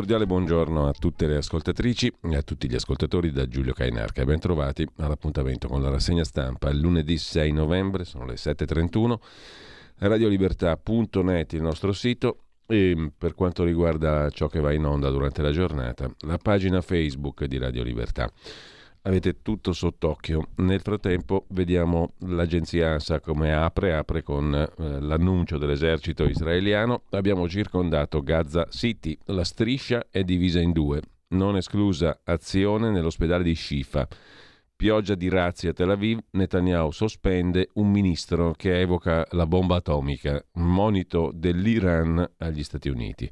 Cordiale 0.00 0.24
buongiorno 0.24 0.88
a 0.88 0.92
tutte 0.92 1.26
le 1.26 1.36
ascoltatrici 1.36 2.10
e 2.22 2.34
a 2.34 2.40
tutti 2.40 2.70
gli 2.70 2.74
ascoltatori 2.74 3.32
da 3.32 3.46
Giulio 3.46 3.74
Cainarca. 3.74 4.24
Ben 4.24 4.38
trovati 4.38 4.88
all'appuntamento 4.96 5.68
con 5.68 5.82
la 5.82 5.90
rassegna 5.90 6.24
stampa. 6.24 6.72
Lunedì 6.72 7.18
6 7.18 7.52
novembre, 7.52 8.06
sono 8.06 8.24
le 8.24 8.36
7.31, 8.36 9.18
radiolibertà.net 9.98 11.52
il 11.52 11.60
nostro 11.60 11.92
sito 11.92 12.44
e 12.66 13.12
per 13.14 13.34
quanto 13.34 13.62
riguarda 13.62 14.30
ciò 14.30 14.46
che 14.46 14.60
va 14.60 14.72
in 14.72 14.86
onda 14.86 15.10
durante 15.10 15.42
la 15.42 15.50
giornata, 15.50 16.10
la 16.20 16.38
pagina 16.38 16.80
Facebook 16.80 17.44
di 17.44 17.58
Radio 17.58 17.82
Libertà 17.82 18.32
avete 19.02 19.42
tutto 19.42 19.72
sott'occhio. 19.72 20.48
Nel 20.56 20.80
frattempo 20.80 21.46
vediamo 21.50 22.14
l'agenzia 22.20 22.92
ANSA 22.92 23.20
come 23.20 23.52
apre, 23.52 23.94
apre 23.94 24.22
con 24.22 24.54
eh, 24.54 25.00
l'annuncio 25.00 25.58
dell'esercito 25.58 26.24
israeliano. 26.24 27.02
Abbiamo 27.10 27.48
circondato 27.48 28.22
Gaza 28.22 28.66
City, 28.70 29.16
la 29.26 29.44
striscia 29.44 30.06
è 30.10 30.22
divisa 30.24 30.60
in 30.60 30.72
due, 30.72 31.00
non 31.28 31.56
esclusa 31.56 32.20
azione 32.24 32.90
nell'ospedale 32.90 33.42
di 33.44 33.54
Shifa. 33.54 34.06
Pioggia 34.80 35.14
di 35.14 35.28
razzi 35.28 35.68
a 35.68 35.74
Tel 35.74 35.90
Aviv, 35.90 36.18
Netanyahu 36.30 36.90
sospende 36.90 37.68
un 37.74 37.90
ministro 37.90 38.52
che 38.52 38.80
evoca 38.80 39.26
la 39.32 39.46
bomba 39.46 39.76
atomica, 39.76 40.42
monito 40.52 41.30
dell'Iran 41.34 42.26
agli 42.38 42.64
Stati 42.64 42.88
Uniti. 42.88 43.30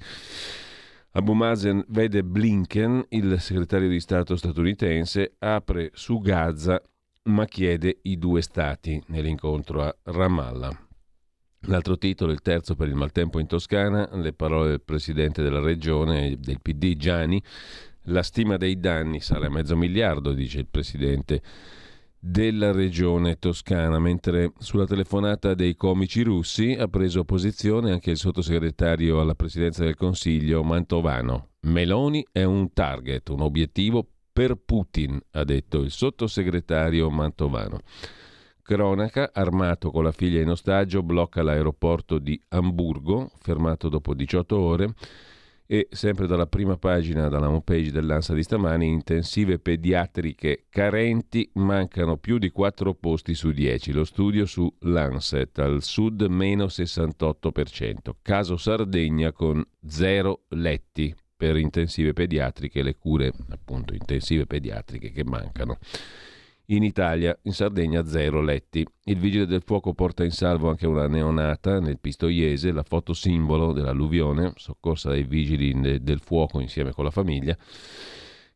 Abu 1.19 1.33
Mazen 1.33 1.85
vede 1.89 2.23
Blinken, 2.23 3.07
il 3.09 3.41
segretario 3.41 3.89
di 3.89 3.99
Stato 3.99 4.37
statunitense, 4.37 5.35
apre 5.41 5.91
su 5.93 6.21
Gaza 6.21 6.81
ma 7.25 7.45
chiede 7.45 7.99
i 8.03 8.19
due 8.19 8.41
stati 8.41 9.03
nell'incontro 9.09 9.83
a 9.83 9.93
Ramallah. 10.05 10.71
L'altro 11.63 11.99
titolo, 11.99 12.31
il 12.31 12.41
terzo 12.41 12.77
per 12.77 12.87
il 12.87 12.95
maltempo 12.95 13.41
in 13.41 13.49
Toscana, 13.49 14.09
le 14.13 14.33
parole 14.33 14.69
del 14.69 14.81
presidente 14.81 15.43
della 15.43 15.59
regione, 15.59 16.37
del 16.39 16.61
PD 16.63 16.95
Gianni, 16.95 17.43
la 18.03 18.23
stima 18.23 18.57
dei 18.57 18.79
danni 18.79 19.19
sarà 19.19 19.51
mezzo 19.51 19.77
miliardo, 19.77 20.33
dice 20.33 20.61
il 20.61 20.69
presidente 20.71 21.43
della 22.19 22.73
regione 22.73 23.39
toscana, 23.39 23.99
mentre 23.99 24.53
sulla 24.59 24.87
telefonata 24.87 25.55
dei 25.55 25.77
comici 25.77 26.23
russi 26.23 26.73
ha 26.73 26.89
preso 26.89 27.25
posizione 27.25 27.93
anche 27.93 28.11
il 28.11 28.17
sottosegretario 28.17 29.21
alla 29.21 29.35
presidenza 29.35 29.85
del 29.85 29.95
Consiglio 29.95 30.63
Mantovano. 30.65 31.51
Meloni 31.61 32.27
è 32.33 32.43
un 32.43 32.73
target, 32.73 33.29
un 33.29 33.43
obiettivo 33.43 34.07
per 34.33 34.57
Putin, 34.57 35.21
ha 35.33 35.45
detto 35.45 35.79
il 35.81 35.91
sottosegretario 35.91 37.09
Mantovano. 37.11 37.81
Cronaca, 38.63 39.31
armato 39.33 39.91
con 39.91 40.05
la 40.05 40.13
figlia 40.13 40.43
in 40.43 40.51
ostaggio, 40.51 41.03
blocca 41.03 41.43
l'aeroporto 41.43 42.19
di 42.19 42.39
Amburgo, 42.49 43.31
fermato 43.41 43.89
dopo 43.89 44.13
18 44.13 44.59
ore 44.59 44.95
e 45.71 45.87
sempre 45.91 46.27
dalla 46.27 46.47
prima 46.47 46.79
pagina, 46.79 47.29
dalla 47.29 47.51
homepage 47.51 47.93
dell'ANSA 47.93 48.33
di 48.33 48.43
stamani, 48.43 48.87
intensive 48.87 49.59
pediatriche 49.59 50.65
carenti, 50.71 51.51
mancano 51.55 52.17
più 52.17 52.39
di 52.39 52.49
4 52.49 52.95
posti 52.95 53.35
su 53.35 53.51
10. 53.51 53.93
Lo 53.93 54.05
studio 54.05 54.47
su 54.47 54.75
Lancet, 54.81 55.59
al 55.59 55.83
sud 55.83 56.23
meno 56.23 56.65
68%. 56.65 58.15
Caso 58.23 58.57
Sardegna 58.57 59.31
con 59.33 59.63
0 59.87 60.45
letti 60.49 61.15
per 61.37 61.59
intensive 61.59 62.15
pediatriche, 62.15 62.83
le 62.83 62.97
cure 62.97 63.31
appunto 63.51 63.93
intensive 63.93 64.47
pediatriche 64.47 65.13
che 65.13 65.23
mancano. 65.23 65.77
In 66.71 66.83
Italia, 66.83 67.35
in 67.45 67.55
Sardegna, 67.55 68.05
zero 68.05 68.43
letti. 68.43 68.87
Il 69.05 69.19
vigile 69.19 69.47
del 69.47 69.63
fuoco 69.65 69.95
porta 69.95 70.23
in 70.23 70.33
salvo 70.33 70.69
anche 70.69 70.87
una 70.87 71.09
neonata 71.09 71.81
nel 71.81 71.99
Pistoiese, 71.99 72.73
la 72.73 72.83
foto 72.83 73.15
simbolo 73.15 73.73
dell'alluvione, 73.73 74.53
soccorsa 74.55 75.09
dai 75.09 75.23
vigili 75.23 76.03
del 76.03 76.21
fuoco 76.21 76.61
insieme 76.61 76.93
con 76.93 77.05
la 77.05 77.11
famiglia. 77.11 77.57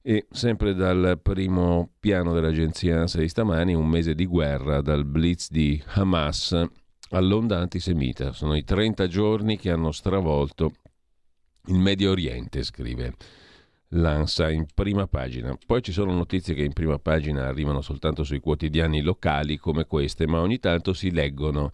E 0.02 0.26
sempre 0.30 0.74
dal 0.74 1.20
primo 1.22 1.92
piano 1.98 2.34
dell'agenzia 2.34 3.00
ANSA 3.00 3.18
di 3.18 3.28
stamani, 3.28 3.72
un 3.72 3.88
mese 3.88 4.14
di 4.14 4.26
guerra 4.26 4.82
dal 4.82 5.06
blitz 5.06 5.50
di 5.50 5.82
Hamas 5.94 6.62
all'onda 7.12 7.60
antisemita. 7.60 8.32
Sono 8.32 8.54
i 8.54 8.62
30 8.62 9.06
giorni 9.06 9.56
che 9.56 9.70
hanno 9.70 9.90
stravolto 9.90 10.72
il 11.68 11.78
Medio 11.78 12.10
Oriente, 12.10 12.62
scrive 12.62 13.14
l'ANSA 13.94 14.50
in 14.50 14.66
prima 14.74 15.06
pagina. 15.06 15.56
Poi 15.66 15.82
ci 15.82 15.92
sono 15.92 16.12
notizie 16.12 16.54
che 16.54 16.62
in 16.62 16.72
prima 16.72 16.98
pagina 16.98 17.46
arrivano 17.46 17.80
soltanto 17.80 18.24
sui 18.24 18.40
quotidiani 18.40 19.02
locali 19.02 19.56
come 19.56 19.86
queste, 19.86 20.26
ma 20.26 20.40
ogni 20.40 20.58
tanto 20.58 20.92
si 20.92 21.10
leggono. 21.10 21.70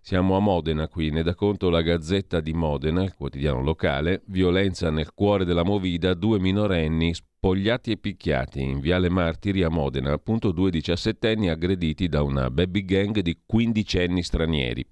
Siamo 0.00 0.36
a 0.36 0.40
Modena 0.40 0.88
qui, 0.88 1.10
ne 1.10 1.22
dà 1.22 1.34
conto 1.34 1.68
la 1.68 1.82
Gazzetta 1.82 2.40
di 2.40 2.54
Modena, 2.54 3.02
il 3.02 3.14
quotidiano 3.14 3.62
locale, 3.62 4.22
violenza 4.26 4.90
nel 4.90 5.12
cuore 5.12 5.44
della 5.44 5.64
Movida, 5.64 6.14
due 6.14 6.38
minorenni 6.38 7.12
spogliati 7.12 7.90
e 7.90 7.98
picchiati 7.98 8.62
in 8.62 8.80
Viale 8.80 9.10
Martiri 9.10 9.62
a 9.62 9.68
Modena, 9.68 10.12
appunto 10.12 10.50
due 10.52 10.70
diciassettenni 10.70 11.50
aggrediti 11.50 12.08
da 12.08 12.22
una 12.22 12.50
baby 12.50 12.84
gang 12.84 13.20
di 13.20 13.42
quindicenni 13.44 14.22
stranieri. 14.22 14.86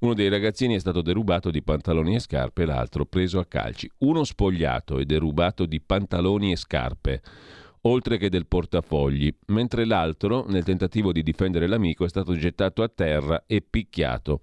Uno 0.00 0.14
dei 0.14 0.28
ragazzini 0.28 0.76
è 0.76 0.78
stato 0.78 1.02
derubato 1.02 1.50
di 1.50 1.60
pantaloni 1.60 2.14
e 2.14 2.20
scarpe, 2.20 2.64
l'altro 2.64 3.04
preso 3.04 3.40
a 3.40 3.46
calci. 3.46 3.90
Uno 3.98 4.22
spogliato 4.22 5.00
e 5.00 5.04
derubato 5.04 5.66
di 5.66 5.80
pantaloni 5.80 6.52
e 6.52 6.56
scarpe, 6.56 7.20
oltre 7.80 8.16
che 8.16 8.30
del 8.30 8.46
portafogli, 8.46 9.34
mentre 9.46 9.84
l'altro, 9.84 10.44
nel 10.46 10.62
tentativo 10.62 11.10
di 11.10 11.24
difendere 11.24 11.66
l'amico, 11.66 12.04
è 12.04 12.08
stato 12.08 12.36
gettato 12.36 12.84
a 12.84 12.88
terra 12.88 13.42
e 13.44 13.60
picchiato. 13.60 14.38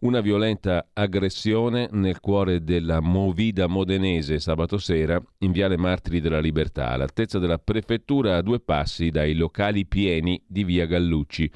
Una 0.00 0.20
violenta 0.20 0.88
aggressione 0.92 1.88
nel 1.92 2.18
cuore 2.18 2.64
della 2.64 2.98
Movida 3.00 3.68
modenese 3.68 4.40
sabato 4.40 4.76
sera 4.78 5.22
in 5.38 5.52
Viale 5.52 5.76
Martiri 5.76 6.20
della 6.20 6.40
Libertà, 6.40 6.88
all'altezza 6.88 7.38
della 7.38 7.58
prefettura 7.58 8.38
a 8.38 8.42
due 8.42 8.58
passi 8.58 9.10
dai 9.10 9.34
locali 9.34 9.86
pieni 9.86 10.42
di 10.48 10.64
Via 10.64 10.86
Gallucci. 10.86 11.52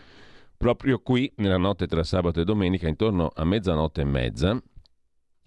Proprio 0.64 0.98
qui, 1.00 1.30
nella 1.36 1.58
notte 1.58 1.86
tra 1.86 2.02
sabato 2.02 2.40
e 2.40 2.44
domenica, 2.44 2.88
intorno 2.88 3.30
a 3.34 3.44
mezzanotte 3.44 4.00
e 4.00 4.04
mezza, 4.04 4.58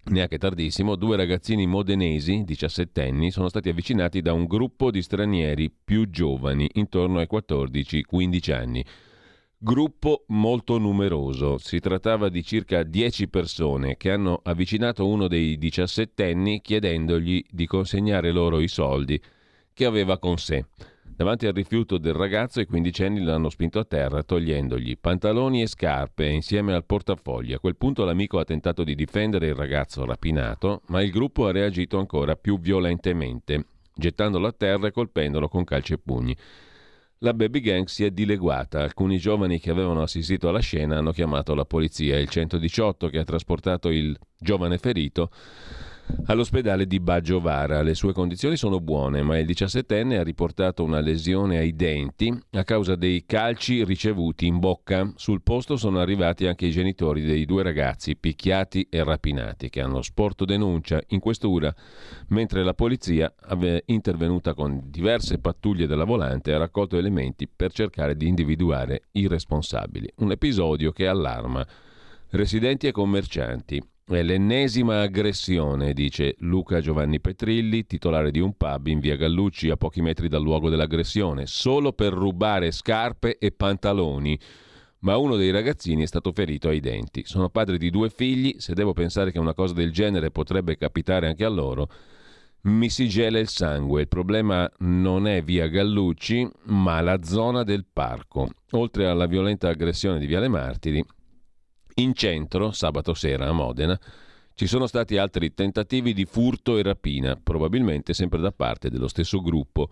neanche 0.04 0.38
tardissimo, 0.38 0.94
due 0.94 1.16
ragazzini 1.16 1.66
modenesi, 1.66 2.44
diciassettenni, 2.44 3.32
sono 3.32 3.48
stati 3.48 3.68
avvicinati 3.68 4.22
da 4.22 4.32
un 4.32 4.44
gruppo 4.44 4.92
di 4.92 5.02
stranieri 5.02 5.72
più 5.72 6.08
giovani, 6.08 6.70
intorno 6.74 7.18
ai 7.18 7.26
14-15 7.28 8.52
anni. 8.52 8.84
Gruppo 9.58 10.22
molto 10.28 10.78
numeroso, 10.78 11.58
si 11.58 11.80
trattava 11.80 12.28
di 12.28 12.44
circa 12.44 12.84
10 12.84 13.26
persone 13.26 13.96
che 13.96 14.12
hanno 14.12 14.40
avvicinato 14.44 15.04
uno 15.04 15.26
dei 15.26 15.58
diciassettenni 15.58 16.60
chiedendogli 16.60 17.44
di 17.50 17.66
consegnare 17.66 18.30
loro 18.30 18.60
i 18.60 18.68
soldi 18.68 19.20
che 19.74 19.84
aveva 19.84 20.20
con 20.20 20.38
sé. 20.38 20.64
Davanti 21.18 21.48
al 21.48 21.52
rifiuto 21.52 21.98
del 21.98 22.12
ragazzo, 22.12 22.60
i 22.60 22.66
quindicenni 22.66 23.20
l'hanno 23.20 23.50
spinto 23.50 23.80
a 23.80 23.84
terra, 23.84 24.22
togliendogli 24.22 24.98
pantaloni 25.00 25.62
e 25.62 25.66
scarpe 25.66 26.28
insieme 26.28 26.74
al 26.74 26.84
portafogli. 26.84 27.52
A 27.52 27.58
quel 27.58 27.74
punto 27.74 28.04
l'amico 28.04 28.38
ha 28.38 28.44
tentato 28.44 28.84
di 28.84 28.94
difendere 28.94 29.48
il 29.48 29.56
ragazzo 29.56 30.04
rapinato, 30.04 30.82
ma 30.90 31.02
il 31.02 31.10
gruppo 31.10 31.48
ha 31.48 31.50
reagito 31.50 31.98
ancora 31.98 32.36
più 32.36 32.60
violentemente, 32.60 33.64
gettandolo 33.92 34.46
a 34.46 34.52
terra 34.52 34.86
e 34.86 34.92
colpendolo 34.92 35.48
con 35.48 35.64
calci 35.64 35.94
e 35.94 35.98
pugni. 35.98 36.36
la 37.22 37.34
baby 37.34 37.58
gang 37.58 37.86
si 37.88 38.04
è 38.04 38.12
dileguata. 38.12 38.80
Alcuni 38.80 39.18
giovani 39.18 39.58
che 39.58 39.72
avevano 39.72 40.02
assistito 40.02 40.48
alla 40.48 40.60
scena 40.60 40.98
hanno 40.98 41.10
chiamato 41.10 41.52
la 41.56 41.64
polizia. 41.64 42.16
Il 42.16 42.28
118 42.28 43.08
che 43.08 43.18
ha 43.18 43.24
trasportato 43.24 43.88
il 43.88 44.16
giovane 44.38 44.78
ferito 44.78 45.30
all'ospedale 46.26 46.86
di 46.86 47.00
Baggiovara. 47.00 47.82
Le 47.82 47.94
sue 47.94 48.12
condizioni 48.12 48.56
sono 48.56 48.80
buone, 48.80 49.22
ma 49.22 49.38
il 49.38 49.46
17enne 49.46 50.18
ha 50.18 50.22
riportato 50.22 50.84
una 50.84 51.00
lesione 51.00 51.58
ai 51.58 51.74
denti 51.74 52.36
a 52.52 52.64
causa 52.64 52.96
dei 52.96 53.24
calci 53.26 53.84
ricevuti 53.84 54.46
in 54.46 54.58
bocca. 54.58 55.12
Sul 55.16 55.42
posto 55.42 55.76
sono 55.76 56.00
arrivati 56.00 56.46
anche 56.46 56.66
i 56.66 56.70
genitori 56.70 57.22
dei 57.22 57.44
due 57.44 57.62
ragazzi 57.62 58.16
picchiati 58.16 58.86
e 58.90 59.02
rapinati 59.04 59.68
che 59.70 59.80
hanno 59.80 60.02
sporto 60.02 60.44
denuncia 60.44 61.00
in 61.08 61.20
questura, 61.20 61.74
mentre 62.28 62.62
la 62.62 62.74
polizia 62.74 63.32
intervenuta 63.86 64.54
con 64.54 64.82
diverse 64.84 65.38
pattuglie 65.38 65.86
della 65.86 66.04
volante 66.04 66.52
ha 66.52 66.58
raccolto 66.58 66.96
elementi 66.96 67.48
per 67.48 67.72
cercare 67.72 68.16
di 68.16 68.26
individuare 68.26 69.02
i 69.12 69.26
responsabili. 69.26 70.12
Un 70.16 70.32
episodio 70.32 70.92
che 70.92 71.06
allarma 71.06 71.66
residenti 72.30 72.86
e 72.86 72.92
commercianti. 72.92 73.82
È 74.10 74.22
l'ennesima 74.22 75.02
aggressione, 75.02 75.92
dice 75.92 76.34
Luca 76.38 76.80
Giovanni 76.80 77.20
Petrilli, 77.20 77.84
titolare 77.84 78.30
di 78.30 78.40
un 78.40 78.56
pub 78.56 78.86
in 78.86 79.00
via 79.00 79.16
Gallucci 79.16 79.68
a 79.68 79.76
pochi 79.76 80.00
metri 80.00 80.28
dal 80.28 80.40
luogo 80.40 80.70
dell'aggressione, 80.70 81.44
solo 81.44 81.92
per 81.92 82.14
rubare 82.14 82.70
scarpe 82.70 83.36
e 83.36 83.52
pantaloni. 83.52 84.40
Ma 85.00 85.18
uno 85.18 85.36
dei 85.36 85.50
ragazzini 85.50 86.04
è 86.04 86.06
stato 86.06 86.32
ferito 86.32 86.70
ai 86.70 86.80
denti. 86.80 87.24
Sono 87.26 87.50
padre 87.50 87.76
di 87.76 87.90
due 87.90 88.08
figli, 88.08 88.54
se 88.56 88.72
devo 88.72 88.94
pensare 88.94 89.30
che 89.30 89.38
una 89.38 89.52
cosa 89.52 89.74
del 89.74 89.92
genere 89.92 90.30
potrebbe 90.30 90.78
capitare 90.78 91.26
anche 91.26 91.44
a 91.44 91.50
loro, 91.50 91.90
mi 92.62 92.88
si 92.88 93.10
gela 93.10 93.38
il 93.38 93.48
sangue. 93.48 94.00
Il 94.00 94.08
problema 94.08 94.66
non 94.78 95.26
è 95.26 95.42
via 95.42 95.66
Gallucci, 95.66 96.48
ma 96.68 97.02
la 97.02 97.22
zona 97.22 97.62
del 97.62 97.84
parco. 97.84 98.48
Oltre 98.70 99.06
alla 99.06 99.26
violenta 99.26 99.68
aggressione 99.68 100.18
di 100.18 100.24
Viale 100.24 100.48
Martiri, 100.48 101.04
in 101.98 102.14
centro, 102.14 102.72
sabato 102.72 103.14
sera 103.14 103.48
a 103.48 103.52
Modena, 103.52 103.98
ci 104.54 104.66
sono 104.66 104.86
stati 104.86 105.16
altri 105.16 105.54
tentativi 105.54 106.12
di 106.12 106.24
furto 106.24 106.78
e 106.78 106.82
rapina, 106.82 107.38
probabilmente 107.40 108.12
sempre 108.12 108.40
da 108.40 108.50
parte 108.50 108.90
dello 108.90 109.06
stesso 109.06 109.40
gruppo 109.40 109.88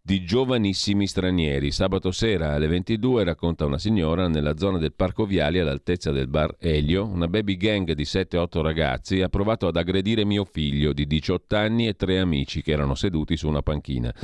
di 0.00 0.24
giovanissimi 0.24 1.08
stranieri. 1.08 1.72
Sabato 1.72 2.12
sera 2.12 2.54
alle 2.54 2.68
22 2.68 3.24
racconta 3.24 3.64
una 3.64 3.78
signora 3.78 4.28
nella 4.28 4.56
zona 4.56 4.78
del 4.78 4.92
Parco 4.92 5.26
Viali 5.26 5.58
all'altezza 5.58 6.12
del 6.12 6.28
bar 6.28 6.54
Elio, 6.60 7.04
una 7.04 7.26
baby 7.26 7.56
gang 7.56 7.90
di 7.90 8.04
7-8 8.04 8.60
ragazzi 8.60 9.20
ha 9.22 9.28
provato 9.28 9.66
ad 9.66 9.76
aggredire 9.76 10.24
mio 10.24 10.44
figlio 10.44 10.92
di 10.92 11.08
18 11.08 11.56
anni 11.56 11.88
e 11.88 11.94
tre 11.94 12.20
amici 12.20 12.62
che 12.62 12.70
erano 12.70 12.94
seduti 12.94 13.36
su 13.36 13.48
una 13.48 13.62
panchina. 13.62 14.14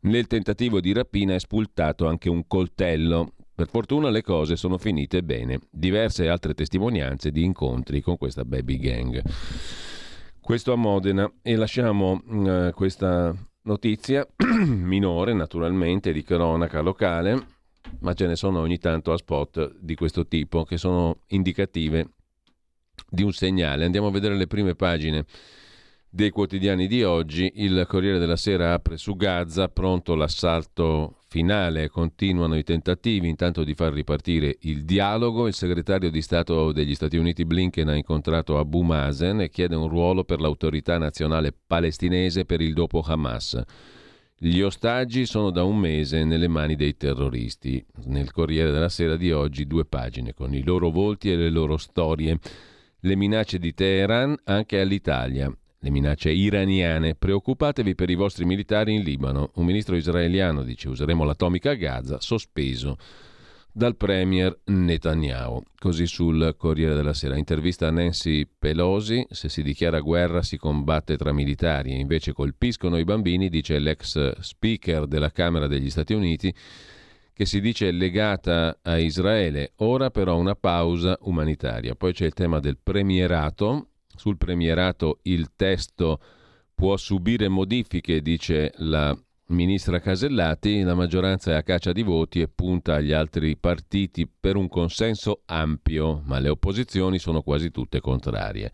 Nel 0.00 0.26
tentativo 0.26 0.80
di 0.80 0.92
rapina 0.92 1.34
è 1.34 1.38
spultato 1.38 2.06
anche 2.06 2.28
un 2.28 2.46
coltello. 2.46 3.32
Per 3.56 3.68
fortuna 3.70 4.10
le 4.10 4.20
cose 4.20 4.54
sono 4.54 4.76
finite 4.76 5.22
bene. 5.22 5.60
Diverse 5.70 6.28
altre 6.28 6.52
testimonianze 6.52 7.30
di 7.30 7.42
incontri 7.42 8.02
con 8.02 8.18
questa 8.18 8.44
baby 8.44 8.76
gang. 8.76 9.22
Questo 10.38 10.74
a 10.74 10.76
Modena 10.76 11.32
e 11.40 11.56
lasciamo 11.56 12.20
uh, 12.22 12.70
questa 12.74 13.34
notizia 13.62 14.28
minore 14.66 15.32
naturalmente 15.32 16.12
di 16.12 16.22
cronaca 16.22 16.82
locale, 16.82 17.46
ma 18.00 18.12
ce 18.12 18.26
ne 18.26 18.36
sono 18.36 18.60
ogni 18.60 18.76
tanto 18.76 19.10
a 19.12 19.16
spot 19.16 19.78
di 19.80 19.94
questo 19.94 20.26
tipo 20.26 20.64
che 20.64 20.76
sono 20.76 21.22
indicative 21.28 22.10
di 23.08 23.22
un 23.22 23.32
segnale. 23.32 23.86
Andiamo 23.86 24.08
a 24.08 24.12
vedere 24.12 24.36
le 24.36 24.46
prime 24.46 24.74
pagine 24.74 25.24
dei 26.10 26.28
quotidiani 26.28 26.86
di 26.86 27.02
oggi. 27.04 27.50
Il 27.54 27.86
Corriere 27.88 28.18
della 28.18 28.36
Sera 28.36 28.74
apre 28.74 28.98
su 28.98 29.16
Gaza, 29.16 29.68
pronto 29.68 30.14
l'assalto 30.14 31.20
finale, 31.36 31.90
continuano 31.90 32.56
i 32.56 32.62
tentativi 32.62 33.28
intanto 33.28 33.62
di 33.62 33.74
far 33.74 33.92
ripartire 33.92 34.56
il 34.60 34.86
dialogo. 34.86 35.46
Il 35.46 35.52
segretario 35.52 36.10
di 36.10 36.22
Stato 36.22 36.72
degli 36.72 36.94
Stati 36.94 37.18
Uniti 37.18 37.44
Blinken 37.44 37.88
ha 37.88 37.94
incontrato 37.94 38.58
Abu 38.58 38.80
Mazen 38.80 39.42
e 39.42 39.50
chiede 39.50 39.74
un 39.74 39.86
ruolo 39.86 40.24
per 40.24 40.40
l'autorità 40.40 40.96
nazionale 40.96 41.52
palestinese 41.52 42.46
per 42.46 42.62
il 42.62 42.72
dopo 42.72 43.02
Hamas. 43.06 43.62
Gli 44.34 44.62
ostaggi 44.62 45.26
sono 45.26 45.50
da 45.50 45.62
un 45.62 45.76
mese 45.76 46.24
nelle 46.24 46.48
mani 46.48 46.74
dei 46.74 46.96
terroristi. 46.96 47.84
Nel 48.04 48.32
Corriere 48.32 48.70
della 48.70 48.88
Sera 48.88 49.16
di 49.16 49.30
oggi 49.30 49.66
due 49.66 49.84
pagine 49.84 50.32
con 50.32 50.54
i 50.54 50.62
loro 50.62 50.88
volti 50.88 51.30
e 51.30 51.36
le 51.36 51.50
loro 51.50 51.76
storie. 51.76 52.38
Le 53.00 53.14
minacce 53.14 53.58
di 53.58 53.74
Teheran 53.74 54.34
anche 54.44 54.80
all'Italia. 54.80 55.54
Le 55.86 55.92
minacce 55.92 56.32
iraniane. 56.32 57.14
Preoccupatevi 57.14 57.94
per 57.94 58.10
i 58.10 58.16
vostri 58.16 58.44
militari 58.44 58.92
in 58.92 59.04
Libano. 59.04 59.52
Un 59.54 59.64
ministro 59.64 59.94
israeliano 59.94 60.64
dice 60.64 60.88
useremo 60.88 61.22
l'atomica 61.22 61.70
a 61.70 61.74
Gaza, 61.74 62.20
sospeso 62.20 62.96
dal 63.70 63.94
premier 63.94 64.62
Netanyahu. 64.64 65.62
Così 65.78 66.08
sul 66.08 66.56
Corriere 66.58 66.96
della 66.96 67.12
Sera. 67.12 67.36
Intervista 67.36 67.86
a 67.86 67.92
Nancy 67.92 68.48
Pelosi. 68.58 69.24
Se 69.30 69.48
si 69.48 69.62
dichiara 69.62 70.00
guerra 70.00 70.42
si 70.42 70.56
combatte 70.56 71.16
tra 71.16 71.32
militari 71.32 71.92
e 71.92 72.00
invece 72.00 72.32
colpiscono 72.32 72.98
i 72.98 73.04
bambini, 73.04 73.48
dice 73.48 73.78
l'ex 73.78 74.40
speaker 74.40 75.06
della 75.06 75.30
Camera 75.30 75.68
degli 75.68 75.88
Stati 75.88 76.14
Uniti 76.14 76.52
che 77.32 77.46
si 77.46 77.60
dice 77.60 77.92
legata 77.92 78.76
a 78.82 78.98
Israele. 78.98 79.74
Ora 79.76 80.10
però 80.10 80.36
una 80.36 80.56
pausa 80.56 81.16
umanitaria. 81.20 81.94
Poi 81.94 82.12
c'è 82.12 82.24
il 82.26 82.32
tema 82.32 82.58
del 82.58 82.76
premierato 82.82 83.90
sul 84.16 84.36
premierato 84.36 85.20
il 85.22 85.50
testo 85.54 86.20
può 86.74 86.96
subire 86.96 87.48
modifiche, 87.48 88.20
dice 88.20 88.72
la 88.76 89.16
ministra 89.48 90.00
Casellati, 90.00 90.82
la 90.82 90.94
maggioranza 90.94 91.52
è 91.52 91.54
a 91.54 91.62
caccia 91.62 91.92
di 91.92 92.02
voti 92.02 92.40
e 92.40 92.48
punta 92.48 92.96
agli 92.96 93.12
altri 93.12 93.56
partiti 93.56 94.28
per 94.28 94.56
un 94.56 94.68
consenso 94.68 95.42
ampio, 95.46 96.22
ma 96.24 96.38
le 96.38 96.48
opposizioni 96.48 97.18
sono 97.18 97.42
quasi 97.42 97.70
tutte 97.70 98.00
contrarie. 98.00 98.72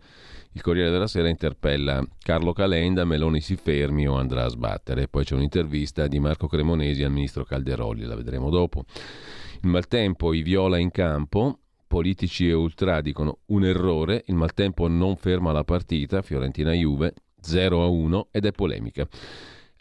Il 0.55 0.61
Corriere 0.61 0.91
della 0.91 1.07
Sera 1.07 1.29
interpella 1.29 2.05
Carlo 2.19 2.53
Calenda, 2.53 3.05
Meloni 3.05 3.41
si 3.41 3.55
fermi 3.55 4.07
o 4.07 4.17
andrà 4.17 4.45
a 4.45 4.49
sbattere. 4.49 5.07
Poi 5.07 5.23
c'è 5.23 5.33
un'intervista 5.33 6.07
di 6.07 6.19
Marco 6.19 6.47
Cremonesi 6.47 7.03
al 7.03 7.11
ministro 7.11 7.43
Calderoli, 7.43 8.03
la 8.03 8.15
vedremo 8.15 8.49
dopo. 8.51 8.85
Il 9.61 9.69
maltempo, 9.69 10.33
i 10.33 10.43
viola 10.43 10.77
in 10.77 10.91
campo, 10.91 11.61
politici 11.93 12.49
e 12.49 12.53
ultra 12.53 13.01
dicono 13.01 13.41
un 13.49 13.63
errore, 13.63 14.23
il 14.25 14.33
maltempo 14.33 14.87
non 14.87 15.15
ferma 15.15 15.51
la 15.51 15.63
partita, 15.63 16.23
Fiorentina-Juve 16.23 17.13
0 17.39 17.83
a 17.83 17.85
1 17.85 18.29
ed 18.31 18.45
è 18.45 18.51
polemica. 18.51 19.07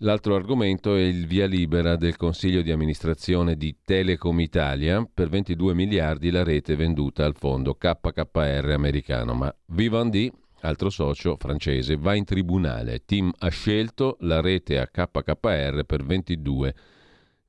L'altro 0.01 0.35
argomento 0.35 0.95
è 0.95 1.01
il 1.01 1.27
via 1.27 1.47
libera 1.47 1.97
del 1.97 2.17
Consiglio 2.17 2.61
di 2.61 2.71
amministrazione 2.71 3.57
di 3.57 3.79
Telecom 3.83 4.39
Italia 4.41 5.09
per 5.11 5.31
22 5.31 5.73
miliardi 5.73 6.31
la 6.31 6.43
rete 6.43 6.77
venduta 6.77 7.25
al 7.25 7.35
fondo 7.35 7.77
KKR 7.77 8.73
americano, 8.75 9.33
ma 9.33 9.55
Vivendi, 9.69 10.31
altro 10.61 10.91
socio 10.91 11.39
francese, 11.39 11.97
va 11.97 12.15
in 12.15 12.27
tribunale. 12.27 13.07
Tim 13.07 13.33
ha 13.39 13.49
scelto 13.49 14.19
la 14.21 14.43
rete 14.43 14.79
a 14.79 14.87
KKR 14.87 15.85
per 15.87 16.05
22 16.05 16.75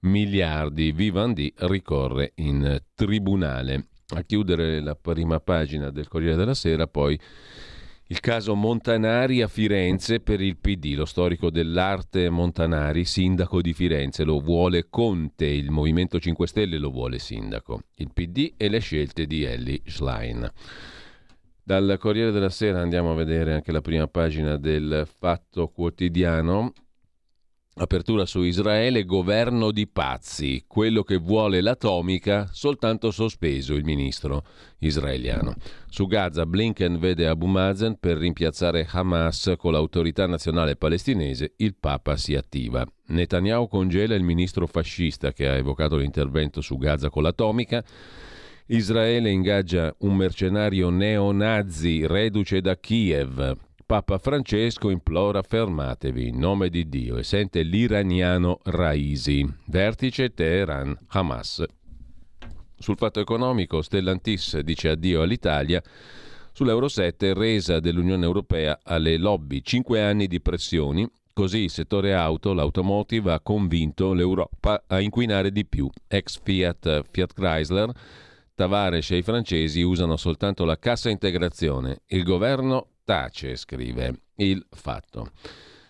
miliardi. 0.04 0.94
Vivendi 0.94 1.54
ricorre 1.58 2.32
in 2.36 2.82
tribunale. 2.96 3.88
A 4.16 4.22
chiudere 4.24 4.80
la 4.80 4.96
prima 4.96 5.40
pagina 5.40 5.90
del 5.90 6.08
Corriere 6.08 6.36
della 6.36 6.54
Sera, 6.54 6.88
poi 6.88 7.20
il 8.08 8.20
caso 8.20 8.54
Montanari 8.54 9.42
a 9.42 9.48
Firenze 9.48 10.20
per 10.20 10.40
il 10.40 10.58
PD, 10.58 10.94
lo 10.96 11.06
storico 11.06 11.50
dell'arte 11.50 12.30
Montanari, 12.30 13.06
sindaco 13.06 13.62
di 13.62 13.74
Firenze, 13.74 14.24
lo 14.24 14.40
vuole 14.40 14.88
Conte, 14.90 15.46
il 15.46 15.72
Movimento 15.72 16.20
5 16.20 16.46
Stelle 16.46 16.78
lo 16.78 16.92
vuole 16.92 17.18
sindaco, 17.18 17.84
il 17.96 18.12
PD 18.14 18.54
e 18.56 18.70
le 18.70 18.80
scelte 18.80 19.26
di 19.26 19.44
Ellie 19.44 19.82
Schlein. 19.86 20.52
Dal 21.64 21.96
Corriere 21.98 22.32
della 22.32 22.50
Sera 22.50 22.82
andiamo 22.82 23.12
a 23.12 23.16
vedere 23.16 23.54
anche 23.54 23.72
la 23.72 23.82
prima 23.82 24.06
pagina 24.06 24.58
del 24.58 25.08
Fatto 25.12 25.70
Quotidiano. 25.70 26.74
Apertura 27.76 28.28
su 28.28 28.44
Israele, 28.44 29.04
governo 29.04 29.72
di 29.72 29.88
pazzi, 29.88 30.64
quello 30.68 31.02
che 31.02 31.18
vuole 31.18 31.60
l'atomica, 31.60 32.48
soltanto 32.52 33.10
sospeso 33.10 33.74
il 33.74 33.84
ministro 33.84 34.44
israeliano. 34.78 35.56
Su 35.90 36.06
Gaza 36.06 36.46
Blinken 36.46 37.00
vede 37.00 37.26
Abu 37.26 37.48
Mazen 37.48 37.98
per 38.00 38.18
rimpiazzare 38.18 38.88
Hamas 38.92 39.56
con 39.58 39.72
l'autorità 39.72 40.28
nazionale 40.28 40.76
palestinese, 40.76 41.54
il 41.58 41.74
Papa 41.74 42.16
si 42.16 42.36
attiva. 42.36 42.86
Netanyahu 43.08 43.68
congela 43.68 44.14
il 44.14 44.22
ministro 44.22 44.68
fascista 44.68 45.34
che 45.34 45.48
ha 45.48 45.56
evocato 45.56 45.98
l'intervento 45.98 46.62
su 46.62 46.78
Gaza 46.78 47.10
con 47.10 47.24
l'atomica. 47.24 47.84
Israele 48.68 49.32
ingaggia 49.32 49.96
un 50.02 50.16
mercenario 50.16 50.92
neonazi 50.92 52.06
reduce 52.06 52.62
da 52.62 52.78
Kiev 52.78 53.58
Papa 53.86 54.18
Francesco 54.18 54.90
implora 54.90 55.42
fermatevi 55.42 56.30
in 56.30 56.40
nome 56.40 56.70
di 56.70 56.88
Dio 56.88 57.18
e 57.18 57.24
sente 57.24 57.62
l'iraniano 57.64 58.60
Raisi. 58.64 59.48
Vertice 59.68 60.34
Teheran, 60.34 60.98
Hamas. 61.08 61.64
Sul 62.78 62.98
fatto 62.98 63.20
economico, 63.20 63.82
Stellantis 63.82 64.60
dice 64.60 64.90
addio 64.90 65.22
all'Italia. 65.22 65.82
Sull'Euro 66.52 66.88
7, 66.88 67.34
resa 67.34 67.80
dell'Unione 67.80 68.26
Europea 68.26 68.80
alle 68.84 69.18
lobby. 69.18 69.62
Cinque 69.62 70.02
anni 70.02 70.28
di 70.28 70.42
pressioni 70.42 71.10
Così 71.34 71.62
il 71.62 71.72
settore 71.72 72.14
auto, 72.14 72.54
l'automotive, 72.54 73.34
ha 73.34 73.40
convinto 73.40 74.14
l'Europa 74.14 74.84
a 74.86 75.00
inquinare 75.00 75.52
di 75.52 75.66
più. 75.66 75.90
Ex 76.08 76.40
Fiat, 76.44 77.06
Fiat 77.10 77.34
Chrysler, 77.34 77.92
Tavares 78.54 79.10
e 79.10 79.18
i 79.18 79.24
francesi 79.24 79.82
usano 79.82 80.16
soltanto 80.16 80.64
la 80.64 80.78
cassa 80.78 81.10
integrazione. 81.10 82.02
Il 82.06 82.22
governo 82.22 82.90
tace, 83.04 83.56
scrive 83.56 84.22
il 84.36 84.66
fatto. 84.70 85.32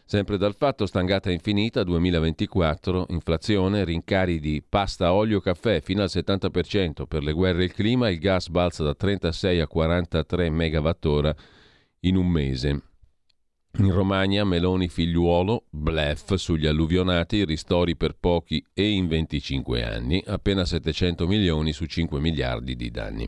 Sempre 0.06 0.38
dal 0.38 0.56
fatto, 0.56 0.86
stangata 0.86 1.32
infinita 1.32 1.84
2024, 1.84 3.08
inflazione, 3.10 3.84
rincari 3.84 4.40
di 4.40 4.62
pasta, 4.68 5.14
olio, 5.14 5.40
caffè 5.40 5.82
fino 5.82 6.02
al 6.02 6.10
70% 6.12 7.06
per 7.08 7.24
le 7.24 7.32
guerre 7.32 7.62
e 7.62 7.66
il 7.66 7.74
clima, 7.74 8.10
il 8.10 8.20
gas 8.20 8.50
balza 8.50 8.84
da 8.84 8.94
36 8.94 9.62
a 9.62 9.68
43 9.68 10.50
megawattora 10.50 11.34
in 12.02 12.18
un 12.18 12.28
mese. 12.28 12.82
In 13.80 13.92
Romagna 13.92 14.44
Meloni 14.44 14.88
figliuolo, 14.88 15.64
blef 15.72 16.36
sugli 16.36 16.68
alluvionati, 16.68 17.44
ristori 17.44 17.96
per 17.96 18.16
pochi 18.20 18.64
e 18.72 18.88
in 18.92 19.08
25 19.08 19.84
anni, 19.84 20.24
appena 20.28 20.64
700 20.64 21.26
milioni 21.26 21.74
su 21.74 21.86
5 21.86 22.20
miliardi 22.20 22.76
di 22.76 22.92
danni. 22.92 23.28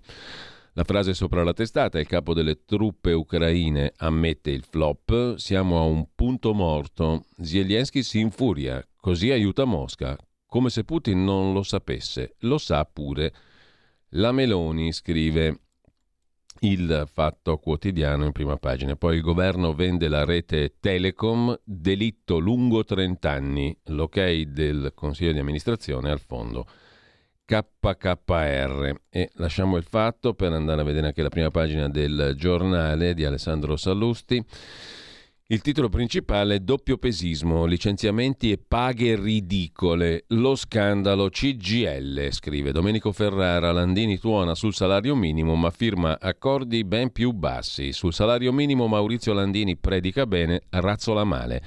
La 0.77 0.83
frase 0.83 1.13
sopra 1.13 1.41
la 1.41 1.53
testata, 1.53 2.01
il 2.01 2.05
capo 2.05 2.33
delle 2.33 2.65
truppe 2.65 3.13
ucraine 3.13 3.93
ammette 3.95 4.51
il 4.51 4.65
flop, 4.69 5.35
siamo 5.35 5.79
a 5.79 5.83
un 5.83 6.05
punto 6.13 6.53
morto. 6.53 7.23
Zelensky 7.41 8.03
si 8.03 8.19
infuria, 8.19 8.85
così 8.99 9.31
aiuta 9.31 9.63
Mosca, 9.63 10.17
come 10.45 10.69
se 10.69 10.83
Putin 10.83 11.23
non 11.23 11.53
lo 11.53 11.63
sapesse, 11.63 12.35
lo 12.39 12.57
sa 12.57 12.83
pure. 12.83 13.33
La 14.09 14.33
Meloni 14.33 14.91
scrive 14.91 15.61
il 16.59 17.07
fatto 17.09 17.55
quotidiano 17.55 18.25
in 18.25 18.33
prima 18.33 18.57
pagina. 18.57 18.97
Poi 18.97 19.15
il 19.15 19.21
governo 19.21 19.73
vende 19.73 20.09
la 20.09 20.25
rete 20.25 20.75
Telecom, 20.81 21.57
delitto 21.63 22.37
lungo 22.37 22.83
30 22.83 23.31
anni, 23.31 23.77
l'ok 23.85 24.41
del 24.41 24.91
Consiglio 24.93 25.31
di 25.31 25.39
amministrazione 25.39 26.11
al 26.11 26.19
fondo. 26.19 26.67
KKR. 27.45 29.01
E 29.09 29.29
lasciamo 29.35 29.77
il 29.77 29.83
fatto 29.83 30.33
per 30.33 30.51
andare 30.51 30.81
a 30.81 30.83
vedere 30.83 31.07
anche 31.07 31.21
la 31.21 31.29
prima 31.29 31.49
pagina 31.49 31.87
del 31.87 32.33
giornale 32.35 33.13
di 33.13 33.23
Alessandro 33.23 33.77
Sallusti. 33.77 34.43
Il 35.47 35.61
titolo 35.61 35.89
principale 35.89 36.55
è 36.55 36.59
Doppio 36.59 36.97
pesismo, 36.97 37.65
licenziamenti 37.65 38.49
e 38.49 38.57
paghe 38.57 39.15
ridicole. 39.15 40.23
Lo 40.29 40.55
scandalo 40.55 41.29
CGL, 41.29 42.31
scrive 42.31 42.71
Domenico 42.71 43.11
Ferrara. 43.11 43.71
Landini 43.71 44.17
tuona 44.17 44.55
sul 44.55 44.73
salario 44.73 45.15
minimo 45.15 45.53
ma 45.53 45.69
firma 45.69 46.17
accordi 46.19 46.83
ben 46.83 47.11
più 47.11 47.31
bassi. 47.31 47.93
Sul 47.93 48.11
salario 48.11 48.51
minimo 48.51 48.87
Maurizio 48.87 49.33
Landini 49.33 49.77
predica 49.77 50.25
bene, 50.25 50.63
razzola 50.67 51.23
male. 51.23 51.61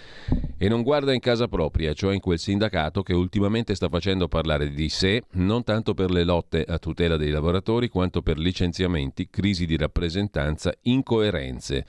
E 0.58 0.68
non 0.68 0.82
guarda 0.82 1.12
in 1.12 1.20
casa 1.20 1.46
propria, 1.46 1.92
cioè 1.92 2.14
in 2.14 2.20
quel 2.20 2.40
sindacato 2.40 3.04
che 3.04 3.14
ultimamente 3.14 3.76
sta 3.76 3.88
facendo 3.88 4.26
parlare 4.26 4.72
di 4.72 4.88
sé, 4.88 5.22
non 5.34 5.62
tanto 5.62 5.94
per 5.94 6.10
le 6.10 6.24
lotte 6.24 6.64
a 6.64 6.78
tutela 6.78 7.16
dei 7.16 7.30
lavoratori 7.30 7.88
quanto 7.88 8.22
per 8.22 8.38
licenziamenti, 8.38 9.28
crisi 9.30 9.66
di 9.66 9.76
rappresentanza, 9.76 10.74
incoerenze. 10.82 11.86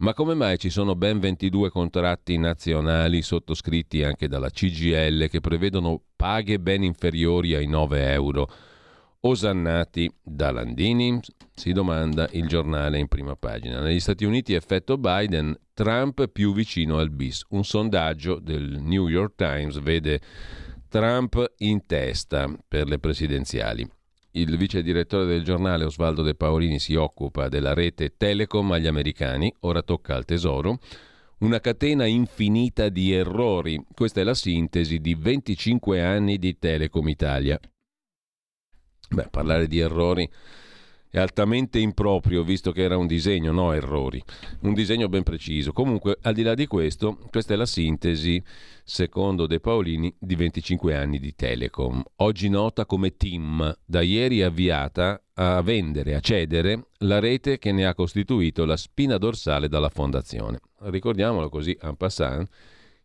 Ma 0.00 0.14
come 0.14 0.34
mai 0.34 0.58
ci 0.58 0.70
sono 0.70 0.94
ben 0.94 1.18
22 1.18 1.70
contratti 1.70 2.38
nazionali 2.38 3.20
sottoscritti 3.20 4.04
anche 4.04 4.28
dalla 4.28 4.48
CGL 4.48 5.28
che 5.28 5.40
prevedono 5.40 6.00
paghe 6.14 6.60
ben 6.60 6.84
inferiori 6.84 7.56
ai 7.56 7.66
9 7.66 8.12
euro? 8.12 8.48
Osannati 9.22 10.08
da 10.22 10.52
Landini? 10.52 11.18
Si 11.52 11.72
domanda 11.72 12.28
il 12.30 12.46
giornale 12.46 12.98
in 12.98 13.08
prima 13.08 13.34
pagina. 13.34 13.80
Negli 13.80 13.98
Stati 13.98 14.24
Uniti 14.24 14.54
effetto 14.54 14.98
Biden, 14.98 15.58
Trump 15.74 16.28
più 16.28 16.54
vicino 16.54 16.98
al 16.98 17.10
bis. 17.10 17.44
Un 17.48 17.64
sondaggio 17.64 18.38
del 18.38 18.78
New 18.80 19.08
York 19.08 19.34
Times 19.34 19.80
vede 19.80 20.20
Trump 20.88 21.54
in 21.58 21.84
testa 21.86 22.48
per 22.68 22.86
le 22.86 23.00
presidenziali. 23.00 23.97
Il 24.38 24.56
vice 24.56 24.82
direttore 24.82 25.26
del 25.26 25.42
giornale 25.42 25.84
Osvaldo 25.84 26.22
De 26.22 26.36
Paolini 26.36 26.78
si 26.78 26.94
occupa 26.94 27.48
della 27.48 27.74
rete 27.74 28.14
Telecom 28.16 28.70
agli 28.70 28.86
americani, 28.86 29.52
ora 29.60 29.82
tocca 29.82 30.14
al 30.14 30.24
tesoro. 30.24 30.78
Una 31.38 31.58
catena 31.58 32.06
infinita 32.06 32.88
di 32.88 33.12
errori. 33.12 33.84
Questa 33.92 34.20
è 34.20 34.24
la 34.24 34.34
sintesi 34.34 35.00
di 35.00 35.16
25 35.16 36.00
anni 36.00 36.38
di 36.38 36.56
Telecom 36.56 37.08
Italia. 37.08 37.58
Beh, 39.10 39.26
parlare 39.28 39.66
di 39.66 39.80
errori 39.80 40.30
è 41.10 41.18
altamente 41.18 41.78
improprio, 41.78 42.42
visto 42.42 42.72
che 42.72 42.82
era 42.82 42.96
un 42.96 43.06
disegno, 43.06 43.52
no 43.52 43.72
errori. 43.72 44.22
Un 44.60 44.74
disegno 44.74 45.08
ben 45.08 45.22
preciso. 45.22 45.72
Comunque, 45.72 46.18
al 46.22 46.34
di 46.34 46.42
là 46.42 46.54
di 46.54 46.66
questo, 46.66 47.18
questa 47.30 47.54
è 47.54 47.56
la 47.56 47.66
sintesi, 47.66 48.42
secondo 48.84 49.46
De 49.46 49.60
Paolini, 49.60 50.14
di 50.18 50.34
25 50.34 50.94
anni 50.94 51.18
di 51.18 51.34
Telecom. 51.34 52.02
Oggi 52.16 52.48
nota 52.48 52.84
come 52.86 53.16
team, 53.16 53.74
da 53.84 54.02
ieri 54.02 54.42
avviata 54.42 55.22
a 55.34 55.62
vendere, 55.62 56.14
a 56.14 56.20
cedere 56.20 56.88
la 56.98 57.20
rete 57.20 57.58
che 57.58 57.72
ne 57.72 57.86
ha 57.86 57.94
costituito 57.94 58.64
la 58.64 58.76
spina 58.76 59.18
dorsale 59.18 59.68
dalla 59.68 59.88
fondazione. 59.88 60.60
Ricordiamolo 60.80 61.48
così 61.48 61.76
en 61.80 61.96
passant 61.96 62.48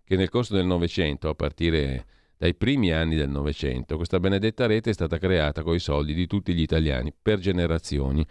che 0.03 0.15
nel 0.15 0.29
corso 0.29 0.55
del 0.55 0.65
Novecento, 0.65 1.29
a 1.29 1.35
partire 1.35 2.05
dai 2.37 2.55
primi 2.55 2.91
anni 2.91 3.15
del 3.15 3.29
Novecento. 3.29 3.95
Questa 3.95 4.19
benedetta 4.19 4.65
rete 4.65 4.89
è 4.89 4.93
stata 4.93 5.17
creata 5.17 5.63
con 5.63 5.75
i 5.75 5.79
soldi 5.79 6.13
di 6.13 6.27
tutti 6.27 6.53
gli 6.53 6.61
italiani 6.61 7.13
per 7.19 7.39
generazioni 7.39 8.25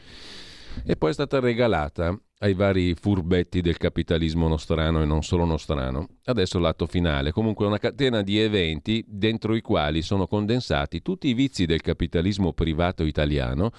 e 0.85 0.97
poi 0.97 1.11
è 1.11 1.13
stata 1.13 1.39
regalata 1.39 2.19
ai 2.39 2.55
vari 2.55 2.95
furbetti 2.95 3.61
del 3.61 3.77
capitalismo 3.77 4.49
nostrano 4.49 5.03
e 5.03 5.05
non 5.05 5.23
solo 5.23 5.45
nostrano. 5.45 6.09
Adesso 6.25 6.59
l'atto 6.59 6.87
finale, 6.87 7.31
comunque 7.31 7.67
una 7.67 7.79
catena 7.79 8.23
di 8.23 8.39
eventi 8.39 9.05
dentro 9.07 9.55
i 9.55 9.61
quali 9.61 10.03
sono 10.03 10.27
condensati 10.27 11.03
tutti 11.03 11.29
i 11.29 11.35
vizi 11.35 11.67
del 11.67 11.81
capitalismo 11.81 12.53
privato 12.53 13.05
italiano, 13.05 13.71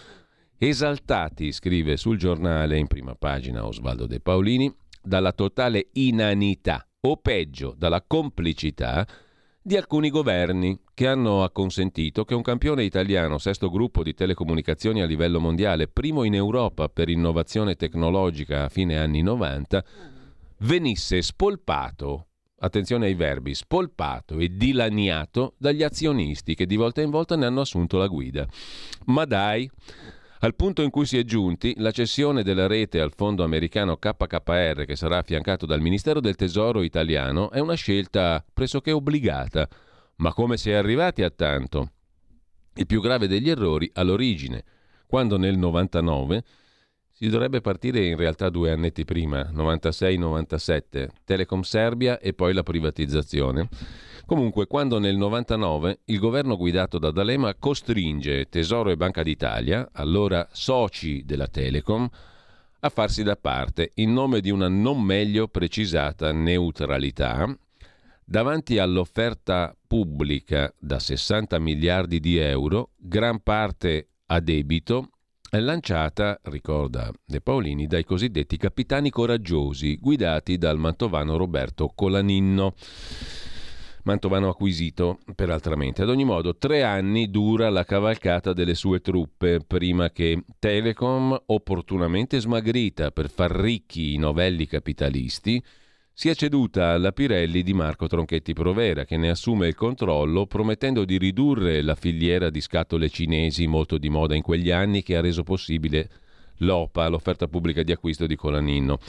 esaltati, 0.58 1.52
scrive 1.52 1.98
sul 1.98 2.18
giornale 2.18 2.78
in 2.78 2.88
prima 2.88 3.16
pagina 3.16 3.66
Osvaldo 3.66 4.06
De 4.06 4.22
Paolini, 4.22 4.74
dalla 5.02 5.34
totale 5.34 5.90
inanità 5.94 6.88
o 7.02 7.18
peggio 7.18 7.76
dalla 7.78 8.02
complicità 8.02 9.06
di 9.66 9.78
alcuni 9.78 10.10
governi 10.10 10.78
che 10.94 11.08
hanno 11.08 11.42
acconsentito 11.42 12.26
che 12.26 12.36
un 12.36 12.42
campione 12.42 12.84
italiano, 12.84 13.38
sesto 13.38 13.70
gruppo 13.70 14.04
di 14.04 14.14
telecomunicazioni 14.14 15.02
a 15.02 15.06
livello 15.06 15.40
mondiale, 15.40 15.88
primo 15.88 16.26
in 16.26 16.34
Europa 16.36 16.90
per 16.90 17.08
innovazione 17.08 17.76
tecnologica 17.76 18.66
a 18.66 18.70
fine 18.70 19.00
anni 19.00 19.22
90, 19.22 19.86
venisse 20.60 21.22
spolpato, 21.22 22.28
attenzione 22.60 23.06
ai 23.06 23.14
verbi, 23.14 23.56
spolpato 23.56 24.38
e 24.38 24.50
dilaniato 24.50 25.54
dagli 25.58 25.82
azionisti 25.84 26.56
che 26.56 26.66
di 26.66 26.76
volta 26.76 27.02
in 27.02 27.10
volta 27.10 27.38
ne 27.38 27.46
hanno 27.46 27.62
assunto 27.62 27.98
la 27.98 28.08
guida. 28.08 28.46
Ma 29.06 29.24
dai, 29.24 29.70
al 30.44 30.56
punto 30.56 30.82
in 30.82 30.90
cui 30.90 31.06
si 31.06 31.18
è 31.18 31.24
giunti, 31.24 31.74
la 31.78 31.92
cessione 31.92 32.44
della 32.44 32.68
rete 32.68 33.00
al 33.00 33.14
fondo 33.16 33.46
americano 33.46 33.96
KKR, 33.96 34.84
che 34.84 34.98
sarà 34.98 35.20
affiancato 35.20 35.66
dal 35.66 35.80
Ministero 35.80 36.20
del 36.20 36.36
Tesoro 36.36 36.82
italiano, 36.82 37.50
è 37.50 37.60
una 37.60 37.76
scelta 37.76 38.44
pressoché 38.52 38.92
obbligata. 38.92 39.70
Ma 40.18 40.34
come 40.34 40.58
si 40.58 40.70
è 40.70 40.74
arrivati 40.74 41.24
a 41.24 41.30
tanto? 41.30 41.92
Il 42.74 42.86
più 42.86 43.00
grave 43.00 43.28
degli 43.28 43.50
errori 43.50 43.90
all'origine, 43.94 44.66
quando 45.08 45.38
nel 45.38 45.58
99 45.58 46.44
si 47.10 47.30
dovrebbe 47.30 47.62
partire 47.62 48.06
in 48.06 48.18
realtà 48.18 48.50
due 48.50 48.72
annetti 48.72 49.06
prima, 49.06 49.50
96-97, 49.50 51.08
Telecom 51.24 51.62
Serbia 51.62 52.20
e 52.20 52.34
poi 52.34 52.52
la 52.52 52.64
privatizzazione. 52.64 53.70
Comunque, 54.26 54.68
quando 54.68 55.00
nel 55.00 55.18
99 55.18 56.00
il 56.06 56.18
governo 56.18 56.56
guidato 56.56 56.98
da 56.98 57.12
D'Alema 57.12 57.56
costringe 57.56 58.46
Tesoro 58.46 58.90
e 58.90 58.96
Banca 58.96 59.22
d'Italia, 59.22 59.90
allora 59.92 60.48
soci 60.52 61.24
della 61.26 61.48
Telecom, 61.48 62.08
a 62.80 62.90
farsi 62.90 63.22
da 63.24 63.36
parte 63.36 63.92
in 63.96 64.14
nome 64.14 64.40
di 64.40 64.50
una 64.50 64.70
non 64.70 65.02
meglio 65.02 65.50
precisata 65.50 66.32
neutralità, 66.32 67.54
davanti 68.24 68.78
all'offerta 68.78 69.76
pubblica 69.86 70.74
da 70.80 71.00
60 71.00 71.60
miliardi 71.60 72.22
di 72.22 72.38
euro, 72.38 72.92
gran 72.96 73.42
parte 73.42 74.08
a 74.28 74.40
debito, 74.40 75.10
lanciata, 75.52 76.40
ricorda 76.44 77.12
De 77.26 77.42
Paolini, 77.42 77.88
dai 77.88 78.06
cosiddetti 78.06 78.56
capitani 78.56 79.10
coraggiosi, 79.10 79.98
guidati 79.98 80.58
dal 80.58 80.80
mantovano 80.80 81.36
Roberto 81.36 81.92
Colaninno. 81.94 82.74
Mantovano 84.04 84.50
acquisito 84.50 85.20
peraltramente. 85.34 86.02
Ad 86.02 86.10
ogni 86.10 86.26
modo, 86.26 86.58
tre 86.58 86.84
anni 86.84 87.30
dura 87.30 87.70
la 87.70 87.86
cavalcata 87.86 88.52
delle 88.52 88.76
sue 88.76 89.00
truppe 89.00 89.62
prima 89.66 90.10
che 90.12 90.44
Telecom, 90.60 91.44
opportunamente 91.46 92.40
smagrita 92.40 93.12
per 93.12 93.30
far 93.30 93.52
ricchi 93.52 94.14
i 94.14 94.18
novelli 94.18 94.66
capitalisti, 94.66 95.64
sia 96.16 96.34
ceduta 96.34 96.90
alla 96.90 97.12
Pirelli 97.12 97.64
di 97.64 97.74
Marco 97.74 98.06
Tronchetti 98.08 98.54
Provera, 98.54 99.04
che 99.04 99.18
ne 99.18 99.30
assume 99.30 99.68
il 99.68 99.76
controllo 99.76 100.46
promettendo 100.46 101.06
di 101.06 101.18
ridurre 101.18 101.82
la 101.82 101.96
filiera 101.96 102.50
di 102.50 102.62
scatole 102.62 103.10
cinesi 103.10 103.66
molto 103.68 103.98
di 103.98 104.10
moda 104.10 104.36
in 104.36 104.44
quegli 104.44 104.70
anni 104.70 105.02
che 105.02 105.16
ha 105.16 105.22
reso 105.22 105.44
possibile 105.44 106.10
l'OPA, 106.58 107.08
l'offerta 107.08 107.48
pubblica 107.48 107.84
di 107.84 107.92
acquisto 107.92 108.28
di 108.28 108.36
Colaninno. 108.36 109.00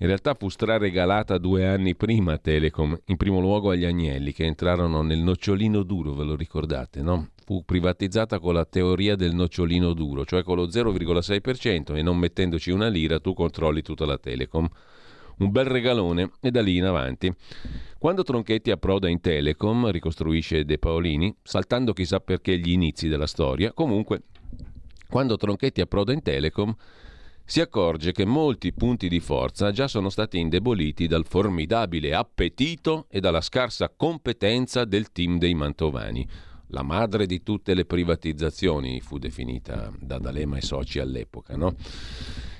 In 0.00 0.06
realtà 0.06 0.34
fu 0.34 0.48
straregalata 0.48 1.38
due 1.38 1.66
anni 1.66 1.96
prima 1.96 2.34
a 2.34 2.38
Telecom, 2.38 2.96
in 3.06 3.16
primo 3.16 3.40
luogo 3.40 3.70
agli 3.70 3.84
Agnelli, 3.84 4.32
che 4.32 4.44
entrarono 4.44 5.02
nel 5.02 5.18
nocciolino 5.18 5.82
duro, 5.82 6.14
ve 6.14 6.22
lo 6.22 6.36
ricordate, 6.36 7.02
no? 7.02 7.30
Fu 7.44 7.64
privatizzata 7.64 8.38
con 8.38 8.54
la 8.54 8.64
teoria 8.64 9.16
del 9.16 9.34
nocciolino 9.34 9.94
duro, 9.94 10.24
cioè 10.24 10.44
con 10.44 10.54
lo 10.54 10.68
0,6% 10.68 11.96
e 11.96 12.02
non 12.02 12.16
mettendoci 12.16 12.70
una 12.70 12.86
lira 12.86 13.18
tu 13.18 13.34
controlli 13.34 13.82
tutta 13.82 14.06
la 14.06 14.18
Telecom. 14.18 14.68
Un 15.38 15.50
bel 15.50 15.66
regalone 15.66 16.30
e 16.40 16.52
da 16.52 16.62
lì 16.62 16.76
in 16.76 16.84
avanti. 16.84 17.34
Quando 17.98 18.22
Tronchetti 18.22 18.70
approda 18.70 19.08
in 19.08 19.20
Telecom, 19.20 19.90
ricostruisce 19.90 20.64
De 20.64 20.78
Paolini, 20.78 21.34
saltando 21.42 21.92
chissà 21.92 22.20
perché 22.20 22.56
gli 22.56 22.70
inizi 22.70 23.08
della 23.08 23.26
storia, 23.26 23.72
comunque, 23.72 24.22
quando 25.08 25.36
Tronchetti 25.36 25.80
approda 25.80 26.12
in 26.12 26.22
Telecom, 26.22 26.72
si 27.48 27.62
accorge 27.62 28.12
che 28.12 28.26
molti 28.26 28.74
punti 28.74 29.08
di 29.08 29.20
forza 29.20 29.70
già 29.70 29.88
sono 29.88 30.10
stati 30.10 30.38
indeboliti 30.38 31.06
dal 31.06 31.24
formidabile 31.24 32.14
appetito 32.14 33.06
e 33.08 33.20
dalla 33.20 33.40
scarsa 33.40 33.88
competenza 33.88 34.84
del 34.84 35.10
team 35.12 35.38
dei 35.38 35.54
Mantovani. 35.54 36.28
La 36.66 36.82
madre 36.82 37.24
di 37.24 37.42
tutte 37.42 37.72
le 37.72 37.86
privatizzazioni 37.86 39.00
fu 39.00 39.16
definita 39.16 39.90
da 39.98 40.18
D'Alema 40.18 40.58
e 40.58 40.60
soci 40.60 40.98
all'epoca, 40.98 41.56
no? 41.56 41.74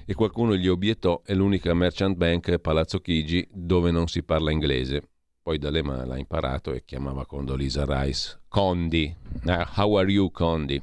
E 0.06 0.14
qualcuno 0.14 0.56
gli 0.56 0.68
obiettò 0.68 1.20
è 1.22 1.34
l'unica 1.34 1.74
merchant 1.74 2.16
bank 2.16 2.56
Palazzo 2.56 3.00
Chigi 3.00 3.46
dove 3.52 3.90
non 3.90 4.08
si 4.08 4.22
parla 4.22 4.50
inglese. 4.50 5.02
Poi 5.42 5.58
D'Alema 5.58 6.06
l'ha 6.06 6.16
imparato 6.16 6.72
e 6.72 6.86
chiamava 6.86 7.26
Condolisa 7.26 7.84
Rice 7.86 8.40
Condi. 8.48 9.14
Ah, 9.44 9.70
how 9.76 9.98
are 9.98 10.10
you 10.10 10.30
Condi? 10.30 10.82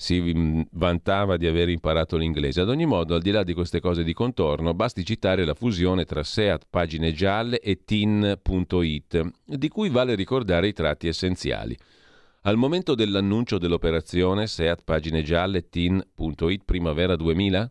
Si 0.00 0.66
vantava 0.70 1.36
di 1.36 1.46
aver 1.46 1.68
imparato 1.68 2.16
l'inglese. 2.16 2.62
Ad 2.62 2.70
ogni 2.70 2.86
modo, 2.86 3.14
al 3.14 3.20
di 3.20 3.30
là 3.30 3.42
di 3.42 3.52
queste 3.52 3.80
cose 3.80 4.02
di 4.02 4.14
contorno, 4.14 4.72
basti 4.72 5.04
citare 5.04 5.44
la 5.44 5.52
fusione 5.52 6.06
tra 6.06 6.22
SEAT 6.22 6.68
Pagine 6.70 7.12
Gialle 7.12 7.60
e 7.60 7.84
TIN.it, 7.84 9.30
di 9.44 9.68
cui 9.68 9.90
vale 9.90 10.14
ricordare 10.14 10.68
i 10.68 10.72
tratti 10.72 11.06
essenziali. 11.06 11.76
Al 12.44 12.56
momento 12.56 12.94
dell'annuncio 12.94 13.58
dell'operazione 13.58 14.46
SEAT 14.46 14.84
Pagine 14.84 15.22
Gialle 15.22 15.68
TIN.it 15.68 16.62
Primavera 16.64 17.14
2000, 17.14 17.70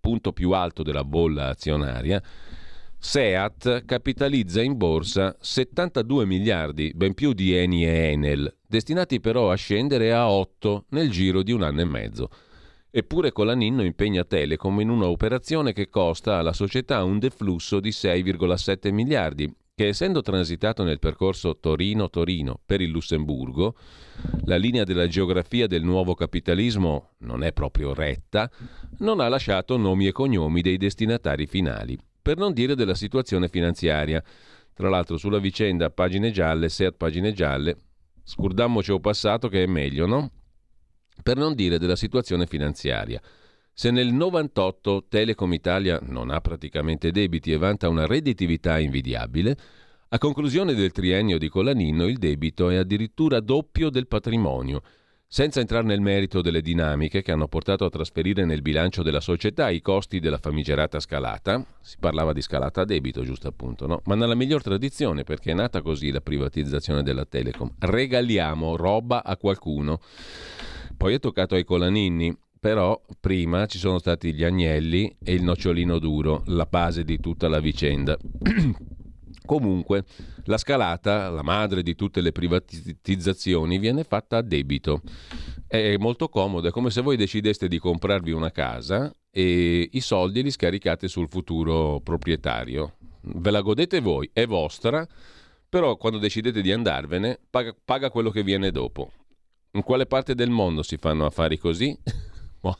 punto 0.00 0.32
più 0.32 0.50
alto 0.50 0.82
della 0.82 1.04
bolla 1.04 1.50
azionaria, 1.50 2.20
SEAT 2.98 3.84
capitalizza 3.84 4.60
in 4.60 4.76
borsa 4.76 5.36
72 5.38 6.26
miliardi, 6.26 6.90
ben 6.96 7.14
più 7.14 7.32
di 7.32 7.54
Eni 7.54 7.86
e 7.86 8.10
Enel, 8.10 8.52
destinati 8.70 9.18
però 9.18 9.50
a 9.50 9.56
scendere 9.56 10.12
a 10.12 10.30
8 10.30 10.84
nel 10.90 11.10
giro 11.10 11.42
di 11.42 11.50
un 11.50 11.64
anno 11.64 11.80
e 11.80 11.84
mezzo. 11.84 12.30
Eppure 12.88 13.32
Colaninno 13.32 13.82
impegna 13.82 14.22
Telecom 14.22 14.80
in 14.80 14.88
una 14.88 15.08
operazione 15.08 15.72
che 15.72 15.88
costa 15.88 16.38
alla 16.38 16.52
società 16.52 17.02
un 17.02 17.18
deflusso 17.18 17.80
di 17.80 17.90
6,7 17.90 18.92
miliardi, 18.92 19.52
che 19.74 19.88
essendo 19.88 20.22
transitato 20.22 20.84
nel 20.84 21.00
percorso 21.00 21.58
Torino-Torino 21.58 22.60
per 22.64 22.80
il 22.80 22.90
Lussemburgo, 22.90 23.74
la 24.44 24.56
linea 24.56 24.84
della 24.84 25.08
geografia 25.08 25.66
del 25.66 25.82
nuovo 25.82 26.14
capitalismo 26.14 27.14
non 27.18 27.42
è 27.42 27.52
proprio 27.52 27.92
retta, 27.92 28.48
non 28.98 29.18
ha 29.18 29.28
lasciato 29.28 29.76
nomi 29.76 30.06
e 30.06 30.12
cognomi 30.12 30.60
dei 30.60 30.76
destinatari 30.76 31.46
finali 31.46 31.98
per 32.22 32.36
non 32.36 32.52
dire 32.52 32.74
della 32.74 32.94
situazione 32.94 33.48
finanziaria. 33.48 34.22
Tra 34.74 34.88
l'altro 34.88 35.16
sulla 35.16 35.38
vicenda 35.38 35.90
pagine 35.90 36.30
gialle, 36.30 36.68
Seat 36.68 36.94
pagine 36.96 37.32
gialle, 37.32 37.76
scurdammoci 38.30 38.92
un 38.92 39.00
passato 39.00 39.48
che 39.48 39.64
è 39.64 39.66
meglio, 39.66 40.06
no? 40.06 40.30
Per 41.20 41.36
non 41.36 41.54
dire 41.54 41.78
della 41.78 41.96
situazione 41.96 42.46
finanziaria. 42.46 43.20
Se 43.72 43.90
nel 43.90 44.12
98 44.12 45.06
Telecom 45.08 45.52
Italia 45.52 45.98
non 46.02 46.30
ha 46.30 46.40
praticamente 46.40 47.10
debiti 47.10 47.50
e 47.50 47.56
vanta 47.56 47.88
una 47.88 48.06
redditività 48.06 48.78
invidiabile, 48.78 49.56
a 50.10 50.18
conclusione 50.18 50.74
del 50.74 50.92
triennio 50.92 51.38
di 51.38 51.48
Colaninno 51.48 52.06
il 52.06 52.18
debito 52.18 52.70
è 52.70 52.76
addirittura 52.76 53.40
doppio 53.40 53.90
del 53.90 54.06
patrimonio– 54.06 54.80
senza 55.32 55.60
entrare 55.60 55.86
nel 55.86 56.00
merito 56.00 56.42
delle 56.42 56.60
dinamiche 56.60 57.22
che 57.22 57.30
hanno 57.30 57.46
portato 57.46 57.84
a 57.84 57.88
trasferire 57.88 58.44
nel 58.44 58.62
bilancio 58.62 59.04
della 59.04 59.20
società 59.20 59.70
i 59.70 59.80
costi 59.80 60.18
della 60.18 60.38
famigerata 60.38 60.98
scalata, 60.98 61.64
si 61.80 61.98
parlava 62.00 62.32
di 62.32 62.42
scalata 62.42 62.80
a 62.80 62.84
debito, 62.84 63.22
giusto 63.22 63.46
appunto, 63.46 63.86
no? 63.86 64.00
Ma 64.06 64.16
nella 64.16 64.34
miglior 64.34 64.60
tradizione, 64.60 65.22
perché 65.22 65.52
è 65.52 65.54
nata 65.54 65.82
così 65.82 66.10
la 66.10 66.20
privatizzazione 66.20 67.04
della 67.04 67.24
Telecom. 67.24 67.74
Regaliamo 67.78 68.74
roba 68.74 69.22
a 69.22 69.36
qualcuno. 69.36 70.00
Poi 70.96 71.14
è 71.14 71.20
toccato 71.20 71.54
ai 71.54 71.62
Colaninni, 71.62 72.36
però 72.58 73.00
prima 73.20 73.66
ci 73.66 73.78
sono 73.78 74.00
stati 74.00 74.34
gli 74.34 74.42
agnelli 74.42 75.16
e 75.22 75.32
il 75.32 75.44
nocciolino 75.44 76.00
duro, 76.00 76.42
la 76.46 76.66
base 76.68 77.04
di 77.04 77.20
tutta 77.20 77.46
la 77.46 77.60
vicenda. 77.60 78.18
Comunque, 79.50 80.04
la 80.44 80.58
scalata, 80.58 81.28
la 81.28 81.42
madre 81.42 81.82
di 81.82 81.96
tutte 81.96 82.20
le 82.20 82.30
privatizzazioni, 82.30 83.78
viene 83.78 84.04
fatta 84.04 84.36
a 84.36 84.42
debito. 84.42 85.02
È 85.66 85.96
molto 85.96 86.28
comodo, 86.28 86.68
è 86.68 86.70
come 86.70 86.90
se 86.90 87.00
voi 87.00 87.16
decideste 87.16 87.66
di 87.66 87.80
comprarvi 87.80 88.30
una 88.30 88.52
casa 88.52 89.12
e 89.28 89.88
i 89.90 90.00
soldi 90.00 90.44
li 90.44 90.52
scaricate 90.52 91.08
sul 91.08 91.28
futuro 91.28 91.98
proprietario. 91.98 92.94
Ve 93.22 93.50
la 93.50 93.60
godete 93.60 93.98
voi, 93.98 94.30
è 94.32 94.46
vostra, 94.46 95.04
però 95.68 95.96
quando 95.96 96.20
decidete 96.20 96.62
di 96.62 96.70
andarvene 96.70 97.40
paga, 97.50 97.74
paga 97.84 98.08
quello 98.08 98.30
che 98.30 98.44
viene 98.44 98.70
dopo. 98.70 99.10
In 99.72 99.82
quale 99.82 100.06
parte 100.06 100.36
del 100.36 100.50
mondo 100.50 100.84
si 100.84 100.96
fanno 100.96 101.26
affari 101.26 101.58
così? 101.58 101.98
boh. 102.62 102.78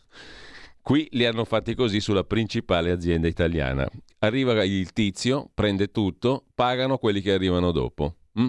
Qui 0.83 1.09
li 1.13 1.27
hanno 1.27 1.45
fatti 1.45 1.75
così 1.75 2.01
sulla 2.01 2.25
principale 2.25 2.91
azienda 2.91 3.29
italiana. 3.29 3.89
Arriva 4.21 4.65
il 4.65 4.93
tizio, 4.93 5.51
prende 5.53 5.91
tutto, 5.91 6.47
pagano 6.55 6.97
quelli 6.99 7.21
che 7.21 7.33
arrivano 7.33 7.71
dopo. 7.71 8.17
Mm? 8.41 8.49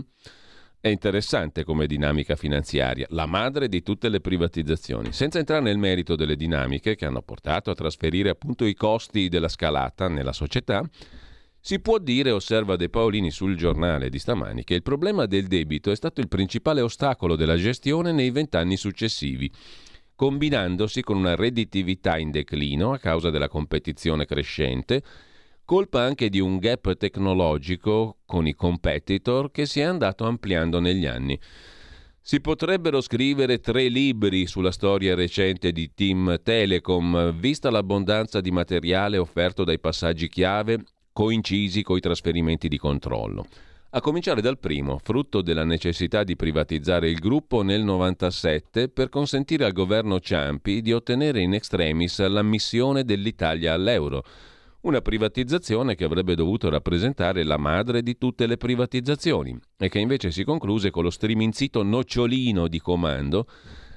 È 0.80 0.88
interessante 0.88 1.64
come 1.64 1.86
dinamica 1.86 2.36
finanziaria, 2.36 3.06
la 3.10 3.28
madre 3.28 3.68
di 3.68 3.84
tutte 3.84 4.10
le 4.10 4.20
privatizzazioni, 4.20 5.12
senza 5.12 5.38
entrare 5.38 5.62
nel 5.62 5.78
merito 5.78 6.16
delle 6.16 6.36
dinamiche 6.36 6.96
che 6.96 7.06
hanno 7.06 7.22
portato 7.22 7.70
a 7.70 7.76
trasferire 7.76 8.30
appunto 8.30 8.66
i 8.66 8.74
costi 8.74 9.30
della 9.30 9.48
scalata 9.48 10.08
nella 10.08 10.34
società. 10.34 10.84
Si 11.60 11.80
può 11.80 12.00
dire, 12.00 12.32
osserva 12.32 12.76
De 12.78 12.90
Paolini 12.90 13.30
sul 13.30 13.56
giornale 13.56 14.10
di 14.10 14.18
stamani, 14.18 14.64
che 14.64 14.74
il 14.74 14.82
problema 14.82 15.28
del 15.28 15.46
debito 15.46 15.92
è 15.92 15.96
stato 15.96 16.20
il 16.20 16.28
principale 16.28 16.82
ostacolo 16.82 17.36
della 17.36 17.58
gestione 17.58 18.12
nei 18.12 18.32
vent'anni 18.32 18.78
successivi 18.78 19.52
combinandosi 20.22 21.02
con 21.02 21.18
una 21.18 21.34
redditività 21.34 22.20
in 22.20 22.30
declino 22.30 22.92
a 22.92 23.00
causa 23.00 23.32
della 23.32 23.48
competizione 23.48 24.28
crescente, 24.28 25.02
colpa 25.66 26.04
anche 26.04 26.30
di 26.30 26.40
un 26.40 26.60
gap 26.60 26.96
tecnologico 26.96 28.18
con 28.28 28.46
i 28.46 28.54
competitor 28.54 29.50
che 29.50 29.66
si 29.66 29.80
è 29.80 29.84
andato 29.84 30.26
ampliando 30.26 30.80
negli 30.80 31.08
anni. 31.08 31.40
Si 32.22 32.40
potrebbero 32.40 33.02
scrivere 33.02 33.62
tre 33.62 33.88
libri 33.88 34.46
sulla 34.46 34.72
storia 34.72 35.16
recente 35.16 35.72
di 35.72 35.92
Team 35.96 36.40
Telecom, 36.44 37.34
vista 37.34 37.72
l'abbondanza 37.72 38.42
di 38.42 38.52
materiale 38.52 39.18
offerto 39.18 39.64
dai 39.64 39.80
passaggi 39.80 40.30
chiave 40.30 40.84
coincisi 41.12 41.82
coi 41.82 42.00
trasferimenti 42.00 42.68
di 42.68 42.78
controllo. 42.78 43.48
A 43.94 44.00
cominciare 44.00 44.40
dal 44.40 44.58
primo, 44.58 45.02
frutto 45.04 45.42
della 45.42 45.66
necessità 45.66 46.24
di 46.24 46.38
privatizzare 46.38 47.10
il 47.10 47.20
gruppo 47.20 47.62
nel 47.62 47.84
97 47.84 48.88
per 48.88 49.10
consentire 49.10 49.66
al 49.66 49.74
governo 49.74 50.22
Ciampi 50.22 50.82
di 50.82 50.94
ottenere 50.94 51.42
in 51.42 51.54
extremis 51.54 52.26
l'ammissione 52.26 53.04
dell'Italia 53.04 53.74
all'euro. 53.74 54.24
Una 54.84 55.02
privatizzazione 55.02 55.96
che 55.96 56.06
avrebbe 56.06 56.36
dovuto 56.36 56.70
rappresentare 56.70 57.44
la 57.44 57.58
madre 57.58 58.02
di 58.02 58.18
tutte 58.18 58.48
le 58.48 58.56
privatizzazioni 58.56 59.60
e 59.78 59.90
che 59.90 60.00
invece 60.00 60.32
si 60.32 60.46
concluse 60.46 60.90
con 60.90 61.04
lo 61.04 61.10
striminzito 61.10 61.84
nocciolino 61.84 62.70
di 62.70 62.80
comando 62.80 63.46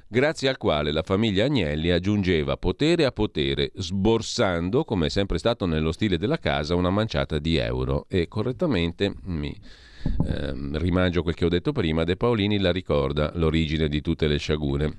grazie 0.09 0.49
al 0.49 0.59
quale 0.59 0.93
la 0.93 1.03
famiglia 1.03 1.45
Agnelli 1.45 1.91
aggiungeva 1.91 2.57
potere 2.57 3.05
a 3.05 3.13
potere, 3.13 3.71
sborsando, 3.75 4.85
come 4.85 5.07
è 5.07 5.09
sempre 5.09 5.39
stato 5.39 5.67
nello 5.67 5.93
stile 5.93 6.19
della 6.19 6.39
casa, 6.39 6.75
una 6.75 6.91
manciata 6.91 7.39
di 7.39 7.57
euro. 7.57 8.07
E 8.09 8.29
correttamente 8.29 9.15
mi 9.25 9.53
eh, 10.27 10.53
rimangio 10.79 11.23
quel 11.23 11.35
che 11.35 11.45
ho 11.45 11.49
detto 11.49 11.73
prima, 11.73 12.05
De 12.05 12.17
Paolini 12.17 12.59
la 12.59 12.73
ricorda 12.73 13.33
l'origine 13.35 13.88
di 13.88 14.01
tutte 14.01 14.27
le 14.27 14.38
sciagure. 14.38 14.99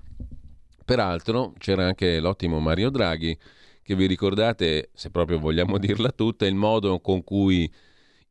Peraltro 0.84 1.54
c'era 1.58 1.86
anche 1.86 2.20
l'ottimo 2.20 2.60
Mario 2.60 2.89
Draghi, 2.89 3.38
che 3.82 3.96
vi 3.96 4.08
ricordate, 4.08 4.89
se 4.94 5.10
proprio 5.10 5.39
vogliamo 5.39 5.78
dirla 5.78 6.12
tutta, 6.12 6.46
il 6.46 6.56
modo 6.56 7.00
con 7.00 7.24
cui 7.24 7.72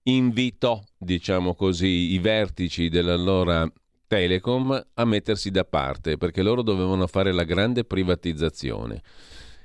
invitò, 0.04 0.82
diciamo 0.98 1.54
così, 1.54 2.12
i 2.12 2.18
vertici 2.18 2.88
dell'allora 2.88 3.70
Telecom 4.06 4.86
a 4.94 5.04
mettersi 5.04 5.50
da 5.50 5.64
parte, 5.64 6.16
perché 6.16 6.42
loro 6.42 6.62
dovevano 6.62 7.06
fare 7.06 7.32
la 7.32 7.44
grande 7.44 7.84
privatizzazione. 7.84 9.02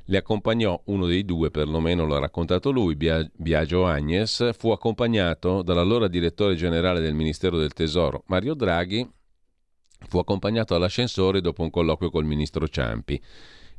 Le 0.10 0.18
accompagnò 0.18 0.82
uno 0.86 1.06
dei 1.06 1.24
due, 1.24 1.52
perlomeno 1.52 2.08
l'ha 2.08 2.18
raccontato 2.18 2.72
lui, 2.72 2.96
Biagio 2.96 3.86
Agnes, 3.86 4.58
fu 4.58 4.72
accompagnato 4.72 5.62
dall'allora 5.62 6.08
direttore 6.08 6.56
generale 6.56 7.00
del 7.00 7.14
Ministero 7.14 7.60
del 7.60 7.74
Tesoro, 7.74 8.24
Mario 8.26 8.56
Draghi, 8.56 9.08
fu 10.08 10.18
accompagnato 10.18 10.74
all'ascensore 10.74 11.42
dopo 11.42 11.62
un 11.62 11.70
colloquio 11.70 12.10
col 12.10 12.26
ministro 12.26 12.68
Ciampi. 12.68 13.22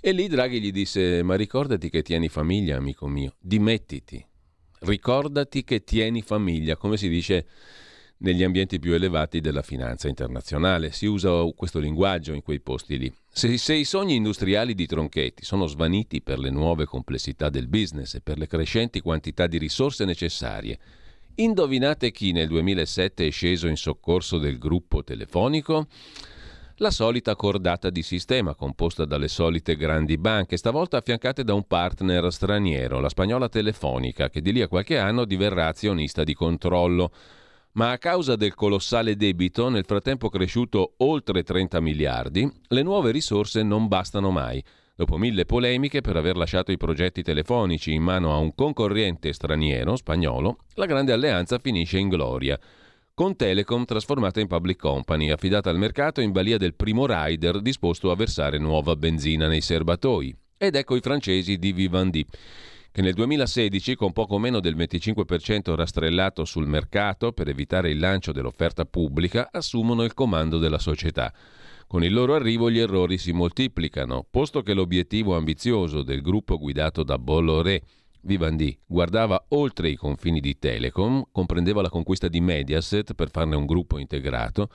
E 0.00 0.12
lì 0.12 0.28
Draghi 0.28 0.60
gli 0.60 0.70
disse: 0.70 1.24
Ma 1.24 1.34
ricordati 1.34 1.90
che 1.90 2.02
tieni 2.02 2.28
famiglia, 2.28 2.76
amico 2.76 3.08
mio, 3.08 3.34
dimettiti. 3.40 4.24
Ricordati 4.82 5.64
che 5.64 5.82
tieni 5.82 6.22
famiglia, 6.22 6.76
come 6.76 6.96
si 6.96 7.08
dice 7.08 7.44
negli 8.20 8.42
ambienti 8.42 8.78
più 8.78 8.92
elevati 8.92 9.40
della 9.40 9.62
finanza 9.62 10.08
internazionale. 10.08 10.92
Si 10.92 11.06
usa 11.06 11.44
questo 11.54 11.78
linguaggio 11.78 12.32
in 12.32 12.42
quei 12.42 12.60
posti 12.60 12.98
lì. 12.98 13.12
Se, 13.30 13.56
se, 13.58 13.74
i 13.74 13.84
sogni 13.84 14.14
industriali 14.14 14.74
di 14.74 14.86
Tronchetti 14.86 15.44
sono 15.44 15.66
svaniti 15.66 16.20
per 16.20 16.38
le 16.38 16.50
nuove 16.50 16.84
complessità 16.84 17.48
del 17.48 17.68
business 17.68 18.14
e 18.14 18.20
per 18.20 18.38
le 18.38 18.46
crescenti 18.46 19.00
quantità 19.00 19.46
di 19.46 19.58
risorse 19.58 20.04
necessarie, 20.04 20.78
indovinate 21.36 22.10
chi 22.10 22.32
nel 22.32 22.48
2007 22.48 23.26
è 23.26 23.30
sceso 23.30 23.68
in 23.68 23.76
soccorso 23.76 24.38
del 24.38 24.58
gruppo 24.58 25.02
telefonico? 25.02 25.86
La 26.76 26.90
solita 26.90 27.36
cordata 27.36 27.90
di 27.90 28.02
sistema 28.02 28.54
composta 28.54 29.04
dalle 29.04 29.28
solite 29.28 29.76
grandi 29.76 30.16
banche, 30.16 30.56
stavolta 30.56 30.96
affiancate 30.96 31.44
da 31.44 31.52
un 31.52 31.66
partner 31.66 32.32
straniero, 32.32 33.00
la 33.00 33.10
spagnola 33.10 33.50
Telefonica, 33.50 34.30
che 34.30 34.40
di 34.40 34.50
lì 34.50 34.62
a 34.62 34.68
qualche 34.68 34.96
anno 34.96 35.26
diverrà 35.26 35.66
azionista 35.66 36.24
di 36.24 36.32
controllo 36.32 37.12
ma 37.72 37.90
a 37.90 37.98
causa 37.98 38.36
del 38.36 38.54
colossale 38.54 39.16
debito, 39.16 39.68
nel 39.68 39.84
frattempo 39.84 40.28
cresciuto 40.28 40.94
oltre 40.98 41.42
30 41.42 41.80
miliardi, 41.80 42.50
le 42.68 42.82
nuove 42.82 43.12
risorse 43.12 43.62
non 43.62 43.86
bastano 43.86 44.30
mai. 44.30 44.62
Dopo 44.94 45.16
mille 45.16 45.46
polemiche 45.46 46.00
per 46.00 46.16
aver 46.16 46.36
lasciato 46.36 46.72
i 46.72 46.76
progetti 46.76 47.22
telefonici 47.22 47.92
in 47.92 48.02
mano 48.02 48.34
a 48.34 48.36
un 48.36 48.54
concorrente 48.54 49.32
straniero, 49.32 49.96
spagnolo, 49.96 50.58
la 50.74 50.86
grande 50.86 51.12
alleanza 51.12 51.58
finisce 51.58 51.98
in 51.98 52.08
gloria, 52.08 52.58
con 53.14 53.36
Telecom 53.36 53.84
trasformata 53.84 54.40
in 54.40 54.46
public 54.46 54.78
company, 54.78 55.30
affidata 55.30 55.70
al 55.70 55.78
mercato 55.78 56.20
in 56.20 56.32
balia 56.32 56.58
del 56.58 56.74
primo 56.74 57.06
rider 57.06 57.60
disposto 57.60 58.10
a 58.10 58.16
versare 58.16 58.58
nuova 58.58 58.96
benzina 58.96 59.46
nei 59.46 59.60
serbatoi. 59.60 60.34
Ed 60.56 60.74
ecco 60.74 60.96
i 60.96 61.00
francesi 61.00 61.56
di 61.56 61.72
Vivendi 61.72 62.26
che 62.92 63.02
nel 63.02 63.14
2016, 63.14 63.94
con 63.94 64.12
poco 64.12 64.38
meno 64.38 64.60
del 64.60 64.76
25% 64.76 65.74
rastrellato 65.74 66.44
sul 66.44 66.66
mercato 66.66 67.32
per 67.32 67.48
evitare 67.48 67.90
il 67.90 67.98
lancio 67.98 68.32
dell'offerta 68.32 68.84
pubblica, 68.84 69.48
assumono 69.52 70.02
il 70.02 70.14
comando 70.14 70.58
della 70.58 70.78
società. 70.78 71.32
Con 71.86 72.04
il 72.04 72.12
loro 72.12 72.34
arrivo 72.34 72.70
gli 72.70 72.78
errori 72.78 73.18
si 73.18 73.32
moltiplicano, 73.32 74.26
posto 74.28 74.62
che 74.62 74.74
l'obiettivo 74.74 75.36
ambizioso 75.36 76.02
del 76.02 76.22
gruppo 76.22 76.58
guidato 76.58 77.02
da 77.02 77.18
Bolloré 77.18 77.82
Vivendi 78.22 78.78
guardava 78.86 79.46
oltre 79.48 79.88
i 79.88 79.96
confini 79.96 80.40
di 80.40 80.58
Telecom, 80.58 81.28
comprendeva 81.32 81.80
la 81.80 81.88
conquista 81.88 82.28
di 82.28 82.40
Mediaset 82.40 83.14
per 83.14 83.30
farne 83.30 83.56
un 83.56 83.64
gruppo 83.64 83.98
integrato 83.98 84.68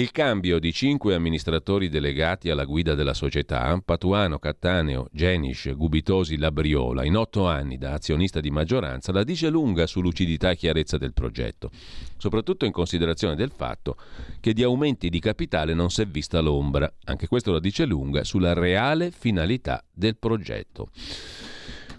il 0.00 0.12
cambio 0.12 0.58
di 0.58 0.72
cinque 0.72 1.14
amministratori 1.14 1.90
delegati 1.90 2.48
alla 2.48 2.64
guida 2.64 2.94
della 2.94 3.12
società, 3.12 3.78
Patuano, 3.84 4.38
Cattaneo, 4.38 5.08
Genish, 5.12 5.74
Gubitosi, 5.76 6.38
Labriola, 6.38 7.04
in 7.04 7.16
otto 7.16 7.46
anni 7.46 7.76
da 7.76 7.92
azionista 7.92 8.40
di 8.40 8.50
maggioranza, 8.50 9.12
la 9.12 9.24
dice 9.24 9.50
lunga 9.50 9.86
su 9.86 10.00
lucidità 10.00 10.50
e 10.50 10.56
chiarezza 10.56 10.96
del 10.96 11.12
progetto, 11.12 11.70
soprattutto 12.16 12.64
in 12.64 12.72
considerazione 12.72 13.36
del 13.36 13.52
fatto 13.54 13.98
che 14.40 14.54
di 14.54 14.62
aumenti 14.62 15.10
di 15.10 15.20
capitale 15.20 15.74
non 15.74 15.90
si 15.90 16.00
è 16.00 16.06
vista 16.06 16.40
l'ombra. 16.40 16.90
Anche 17.04 17.26
questo 17.28 17.52
la 17.52 17.60
dice 17.60 17.84
lunga 17.84 18.24
sulla 18.24 18.54
reale 18.54 19.10
finalità 19.10 19.84
del 19.92 20.16
progetto. 20.16 20.88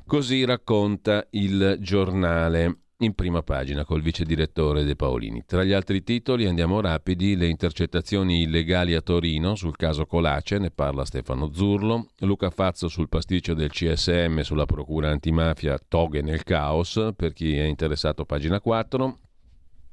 Così 0.07 0.43
racconta 0.43 1.27
il 1.31 1.77
giornale 1.79 2.77
in 3.01 3.13
prima 3.13 3.41
pagina 3.41 3.83
col 3.83 4.01
vice 4.01 4.23
direttore 4.23 4.83
De 4.83 4.95
Paolini. 4.95 5.43
Tra 5.45 5.63
gli 5.63 5.73
altri 5.73 6.03
titoli 6.03 6.45
andiamo 6.45 6.81
rapidi, 6.81 7.35
le 7.35 7.47
intercettazioni 7.47 8.43
illegali 8.43 8.93
a 8.93 9.01
Torino 9.01 9.55
sul 9.55 9.75
caso 9.75 10.05
Colace, 10.05 10.59
ne 10.59 10.71
parla 10.71 11.05
Stefano 11.05 11.51
Zurlo, 11.51 12.09
Luca 12.19 12.49
Fazzo 12.49 12.87
sul 12.87 13.09
pasticcio 13.09 13.53
del 13.53 13.71
CSM 13.71 14.41
sulla 14.41 14.65
procura 14.65 15.09
antimafia, 15.09 15.79
toghe 15.87 16.21
nel 16.21 16.43
caos, 16.43 17.11
per 17.15 17.33
chi 17.33 17.55
è 17.57 17.63
interessato 17.63 18.25
pagina 18.25 18.59
4, 18.59 19.19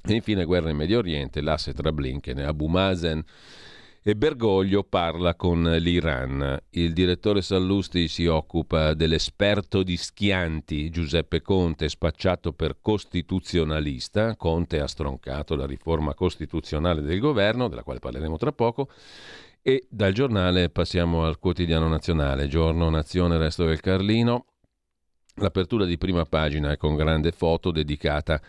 e 0.04 0.12
infine 0.12 0.44
guerra 0.44 0.70
in 0.70 0.76
Medio 0.76 0.98
Oriente, 0.98 1.40
l'asse 1.40 1.72
tra 1.72 1.92
Blinken 1.92 2.38
e 2.38 2.44
Abu 2.44 2.66
Mazen 2.66 3.24
e 4.02 4.16
Bergoglio 4.16 4.84
parla 4.84 5.34
con 5.34 5.62
l'Iran. 5.62 6.58
Il 6.70 6.92
direttore 6.92 7.42
Sallusti 7.42 8.08
si 8.08 8.26
occupa 8.26 8.94
dell'esperto 8.94 9.82
di 9.82 9.96
Schianti, 9.96 10.90
Giuseppe 10.90 11.42
Conte, 11.42 11.88
spacciato 11.88 12.52
per 12.52 12.78
costituzionalista. 12.80 14.36
Conte 14.36 14.80
ha 14.80 14.86
stroncato 14.86 15.56
la 15.56 15.66
riforma 15.66 16.14
costituzionale 16.14 17.02
del 17.02 17.20
governo, 17.20 17.68
della 17.68 17.82
quale 17.82 17.98
parleremo 17.98 18.36
tra 18.36 18.52
poco. 18.52 18.88
E 19.60 19.86
dal 19.90 20.12
giornale 20.12 20.70
passiamo 20.70 21.24
al 21.24 21.38
quotidiano 21.38 21.88
nazionale, 21.88 22.48
giorno, 22.48 22.88
nazione, 22.88 23.36
resto 23.36 23.64
del 23.66 23.80
Carlino. 23.80 24.46
L'apertura 25.34 25.84
di 25.84 25.98
prima 25.98 26.24
pagina 26.24 26.72
è 26.72 26.76
con 26.76 26.96
grande 26.96 27.32
foto 27.32 27.70
dedicata 27.70 28.34
a 28.34 28.40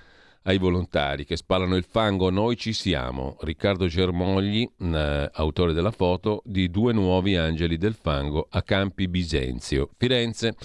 ai 0.44 0.58
volontari 0.58 1.26
che 1.26 1.36
spalano 1.36 1.76
il 1.76 1.86
fango, 1.88 2.30
noi 2.30 2.56
ci 2.56 2.74
siamo. 2.74 3.38
Riccardo 3.42 3.88
Germogli, 3.88 4.68
eh, 4.80 5.30
autore 5.34 5.74
della 5.74 5.92
foto, 5.92 6.42
di 6.46 6.70
due 6.70 6.94
nuovi 6.94 7.36
angeli 7.36 7.78
del 7.78 7.94
fango 7.94 8.48
a 8.50 8.62
Campi 8.62 9.08
Bisenzio. 9.08 9.90
Firenze 9.98 10.56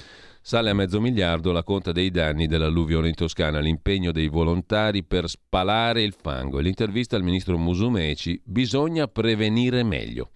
sale 0.46 0.68
a 0.68 0.74
mezzo 0.74 1.00
miliardo 1.00 1.52
la 1.52 1.62
conta 1.62 1.90
dei 1.90 2.10
danni 2.10 2.46
dell'alluvione 2.46 3.08
in 3.08 3.14
Toscana, 3.14 3.60
l'impegno 3.60 4.12
dei 4.12 4.28
volontari 4.28 5.02
per 5.02 5.26
spalare 5.26 6.02
il 6.02 6.14
fango 6.20 6.58
e 6.58 6.62
l'intervista 6.62 7.16
al 7.16 7.22
ministro 7.22 7.56
Musumeci, 7.56 8.40
bisogna 8.44 9.08
prevenire 9.08 9.82
meglio. 9.82 10.30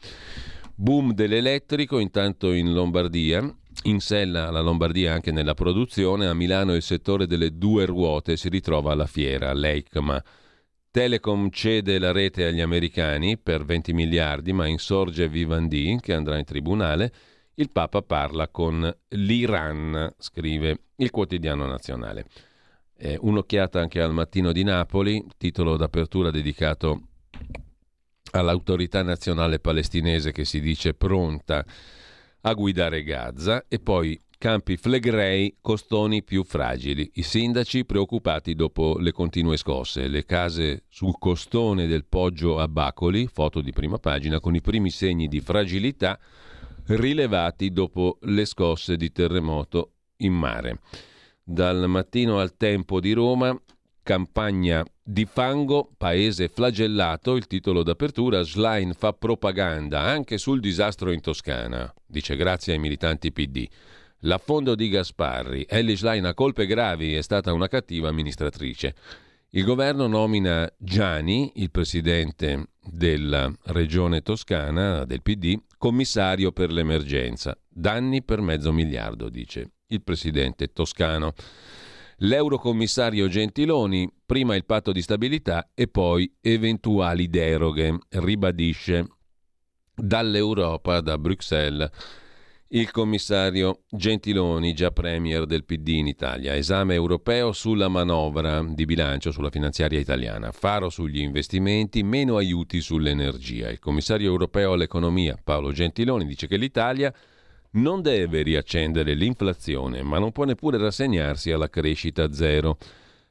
Boom 0.75 1.13
dell'elettrico 1.13 1.99
intanto 1.99 2.53
in 2.53 2.73
Lombardia, 2.73 3.55
in 3.85 4.01
sella 4.01 4.49
alla 4.49 4.61
Lombardia 4.61 5.13
anche 5.13 5.31
nella 5.31 5.55
produzione, 5.55 6.27
a 6.27 6.35
Milano 6.35 6.75
il 6.75 6.83
settore 6.83 7.27
delle 7.27 7.57
due 7.57 7.87
ruote 7.87 8.37
si 8.37 8.49
ritrova 8.49 8.93
alla 8.93 9.07
fiera, 9.07 9.53
l'EICMA. 9.53 10.23
Telecom 10.91 11.51
cede 11.51 11.99
la 11.99 12.13
rete 12.13 12.47
agli 12.47 12.61
americani 12.61 13.39
per 13.39 13.65
20 13.65 13.93
miliardi, 13.93 14.53
ma 14.53 14.67
insorge 14.67 15.29
Vivendi 15.29 15.99
che 16.01 16.15
andrà 16.15 16.39
in 16.39 16.45
tribunale. 16.45 17.13
Il 17.55 17.71
Papa 17.71 18.03
parla 18.03 18.49
con 18.49 18.97
l'Iran, 19.09 20.13
scrive 20.19 20.81
il 20.97 21.11
quotidiano 21.11 21.67
nazionale. 21.67 22.27
Eh, 22.97 23.17
un'occhiata 23.21 23.81
anche 23.81 24.01
al 24.01 24.13
mattino 24.13 24.51
di 24.51 24.65
Napoli, 24.65 25.25
titolo 25.37 25.77
d'apertura 25.77 26.31
dedicato 26.31 27.03
all'autorità 28.33 29.03
nazionale 29.03 29.61
palestinese 29.61 30.33
che 30.33 30.45
si 30.45 30.61
dice 30.61 30.95
pronta 30.95 31.65
a 32.43 32.53
guidare 32.55 33.03
Gaza 33.03 33.65
e 33.69 33.79
poi 33.79 34.21
campi 34.39 34.77
flegrei, 34.77 35.57
costoni 35.61 36.23
più 36.23 36.45
fragili. 36.45 37.11
I 37.15 37.23
sindaci 37.23 37.85
preoccupati 37.85 38.55
dopo 38.55 38.97
le 38.99 39.11
continue 39.11 39.57
scosse. 39.57 40.07
Le 40.07 40.25
case 40.25 40.85
sul 40.89 41.19
costone 41.19 41.87
del 41.87 42.05
Poggio 42.05 42.59
a 42.59 42.69
Bacoli, 42.69 43.27
foto 43.27 43.61
di 43.61 43.73
prima 43.73 43.99
pagina, 43.99 44.39
con 44.39 44.55
i 44.55 44.61
primi 44.61 44.91
segni 44.91 45.27
di 45.27 45.41
fragilità 45.41 46.19
rilevati 46.87 47.71
dopo 47.71 48.19
le 48.23 48.45
scosse 48.45 48.97
di 48.97 49.11
terremoto 49.11 49.93
in 50.19 50.33
mare. 50.33 50.81
Dal 51.43 51.89
mattino 51.89 52.39
al 52.39 52.57
tempo 52.57 53.01
di 53.01 53.13
Roma, 53.13 53.61
Campagna 54.03 54.85
di 55.11 55.25
fango, 55.25 55.89
paese 55.97 56.49
flagellato, 56.49 57.35
il 57.35 57.47
titolo 57.47 57.83
d'apertura, 57.83 58.45
Schlein 58.45 58.93
fa 58.93 59.15
propaganda 59.15 60.01
anche 60.01 60.37
sul 60.37 60.61
disastro 60.61 61.13
in 61.13 61.23
Toscana, 61.23 61.91
dice 62.07 62.37
grazie 62.37 62.75
ai 62.75 62.79
militanti 62.79 63.33
PD. 63.33 63.67
L'affondo 64.23 64.75
di 64.75 64.91
Gasparri, 64.91 65.65
Ellie 65.67 65.97
Schlein 65.97 66.27
ha 66.27 66.35
colpe 66.35 66.67
gravi, 66.67 67.15
è 67.15 67.23
stata 67.23 67.55
una 67.55 67.69
cattiva 67.69 68.11
amministratrice. 68.11 68.95
Il 69.53 69.65
governo 69.65 70.07
nomina 70.09 70.71
Gianni, 70.77 71.53
il 71.55 71.71
presidente 71.71 72.73
della 72.85 73.51
regione 73.69 74.21
toscana 74.21 75.07
del 75.07 75.23
PD, 75.23 75.59
commissario 75.79 76.53
per 76.53 76.71
l'emergenza. 76.71 77.57
Danni 77.67 78.23
per 78.23 78.43
mezzo 78.43 78.73
miliardo, 78.73 79.31
dice 79.31 79.71
il 79.87 80.03
presidente 80.03 80.71
toscano 80.75 81.33
l'eurocommissario 82.19 83.29
Gentiloni, 83.29 84.11
prima 84.25 84.57
il 84.57 84.65
patto 84.65 84.93
di 84.93 85.03
stabilità 85.03 85.71
e 85.75 85.89
poi 85.89 86.33
eventuali 86.41 87.29
deroghe, 87.29 87.99
ribadisce 88.11 89.07
dall'Europa, 89.95 91.01
da 91.01 91.19
Bruxelles. 91.19 91.91
Il 92.71 92.91
commissario 92.91 93.85
Gentiloni, 93.89 94.75
già 94.75 94.91
premier 94.91 95.47
del 95.47 95.65
PD 95.65 95.89
in 95.89 96.07
Italia, 96.07 96.55
esame 96.55 96.93
europeo 96.93 97.53
sulla 97.53 97.89
manovra 97.89 98.63
di 98.63 98.85
bilancio 98.85 99.31
sulla 99.31 99.49
finanziaria 99.49 99.99
italiana, 99.99 100.53
faro 100.53 100.91
sugli 100.91 101.21
investimenti, 101.21 102.03
meno 102.03 102.37
aiuti 102.37 102.83
sull'energia. 102.83 103.71
Il 103.71 103.79
commissario 103.79 104.31
europeo 104.31 104.73
all'economia 104.73 105.39
Paolo 105.43 105.73
Gentiloni 105.73 106.27
dice 106.27 106.47
che 106.47 106.59
l'Italia 106.59 107.11
non 107.73 108.03
deve 108.03 108.43
riaccendere 108.43 109.15
l'inflazione, 109.15 110.03
ma 110.03 110.19
non 110.19 110.33
può 110.33 110.45
neppure 110.45 110.79
rassegnarsi 110.79 111.51
alla 111.51 111.69
crescita 111.69 112.33
zero. 112.33 112.79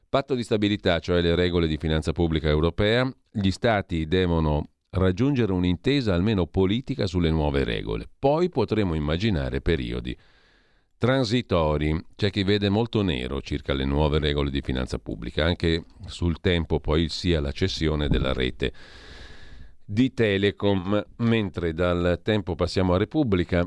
Patto 0.08 0.34
di 0.34 0.42
stabilità, 0.42 1.00
cioè 1.00 1.20
le 1.20 1.34
regole 1.34 1.66
di 1.66 1.76
finanza 1.76 2.12
pubblica 2.12 2.48
europea, 2.48 3.10
gli 3.30 3.50
Stati 3.50 4.06
devono 4.06 4.70
raggiungere 4.90 5.52
un'intesa 5.52 6.14
almeno 6.14 6.46
politica 6.46 7.06
sulle 7.06 7.30
nuove 7.30 7.64
regole. 7.64 8.08
Poi 8.18 8.48
potremo 8.48 8.94
immaginare 8.94 9.60
periodi 9.60 10.16
transitori. 10.98 11.98
C'è 12.16 12.30
chi 12.30 12.42
vede 12.42 12.68
molto 12.68 13.02
nero 13.02 13.40
circa 13.40 13.72
le 13.72 13.84
nuove 13.84 14.18
regole 14.18 14.50
di 14.50 14.60
finanza 14.60 14.98
pubblica, 14.98 15.44
anche 15.44 15.84
sul 16.06 16.40
tempo 16.40 16.80
poi 16.80 17.08
sia 17.08 17.40
la 17.40 17.52
cessione 17.52 18.08
della 18.08 18.32
rete 18.32 18.72
di 19.84 20.12
Telecom, 20.12 21.02
mentre 21.18 21.72
dal 21.72 22.20
tempo 22.22 22.54
passiamo 22.54 22.94
a 22.94 22.98
Repubblica. 22.98 23.66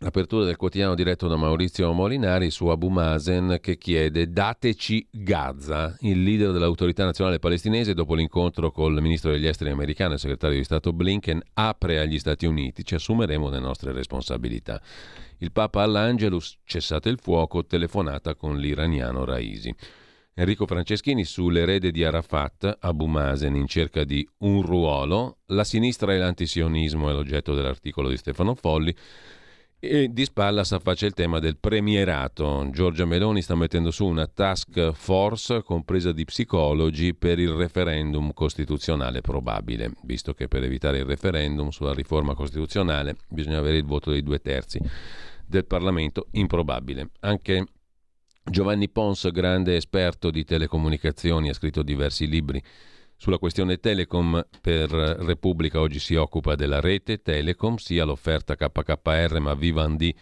L'apertura 0.00 0.44
del 0.44 0.54
quotidiano 0.54 0.94
diretto 0.94 1.26
da 1.26 1.34
Maurizio 1.34 1.92
Molinari 1.92 2.50
su 2.50 2.68
Abu 2.68 2.86
Mazen 2.86 3.58
che 3.60 3.76
chiede 3.76 4.30
dateci 4.30 5.04
Gaza. 5.10 5.96
Il 6.02 6.22
leader 6.22 6.52
dell'autorità 6.52 7.04
nazionale 7.04 7.40
palestinese 7.40 7.94
dopo 7.94 8.14
l'incontro 8.14 8.70
col 8.70 9.02
ministro 9.02 9.32
degli 9.32 9.48
esteri 9.48 9.70
americano 9.70 10.14
e 10.14 10.18
segretario 10.18 10.56
di 10.56 10.62
Stato 10.62 10.92
Blinken 10.92 11.42
apre 11.54 11.98
agli 11.98 12.20
Stati 12.20 12.46
Uniti, 12.46 12.84
ci 12.84 12.94
assumeremo 12.94 13.48
le 13.48 13.58
nostre 13.58 13.90
responsabilità. 13.90 14.80
Il 15.38 15.50
Papa 15.50 15.82
all'Angelus, 15.82 16.58
cessate 16.62 17.08
il 17.08 17.18
fuoco, 17.20 17.66
telefonata 17.66 18.36
con 18.36 18.56
l'iraniano 18.56 19.24
Raisi. 19.24 19.74
Enrico 20.34 20.64
Franceschini 20.66 21.24
sull'erede 21.24 21.90
di 21.90 22.04
Arafat, 22.04 22.76
Abu 22.82 23.06
Mazen, 23.06 23.56
in 23.56 23.66
cerca 23.66 24.04
di 24.04 24.24
un 24.38 24.62
ruolo. 24.62 25.38
La 25.46 25.64
sinistra 25.64 26.14
e 26.14 26.18
l'antisionismo 26.18 27.10
è 27.10 27.12
l'oggetto 27.12 27.52
dell'articolo 27.52 28.08
di 28.08 28.16
Stefano 28.16 28.54
Folli. 28.54 28.94
E 29.80 30.12
di 30.12 30.24
spalla 30.24 30.64
si 30.64 30.74
affaccia 30.74 31.06
il 31.06 31.14
tema 31.14 31.38
del 31.38 31.56
premierato. 31.56 32.68
Giorgia 32.72 33.04
Meloni 33.04 33.42
sta 33.42 33.54
mettendo 33.54 33.92
su 33.92 34.06
una 34.06 34.26
task 34.26 34.90
force 34.90 35.62
compresa 35.62 36.10
di 36.10 36.24
psicologi 36.24 37.14
per 37.14 37.38
il 37.38 37.50
referendum 37.50 38.32
costituzionale 38.32 39.20
probabile, 39.20 39.92
visto 40.02 40.34
che 40.34 40.48
per 40.48 40.64
evitare 40.64 40.98
il 40.98 41.04
referendum 41.04 41.68
sulla 41.68 41.94
riforma 41.94 42.34
costituzionale 42.34 43.18
bisogna 43.28 43.58
avere 43.58 43.76
il 43.76 43.84
voto 43.84 44.10
dei 44.10 44.24
due 44.24 44.40
terzi 44.40 44.80
del 45.46 45.64
Parlamento, 45.64 46.26
improbabile. 46.32 47.10
Anche 47.20 47.64
Giovanni 48.42 48.88
Pons, 48.88 49.30
grande 49.30 49.76
esperto 49.76 50.32
di 50.32 50.42
telecomunicazioni, 50.42 51.50
ha 51.50 51.54
scritto 51.54 51.84
diversi 51.84 52.26
libri 52.26 52.60
sulla 53.18 53.38
questione 53.38 53.78
Telecom 53.78 54.46
per 54.60 54.90
Repubblica 54.90 55.80
oggi 55.80 55.98
si 55.98 56.14
occupa 56.14 56.54
della 56.54 56.78
rete 56.78 57.20
Telecom, 57.20 57.74
sia 57.74 58.04
l'offerta 58.04 58.54
KKR 58.54 59.40
ma 59.40 59.54
Vivendi 59.54 60.16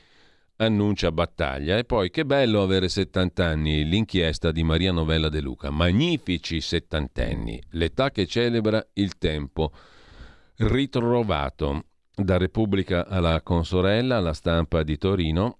annuncia 0.57 1.13
battaglia. 1.13 1.77
E 1.77 1.85
poi 1.85 2.11
che 2.11 2.25
bello 2.25 2.63
avere 2.63 2.89
70 2.89 3.45
anni, 3.45 3.85
l'inchiesta 3.85 4.51
di 4.51 4.63
Maria 4.63 4.93
Novella 4.93 5.29
De 5.29 5.43
Luca. 5.43 5.69
Magnifici 5.69 6.63
settantenni, 6.63 7.63
l'età 7.73 8.11
che 8.11 8.27
celebra 8.27 8.85
il 8.95 9.19
tempo 9.19 9.73
ritrovato. 10.57 11.85
Da 12.19 12.39
Repubblica 12.39 13.07
alla 13.07 13.43
consorella, 13.43 14.17
alla 14.17 14.33
stampa 14.33 14.83
di 14.83 14.97
Torino, 14.97 15.59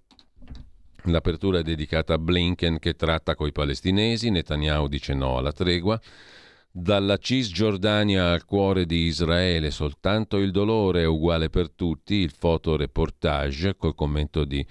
L'apertura 1.03 1.59
è 1.59 1.63
dedicata 1.63 2.15
a 2.15 2.17
Blinken 2.17 2.79
che 2.79 2.95
tratta 2.95 3.35
coi 3.35 3.51
palestinesi, 3.51 4.29
Netanyahu 4.29 4.87
dice 4.87 5.13
no 5.13 5.37
alla 5.37 5.51
tregua. 5.53 5.99
Dalla 6.79 7.17
Cisgiordania 7.17 8.29
al 8.29 8.45
cuore 8.45 8.85
di 8.85 9.05
Israele, 9.05 9.71
soltanto 9.71 10.37
il 10.37 10.51
dolore 10.51 11.01
è 11.01 11.05
uguale 11.05 11.49
per 11.49 11.71
tutti, 11.71 12.13
il 12.13 12.29
fotoreportage 12.29 13.75
col 13.75 13.95
commento 13.95 14.45
di 14.45 14.63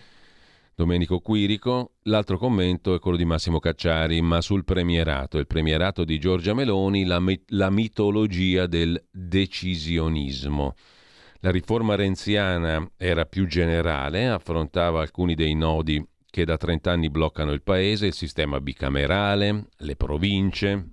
Domenico 0.72 1.18
Quirico, 1.18 1.94
l'altro 2.02 2.38
commento 2.38 2.94
è 2.94 3.00
quello 3.00 3.16
di 3.16 3.24
Massimo 3.24 3.58
Cacciari, 3.58 4.20
ma 4.20 4.40
sul 4.40 4.64
premierato, 4.64 5.38
il 5.38 5.48
premierato 5.48 6.04
di 6.04 6.20
Giorgia 6.20 6.54
Meloni, 6.54 7.04
la, 7.04 7.20
la 7.48 7.70
mitologia 7.70 8.66
del 8.68 9.04
decisionismo. 9.10 10.76
La 11.40 11.50
riforma 11.50 11.96
renziana 11.96 12.88
era 12.96 13.24
più 13.24 13.48
generale, 13.48 14.28
affrontava 14.28 15.00
alcuni 15.00 15.34
dei 15.34 15.54
nodi 15.54 16.06
che 16.30 16.44
da 16.44 16.56
30 16.56 16.88
anni 16.88 17.10
bloccano 17.10 17.50
il 17.50 17.62
paese, 17.62 18.06
il 18.06 18.14
sistema 18.14 18.60
bicamerale, 18.60 19.70
le 19.78 19.96
province, 19.96 20.90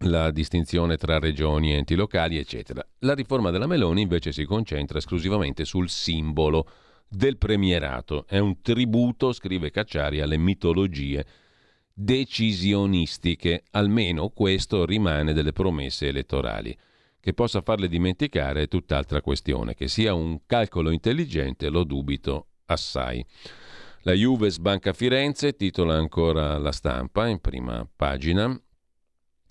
la 0.00 0.30
distinzione 0.30 0.96
tra 0.96 1.18
regioni 1.18 1.72
e 1.72 1.76
enti 1.76 1.94
locali, 1.94 2.36
eccetera. 2.38 2.86
La 3.00 3.14
riforma 3.14 3.50
della 3.50 3.66
Meloni 3.66 4.02
invece 4.02 4.32
si 4.32 4.44
concentra 4.44 4.98
esclusivamente 4.98 5.64
sul 5.64 5.88
simbolo 5.88 6.68
del 7.08 7.38
premierato. 7.38 8.26
È 8.26 8.38
un 8.38 8.60
tributo, 8.60 9.32
scrive 9.32 9.70
Cacciari, 9.70 10.20
alle 10.20 10.36
mitologie 10.36 11.24
decisionistiche. 11.94 13.64
Almeno 13.70 14.28
questo 14.28 14.84
rimane 14.84 15.32
delle 15.32 15.52
promesse 15.52 16.08
elettorali. 16.08 16.76
Che 17.18 17.32
possa 17.32 17.60
farle 17.62 17.88
dimenticare 17.88 18.62
è 18.62 18.68
tutt'altra 18.68 19.20
questione. 19.22 19.74
Che 19.74 19.88
sia 19.88 20.12
un 20.12 20.40
calcolo 20.46 20.90
intelligente 20.90 21.70
lo 21.70 21.84
dubito 21.84 22.48
assai. 22.66 23.24
La 24.02 24.12
Juve 24.12 24.50
sbanca 24.50 24.92
Firenze, 24.92 25.56
titola 25.56 25.94
ancora 25.94 26.58
la 26.58 26.70
stampa 26.70 27.26
in 27.26 27.40
prima 27.40 27.88
pagina 27.96 28.56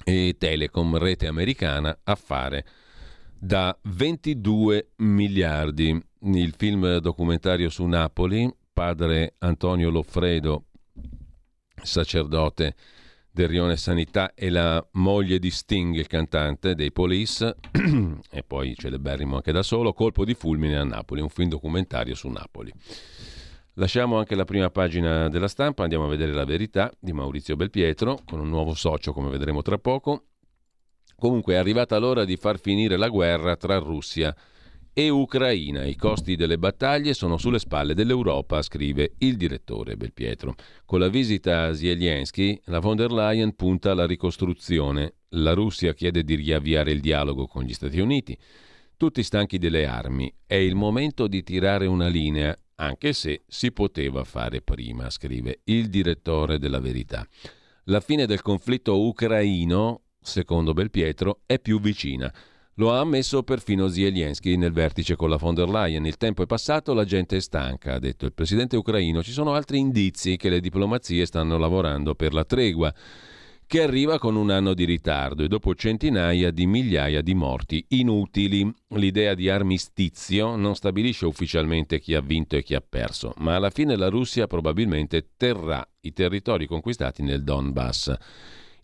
e 0.07 0.35
Telecom, 0.37 0.97
rete 0.97 1.25
americana, 1.25 1.97
affare 2.03 2.63
da 3.37 3.75
22 3.81 4.91
miliardi. 4.97 5.99
Il 6.19 6.53
film 6.55 6.97
documentario 6.99 7.69
su 7.69 7.83
Napoli, 7.85 8.47
padre 8.71 9.33
Antonio 9.39 9.89
Loffredo, 9.89 10.65
sacerdote 11.81 12.75
del 13.31 13.47
Rione 13.47 13.77
Sanità, 13.77 14.35
e 14.35 14.51
la 14.51 14.85
moglie 14.91 15.39
di 15.39 15.49
Sting, 15.49 15.95
il 15.95 16.07
cantante 16.07 16.75
dei 16.75 16.91
Police, 16.91 17.55
e 18.29 18.43
poi 18.43 18.75
celeberrimo 18.75 19.37
anche 19.37 19.51
da 19.51 19.63
solo, 19.63 19.91
Colpo 19.93 20.23
di 20.23 20.35
fulmine 20.35 20.77
a 20.77 20.83
Napoli, 20.83 21.21
un 21.21 21.29
film 21.29 21.49
documentario 21.49 22.13
su 22.13 22.29
Napoli. 22.29 22.71
Lasciamo 23.77 24.17
anche 24.17 24.35
la 24.35 24.45
prima 24.45 24.69
pagina 24.69 25.27
della 25.27 25.49
stampa, 25.49 25.83
andiamo 25.83 26.05
a 26.05 26.09
vedere 26.09 26.31
la 26.31 26.45
verità 26.45 26.89
di 26.97 27.11
Maurizio 27.11 27.57
Belpietro, 27.57 28.19
con 28.25 28.39
un 28.39 28.47
nuovo 28.47 28.73
socio 28.73 29.11
come 29.11 29.29
vedremo 29.29 29.61
tra 29.63 29.77
poco. 29.77 30.27
Comunque 31.17 31.55
è 31.55 31.57
arrivata 31.57 31.97
l'ora 31.97 32.23
di 32.23 32.37
far 32.37 32.57
finire 32.57 32.95
la 32.95 33.09
guerra 33.09 33.57
tra 33.57 33.77
Russia 33.79 34.33
e 34.93 35.09
Ucraina. 35.09 35.83
I 35.83 35.97
costi 35.97 36.37
delle 36.37 36.57
battaglie 36.57 37.13
sono 37.13 37.37
sulle 37.37 37.59
spalle 37.59 37.93
dell'Europa, 37.93 38.61
scrive 38.61 39.15
il 39.17 39.35
direttore 39.35 39.97
Belpietro. 39.97 40.55
Con 40.85 40.99
la 40.99 41.09
visita 41.09 41.63
a 41.63 41.73
Zelensky, 41.73 42.57
la 42.65 42.79
von 42.79 42.95
der 42.95 43.11
Leyen 43.11 43.55
punta 43.55 43.91
alla 43.91 44.05
ricostruzione. 44.05 45.15
La 45.31 45.53
Russia 45.53 45.93
chiede 45.93 46.23
di 46.23 46.35
riavviare 46.35 46.91
il 46.91 47.01
dialogo 47.01 47.45
con 47.45 47.63
gli 47.63 47.73
Stati 47.73 47.99
Uniti. 47.99 48.37
Tutti 48.95 49.21
stanchi 49.21 49.57
delle 49.57 49.85
armi. 49.85 50.33
È 50.45 50.55
il 50.55 50.75
momento 50.75 51.27
di 51.27 51.43
tirare 51.43 51.87
una 51.87 52.07
linea 52.07 52.57
anche 52.75 53.13
se 53.13 53.43
si 53.47 53.71
poteva 53.71 54.23
fare 54.23 54.61
prima, 54.61 55.09
scrive 55.09 55.61
il 55.65 55.89
direttore 55.89 56.59
della 56.59 56.79
Verità. 56.79 57.27
La 57.85 57.99
fine 57.99 58.25
del 58.25 58.41
conflitto 58.41 58.99
ucraino, 58.99 60.01
secondo 60.19 60.73
Belpietro, 60.73 61.41
è 61.45 61.59
più 61.59 61.79
vicina. 61.79 62.33
Lo 62.77 62.91
ha 62.91 62.99
ammesso 62.99 63.43
perfino 63.43 63.87
Zelensky 63.87 64.57
nel 64.57 64.73
vertice 64.73 65.15
con 65.15 65.29
la 65.29 65.37
von 65.37 65.53
der 65.53 65.69
Leyen. 65.69 66.05
Il 66.05 66.17
tempo 66.17 66.43
è 66.43 66.45
passato, 66.45 66.93
la 66.93 67.05
gente 67.05 67.37
è 67.37 67.39
stanca, 67.39 67.93
ha 67.93 67.99
detto 67.99 68.25
il 68.25 68.33
presidente 68.33 68.75
ucraino. 68.75 69.23
Ci 69.23 69.31
sono 69.31 69.53
altri 69.53 69.79
indizi 69.79 70.35
che 70.35 70.49
le 70.49 70.59
diplomazie 70.59 71.25
stanno 71.25 71.57
lavorando 71.57 72.15
per 72.15 72.33
la 72.33 72.43
tregua 72.43 72.93
che 73.67 73.81
arriva 73.81 74.19
con 74.19 74.35
un 74.35 74.51
anno 74.51 74.73
di 74.73 74.85
ritardo 74.85 75.43
e 75.43 75.47
dopo 75.47 75.73
centinaia 75.75 76.51
di 76.51 76.65
migliaia 76.65 77.21
di 77.21 77.33
morti 77.33 77.85
inutili. 77.89 78.71
L'idea 78.89 79.33
di 79.33 79.49
armistizio 79.49 80.55
non 80.55 80.75
stabilisce 80.75 81.25
ufficialmente 81.25 81.99
chi 81.99 82.13
ha 82.13 82.21
vinto 82.21 82.55
e 82.55 82.63
chi 82.63 82.75
ha 82.75 82.83
perso, 82.87 83.33
ma 83.37 83.55
alla 83.55 83.69
fine 83.69 83.95
la 83.95 84.09
Russia 84.09 84.47
probabilmente 84.47 85.31
terrà 85.35 85.87
i 86.01 86.13
territori 86.13 86.67
conquistati 86.67 87.23
nel 87.23 87.43
Donbass. 87.43 88.13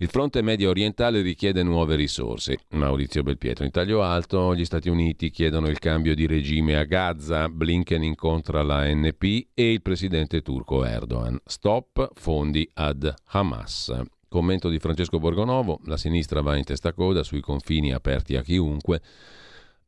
Il 0.01 0.09
fronte 0.09 0.41
medio 0.41 0.71
orientale 0.71 1.21
richiede 1.21 1.61
nuove 1.61 1.95
risorse. 1.95 2.61
Maurizio 2.69 3.21
Belpietro 3.21 3.65
in 3.65 3.69
taglio 3.69 4.01
alto, 4.01 4.55
gli 4.55 4.65
Stati 4.65 4.89
Uniti 4.89 5.29
chiedono 5.29 5.67
il 5.67 5.77
cambio 5.77 6.15
di 6.15 6.25
regime 6.25 6.75
a 6.75 6.85
Gaza, 6.85 7.47
Blinken 7.47 8.01
incontra 8.01 8.63
la 8.63 8.91
NP 8.91 9.49
e 9.53 9.73
il 9.73 9.83
presidente 9.83 10.41
turco 10.41 10.83
Erdogan. 10.83 11.39
Stop 11.45 12.13
fondi 12.15 12.67
ad 12.73 13.13
Hamas. 13.25 14.20
Commento 14.31 14.69
di 14.69 14.79
Francesco 14.79 15.19
Borgonovo, 15.19 15.81
la 15.87 15.97
sinistra 15.97 16.39
va 16.39 16.55
in 16.55 16.63
testa 16.63 16.93
coda 16.93 17.21
sui 17.21 17.41
confini 17.41 17.91
aperti 17.91 18.37
a 18.37 18.41
chiunque. 18.41 19.01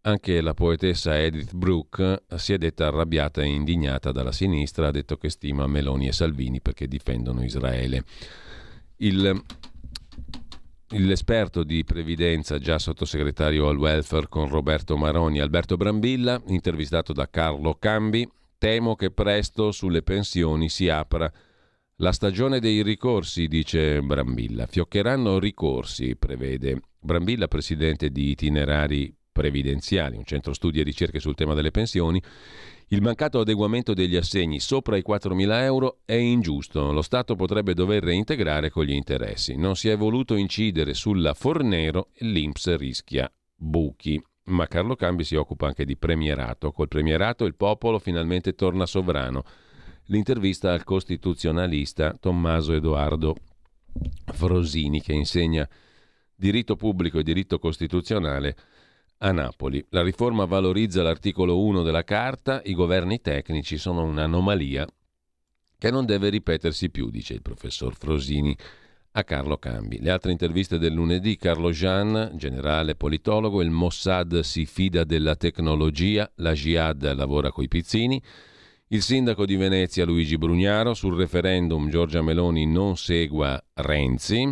Anche 0.02 0.42
la 0.42 0.54
poetessa 0.54 1.18
Edith 1.18 1.56
Brooke 1.56 2.24
si 2.36 2.52
è 2.52 2.58
detta 2.58 2.88
arrabbiata 2.88 3.42
e 3.42 3.46
indignata 3.46 4.12
dalla 4.12 4.34
sinistra, 4.34 4.88
ha 4.88 4.92
detto 4.92 5.16
che 5.16 5.30
stima 5.30 5.66
Meloni 5.66 6.08
e 6.08 6.12
Salvini 6.12 6.60
perché 6.60 6.90
difendono 6.90 7.42
Israele. 7.42 8.04
Il, 8.98 9.42
l'esperto 10.90 11.64
di 11.64 11.86
previdenza, 11.86 12.60
già 12.60 12.80
sottosegretario 12.80 13.70
al 13.70 13.78
welfare 13.78 14.28
con 14.28 14.50
Roberto 14.50 14.98
Maroni, 14.98 15.40
Alberto 15.40 15.78
Brambilla, 15.78 16.42
intervistato 16.48 17.14
da 17.14 17.30
Carlo 17.30 17.76
Cambi, 17.80 18.30
temo 18.58 18.98
che 18.98 19.10
presto 19.10 19.72
sulle 19.72 20.02
pensioni 20.02 20.68
si 20.68 20.90
apra 20.90 21.32
la 21.98 22.12
stagione 22.12 22.60
dei 22.60 22.82
ricorsi, 22.82 23.48
dice 23.48 24.02
Brambilla. 24.02 24.66
Fioccheranno 24.66 25.40
ricorsi, 25.40 26.16
prevede 26.16 26.80
Brambilla, 27.00 27.48
presidente 27.48 28.10
di 28.10 28.32
Itinerari 28.32 29.16
Previdenziali, 29.32 30.18
un 30.18 30.26
centro 30.26 30.54
studi 30.54 30.80
e 30.80 30.84
ricerche 30.84 31.20
sul 31.20 31.36
tema 31.36 31.54
delle 31.54 31.72
pensioni. 31.72 32.22
Il 32.90 33.02
mancato 33.02 33.40
adeguamento 33.40 33.94
degli 33.94 34.16
assegni 34.16 34.60
sopra 34.60 34.96
i 34.96 35.04
4.000 35.06 35.62
euro 35.62 36.00
è 36.06 36.14
ingiusto, 36.14 36.92
lo 36.92 37.02
Stato 37.02 37.36
potrebbe 37.36 37.74
dover 37.74 38.04
reintegrare 38.04 38.70
con 38.70 38.86
gli 38.86 38.94
interessi. 38.94 39.56
Non 39.56 39.76
si 39.76 39.90
è 39.90 39.98
voluto 39.98 40.36
incidere 40.36 40.94
sulla 40.94 41.34
Fornero 41.34 42.10
e 42.14 42.26
l'Inps 42.26 42.76
rischia 42.76 43.32
buchi. 43.56 44.22
Ma 44.46 44.68
Carlo 44.68 44.96
Cambi 44.96 45.24
si 45.24 45.36
occupa 45.36 45.68
anche 45.68 45.86
di 45.86 45.98
premierato. 45.98 46.72
Col 46.72 46.88
premierato 46.88 47.46
il 47.46 47.56
popolo 47.56 47.98
finalmente 47.98 48.54
torna 48.54 48.86
sovrano. 48.86 49.44
L'intervista 50.08 50.74
al 50.74 50.84
costituzionalista 50.84 52.18
Tommaso 52.20 52.74
Edoardo 52.74 53.36
Frosini 54.34 55.02
che 55.02 55.14
insegna 55.14 55.68
diritto 56.36 56.76
pubblico 56.76 57.20
e 57.20 57.24
diritto 57.24 57.58
costituzionale 57.58 58.56
a 59.20 59.32
Napoli. 59.32 59.84
La 59.90 60.04
riforma 60.04 60.44
valorizza 60.44 61.04
l'articolo 61.04 61.62
1 61.62 61.84
della 61.84 62.04
Carta, 62.04 62.62
i 62.66 62.74
governi 62.74 63.22
tecnici 63.22 63.78
sono 63.78 64.04
un'anomalia 64.04 64.86
che 65.78 65.92
non 65.92 66.06
deve 66.06 66.30
ripetersi 66.30 66.90
più, 66.90 67.10
dice 67.10 67.34
il 67.34 67.42
professor 67.42 67.96
Frosini 67.96 68.56
a 69.12 69.24
Carlo 69.24 69.58
Cambi. 69.58 70.02
Le 70.02 70.12
altre 70.12 70.32
interviste 70.32 70.80
del 70.80 70.94
lunedì, 70.94 71.38
Carlo 71.38 71.72
Jean, 71.72 72.32
generale 72.36 72.96
politologo, 72.96 73.62
il 73.62 73.70
Mossad 73.70 74.40
si 74.42 74.66
fida 74.66 75.06
della 75.06 75.36
tecnologia, 75.36 76.30
la 76.36 76.52
Jihad 76.52 77.14
lavora 77.14 77.52
coi 77.52 77.68
pizzini, 77.70 78.22
il 78.88 79.02
sindaco 79.02 79.46
di 79.46 79.56
Venezia 79.56 80.06
Luigi 80.06 80.38
Brugnaro, 80.38 80.94
sul 80.94 81.16
referendum 81.16 81.90
Giorgia 81.90 82.22
Meloni 82.22 82.66
non 82.66 82.96
segua 82.96 83.62
Renzi, 83.74 84.52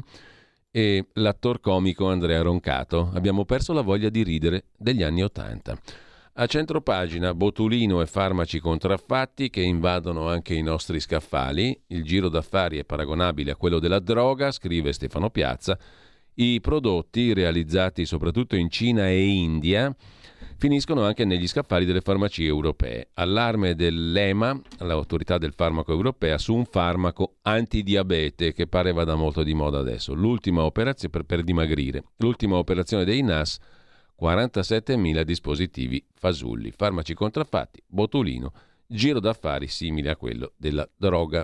e 0.72 1.06
l'attor 1.14 1.60
comico 1.60 2.10
Andrea 2.10 2.42
Roncato. 2.42 3.12
Abbiamo 3.14 3.46
perso 3.46 3.74
la 3.74 3.82
voglia 3.82 4.10
di 4.10 4.24
ridere 4.24 4.66
degli 4.78 5.04
anni 5.04 5.22
Ottanta. 5.22 5.78
A 6.36 6.46
centropagina 6.46 7.36
botulino 7.36 8.02
e 8.02 8.06
farmaci 8.06 8.60
contraffatti 8.60 9.50
che 9.50 9.62
invadono 9.62 10.30
anche 10.30 10.54
i 10.54 10.62
nostri 10.62 11.02
scaffali. 11.02 11.78
Il 11.88 12.04
giro 12.04 12.30
d'affari 12.30 12.80
è 12.80 12.86
paragonabile 12.86 13.52
a 13.52 13.56
quello 13.58 13.80
della 13.80 14.00
droga, 14.00 14.50
scrive 14.50 14.94
Stefano 14.94 15.30
Piazza. 15.30 15.78
I 16.36 16.62
prodotti 16.62 17.34
realizzati 17.34 18.06
soprattutto 18.06 18.56
in 18.56 18.70
Cina 18.70 19.10
e 19.10 19.24
India 19.24 19.94
finiscono 20.62 21.04
anche 21.04 21.26
negli 21.26 21.48
scaffali 21.48 21.86
delle 21.86 22.02
farmacie 22.02 22.44
europee. 22.44 23.08
Allarme 23.16 23.74
dell'EMA, 23.74 24.62
l'autorità 24.82 25.40
del 25.40 25.54
farmaco 25.54 25.92
europea, 25.92 26.38
su 26.38 26.54
un 26.54 26.66
farmaco 26.66 27.38
antidiabete 27.42 28.54
che 28.54 28.68
pare 28.68 28.92
vada 28.92 29.16
molto 29.16 29.42
di 29.42 29.56
moda 29.56 29.80
adesso. 29.80 30.14
L'ultima 30.14 30.62
operazione 30.62 31.12
per, 31.12 31.24
per 31.24 31.44
dimagrire. 31.44 32.04
L'ultima 32.18 32.58
operazione 32.58 33.06
dei 33.06 33.24
NAS, 33.24 33.58
47.000 34.22 35.24
dispositivi 35.24 36.06
fasulli, 36.14 36.70
farmaci 36.70 37.16
contraffatti, 37.16 37.82
botulino, 37.88 38.54
giro 38.86 39.20
d'affari 39.20 39.66
simile 39.66 40.12
a 40.12 40.16
quello 40.16 40.52
della 40.58 40.88
droga. 40.96 41.44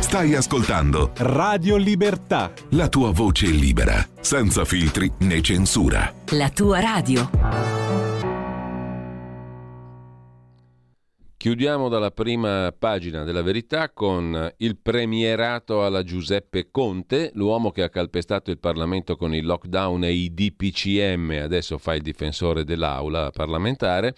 Stai 0.00 0.34
ascoltando 0.34 1.10
Radio 1.16 1.76
Libertà. 1.76 2.52
La 2.70 2.88
tua 2.88 3.10
voce 3.10 3.46
libera, 3.46 3.96
senza 4.20 4.64
filtri 4.64 5.10
né 5.18 5.42
censura. 5.42 6.12
La 6.30 6.48
tua 6.48 6.80
radio. 6.80 7.28
Chiudiamo 11.36 11.88
dalla 11.88 12.10
prima 12.10 12.72
pagina 12.76 13.22
della 13.24 13.42
verità 13.42 13.90
con 13.90 14.52
il 14.58 14.78
premierato 14.78 15.84
alla 15.84 16.02
Giuseppe 16.02 16.68
Conte, 16.70 17.30
l'uomo 17.34 17.70
che 17.70 17.82
ha 17.82 17.90
calpestato 17.90 18.50
il 18.50 18.58
Parlamento 18.58 19.16
con 19.16 19.34
il 19.34 19.44
lockdown 19.44 20.04
e 20.04 20.12
i 20.12 20.32
DPCM, 20.32 21.40
adesso 21.42 21.76
fa 21.76 21.94
il 21.94 22.02
difensore 22.02 22.64
dell'aula 22.64 23.30
parlamentare. 23.30 24.14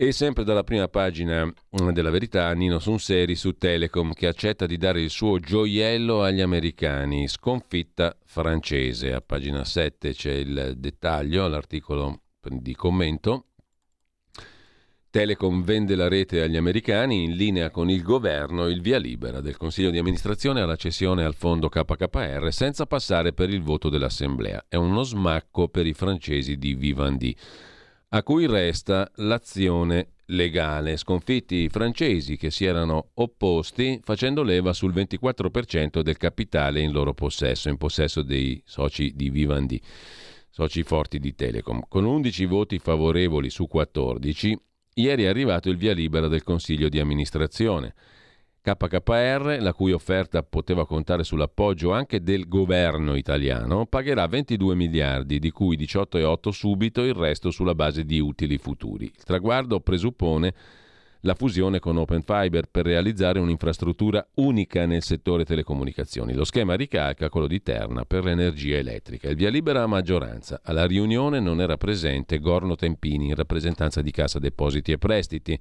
E 0.00 0.12
sempre 0.12 0.44
dalla 0.44 0.62
prima 0.62 0.86
pagina 0.86 1.44
mm, 1.44 1.88
della 1.88 2.10
verità, 2.10 2.52
Nino 2.52 2.78
Sunseri 2.78 3.34
su 3.34 3.54
Telecom 3.54 4.12
che 4.12 4.28
accetta 4.28 4.64
di 4.64 4.76
dare 4.76 5.00
il 5.00 5.10
suo 5.10 5.40
gioiello 5.40 6.22
agli 6.22 6.40
americani. 6.40 7.26
Sconfitta 7.26 8.16
francese. 8.24 9.12
A 9.12 9.20
pagina 9.20 9.64
7 9.64 10.12
c'è 10.12 10.30
il 10.34 10.74
dettaglio 10.76 11.44
all'articolo 11.44 12.20
di 12.40 12.76
commento. 12.76 13.46
Telecom 15.10 15.64
vende 15.64 15.96
la 15.96 16.06
rete 16.06 16.42
agli 16.42 16.56
americani 16.56 17.24
in 17.24 17.32
linea 17.32 17.70
con 17.70 17.90
il 17.90 18.02
governo, 18.02 18.68
il 18.68 18.80
via 18.80 18.98
libera 18.98 19.40
del 19.40 19.56
Consiglio 19.56 19.90
di 19.90 19.98
amministrazione 19.98 20.60
alla 20.60 20.76
cessione 20.76 21.24
al 21.24 21.34
fondo 21.34 21.68
KKR 21.68 22.52
senza 22.52 22.86
passare 22.86 23.32
per 23.32 23.50
il 23.50 23.62
voto 23.62 23.88
dell'Assemblea. 23.88 24.66
È 24.68 24.76
uno 24.76 25.02
smacco 25.02 25.66
per 25.66 25.88
i 25.88 25.92
francesi 25.92 26.56
di 26.56 26.74
Vivendi 26.74 27.36
a 28.10 28.22
cui 28.22 28.46
resta 28.46 29.10
l'azione 29.16 30.12
legale. 30.26 30.96
Sconfitti 30.96 31.56
i 31.56 31.68
francesi 31.68 32.36
che 32.36 32.50
si 32.50 32.64
erano 32.64 33.10
opposti 33.14 34.00
facendo 34.02 34.42
leva 34.42 34.72
sul 34.72 34.92
24% 34.92 36.00
del 36.00 36.16
capitale 36.16 36.80
in 36.80 36.92
loro 36.92 37.12
possesso, 37.12 37.68
in 37.68 37.76
possesso 37.76 38.22
dei 38.22 38.60
soci 38.64 39.12
di 39.14 39.30
Vivendi, 39.30 39.80
soci 40.48 40.82
forti 40.82 41.18
di 41.18 41.34
Telecom. 41.34 41.82
Con 41.88 42.04
11 42.04 42.46
voti 42.46 42.78
favorevoli 42.78 43.50
su 43.50 43.66
14, 43.66 44.58
ieri 44.94 45.24
è 45.24 45.28
arrivato 45.28 45.68
il 45.68 45.76
via 45.76 45.92
libera 45.92 46.28
del 46.28 46.42
Consiglio 46.42 46.88
di 46.88 47.00
amministrazione. 47.00 47.94
KKR, 48.76 49.58
la 49.60 49.72
cui 49.72 49.92
offerta 49.92 50.42
poteva 50.42 50.86
contare 50.86 51.24
sull'appoggio 51.24 51.92
anche 51.92 52.22
del 52.22 52.48
governo 52.48 53.14
italiano, 53.14 53.86
pagherà 53.86 54.26
22 54.26 54.74
miliardi, 54.74 55.38
di 55.38 55.50
cui 55.50 55.76
18,8 55.76 56.48
subito, 56.50 57.02
il 57.02 57.14
resto 57.14 57.50
sulla 57.50 57.74
base 57.74 58.04
di 58.04 58.20
utili 58.20 58.58
futuri. 58.58 59.04
Il 59.04 59.24
traguardo 59.24 59.80
presuppone 59.80 60.54
la 61.22 61.34
fusione 61.34 61.80
con 61.80 61.96
Open 61.96 62.22
Fiber 62.22 62.68
per 62.70 62.84
realizzare 62.84 63.40
un'infrastruttura 63.40 64.24
unica 64.34 64.86
nel 64.86 65.02
settore 65.02 65.44
telecomunicazioni. 65.44 66.32
Lo 66.32 66.44
schema 66.44 66.74
ricalca 66.74 67.28
quello 67.28 67.48
di 67.48 67.60
Terna 67.60 68.04
per 68.04 68.24
l'energia 68.24 68.76
elettrica. 68.76 69.28
Il 69.28 69.36
via 69.36 69.50
libera 69.50 69.82
a 69.82 69.86
maggioranza. 69.86 70.60
Alla 70.62 70.86
riunione 70.86 71.40
non 71.40 71.60
era 71.60 71.76
presente 71.76 72.38
Gorno 72.38 72.76
Tempini 72.76 73.28
in 73.28 73.34
rappresentanza 73.34 74.00
di 74.00 74.12
Cassa 74.12 74.38
Depositi 74.38 74.92
e 74.92 74.98
Prestiti. 74.98 75.58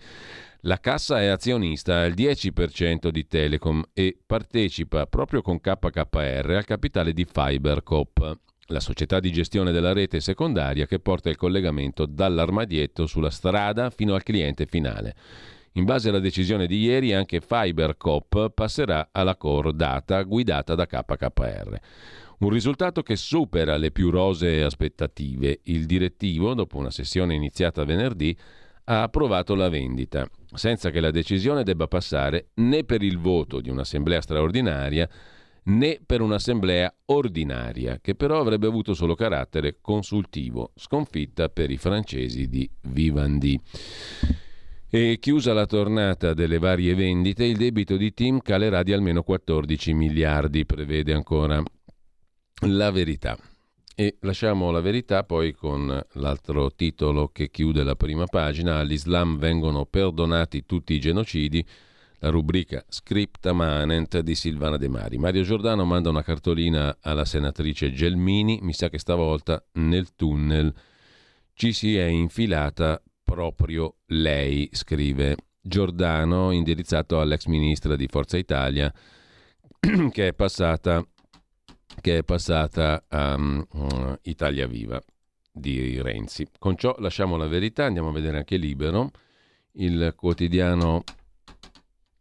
La 0.62 0.80
cassa 0.80 1.22
è 1.22 1.28
azionista 1.28 2.02
al 2.02 2.14
10% 2.14 3.10
di 3.10 3.28
Telecom 3.28 3.84
e 3.94 4.18
partecipa 4.26 5.06
proprio 5.06 5.42
con 5.44 5.60
KKR 5.62 6.50
al 6.50 6.66
capitale 6.66 7.14
di 7.14 7.26
FiberCop, 7.26 8.38
la 8.70 8.80
società 8.80 9.20
di 9.20 9.32
gestione 9.32 9.72
della 9.72 9.94
rete 9.94 10.20
secondaria 10.20 10.88
che 10.88 11.00
porta 11.00 11.30
il 11.30 11.38
collegamento 11.38 12.08
dall'armadietto 12.08 13.06
sulla 13.06 13.30
strada 13.30 13.92
fino 13.92 14.16
al 14.16 14.24
cliente 14.24 14.66
finale. 14.66 15.16
In 15.74 15.86
base 15.86 16.10
alla 16.10 16.20
decisione 16.20 16.66
di 16.66 16.82
ieri 16.82 17.14
anche 17.14 17.40
FiberCop 17.40 18.50
passerà 18.50 19.10
alla 19.12 19.36
core 19.36 19.74
data 19.76 20.24
guidata 20.24 20.74
da 20.74 20.88
KKR. 20.88 21.80
Un 22.40 22.50
risultato 22.50 23.04
che 23.04 23.16
supera 23.16 23.78
le 23.78 23.92
più 23.92 24.10
rosee 24.10 24.64
aspettative. 24.64 25.60
Il 25.66 25.86
direttivo, 25.86 26.56
dopo 26.56 26.78
una 26.78 26.92
sessione 26.92 27.36
iniziata 27.36 27.84
venerdì, 27.84 28.36
ha 28.90 29.04
approvato 29.04 29.54
la 29.54 29.70
vendita, 29.70 30.26
senza 30.54 30.92
che 30.92 31.02
la 31.02 31.12
decisione 31.12 31.64
debba 31.64 31.88
passare 31.88 32.50
né 32.56 32.84
per 32.84 33.02
il 33.02 33.20
voto 33.20 33.60
di 33.60 33.70
un'assemblea 33.70 34.22
straordinaria 34.22 35.10
né 35.64 36.00
per 36.06 36.22
un'assemblea 36.22 36.94
ordinaria, 37.08 38.00
che 38.00 38.16
però 38.16 38.40
avrebbe 38.40 38.68
avuto 38.68 38.94
solo 38.94 39.16
carattere 39.16 39.80
consultivo, 39.82 40.72
sconfitta 40.76 41.50
per 41.50 41.70
i 41.70 41.78
francesi 41.78 42.48
di 42.48 42.70
Vivendi. 42.84 43.60
E 44.90 45.18
chiusa 45.20 45.52
la 45.52 45.66
tornata 45.66 46.34
delle 46.34 46.58
varie 46.58 46.96
vendite, 46.96 47.44
il 47.44 47.58
debito 47.58 47.98
di 47.98 48.14
Tim 48.14 48.40
calerà 48.40 48.84
di 48.84 48.94
almeno 48.94 49.22
14 49.22 49.94
miliardi, 49.94 50.66
prevede 50.66 51.12
ancora 51.14 51.62
la 52.62 52.92
verità. 52.92 53.38
E 54.00 54.18
lasciamo 54.20 54.70
la 54.70 54.80
verità 54.80 55.24
poi 55.24 55.54
con 55.54 56.00
l'altro 56.12 56.72
titolo 56.72 57.30
che 57.30 57.50
chiude 57.50 57.82
la 57.82 57.96
prima 57.96 58.26
pagina. 58.26 58.78
All'Islam 58.78 59.40
vengono 59.40 59.88
perdonati 59.88 60.68
tutti 60.68 60.94
i 60.94 61.00
genocidi. 61.00 61.66
La 62.20 62.30
rubrica 62.30 62.86
Scripta 62.88 63.54
Manent 63.54 64.20
di 64.20 64.36
Silvana 64.36 64.78
De 64.78 64.88
Mari. 64.88 65.18
Mario 65.18 65.42
Giordano 65.42 65.84
manda 65.84 66.10
una 66.10 66.22
cartolina 66.22 66.96
alla 67.02 67.26
senatrice 67.26 67.92
Gelmini. 67.92 68.60
Mi 68.62 68.74
sa 68.74 68.88
che 68.88 69.00
stavolta 69.00 69.66
nel 69.74 70.14
tunnel 70.16 70.72
ci 71.54 71.74
si 71.74 71.98
è 71.98 72.06
infilata 72.06 73.02
proprio 73.24 73.96
lei, 74.10 74.70
scrive 74.74 75.38
Giordano, 75.60 76.52
indirizzato 76.52 77.20
all'ex 77.20 77.46
ministra 77.46 77.96
di 77.96 78.06
Forza 78.06 78.38
Italia, 78.38 78.94
che 80.12 80.28
è 80.28 80.34
passata, 80.34 81.04
che 82.00 82.20
è 82.20 82.24
passata 82.24 83.04
a 83.08 83.36
um, 83.36 84.18
Italia 84.24 84.68
Viva 84.68 85.02
di 85.52 86.02
Renzi. 86.02 86.48
Con 86.58 86.78
ciò 86.78 86.96
lasciamo 87.00 87.38
la 87.38 87.48
verità, 87.48 87.86
andiamo 87.86 88.10
a 88.10 88.14
vedere 88.14 88.38
anche 88.38 88.58
Libero, 88.58 89.12
il 89.74 90.14
quotidiano 90.16 91.04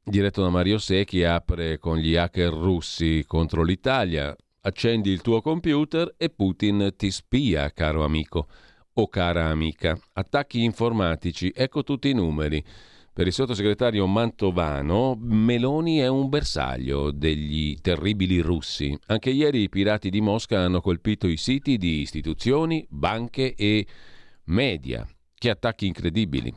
diretto 0.03 0.43
da 0.43 0.49
Mario 0.49 0.79
Secchi 0.79 1.25
apre 1.25 1.79
con 1.79 1.99
gli 1.99 2.17
hacker 2.17 2.53
russi 2.53 3.25
contro 3.27 3.63
l'Italia. 3.63 4.35
Accendi 4.63 5.11
il 5.11 5.21
tuo 5.21 5.41
computer 5.41 6.15
e 6.17 6.31
Putin 6.31 6.95
ti 6.97 7.11
spia, 7.11 7.71
caro 7.73 8.05
amico 8.05 8.49
o 8.95 9.09
cara 9.09 9.47
amica. 9.47 9.97
Attacchi 10.15 10.65
informatici, 10.65 11.53
ecco 11.55 11.83
tutti 11.83 12.09
i 12.09 12.15
numeri. 12.15 12.65
Per 13.17 13.27
il 13.27 13.33
sottosegretario 13.33 14.07
Mantovano, 14.07 15.17
Meloni 15.19 16.01
è 16.01 16.07
un 16.07 16.29
bersaglio 16.29 17.11
degli 17.11 17.75
terribili 17.81 18.41
russi. 18.41 18.95
Anche 19.07 19.31
ieri 19.31 19.63
i 19.63 19.69
pirati 19.71 20.11
di 20.11 20.21
Mosca 20.21 20.59
hanno 20.61 20.83
colpito 20.83 21.27
i 21.27 21.39
siti 21.39 21.79
di 21.79 22.03
istituzioni, 22.03 22.87
banche 22.91 23.55
e 23.55 23.87
media. 24.49 25.09
Che 25.35 25.49
attacchi 25.49 25.87
incredibili. 25.87 26.53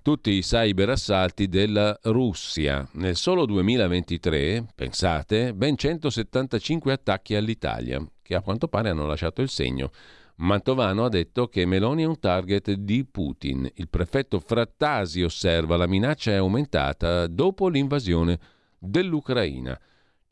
Tutti 0.00 0.30
i 0.30 0.40
cyberassalti 0.40 1.46
della 1.46 1.94
Russia. 2.04 2.88
Nel 2.92 3.16
solo 3.16 3.44
2023, 3.44 4.64
pensate, 4.74 5.52
ben 5.52 5.76
175 5.76 6.90
attacchi 6.90 7.34
all'Italia, 7.34 8.02
che 8.22 8.34
a 8.34 8.40
quanto 8.40 8.66
pare 8.68 8.88
hanno 8.88 9.06
lasciato 9.06 9.42
il 9.42 9.50
segno. 9.50 9.90
Mantovano 10.38 11.04
ha 11.04 11.08
detto 11.08 11.48
che 11.48 11.64
Meloni 11.64 12.02
è 12.02 12.06
un 12.06 12.18
target 12.20 12.72
di 12.72 13.04
Putin. 13.04 13.68
Il 13.74 13.88
prefetto 13.88 14.38
Frattasi 14.38 15.22
osserva 15.22 15.76
la 15.76 15.88
minaccia 15.88 16.30
è 16.30 16.36
aumentata 16.36 17.26
dopo 17.26 17.68
l'invasione 17.68 18.38
dell'Ucraina. 18.78 19.78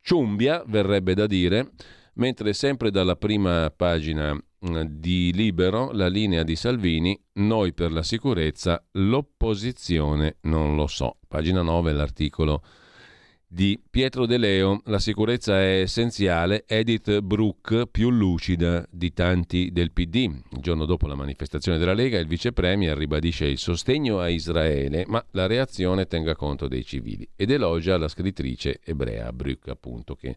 Ciumbia, 0.01 0.63
verrebbe 0.67 1.15
da 1.15 1.27
dire, 1.27 1.73
mentre 2.15 2.53
sempre 2.53 2.93
dalla 2.93 3.17
prima 3.17 3.73
pagina 3.75 4.33
mm, 4.33 4.83
di 4.83 5.33
Libero 5.33 5.91
la 5.91 6.07
linea 6.07 6.45
di 6.45 6.55
Salvini, 6.55 7.21
noi 7.35 7.73
per 7.73 7.91
la 7.91 8.05
sicurezza, 8.05 8.85
l'opposizione 8.93 10.37
non 10.43 10.77
lo 10.77 10.87
so. 10.87 11.19
Pagina 11.27 11.63
9 11.63 11.93
l'articolo 11.93 12.63
di 13.57 13.81
Pietro 13.89 14.27
De 14.27 14.37
Leo, 14.37 14.83
la 14.85 14.99
sicurezza 14.99 15.59
è 15.59 15.81
essenziale, 15.81 16.65
Edith 16.67 17.21
Brooke 17.21 17.87
più 17.87 18.11
lucida 18.11 18.87
di 18.91 19.15
tanti 19.15 19.71
del 19.73 19.93
PD. 19.93 20.17
Il 20.17 20.61
giorno 20.61 20.85
dopo 20.85 21.07
la 21.07 21.15
manifestazione 21.15 21.79
della 21.79 21.95
Lega 21.95 22.19
il 22.19 22.27
vice 22.27 22.53
premier 22.53 22.95
ribadisce 22.95 23.47
il 23.47 23.57
sostegno 23.57 24.21
a 24.21 24.29
Israele, 24.29 25.05
ma 25.07 25.25
la 25.31 25.47
reazione 25.47 26.07
tenga 26.07 26.37
conto 26.37 26.69
dei 26.69 26.85
civili. 26.85 27.27
Ed 27.35 27.51
elogia 27.51 27.97
la 27.97 28.09
scrittrice 28.09 28.79
ebrea 28.85 29.33
Brooke 29.33 29.71
appunto 29.71 30.17
che 30.17 30.37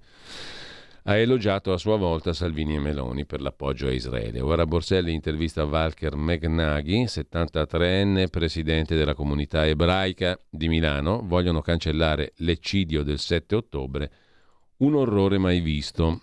ha 1.03 1.15
elogiato 1.15 1.71
a 1.71 1.77
sua 1.77 1.97
volta 1.97 2.33
Salvini 2.33 2.75
e 2.75 2.79
Meloni 2.79 3.25
per 3.25 3.41
l'appoggio 3.41 3.87
a 3.87 3.91
Israele. 3.91 4.41
Ora 4.41 4.65
Borselli 4.65 5.13
intervista 5.13 5.63
Walker 5.63 6.15
Megnaghi, 6.15 7.05
73enne 7.05 8.29
presidente 8.29 8.95
della 8.95 9.13
comunità 9.13 9.65
ebraica 9.65 10.37
di 10.49 10.67
Milano. 10.67 11.21
Vogliono 11.23 11.61
cancellare 11.61 12.33
l'eccidio 12.37 13.03
del 13.03 13.19
7 13.19 13.55
ottobre, 13.55 14.11
un 14.77 14.95
orrore 14.95 15.37
mai 15.37 15.61
visto. 15.61 16.21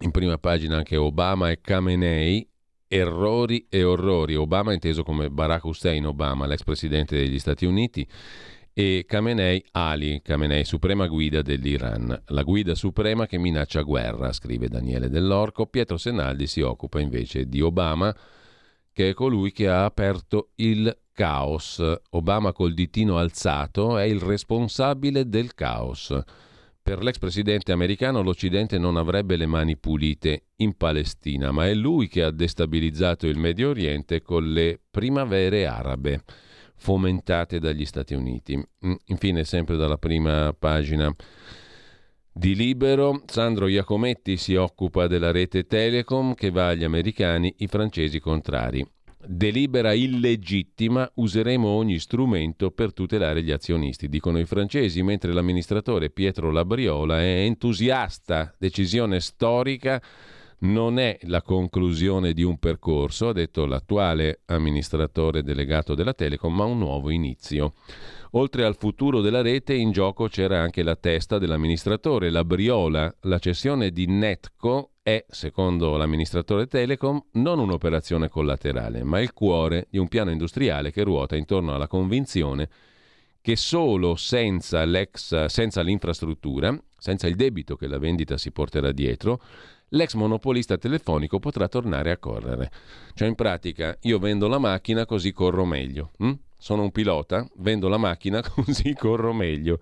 In 0.00 0.10
prima 0.10 0.38
pagina 0.38 0.76
anche 0.76 0.96
Obama 0.96 1.50
e 1.50 1.60
Khamenei, 1.60 2.46
errori 2.88 3.66
e 3.68 3.82
orrori. 3.82 4.34
Obama 4.34 4.72
inteso 4.72 5.02
come 5.02 5.30
Barack 5.30 5.64
Hussein 5.64 6.06
Obama, 6.06 6.46
l'ex 6.46 6.62
presidente 6.62 7.16
degli 7.16 7.38
Stati 7.38 7.64
Uniti 7.64 8.06
e 8.76 9.04
Khamenei 9.06 9.64
Ali, 9.70 10.20
Khamenei 10.20 10.64
suprema 10.64 11.06
guida 11.06 11.42
dell'Iran. 11.42 12.22
La 12.26 12.42
guida 12.42 12.74
suprema 12.74 13.24
che 13.24 13.38
minaccia 13.38 13.82
guerra, 13.82 14.32
scrive 14.32 14.68
Daniele 14.68 15.08
Dell'Orco. 15.08 15.66
Pietro 15.66 15.96
Senaldi 15.96 16.48
si 16.48 16.60
occupa 16.60 16.98
invece 16.98 17.48
di 17.48 17.60
Obama, 17.60 18.14
che 18.92 19.10
è 19.10 19.14
colui 19.14 19.52
che 19.52 19.68
ha 19.68 19.84
aperto 19.84 20.50
il 20.56 20.92
caos. 21.12 21.80
Obama 22.10 22.52
col 22.52 22.74
ditino 22.74 23.16
alzato 23.16 23.96
è 23.96 24.02
il 24.02 24.20
responsabile 24.20 25.28
del 25.28 25.54
caos. 25.54 26.18
Per 26.82 27.00
l'ex 27.00 27.18
presidente 27.18 27.70
americano 27.70 28.22
l'Occidente 28.22 28.76
non 28.76 28.96
avrebbe 28.96 29.36
le 29.36 29.46
mani 29.46 29.76
pulite 29.76 30.46
in 30.56 30.76
Palestina, 30.76 31.52
ma 31.52 31.68
è 31.68 31.74
lui 31.74 32.08
che 32.08 32.24
ha 32.24 32.32
destabilizzato 32.32 33.28
il 33.28 33.38
Medio 33.38 33.70
Oriente 33.70 34.20
con 34.20 34.52
le 34.52 34.80
primavere 34.90 35.64
arabe 35.64 36.24
fomentate 36.76 37.58
dagli 37.58 37.84
Stati 37.84 38.14
Uniti. 38.14 38.56
Mm, 38.56 38.94
infine, 39.06 39.44
sempre 39.44 39.76
dalla 39.76 39.98
prima 39.98 40.54
pagina 40.58 41.14
di 42.36 42.54
Libero, 42.56 43.22
Sandro 43.26 43.68
Iacometti 43.68 44.36
si 44.36 44.56
occupa 44.56 45.06
della 45.06 45.30
rete 45.30 45.66
Telecom 45.66 46.34
che 46.34 46.50
va 46.50 46.68
agli 46.68 46.82
americani, 46.82 47.54
i 47.58 47.68
francesi 47.68 48.18
contrari. 48.18 48.84
Delibera 49.26 49.92
illegittima, 49.92 51.10
useremo 51.14 51.68
ogni 51.68 51.98
strumento 51.98 52.70
per 52.72 52.92
tutelare 52.92 53.42
gli 53.42 53.52
azionisti, 53.52 54.08
dicono 54.08 54.38
i 54.38 54.44
francesi, 54.44 55.02
mentre 55.02 55.32
l'amministratore 55.32 56.10
Pietro 56.10 56.50
Labriola 56.50 57.20
è 57.20 57.44
entusiasta, 57.44 58.54
decisione 58.58 59.20
storica 59.20 60.02
non 60.60 60.98
è 60.98 61.18
la 61.22 61.42
conclusione 61.42 62.32
di 62.32 62.42
un 62.42 62.58
percorso, 62.58 63.28
ha 63.28 63.32
detto 63.32 63.66
l'attuale 63.66 64.40
amministratore 64.46 65.42
delegato 65.42 65.94
della 65.94 66.14
Telecom, 66.14 66.54
ma 66.54 66.64
un 66.64 66.78
nuovo 66.78 67.10
inizio. 67.10 67.74
Oltre 68.32 68.64
al 68.64 68.76
futuro 68.76 69.20
della 69.20 69.42
rete, 69.42 69.74
in 69.74 69.92
gioco 69.92 70.26
c'era 70.26 70.60
anche 70.60 70.82
la 70.82 70.96
testa 70.96 71.38
dell'amministratore, 71.38 72.30
la 72.30 72.44
Briola. 72.44 73.14
La 73.22 73.38
cessione 73.38 73.90
di 73.90 74.06
Netco 74.06 74.92
è, 75.02 75.24
secondo 75.28 75.96
l'amministratore 75.96 76.66
Telecom, 76.66 77.22
non 77.32 77.58
un'operazione 77.60 78.28
collaterale, 78.28 79.04
ma 79.04 79.20
il 79.20 79.32
cuore 79.32 79.86
di 79.90 79.98
un 79.98 80.08
piano 80.08 80.30
industriale 80.30 80.90
che 80.90 81.04
ruota 81.04 81.36
intorno 81.36 81.74
alla 81.74 81.86
convinzione 81.86 82.68
che 83.44 83.56
solo 83.56 84.16
senza, 84.16 84.86
senza 85.48 85.82
l'infrastruttura, 85.82 86.74
senza 86.96 87.26
il 87.26 87.36
debito 87.36 87.76
che 87.76 87.86
la 87.86 87.98
vendita 87.98 88.38
si 88.38 88.50
porterà 88.50 88.90
dietro, 88.90 89.38
l'ex 89.94 90.14
monopolista 90.14 90.76
telefonico 90.76 91.38
potrà 91.38 91.68
tornare 91.68 92.10
a 92.10 92.18
correre. 92.18 92.70
Cioè 93.14 93.28
in 93.28 93.34
pratica 93.34 93.96
io 94.02 94.18
vendo 94.18 94.46
la 94.48 94.58
macchina 94.58 95.06
così 95.06 95.32
corro 95.32 95.64
meglio. 95.64 96.10
Hm? 96.18 96.32
Sono 96.56 96.82
un 96.82 96.92
pilota, 96.92 97.46
vendo 97.56 97.88
la 97.88 97.98
macchina 97.98 98.42
così 98.46 98.94
corro 98.94 99.32
meglio. 99.32 99.80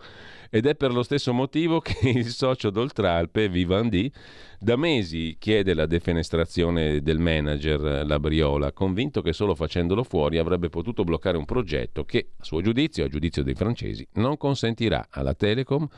Ed 0.50 0.66
è 0.66 0.74
per 0.74 0.92
lo 0.92 1.02
stesso 1.02 1.32
motivo 1.32 1.80
che 1.80 2.10
il 2.10 2.26
socio 2.26 2.68
d'Oltralpe, 2.68 3.48
Vivendi, 3.48 4.12
da 4.58 4.76
mesi 4.76 5.36
chiede 5.38 5.72
la 5.72 5.86
defenestrazione 5.86 7.00
del 7.00 7.18
manager 7.18 8.04
Labriola, 8.04 8.72
convinto 8.72 9.22
che 9.22 9.32
solo 9.32 9.54
facendolo 9.54 10.02
fuori 10.02 10.36
avrebbe 10.36 10.68
potuto 10.68 11.04
bloccare 11.04 11.38
un 11.38 11.46
progetto 11.46 12.04
che, 12.04 12.32
a 12.36 12.44
suo 12.44 12.60
giudizio, 12.60 13.04
a 13.04 13.08
giudizio 13.08 13.42
dei 13.42 13.54
francesi, 13.54 14.06
non 14.14 14.36
consentirà 14.36 15.06
alla 15.08 15.34
Telecom 15.34 15.88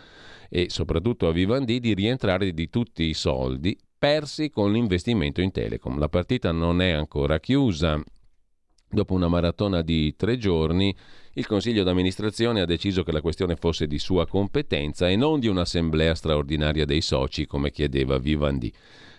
e 0.48 0.66
soprattutto 0.68 1.26
a 1.26 1.32
Vivendi 1.32 1.80
di 1.80 1.94
rientrare 1.94 2.52
di 2.52 2.70
tutti 2.70 3.02
i 3.04 3.14
soldi 3.14 3.76
persi 3.99 4.51
con 4.51 4.72
l'investimento 4.72 5.40
in 5.40 5.51
Telecom. 5.51 5.99
La 5.99 6.09
partita 6.09 6.53
non 6.53 6.80
è 6.80 6.90
ancora 6.90 7.40
chiusa. 7.40 8.03
Dopo 8.88 9.14
una 9.14 9.28
maratona 9.28 9.82
di 9.82 10.14
tre 10.14 10.38
giorni, 10.38 10.95
il 11.32 11.47
Consiglio 11.47 11.82
d'amministrazione 11.82 12.61
ha 12.61 12.64
deciso 12.64 13.03
che 13.03 13.11
la 13.11 13.20
questione 13.20 13.57
fosse 13.57 13.86
di 13.86 13.99
sua 13.99 14.26
competenza 14.26 15.09
e 15.09 15.16
non 15.16 15.40
di 15.40 15.49
un'assemblea 15.49 16.14
straordinaria 16.14 16.84
dei 16.84 17.01
soci, 17.01 17.47
come 17.47 17.72
chiedeva 17.72 18.18
Vivendi. 18.18 18.72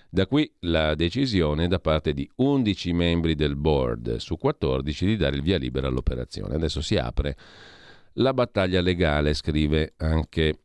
Da 0.09 0.27
qui 0.27 0.49
la 0.61 0.95
decisione 0.95 1.67
da 1.67 1.79
parte 1.79 2.13
di 2.13 2.29
11 2.35 2.93
membri 2.93 3.35
del 3.35 3.57
board 3.57 4.15
su 4.15 4.37
14 4.37 5.05
di 5.05 5.17
dare 5.17 5.35
il 5.35 5.41
via 5.41 5.57
libera 5.57 5.87
all'operazione. 5.87 6.55
Adesso 6.55 6.81
si 6.81 6.95
apre 6.95 7.35
la 8.13 8.33
battaglia 8.33 8.79
legale, 8.79 9.33
scrive 9.33 9.93
anche 9.97 10.59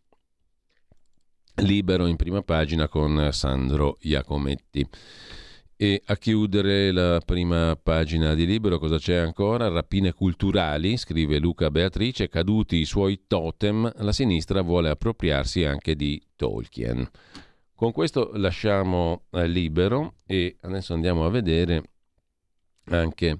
Libero 1.60 2.06
in 2.06 2.16
prima 2.16 2.42
pagina 2.42 2.88
con 2.88 3.28
Sandro 3.32 3.98
Iacometti. 4.00 4.86
E 5.76 6.02
a 6.04 6.16
chiudere 6.16 6.92
la 6.92 7.22
prima 7.24 7.74
pagina 7.82 8.34
di 8.34 8.44
Libero, 8.44 8.78
cosa 8.78 8.98
c'è 8.98 9.16
ancora? 9.16 9.68
Rapine 9.68 10.12
culturali, 10.12 10.98
scrive 10.98 11.38
Luca 11.38 11.70
Beatrice, 11.70 12.28
caduti 12.28 12.76
i 12.76 12.84
suoi 12.84 13.22
totem, 13.26 13.90
la 13.96 14.12
sinistra 14.12 14.60
vuole 14.60 14.90
appropriarsi 14.90 15.64
anche 15.64 15.96
di 15.96 16.22
Tolkien. 16.36 17.08
Con 17.74 17.92
questo 17.92 18.32
lasciamo 18.34 19.22
eh, 19.30 19.46
Libero 19.46 20.16
e 20.26 20.58
adesso 20.60 20.92
andiamo 20.92 21.24
a 21.24 21.30
vedere 21.30 21.82
anche 22.90 23.38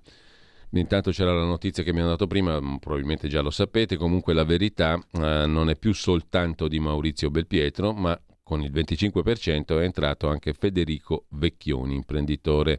Intanto 0.72 1.10
c'era 1.10 1.34
la 1.34 1.44
notizia 1.44 1.82
che 1.82 1.92
mi 1.92 2.00
hanno 2.00 2.10
dato 2.10 2.28
prima, 2.28 2.60
mm, 2.60 2.76
probabilmente 2.76 3.26
già 3.28 3.40
lo 3.40 3.50
sapete, 3.50 3.96
comunque 3.96 4.34
la 4.34 4.44
verità 4.44 4.94
eh, 4.94 5.46
non 5.46 5.68
è 5.68 5.76
più 5.76 5.92
soltanto 5.92 6.68
di 6.68 6.78
Maurizio 6.78 7.30
Belpietro, 7.30 7.92
ma 7.92 8.18
con 8.42 8.62
il 8.62 8.70
25% 8.72 9.80
è 9.80 9.84
entrato 9.84 10.28
anche 10.28 10.52
Federico 10.52 11.26
Vecchioni, 11.30 11.94
imprenditore 11.94 12.78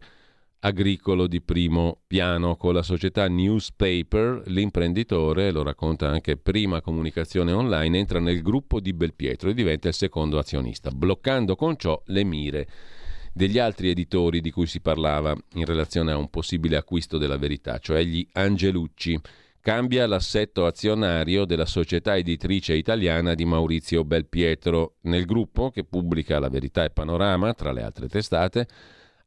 agricolo 0.60 1.28
di 1.28 1.42
primo 1.42 2.02
piano. 2.08 2.56
Con 2.56 2.74
la 2.74 2.84
società 2.84 3.28
Newspaper 3.28 4.44
l'imprenditore, 4.46 5.52
lo 5.52 5.64
racconta 5.64 6.10
anche 6.10 6.38
Prima 6.38 6.82
Comunicazione 6.82 7.52
Online, 7.52 7.98
entra 7.98 8.20
nel 8.20 8.42
gruppo 8.42 8.80
di 8.80 8.94
Belpietro 8.94 9.50
e 9.50 9.54
diventa 9.54 9.90
il 9.90 9.94
secondo 9.94 10.38
azionista, 10.38 10.92
bloccando 10.92 11.56
con 11.56 11.78
ciò 11.78 12.02
le 12.06 12.24
mire 12.24 12.68
degli 13.34 13.58
altri 13.58 13.90
editori 13.90 14.42
di 14.42 14.52
cui 14.52 14.68
si 14.68 14.82
parlava 14.82 15.36
in 15.54 15.66
relazione 15.66 16.12
a 16.12 16.18
un 16.18 16.30
possibile 16.30 16.78
acquisto 16.78 17.18
della 17.18 17.38
verità, 17.38 17.78
cioè 17.80 18.04
gli 18.04 18.28
Angelucci. 18.34 19.20
Cambia 19.62 20.08
l'assetto 20.08 20.66
azionario 20.66 21.46
della 21.46 21.68
società 21.68 22.18
editrice 22.18 22.74
italiana 22.74 23.36
di 23.36 23.46
Maurizio 23.46 24.04
Belpietro. 24.04 24.96
Nel 25.02 25.26
gruppo, 25.26 25.70
che 25.70 25.84
pubblica 25.84 26.40
La 26.40 26.50
Verità 26.50 26.84
e 26.84 26.90
Panorama, 26.90 27.54
tra 27.54 27.72
le 27.72 27.84
altre 27.84 28.08
testate, 28.08 28.68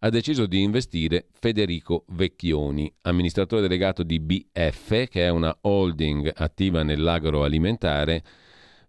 ha 0.01 0.11
deciso 0.11 0.47
di 0.47 0.61
investire 0.61 1.29
Federico 1.33 2.05
Vecchioni, 2.09 2.93
amministratore 3.03 3.63
delegato 3.63 4.03
di 4.03 4.19
BF, 4.19 5.09
che 5.09 5.25
è 5.25 5.29
una 5.29 5.57
holding 5.61 6.33
attiva 6.35 6.83
nell'agroalimentare 6.83 8.23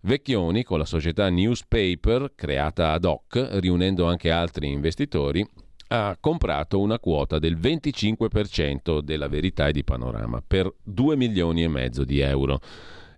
Vecchioni, 0.06 0.62
con 0.62 0.78
la 0.78 0.86
società 0.86 1.30
Newspaper, 1.30 2.34
creata 2.36 2.92
ad 2.92 3.06
hoc, 3.06 3.50
riunendo 3.54 4.06
anche 4.06 4.30
altri 4.30 4.70
investitori, 4.70 5.44
ha 5.88 6.16
comprato 6.20 6.80
una 6.80 7.00
quota 7.00 7.40
del 7.40 7.58
25% 7.58 9.00
della 9.00 9.28
verità 9.28 9.68
e 9.68 9.72
di 9.72 9.84
panorama 9.84 10.44
per 10.46 10.72
2 10.84 11.16
milioni 11.16 11.64
e 11.64 11.68
mezzo 11.70 12.04
di 12.04 12.20
euro. 12.20 12.60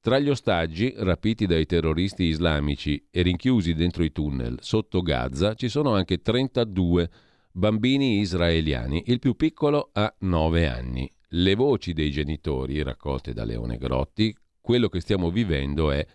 Tra 0.00 0.20
gli 0.20 0.28
ostaggi 0.28 0.94
rapiti 0.96 1.46
dai 1.46 1.66
terroristi 1.66 2.24
islamici 2.24 3.04
e 3.10 3.22
rinchiusi 3.22 3.74
dentro 3.74 4.04
i 4.04 4.12
tunnel 4.12 4.58
sotto 4.60 5.02
Gaza 5.02 5.54
ci 5.54 5.68
sono 5.68 5.94
anche 5.94 6.18
32 6.18 7.10
bambini 7.50 8.20
israeliani. 8.20 9.02
Il 9.06 9.18
più 9.18 9.34
piccolo 9.34 9.90
ha 9.92 10.14
9 10.20 10.68
anni. 10.68 11.10
Le 11.30 11.54
voci 11.56 11.92
dei 11.92 12.12
genitori 12.12 12.80
raccolte 12.84 13.32
da 13.32 13.44
Leone 13.44 13.78
Grotti, 13.78 14.32
quello 14.60 14.88
che 14.88 15.00
stiamo 15.00 15.32
vivendo 15.32 15.90
è 15.90 16.06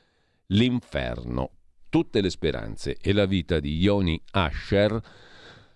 l'inferno. 0.52 1.52
Tutte 1.90 2.22
le 2.22 2.30
speranze 2.30 2.98
e 3.02 3.12
la 3.14 3.26
vita 3.26 3.60
di 3.60 3.78
Yoni 3.78 4.22
Asher 4.32 5.00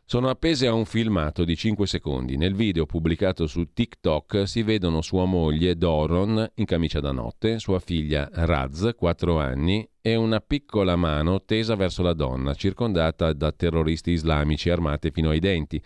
sono 0.07 0.29
appese 0.29 0.67
a 0.67 0.73
un 0.73 0.85
filmato 0.85 1.43
di 1.43 1.55
5 1.55 1.87
secondi. 1.87 2.37
Nel 2.37 2.53
video 2.53 2.85
pubblicato 2.85 3.47
su 3.47 3.73
TikTok 3.73 4.47
si 4.47 4.61
vedono 4.63 5.01
sua 5.01 5.25
moglie 5.25 5.75
Doron 5.75 6.51
in 6.55 6.65
camicia 6.65 6.99
da 6.99 7.11
notte, 7.11 7.59
sua 7.59 7.79
figlia 7.79 8.29
Raz, 8.31 8.91
4 8.95 9.39
anni, 9.39 9.87
e 9.99 10.15
una 10.15 10.39
piccola 10.39 10.95
mano 10.95 11.43
tesa 11.43 11.75
verso 11.75 12.03
la 12.03 12.13
donna, 12.13 12.53
circondata 12.53 13.33
da 13.33 13.51
terroristi 13.51 14.11
islamici 14.11 14.69
armate 14.69 15.09
fino 15.09 15.31
ai 15.31 15.39
denti. 15.39 15.81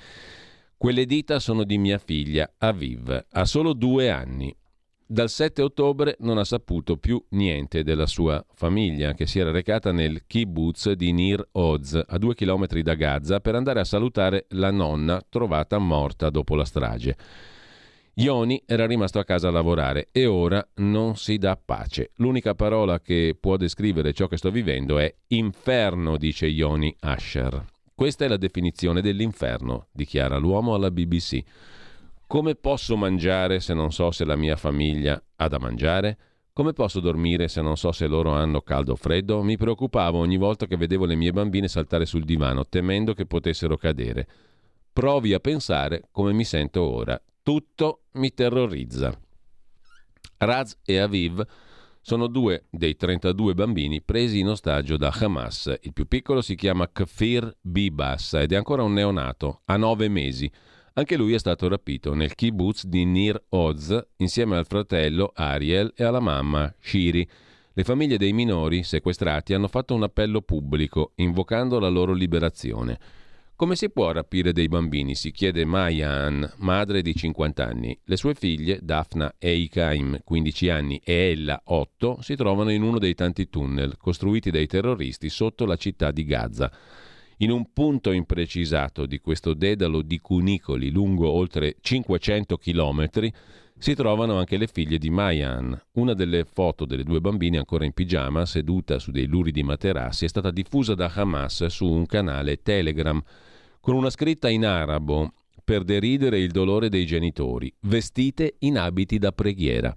Quelle 0.75 1.05
dita 1.05 1.39
sono 1.39 1.63
di 1.63 1.77
mia 1.77 1.97
figlia, 1.97 2.53
Aviv, 2.57 3.25
ha 3.31 3.45
solo 3.45 3.73
due 3.73 4.09
anni. 4.09 4.55
Dal 5.11 5.27
7 5.27 5.63
ottobre 5.63 6.17
non 6.19 6.37
ha 6.37 6.43
saputo 6.43 6.97
più 6.97 7.19
niente 7.29 7.81
della 7.81 8.05
sua 8.05 8.45
famiglia, 8.53 9.15
che 9.15 9.25
si 9.25 9.39
era 9.39 9.49
recata 9.49 9.91
nel 9.91 10.27
kibbutz 10.27 10.91
di 10.91 11.11
Nir 11.11 11.43
Oz, 11.53 11.99
a 12.05 12.17
due 12.19 12.35
chilometri 12.35 12.83
da 12.83 12.93
Gaza, 12.93 13.39
per 13.39 13.55
andare 13.55 13.79
a 13.79 13.85
salutare 13.85 14.45
la 14.49 14.69
nonna 14.69 15.19
trovata 15.27 15.79
morta 15.79 16.29
dopo 16.29 16.53
la 16.53 16.63
strage. 16.63 17.17
Ioni 18.13 18.61
era 18.67 18.85
rimasto 18.85 19.17
a 19.17 19.23
casa 19.23 19.47
a 19.47 19.51
lavorare 19.51 20.09
e 20.11 20.27
ora 20.27 20.63
non 20.75 21.15
si 21.15 21.39
dà 21.39 21.57
pace. 21.57 22.11
L'unica 22.17 22.53
parola 22.53 22.99
che 22.99 23.35
può 23.39 23.57
descrivere 23.57 24.13
ciò 24.13 24.27
che 24.27 24.37
sto 24.37 24.51
vivendo 24.51 24.99
è 24.99 25.11
inferno, 25.29 26.17
dice 26.17 26.45
Ioni 26.45 26.95
Asher. 26.99 27.65
Questa 27.95 28.25
è 28.25 28.27
la 28.27 28.37
definizione 28.37 29.01
dell'inferno, 29.01 29.87
dichiara 29.91 30.37
l'uomo 30.37 30.75
alla 30.75 30.91
BBC. 30.91 31.43
Come 32.29 32.53
posso 32.53 32.95
mangiare 32.95 33.59
se 33.59 33.73
non 33.73 33.91
so 33.91 34.11
se 34.11 34.23
la 34.23 34.35
mia 34.35 34.55
famiglia 34.55 35.19
ha 35.37 35.47
da 35.47 35.57
mangiare? 35.57 36.17
Come 36.53 36.73
posso 36.73 36.99
dormire 36.99 37.47
se 37.47 37.59
non 37.59 37.75
so 37.75 37.91
se 37.91 38.05
loro 38.05 38.33
hanno 38.33 38.61
caldo 38.61 38.91
o 38.91 38.95
freddo? 38.95 39.41
Mi 39.41 39.57
preoccupavo 39.57 40.19
ogni 40.19 40.37
volta 40.37 40.67
che 40.67 40.77
vedevo 40.77 41.05
le 41.05 41.15
mie 41.15 41.31
bambine 41.31 41.67
saltare 41.67 42.05
sul 42.05 42.25
divano, 42.25 42.67
temendo 42.67 43.15
che 43.15 43.25
potessero 43.25 43.77
cadere. 43.77 44.27
Provi 44.93 45.33
a 45.33 45.39
pensare 45.39 46.03
come 46.11 46.31
mi 46.31 46.43
sento 46.43 46.83
ora. 46.83 47.19
Tutto 47.41 48.01
mi 48.11 48.31
terrorizza. 48.31 49.11
Raz 50.37 50.77
e 50.85 50.99
Aviv 50.99 51.43
sono 51.99 52.27
due 52.27 52.65
dei 52.69 52.95
32 52.95 53.55
bambini 53.55 54.03
presi 54.03 54.37
in 54.37 54.49
ostaggio 54.49 54.97
da 54.97 55.11
Hamas. 55.19 55.79
Il 55.81 55.93
più 55.93 56.07
piccolo 56.07 56.41
si 56.41 56.53
chiama 56.53 56.91
Kfir 56.91 57.57
Bibas 57.59 58.35
ed 58.35 58.51
è 58.51 58.55
ancora 58.55 58.83
un 58.83 58.93
neonato, 58.93 59.61
ha 59.65 59.77
nove 59.77 60.07
mesi. 60.09 60.51
Anche 60.99 61.15
lui 61.15 61.33
è 61.33 61.39
stato 61.39 61.69
rapito 61.69 62.13
nel 62.13 62.35
kibbutz 62.35 62.85
di 62.85 63.05
Nir 63.05 63.41
Oz 63.51 63.97
insieme 64.17 64.57
al 64.57 64.65
fratello 64.65 65.31
Ariel 65.33 65.93
e 65.95 66.03
alla 66.03 66.19
mamma 66.19 66.75
Shiri. 66.77 67.25
Le 67.71 67.83
famiglie 67.85 68.17
dei 68.17 68.33
minori 68.33 68.83
sequestrati 68.83 69.53
hanno 69.53 69.69
fatto 69.69 69.95
un 69.95 70.03
appello 70.03 70.41
pubblico 70.41 71.13
invocando 71.15 71.79
la 71.79 71.87
loro 71.87 72.11
liberazione. 72.11 72.99
Come 73.55 73.77
si 73.77 73.89
può 73.89 74.11
rapire 74.11 74.51
dei 74.51 74.67
bambini? 74.67 75.15
si 75.15 75.31
chiede 75.31 75.63
Mayan, 75.63 76.55
madre 76.57 77.01
di 77.01 77.15
50 77.15 77.65
anni. 77.65 77.97
Le 78.03 78.17
sue 78.17 78.33
figlie, 78.33 78.79
Daphna 78.81 79.35
Eikaim, 79.39 80.19
15 80.21 80.69
anni, 80.69 80.99
e 81.01 81.31
Ella, 81.31 81.61
8, 81.63 82.17
si 82.21 82.35
trovano 82.35 82.71
in 82.71 82.81
uno 82.81 82.99
dei 82.99 83.15
tanti 83.15 83.47
tunnel 83.47 83.95
costruiti 83.97 84.51
dai 84.51 84.67
terroristi 84.67 85.29
sotto 85.29 85.65
la 85.65 85.77
città 85.77 86.11
di 86.11 86.25
Gaza. 86.25 86.69
In 87.41 87.51
un 87.51 87.71
punto 87.71 88.11
imprecisato 88.11 89.05
di 89.05 89.19
questo 89.19 89.53
dedalo 89.53 90.01
di 90.01 90.19
cunicoli 90.19 90.89
lungo 90.89 91.29
oltre 91.29 91.77
500 91.79 92.57
chilometri 92.57 93.31
si 93.77 93.95
trovano 93.95 94.37
anche 94.37 94.57
le 94.57 94.67
figlie 94.67 94.97
di 94.97 95.09
Mayan. 95.09 95.81
Una 95.93 96.13
delle 96.13 96.43
foto 96.43 96.83
delle 96.83 97.05
due 97.05 97.21
bambine 97.21 97.57
ancora 97.57 97.85
in 97.85 97.93
pigiama, 97.93 98.45
seduta 98.45 98.99
su 98.99 99.11
dei 99.11 99.25
luridi 99.25 99.63
materassi, 99.63 100.25
è 100.25 100.27
stata 100.27 100.51
diffusa 100.51 100.95
da 100.95 101.09
Hamas 101.15 101.67
su 101.67 101.87
un 101.87 102.05
canale 102.05 102.61
Telegram 102.61 103.21
con 103.79 103.95
una 103.95 104.09
scritta 104.09 104.49
in 104.49 104.65
arabo 104.65 105.31
per 105.63 105.85
deridere 105.85 106.39
il 106.39 106.51
dolore 106.51 106.89
dei 106.89 107.05
genitori, 107.05 107.73
vestite 107.83 108.55
in 108.59 108.77
abiti 108.77 109.17
da 109.17 109.31
preghiera. 109.31 109.95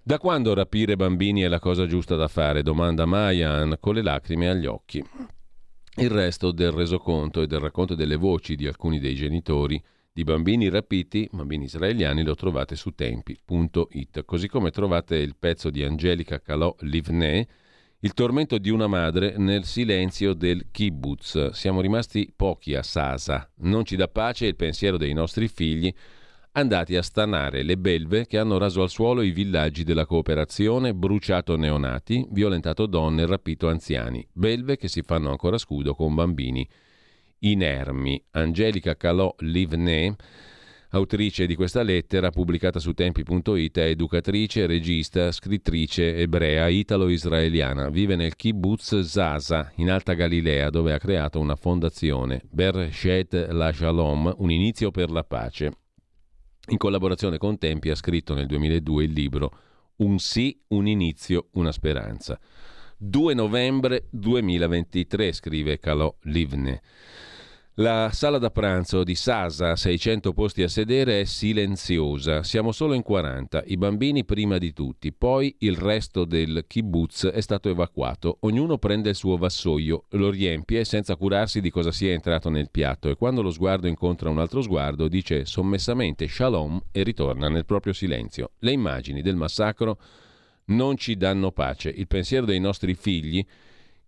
Da 0.00 0.18
quando 0.18 0.54
rapire 0.54 0.94
bambini 0.94 1.40
è 1.40 1.48
la 1.48 1.58
cosa 1.58 1.86
giusta 1.86 2.14
da 2.14 2.28
fare? 2.28 2.62
domanda 2.62 3.06
Mayan 3.06 3.76
con 3.80 3.94
le 3.94 4.02
lacrime 4.02 4.48
agli 4.48 4.66
occhi. 4.66 5.04
Il 6.00 6.10
resto 6.10 6.52
del 6.52 6.70
resoconto 6.70 7.42
e 7.42 7.48
del 7.48 7.58
racconto 7.58 7.96
delle 7.96 8.14
voci 8.14 8.54
di 8.54 8.68
alcuni 8.68 9.00
dei 9.00 9.16
genitori 9.16 9.82
di 10.12 10.22
bambini 10.22 10.68
rapiti, 10.68 11.28
bambini 11.32 11.64
israeliani, 11.64 12.22
lo 12.22 12.36
trovate 12.36 12.76
su 12.76 12.92
tempi.it, 12.92 14.24
così 14.24 14.46
come 14.46 14.70
trovate 14.70 15.16
il 15.16 15.34
pezzo 15.36 15.70
di 15.70 15.82
Angelica 15.82 16.40
Calò 16.40 16.72
Livnè, 16.80 17.44
Il 17.98 18.14
tormento 18.14 18.58
di 18.58 18.70
una 18.70 18.86
madre 18.86 19.36
nel 19.38 19.64
silenzio 19.64 20.34
del 20.34 20.66
kibbutz. 20.70 21.50
Siamo 21.50 21.80
rimasti 21.80 22.32
pochi 22.34 22.76
a 22.76 22.84
Sasa, 22.84 23.50
non 23.62 23.84
ci 23.84 23.96
dà 23.96 24.06
pace 24.06 24.46
il 24.46 24.54
pensiero 24.54 24.98
dei 24.98 25.12
nostri 25.12 25.48
figli 25.48 25.92
andati 26.52 26.96
a 26.96 27.02
stanare 27.02 27.62
le 27.62 27.76
belve 27.76 28.26
che 28.26 28.38
hanno 28.38 28.58
raso 28.58 28.82
al 28.82 28.90
suolo 28.90 29.22
i 29.22 29.30
villaggi 29.30 29.84
della 29.84 30.06
cooperazione, 30.06 30.94
bruciato 30.94 31.56
neonati, 31.56 32.26
violentato 32.30 32.86
donne 32.86 33.22
e 33.22 33.26
rapito 33.26 33.68
anziani, 33.68 34.26
belve 34.32 34.76
che 34.76 34.88
si 34.88 35.02
fanno 35.02 35.30
ancora 35.30 35.58
scudo 35.58 35.94
con 35.94 36.14
bambini 36.14 36.68
inermi. 37.40 38.22
Angelica 38.32 38.96
Calò 38.96 39.34
Livnè 39.38 40.14
Autrice 40.90 41.44
di 41.44 41.54
questa 41.54 41.82
lettera, 41.82 42.30
pubblicata 42.30 42.78
su 42.78 42.94
tempi.it, 42.94 43.78
è 43.78 43.82
educatrice, 43.82 44.64
regista, 44.64 45.30
scrittrice 45.30 46.16
ebrea 46.16 46.68
italo-israeliana. 46.68 47.90
Vive 47.90 48.16
nel 48.16 48.36
kibbutz 48.36 49.00
Zaza, 49.00 49.70
in 49.76 49.90
Alta 49.90 50.14
Galilea, 50.14 50.70
dove 50.70 50.94
ha 50.94 50.98
creato 50.98 51.40
una 51.40 51.56
fondazione, 51.56 52.40
Bershet 52.48 53.48
la 53.50 53.70
Shalom, 53.70 54.34
un 54.38 54.50
inizio 54.50 54.90
per 54.90 55.10
la 55.10 55.24
pace. 55.24 55.72
In 56.70 56.76
collaborazione 56.76 57.38
con 57.38 57.56
Tempi 57.56 57.88
ha 57.88 57.94
scritto 57.94 58.34
nel 58.34 58.46
2002 58.46 59.04
il 59.04 59.12
libro 59.12 59.50
Un 59.96 60.18
sì, 60.18 60.60
un 60.68 60.86
inizio, 60.86 61.48
una 61.52 61.72
speranza. 61.72 62.38
2 62.98 63.32
novembre 63.32 64.08
2023, 64.10 65.32
scrive 65.32 65.78
Calò 65.78 66.14
Livne. 66.24 66.82
La 67.80 68.10
sala 68.12 68.38
da 68.38 68.50
pranzo 68.50 69.04
di 69.04 69.14
Sasa, 69.14 69.76
600 69.76 70.32
posti 70.32 70.64
a 70.64 70.68
sedere, 70.68 71.20
è 71.20 71.24
silenziosa. 71.24 72.42
Siamo 72.42 72.72
solo 72.72 72.92
in 72.92 73.02
40, 73.02 73.62
i 73.66 73.76
bambini 73.76 74.24
prima 74.24 74.58
di 74.58 74.72
tutti. 74.72 75.12
Poi 75.12 75.54
il 75.60 75.76
resto 75.76 76.24
del 76.24 76.64
kibbutz 76.66 77.28
è 77.28 77.40
stato 77.40 77.68
evacuato. 77.68 78.38
Ognuno 78.40 78.78
prende 78.78 79.10
il 79.10 79.14
suo 79.14 79.36
vassoio, 79.36 80.06
lo 80.10 80.28
riempie 80.28 80.84
senza 80.84 81.14
curarsi 81.14 81.60
di 81.60 81.70
cosa 81.70 81.92
sia 81.92 82.10
entrato 82.10 82.50
nel 82.50 82.68
piatto 82.68 83.10
e 83.10 83.14
quando 83.14 83.42
lo 83.42 83.52
sguardo 83.52 83.86
incontra 83.86 84.28
un 84.28 84.40
altro 84.40 84.60
sguardo 84.60 85.06
dice 85.06 85.44
sommessamente 85.44 86.26
shalom 86.26 86.82
e 86.90 87.04
ritorna 87.04 87.48
nel 87.48 87.64
proprio 87.64 87.92
silenzio. 87.92 88.54
Le 88.58 88.72
immagini 88.72 89.22
del 89.22 89.36
massacro 89.36 90.00
non 90.64 90.96
ci 90.96 91.16
danno 91.16 91.52
pace. 91.52 91.90
Il 91.90 92.08
pensiero 92.08 92.44
dei 92.44 92.58
nostri 92.58 92.94
figli 92.94 93.46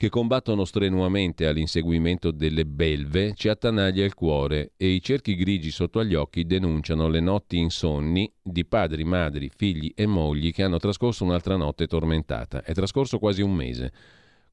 che 0.00 0.08
combattono 0.08 0.64
strenuamente 0.64 1.46
all'inseguimento 1.46 2.30
delle 2.30 2.64
belve, 2.64 3.34
ci 3.34 3.50
attanaglia 3.50 4.02
il 4.02 4.14
cuore 4.14 4.72
e 4.78 4.88
i 4.88 5.02
cerchi 5.02 5.34
grigi 5.34 5.70
sotto 5.70 5.98
agli 5.98 6.14
occhi 6.14 6.46
denunciano 6.46 7.06
le 7.06 7.20
notti 7.20 7.58
insonni 7.58 8.32
di 8.40 8.64
padri, 8.64 9.04
madri, 9.04 9.50
figli 9.54 9.92
e 9.94 10.06
mogli 10.06 10.54
che 10.54 10.62
hanno 10.62 10.78
trascorso 10.78 11.22
un'altra 11.24 11.56
notte 11.56 11.86
tormentata. 11.86 12.62
È 12.62 12.72
trascorso 12.72 13.18
quasi 13.18 13.42
un 13.42 13.52
mese. 13.52 13.92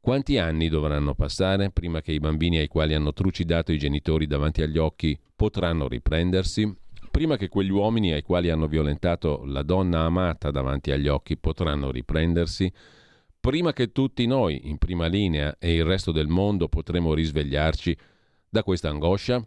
Quanti 0.01 0.37
anni 0.37 0.67
dovranno 0.67 1.15
passare 1.15 1.71
prima 1.71 2.01
che 2.01 2.11
i 2.11 2.19
bambini 2.19 2.57
ai 2.57 2.67
quali 2.67 2.93
hanno 2.93 3.13
trucidato 3.13 3.71
i 3.71 3.77
genitori 3.77 4.27
davanti 4.27 4.61
agli 4.61 4.77
occhi 4.77 5.17
potranno 5.33 5.87
riprendersi? 5.87 6.75
Prima 7.09 7.37
che 7.37 7.47
quegli 7.47 7.71
uomini 7.71 8.11
ai 8.11 8.21
quali 8.21 8.49
hanno 8.49 8.67
violentato 8.67 9.45
la 9.45 9.63
donna 9.63 10.01
amata 10.01 10.51
davanti 10.51 10.91
agli 10.91 11.07
occhi 11.07 11.37
potranno 11.37 11.89
riprendersi? 11.89 12.69
Prima 13.47 13.71
che 13.71 13.93
tutti 13.93 14.25
noi, 14.25 14.67
in 14.67 14.77
prima 14.77 15.05
linea, 15.05 15.55
e 15.57 15.75
il 15.75 15.85
resto 15.85 16.11
del 16.11 16.27
mondo 16.27 16.67
potremo 16.67 17.13
risvegliarci 17.13 17.97
da 18.49 18.61
questa 18.61 18.89
angoscia? 18.89 19.41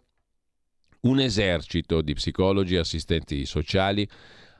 Un 1.01 1.19
esercito 1.19 2.01
di 2.01 2.15
psicologi 2.15 2.73
e 2.73 2.79
assistenti 2.79 3.45
sociali 3.45 4.09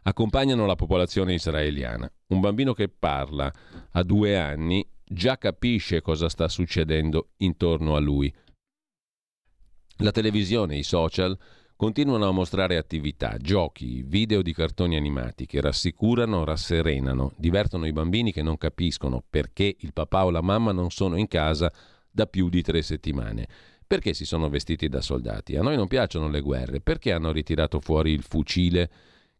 accompagnano 0.03 0.67
la 0.67 0.75
popolazione 0.75 1.33
israeliana. 1.33 2.07
Un 2.27 2.39
bambino 2.39 2.75
che 2.75 2.87
parla 2.87 3.51
a 3.93 4.03
due 4.03 4.37
anni 4.37 4.87
già 5.03 5.39
capisce 5.39 6.01
cosa 6.01 6.29
sta 6.29 6.47
succedendo 6.47 7.29
intorno 7.37 7.95
a 7.95 7.99
lui. 7.99 8.31
La 9.97 10.11
televisione, 10.11 10.77
i 10.77 10.83
social 10.83 11.35
continuano 11.81 12.27
a 12.27 12.31
mostrare 12.31 12.77
attività, 12.77 13.37
giochi, 13.39 14.03
video 14.03 14.43
di 14.43 14.53
cartoni 14.53 14.95
animati 14.95 15.47
che 15.47 15.61
rassicurano, 15.61 16.43
rasserenano, 16.43 17.33
divertono 17.37 17.87
i 17.87 17.91
bambini 17.91 18.31
che 18.31 18.43
non 18.43 18.55
capiscono 18.55 19.23
perché 19.27 19.77
il 19.79 19.91
papà 19.91 20.25
o 20.25 20.29
la 20.29 20.43
mamma 20.43 20.73
non 20.73 20.91
sono 20.91 21.17
in 21.17 21.27
casa 21.27 21.73
da 22.11 22.27
più 22.27 22.49
di 22.49 22.61
tre 22.61 22.83
settimane. 22.83 23.47
Perché 23.87 24.13
si 24.13 24.25
sono 24.25 24.47
vestiti 24.47 24.89
da 24.89 25.01
soldati? 25.01 25.55
A 25.55 25.63
noi 25.63 25.75
non 25.75 25.87
piacciono 25.87 26.29
le 26.29 26.41
guerre. 26.41 26.81
Perché 26.81 27.13
hanno 27.13 27.31
ritirato 27.31 27.79
fuori 27.79 28.11
il 28.11 28.21
fucile 28.21 28.91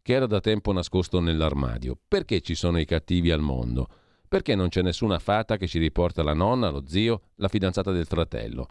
che 0.02 0.12
era 0.12 0.26
da 0.26 0.40
tempo 0.40 0.72
nascosto 0.72 1.20
nell'armadio? 1.20 1.96
Perché 2.08 2.40
ci 2.40 2.56
sono 2.56 2.80
i 2.80 2.84
cattivi 2.84 3.30
al 3.30 3.40
mondo? 3.40 3.86
Perché 4.26 4.56
non 4.56 4.68
c'è 4.68 4.82
nessuna 4.82 5.20
fata 5.20 5.56
che 5.56 5.68
ci 5.68 5.78
riporta 5.78 6.24
la 6.24 6.34
nonna, 6.34 6.70
lo 6.70 6.82
zio, 6.88 7.28
la 7.36 7.46
fidanzata 7.46 7.92
del 7.92 8.06
fratello? 8.06 8.66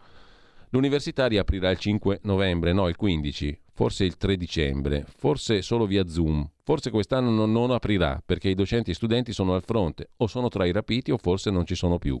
L'università 0.72 1.26
riaprirà 1.26 1.70
il 1.70 1.78
5 1.78 2.20
novembre, 2.22 2.72
no 2.72 2.88
il 2.88 2.96
15, 2.96 3.61
forse 3.74 4.04
il 4.04 4.16
3 4.16 4.36
dicembre, 4.36 5.04
forse 5.16 5.62
solo 5.62 5.86
via 5.86 6.06
Zoom, 6.06 6.48
forse 6.62 6.90
quest'anno 6.90 7.30
non, 7.30 7.50
non 7.52 7.70
aprirà 7.70 8.22
perché 8.24 8.48
i 8.48 8.54
docenti 8.54 8.90
e 8.90 8.94
studenti 8.94 9.32
sono 9.32 9.54
al 9.54 9.62
fronte, 9.64 10.10
o 10.18 10.26
sono 10.26 10.48
tra 10.48 10.66
i 10.66 10.72
rapiti 10.72 11.10
o 11.10 11.16
forse 11.16 11.50
non 11.50 11.64
ci 11.64 11.74
sono 11.74 11.98
più. 11.98 12.20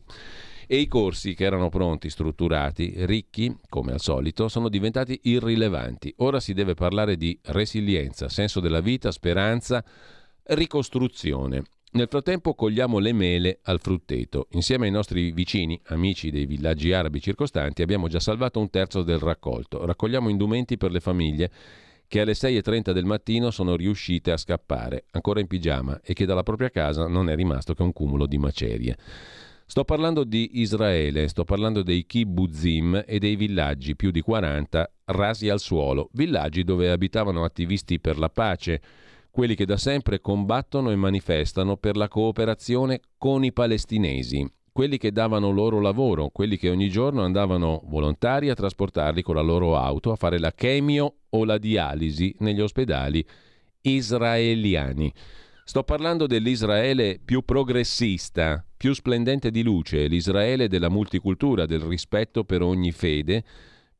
E 0.66 0.76
i 0.78 0.86
corsi 0.86 1.34
che 1.34 1.44
erano 1.44 1.68
pronti, 1.68 2.08
strutturati, 2.08 2.94
ricchi, 3.04 3.54
come 3.68 3.92
al 3.92 4.00
solito, 4.00 4.48
sono 4.48 4.68
diventati 4.68 5.20
irrilevanti. 5.24 6.14
Ora 6.18 6.40
si 6.40 6.54
deve 6.54 6.74
parlare 6.74 7.16
di 7.16 7.38
resilienza, 7.42 8.28
senso 8.28 8.60
della 8.60 8.80
vita, 8.80 9.10
speranza, 9.10 9.84
ricostruzione. 10.44 11.64
Nel 11.94 12.08
frattempo 12.08 12.54
cogliamo 12.54 12.98
le 12.98 13.12
mele 13.12 13.58
al 13.64 13.78
frutteto. 13.78 14.46
Insieme 14.52 14.86
ai 14.86 14.90
nostri 14.90 15.30
vicini, 15.30 15.78
amici 15.88 16.30
dei 16.30 16.46
villaggi 16.46 16.90
arabi 16.90 17.20
circostanti, 17.20 17.82
abbiamo 17.82 18.08
già 18.08 18.18
salvato 18.18 18.58
un 18.60 18.70
terzo 18.70 19.02
del 19.02 19.18
raccolto. 19.18 19.84
Raccogliamo 19.84 20.30
indumenti 20.30 20.78
per 20.78 20.90
le 20.90 21.00
famiglie 21.00 21.50
che 22.08 22.20
alle 22.20 22.32
6.30 22.32 22.92
del 22.92 23.04
mattino 23.04 23.50
sono 23.50 23.76
riuscite 23.76 24.32
a 24.32 24.38
scappare, 24.38 25.04
ancora 25.10 25.40
in 25.40 25.46
pigiama, 25.46 26.00
e 26.02 26.14
che 26.14 26.24
dalla 26.24 26.42
propria 26.42 26.70
casa 26.70 27.06
non 27.08 27.28
è 27.28 27.34
rimasto 27.34 27.74
che 27.74 27.82
un 27.82 27.92
cumulo 27.92 28.24
di 28.24 28.38
macerie. 28.38 28.96
Sto 29.66 29.84
parlando 29.84 30.24
di 30.24 30.60
Israele, 30.60 31.28
sto 31.28 31.44
parlando 31.44 31.82
dei 31.82 32.06
kibbutzim 32.06 33.04
e 33.06 33.18
dei 33.18 33.36
villaggi, 33.36 33.96
più 33.96 34.10
di 34.10 34.22
40, 34.22 34.90
rasi 35.06 35.50
al 35.50 35.60
suolo, 35.60 36.08
villaggi 36.12 36.64
dove 36.64 36.90
abitavano 36.90 37.44
attivisti 37.44 38.00
per 38.00 38.18
la 38.18 38.30
pace, 38.30 38.80
quelli 39.32 39.54
che 39.54 39.64
da 39.64 39.78
sempre 39.78 40.20
combattono 40.20 40.90
e 40.90 40.94
manifestano 40.94 41.78
per 41.78 41.96
la 41.96 42.06
cooperazione 42.06 43.00
con 43.16 43.42
i 43.44 43.52
palestinesi, 43.52 44.46
quelli 44.70 44.98
che 44.98 45.10
davano 45.10 45.50
loro 45.50 45.80
lavoro, 45.80 46.28
quelli 46.28 46.58
che 46.58 46.68
ogni 46.68 46.90
giorno 46.90 47.22
andavano 47.22 47.80
volontari 47.86 48.50
a 48.50 48.54
trasportarli 48.54 49.22
con 49.22 49.34
la 49.34 49.40
loro 49.40 49.76
auto 49.78 50.12
a 50.12 50.16
fare 50.16 50.38
la 50.38 50.52
chemio 50.52 51.14
o 51.30 51.44
la 51.46 51.56
dialisi 51.56 52.34
negli 52.40 52.60
ospedali 52.60 53.26
israeliani. 53.80 55.10
Sto 55.64 55.82
parlando 55.82 56.26
dell'Israele 56.26 57.18
più 57.24 57.42
progressista, 57.42 58.62
più 58.76 58.92
splendente 58.92 59.50
di 59.50 59.62
luce, 59.62 60.08
l'Israele 60.08 60.68
della 60.68 60.90
multicultura, 60.90 61.64
del 61.64 61.80
rispetto 61.80 62.44
per 62.44 62.60
ogni 62.60 62.92
fede, 62.92 63.44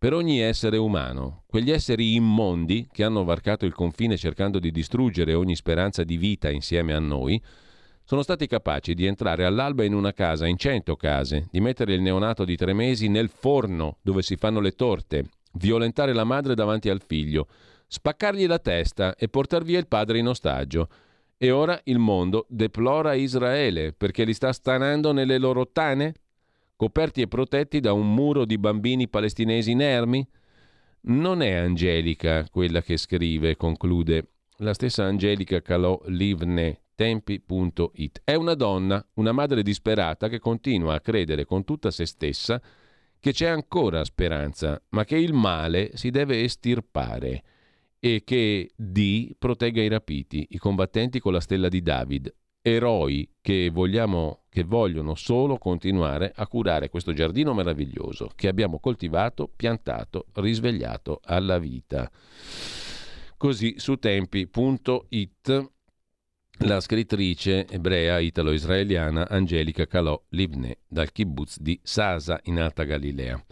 per 0.02 0.14
ogni 0.14 0.40
essere 0.40 0.78
umano, 0.78 1.44
quegli 1.46 1.70
esseri 1.70 2.16
immondi 2.16 2.88
che 2.90 3.04
hanno 3.04 3.22
varcato 3.22 3.66
il 3.66 3.72
confine 3.72 4.16
cercando 4.16 4.58
di 4.58 4.72
distruggere 4.72 5.32
ogni 5.32 5.54
speranza 5.54 6.02
di 6.02 6.16
vita 6.16 6.50
insieme 6.50 6.92
a 6.92 6.98
noi, 6.98 7.40
sono 8.02 8.22
stati 8.22 8.48
capaci 8.48 8.94
di 8.94 9.06
entrare 9.06 9.44
all'alba 9.44 9.84
in 9.84 9.94
una 9.94 10.12
casa, 10.12 10.48
in 10.48 10.56
cento 10.56 10.96
case, 10.96 11.46
di 11.52 11.60
mettere 11.60 11.94
il 11.94 12.00
neonato 12.00 12.44
di 12.44 12.56
tre 12.56 12.72
mesi 12.72 13.06
nel 13.06 13.28
forno 13.28 13.98
dove 14.02 14.22
si 14.22 14.34
fanno 14.34 14.58
le 14.58 14.72
torte, 14.72 15.24
violentare 15.52 16.12
la 16.12 16.24
madre 16.24 16.56
davanti 16.56 16.88
al 16.88 17.00
figlio, 17.06 17.46
spaccargli 17.86 18.48
la 18.48 18.58
testa 18.58 19.14
e 19.14 19.28
portar 19.28 19.62
via 19.62 19.78
il 19.78 19.86
padre 19.86 20.18
in 20.18 20.26
ostaggio. 20.26 20.88
E 21.38 21.52
ora 21.52 21.80
il 21.84 22.00
mondo 22.00 22.46
deplora 22.48 23.14
Israele 23.14 23.92
perché 23.92 24.24
li 24.24 24.34
sta 24.34 24.52
stanando 24.52 25.12
nelle 25.12 25.38
loro 25.38 25.70
tane? 25.70 26.14
Coperti 26.82 27.20
e 27.20 27.28
protetti 27.28 27.78
da 27.78 27.92
un 27.92 28.12
muro 28.12 28.44
di 28.44 28.58
bambini 28.58 29.06
palestinesi 29.06 29.70
inermi? 29.70 30.26
Non 31.02 31.40
è 31.40 31.52
Angelica 31.52 32.48
quella 32.50 32.82
che 32.82 32.96
scrive, 32.96 33.54
conclude 33.54 34.30
la 34.56 34.74
stessa 34.74 35.04
Angelica 35.04 35.62
Calò 35.62 36.00
Livne, 36.06 36.80
tempi.it. 36.96 38.22
È 38.24 38.34
una 38.34 38.54
donna, 38.54 39.04
una 39.14 39.30
madre 39.30 39.62
disperata 39.62 40.28
che 40.28 40.40
continua 40.40 40.94
a 40.94 41.00
credere 41.00 41.44
con 41.44 41.62
tutta 41.62 41.92
se 41.92 42.04
stessa 42.04 42.60
che 43.20 43.30
c'è 43.30 43.46
ancora 43.46 44.02
speranza, 44.02 44.82
ma 44.88 45.04
che 45.04 45.18
il 45.18 45.34
male 45.34 45.92
si 45.94 46.10
deve 46.10 46.42
estirpare 46.42 47.44
e 48.00 48.22
che 48.24 48.72
D 48.74 49.36
protegga 49.38 49.80
i 49.80 49.88
rapiti, 49.88 50.48
i 50.50 50.58
combattenti 50.58 51.20
con 51.20 51.32
la 51.32 51.38
stella 51.38 51.68
di 51.68 51.80
David, 51.80 52.34
eroi 52.62 53.28
che, 53.40 53.70
vogliamo, 53.70 54.44
che 54.48 54.62
vogliono 54.62 55.16
solo 55.16 55.58
continuare 55.58 56.32
a 56.34 56.46
curare 56.46 56.88
questo 56.88 57.12
giardino 57.12 57.52
meraviglioso 57.52 58.30
che 58.34 58.48
abbiamo 58.48 58.78
coltivato, 58.78 59.50
piantato, 59.54 60.26
risvegliato 60.34 61.20
alla 61.24 61.58
vita. 61.58 62.10
Così 63.36 63.74
su 63.78 63.96
tempi.it 63.96 65.70
la 66.64 66.78
scrittrice 66.78 67.66
ebrea 67.66 68.20
italo-israeliana 68.20 69.28
Angelica 69.28 69.86
Calò 69.86 70.22
Livne 70.28 70.78
dal 70.86 71.10
kibbutz 71.10 71.58
di 71.58 71.78
Sasa 71.82 72.38
in 72.44 72.60
Alta 72.60 72.84
Galilea. 72.84 73.44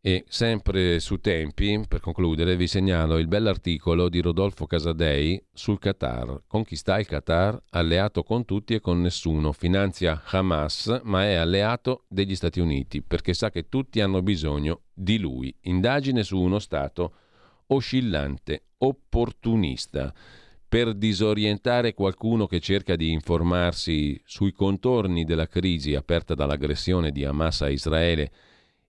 E 0.00 0.24
sempre 0.28 1.00
su 1.00 1.18
Tempi, 1.18 1.84
per 1.88 1.98
concludere, 1.98 2.54
vi 2.54 2.68
segnalo 2.68 3.18
il 3.18 3.26
bell'articolo 3.26 4.08
di 4.08 4.20
Rodolfo 4.20 4.64
Casadei 4.64 5.44
sul 5.52 5.80
Qatar. 5.80 6.42
Con 6.46 6.62
chi 6.62 6.76
sta 6.76 7.00
il 7.00 7.06
Qatar? 7.06 7.60
Alleato 7.70 8.22
con 8.22 8.44
tutti 8.44 8.74
e 8.74 8.80
con 8.80 9.00
nessuno. 9.00 9.50
Finanzia 9.50 10.22
Hamas, 10.26 11.00
ma 11.02 11.24
è 11.24 11.34
alleato 11.34 12.04
degli 12.06 12.36
Stati 12.36 12.60
Uniti 12.60 13.02
perché 13.02 13.34
sa 13.34 13.50
che 13.50 13.68
tutti 13.68 14.00
hanno 14.00 14.22
bisogno 14.22 14.82
di 14.94 15.18
lui. 15.18 15.52
Indagine 15.62 16.22
su 16.22 16.38
uno 16.38 16.60
Stato 16.60 17.14
oscillante, 17.66 18.66
opportunista 18.78 20.14
per 20.68 20.94
disorientare 20.94 21.92
qualcuno 21.92 22.46
che 22.46 22.60
cerca 22.60 22.94
di 22.94 23.10
informarsi 23.10 24.20
sui 24.24 24.52
contorni 24.52 25.24
della 25.24 25.48
crisi 25.48 25.96
aperta 25.96 26.34
dall'aggressione 26.34 27.10
di 27.10 27.24
Hamas 27.24 27.62
a 27.62 27.68
Israele 27.68 28.30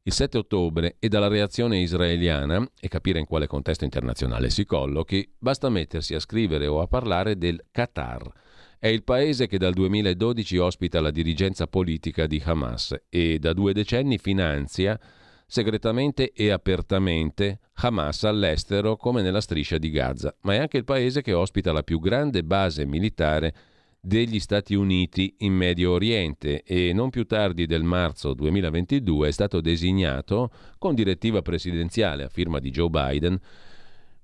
il 0.10 0.16
7 0.16 0.39
ottobre 0.39 0.95
e 0.97 1.07
dalla 1.07 1.28
reazione 1.28 1.80
israeliana 1.80 2.68
e 2.80 2.88
capire 2.88 3.20
in 3.20 3.26
quale 3.26 3.45
contesto 3.45 3.84
internazionale 3.84 4.49
si 4.49 4.66
collochi, 4.66 5.32
basta 5.38 5.70
mettersi 5.70 6.16
a 6.16 6.20
scrivere 6.20 6.66
o 6.66 6.82
a 6.82 6.88
parlare 6.88 7.38
del 7.38 7.64
Qatar. 7.72 8.32
È 8.80 8.88
il 8.88 9.03
paese 9.03 9.45
che 9.45 9.60
dal 9.60 9.74
2012 9.74 10.57
ospita 10.57 10.99
la 10.99 11.12
dirigenza 11.12 11.68
politica 11.68 12.26
di 12.26 12.41
Hamas 12.43 12.95
e 13.07 13.38
da 13.38 13.53
due 13.53 13.72
decenni 13.72 14.18
finanzia 14.18 14.99
segretamente 15.45 16.32
e 16.32 16.49
apertamente 16.49 17.60
Hamas 17.74 18.24
all'estero 18.24 18.95
come 18.95 19.22
nella 19.22 19.41
striscia 19.41 19.78
di 19.78 19.91
Gaza, 19.91 20.36
ma 20.41 20.55
è 20.55 20.57
anche 20.57 20.78
il 20.78 20.86
paese 20.86 21.22
che 21.22 21.34
ospita 21.34 21.72
la 21.72 21.84
più 21.84 21.99
grande 21.99 22.43
base 22.43 22.86
militare 22.86 23.53
degli 24.01 24.39
Stati 24.39 24.75
Uniti 24.75 25.35
in 25.39 25.53
Medio 25.53 25.91
Oriente 25.91 26.63
e 26.63 26.93
non 26.93 27.09
più 27.09 27.25
tardi 27.25 27.65
del 27.65 27.83
marzo 27.83 28.33
2022 28.33 29.27
è 29.27 29.31
stato 29.31 29.61
designato, 29.61 30.51
con 30.77 30.95
direttiva 30.95 31.41
presidenziale 31.41 32.23
a 32.23 32.29
firma 32.29 32.59
di 32.59 32.69
Joe 32.71 32.89
Biden, 32.89 33.39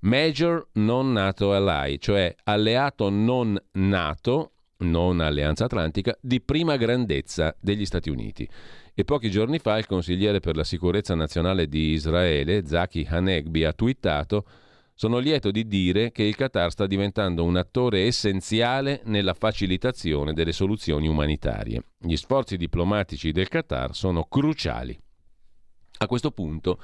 Major 0.00 0.68
Non 0.74 1.12
NATO 1.12 1.52
Ally, 1.52 1.98
cioè 1.98 2.34
alleato 2.44 3.10
non 3.10 3.60
NATO, 3.72 4.52
non 4.78 5.20
alleanza 5.20 5.64
atlantica, 5.64 6.16
di 6.20 6.40
prima 6.40 6.76
grandezza 6.76 7.54
degli 7.60 7.84
Stati 7.84 8.10
Uniti. 8.10 8.48
E 8.94 9.04
pochi 9.04 9.30
giorni 9.30 9.58
fa 9.58 9.76
il 9.76 9.86
consigliere 9.86 10.40
per 10.40 10.56
la 10.56 10.64
sicurezza 10.64 11.14
nazionale 11.14 11.68
di 11.68 11.90
Israele, 11.90 12.66
Zaki 12.66 13.06
Hanegbi, 13.08 13.64
ha 13.64 13.72
twittato 13.72 14.46
sono 14.98 15.18
lieto 15.18 15.50
di 15.50 15.66
dire 15.66 16.10
che 16.10 16.22
il 16.22 16.34
Qatar 16.34 16.70
sta 16.70 16.86
diventando 16.86 17.44
un 17.44 17.56
attore 17.56 18.04
essenziale 18.04 19.02
nella 19.04 19.34
facilitazione 19.34 20.32
delle 20.32 20.52
soluzioni 20.52 21.06
umanitarie. 21.06 21.82
Gli 21.98 22.16
sforzi 22.16 22.56
diplomatici 22.56 23.30
del 23.30 23.48
Qatar 23.48 23.94
sono 23.94 24.24
cruciali. 24.24 24.98
A 25.98 26.06
questo 26.06 26.30
punto, 26.30 26.80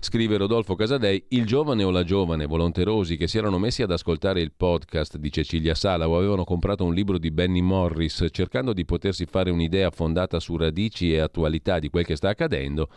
scrive 0.00 0.36
Rodolfo 0.36 0.74
Casadei, 0.74 1.24
il 1.28 1.46
giovane 1.46 1.84
o 1.84 1.90
la 1.90 2.02
giovane 2.02 2.46
volonterosi 2.46 3.16
che 3.16 3.28
si 3.28 3.38
erano 3.38 3.58
messi 3.58 3.82
ad 3.82 3.92
ascoltare 3.92 4.40
il 4.40 4.52
podcast 4.52 5.16
di 5.16 5.30
Cecilia 5.30 5.76
Sala 5.76 6.08
o 6.08 6.16
avevano 6.16 6.42
comprato 6.42 6.84
un 6.84 6.94
libro 6.94 7.16
di 7.16 7.30
Benny 7.30 7.60
Morris 7.60 8.26
cercando 8.32 8.72
di 8.72 8.84
potersi 8.84 9.24
fare 9.24 9.50
un'idea 9.50 9.90
fondata 9.90 10.40
su 10.40 10.56
radici 10.56 11.12
e 11.12 11.20
attualità 11.20 11.78
di 11.78 11.90
quel 11.90 12.04
che 12.04 12.16
sta 12.16 12.30
accadendo, 12.30 12.88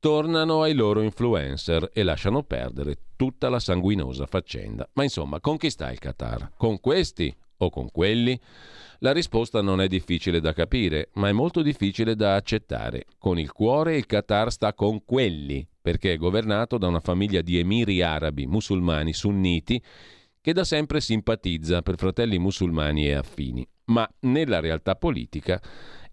tornano 0.00 0.62
ai 0.62 0.72
loro 0.72 1.02
influencer 1.02 1.90
e 1.92 2.02
lasciano 2.02 2.42
perdere 2.42 2.96
tutta 3.16 3.50
la 3.50 3.60
sanguinosa 3.60 4.26
faccenda. 4.26 4.88
Ma 4.94 5.02
insomma, 5.02 5.40
con 5.40 5.58
chi 5.58 5.68
sta 5.70 5.92
il 5.92 5.98
Qatar? 5.98 6.52
Con 6.56 6.80
questi 6.80 7.32
o 7.58 7.68
con 7.68 7.90
quelli? 7.90 8.38
La 9.00 9.12
risposta 9.12 9.60
non 9.60 9.80
è 9.80 9.86
difficile 9.86 10.40
da 10.40 10.54
capire, 10.54 11.10
ma 11.14 11.28
è 11.28 11.32
molto 11.32 11.60
difficile 11.60 12.16
da 12.16 12.34
accettare. 12.34 13.04
Con 13.18 13.38
il 13.38 13.52
cuore 13.52 13.96
il 13.96 14.06
Qatar 14.06 14.50
sta 14.50 14.72
con 14.72 15.04
quelli, 15.04 15.66
perché 15.80 16.14
è 16.14 16.16
governato 16.16 16.78
da 16.78 16.86
una 16.86 17.00
famiglia 17.00 17.42
di 17.42 17.58
emiri 17.58 18.00
arabi 18.02 18.46
musulmani 18.46 19.12
sunniti 19.12 19.82
che 20.40 20.52
da 20.54 20.64
sempre 20.64 21.02
simpatizza 21.02 21.82
per 21.82 21.96
fratelli 21.96 22.38
musulmani 22.38 23.06
e 23.06 23.12
affini, 23.12 23.66
ma 23.86 24.08
nella 24.20 24.60
realtà 24.60 24.96
politica 24.96 25.60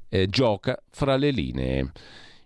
eh, 0.10 0.28
gioca 0.28 0.78
fra 0.90 1.16
le 1.16 1.32
linee. 1.32 1.92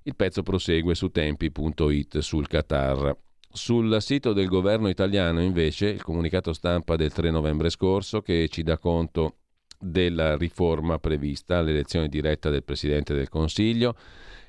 Il 0.04 0.16
pezzo 0.16 0.42
prosegue 0.42 0.96
su 0.96 1.10
tempi.it 1.10 2.18
sul 2.20 2.48
Qatar. 2.48 3.16
Sul 3.52 4.02
sito 4.02 4.34
del 4.34 4.48
governo 4.48 4.90
italiano 4.90 5.44
invece 5.44 5.90
il 5.90 6.02
comunicato 6.02 6.54
stampa 6.54 6.96
del 6.96 7.14
3 7.14 7.30
novembre 7.30 7.70
scorso 7.70 8.22
che 8.22 8.48
ci 8.50 8.64
dà 8.64 8.80
conto 8.80 9.36
della 9.78 10.38
riforma 10.38 10.98
prevista 10.98 11.60
all'elezione 11.60 12.08
diretta 12.08 12.50
del 12.50 12.64
Presidente 12.64 13.14
del 13.14 13.30
Consiglio, 13.30 13.96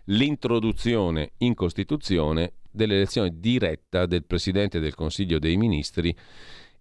l'introduzione 0.05 1.33
in 1.39 1.55
Costituzione 1.55 2.55
dell'elezione 2.71 3.39
diretta 3.39 4.07
del 4.07 4.25
Presidente 4.25 4.81
del 4.81 4.95
Consiglio 4.95 5.39
dei 5.39 5.59
Ministri 5.59 6.17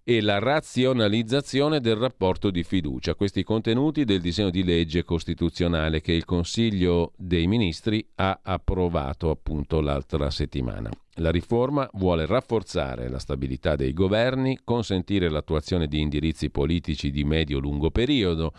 e 0.03 0.21
la 0.21 0.39
razionalizzazione 0.39 1.79
del 1.79 1.95
rapporto 1.95 2.49
di 2.49 2.63
fiducia. 2.63 3.15
Questi 3.15 3.43
contenuti 3.43 4.03
del 4.03 4.21
disegno 4.21 4.49
di 4.49 4.63
legge 4.63 5.03
costituzionale 5.03 6.01
che 6.01 6.11
il 6.13 6.25
Consiglio 6.25 7.13
dei 7.17 7.47
Ministri 7.47 8.05
ha 8.15 8.39
approvato 8.41 9.29
appunto 9.29 9.79
l'altra 9.79 10.29
settimana. 10.29 10.89
La 11.15 11.29
riforma 11.29 11.87
vuole 11.93 12.25
rafforzare 12.25 13.09
la 13.09 13.19
stabilità 13.19 13.75
dei 13.75 13.93
governi, 13.93 14.59
consentire 14.63 15.29
l'attuazione 15.29 15.87
di 15.87 15.99
indirizzi 15.99 16.49
politici 16.49 17.11
di 17.11 17.23
medio-lungo 17.23 17.91
periodo, 17.91 18.53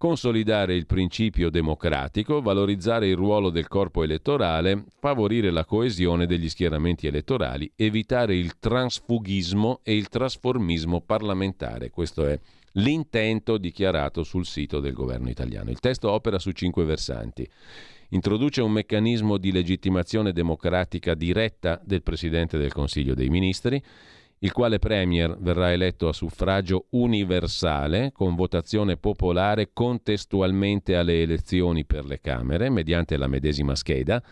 consolidare 0.00 0.74
il 0.74 0.86
principio 0.86 1.50
democratico, 1.50 2.40
valorizzare 2.40 3.08
il 3.08 3.16
ruolo 3.16 3.50
del 3.50 3.68
corpo 3.68 4.02
elettorale, 4.02 4.84
favorire 4.98 5.50
la 5.50 5.66
coesione 5.66 6.24
degli 6.24 6.48
schieramenti 6.48 7.06
elettorali, 7.06 7.70
evitare 7.76 8.34
il 8.34 8.58
transfughismo 8.58 9.80
e 9.82 9.94
il 9.94 10.08
trasformismo 10.08 11.02
parlamentare. 11.02 11.90
Questo 11.90 12.24
è 12.24 12.40
l'intento 12.72 13.58
dichiarato 13.58 14.22
sul 14.22 14.46
sito 14.46 14.80
del 14.80 14.94
governo 14.94 15.28
italiano. 15.28 15.68
Il 15.68 15.80
testo 15.80 16.10
opera 16.10 16.38
su 16.38 16.52
cinque 16.52 16.84
versanti. 16.84 17.46
Introduce 18.12 18.62
un 18.62 18.72
meccanismo 18.72 19.36
di 19.36 19.52
legittimazione 19.52 20.32
democratica 20.32 21.12
diretta 21.12 21.78
del 21.84 22.02
Presidente 22.02 22.56
del 22.56 22.72
Consiglio 22.72 23.12
dei 23.12 23.28
Ministri, 23.28 23.82
il 24.42 24.52
quale 24.52 24.78
Premier 24.78 25.36
verrà 25.38 25.72
eletto 25.72 26.08
a 26.08 26.12
suffragio 26.12 26.86
universale 26.90 28.10
con 28.12 28.34
votazione 28.34 28.96
popolare 28.96 29.70
contestualmente 29.72 30.96
alle 30.96 31.20
elezioni 31.22 31.84
per 31.84 32.06
le 32.06 32.20
Camere 32.20 32.70
mediante 32.70 33.16
la 33.16 33.26
medesima 33.26 33.74
scheda. 33.74 34.22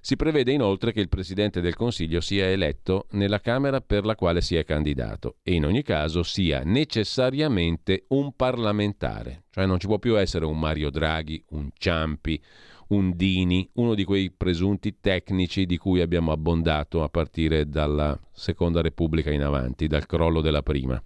Si 0.00 0.16
prevede 0.16 0.50
inoltre 0.50 0.90
che 0.90 0.98
il 0.98 1.08
Presidente 1.08 1.60
del 1.60 1.76
Consiglio 1.76 2.20
sia 2.20 2.50
eletto 2.50 3.06
nella 3.12 3.38
Camera 3.38 3.80
per 3.80 4.04
la 4.04 4.16
quale 4.16 4.40
si 4.40 4.56
è 4.56 4.64
candidato 4.64 5.36
e 5.44 5.54
in 5.54 5.64
ogni 5.64 5.84
caso 5.84 6.24
sia 6.24 6.62
necessariamente 6.64 8.06
un 8.08 8.34
parlamentare, 8.34 9.44
cioè 9.50 9.64
non 9.64 9.78
ci 9.78 9.86
può 9.86 10.00
più 10.00 10.18
essere 10.18 10.44
un 10.44 10.58
Mario 10.58 10.90
Draghi, 10.90 11.44
un 11.50 11.70
Ciampi, 11.72 12.42
un 12.88 13.16
Dini, 13.16 13.68
uno 13.74 13.94
di 13.94 14.04
quei 14.04 14.30
presunti 14.30 14.98
tecnici 15.00 15.66
di 15.66 15.76
cui 15.76 16.00
abbiamo 16.00 16.32
abbondato 16.32 17.02
a 17.02 17.08
partire 17.08 17.68
dalla 17.68 18.18
Seconda 18.32 18.80
Repubblica 18.80 19.30
in 19.30 19.42
avanti, 19.42 19.86
dal 19.86 20.06
crollo 20.06 20.40
della 20.40 20.62
prima. 20.62 21.02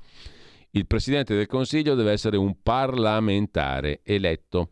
Il 0.70 0.86
Presidente 0.86 1.34
del 1.34 1.46
Consiglio 1.46 1.94
deve 1.94 2.12
essere 2.12 2.36
un 2.36 2.56
parlamentare 2.62 4.00
eletto. 4.02 4.68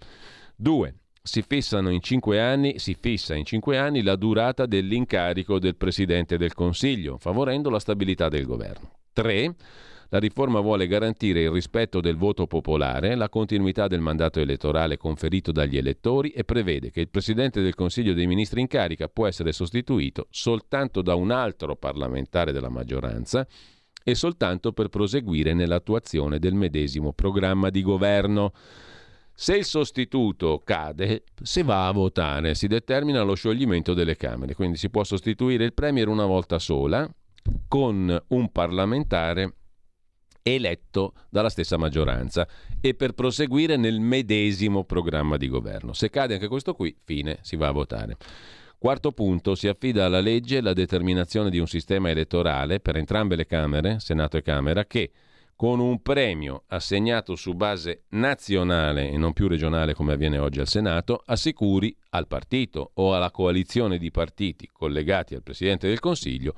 2. 0.56 0.94
Si, 1.22 1.42
anni, 2.38 2.78
si 2.78 2.94
fissa 3.00 3.34
in 3.34 3.46
cinque 3.46 3.78
anni 3.78 4.02
la 4.02 4.14
durata 4.16 4.66
dell'incarico 4.66 5.58
del 5.58 5.76
Presidente 5.76 6.36
del 6.36 6.52
Consiglio, 6.52 7.16
favorendo 7.16 7.70
la 7.70 7.78
stabilità 7.78 8.28
del 8.28 8.44
governo. 8.44 8.90
3. 9.14 9.54
La 10.14 10.20
riforma 10.20 10.60
vuole 10.60 10.86
garantire 10.86 11.42
il 11.42 11.50
rispetto 11.50 12.00
del 12.00 12.16
voto 12.16 12.46
popolare, 12.46 13.16
la 13.16 13.28
continuità 13.28 13.88
del 13.88 13.98
mandato 13.98 14.38
elettorale 14.38 14.96
conferito 14.96 15.50
dagli 15.50 15.76
elettori 15.76 16.30
e 16.30 16.44
prevede 16.44 16.92
che 16.92 17.00
il 17.00 17.08
Presidente 17.08 17.60
del 17.62 17.74
Consiglio 17.74 18.12
dei 18.14 18.28
Ministri 18.28 18.60
in 18.60 18.68
carica 18.68 19.08
può 19.08 19.26
essere 19.26 19.50
sostituito 19.50 20.28
soltanto 20.30 21.02
da 21.02 21.16
un 21.16 21.32
altro 21.32 21.74
parlamentare 21.74 22.52
della 22.52 22.68
maggioranza 22.68 23.44
e 24.04 24.14
soltanto 24.14 24.72
per 24.72 24.86
proseguire 24.88 25.52
nell'attuazione 25.52 26.38
del 26.38 26.54
medesimo 26.54 27.12
programma 27.12 27.70
di 27.70 27.82
governo. 27.82 28.52
Se 29.34 29.56
il 29.56 29.64
sostituto 29.64 30.62
cade, 30.64 31.24
si 31.42 31.64
va 31.64 31.88
a 31.88 31.92
votare, 31.92 32.54
si 32.54 32.68
determina 32.68 33.22
lo 33.22 33.34
scioglimento 33.34 33.94
delle 33.94 34.14
Camere, 34.14 34.54
quindi 34.54 34.76
si 34.76 34.90
può 34.90 35.02
sostituire 35.02 35.64
il 35.64 35.74
Premier 35.74 36.06
una 36.06 36.24
volta 36.24 36.60
sola 36.60 37.12
con 37.66 38.22
un 38.28 38.52
parlamentare 38.52 39.54
eletto 40.46 41.14
dalla 41.30 41.48
stessa 41.48 41.78
maggioranza 41.78 42.46
e 42.80 42.94
per 42.94 43.12
proseguire 43.12 43.76
nel 43.76 43.98
medesimo 43.98 44.84
programma 44.84 45.38
di 45.38 45.48
governo. 45.48 45.94
Se 45.94 46.10
cade 46.10 46.34
anche 46.34 46.48
questo 46.48 46.74
qui, 46.74 46.94
fine, 47.02 47.38
si 47.40 47.56
va 47.56 47.68
a 47.68 47.72
votare. 47.72 48.16
Quarto 48.76 49.12
punto, 49.12 49.54
si 49.54 49.68
affida 49.68 50.04
alla 50.04 50.20
legge 50.20 50.60
la 50.60 50.74
determinazione 50.74 51.48
di 51.48 51.58
un 51.58 51.66
sistema 51.66 52.10
elettorale 52.10 52.80
per 52.80 52.96
entrambe 52.96 53.36
le 53.36 53.46
Camere, 53.46 53.98
Senato 54.00 54.36
e 54.36 54.42
Camera, 54.42 54.84
che 54.84 55.10
con 55.56 55.80
un 55.80 56.02
premio 56.02 56.64
assegnato 56.66 57.36
su 57.36 57.54
base 57.54 58.02
nazionale 58.10 59.08
e 59.08 59.16
non 59.16 59.32
più 59.32 59.48
regionale 59.48 59.94
come 59.94 60.12
avviene 60.12 60.36
oggi 60.36 60.60
al 60.60 60.68
Senato, 60.68 61.22
assicuri 61.24 61.96
al 62.10 62.26
partito 62.26 62.90
o 62.94 63.14
alla 63.14 63.30
coalizione 63.30 63.96
di 63.96 64.10
partiti 64.10 64.68
collegati 64.70 65.34
al 65.34 65.42
Presidente 65.42 65.88
del 65.88 66.00
Consiglio 66.00 66.54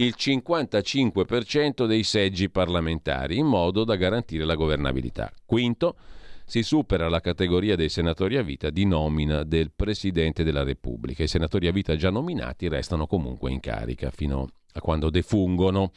il 0.00 0.14
55% 0.16 1.86
dei 1.86 2.04
seggi 2.04 2.50
parlamentari 2.50 3.38
in 3.38 3.46
modo 3.46 3.84
da 3.84 3.96
garantire 3.96 4.44
la 4.44 4.54
governabilità. 4.54 5.32
Quinto, 5.44 5.96
si 6.44 6.62
supera 6.62 7.08
la 7.08 7.20
categoria 7.20 7.76
dei 7.76 7.88
senatori 7.88 8.36
a 8.36 8.42
vita 8.42 8.70
di 8.70 8.86
nomina 8.86 9.42
del 9.42 9.70
Presidente 9.74 10.44
della 10.44 10.62
Repubblica. 10.62 11.22
I 11.22 11.28
senatori 11.28 11.66
a 11.66 11.72
vita 11.72 11.96
già 11.96 12.10
nominati 12.10 12.68
restano 12.68 13.06
comunque 13.06 13.50
in 13.50 13.60
carica 13.60 14.10
fino 14.10 14.48
a 14.72 14.80
quando 14.80 15.10
defungono. 15.10 15.90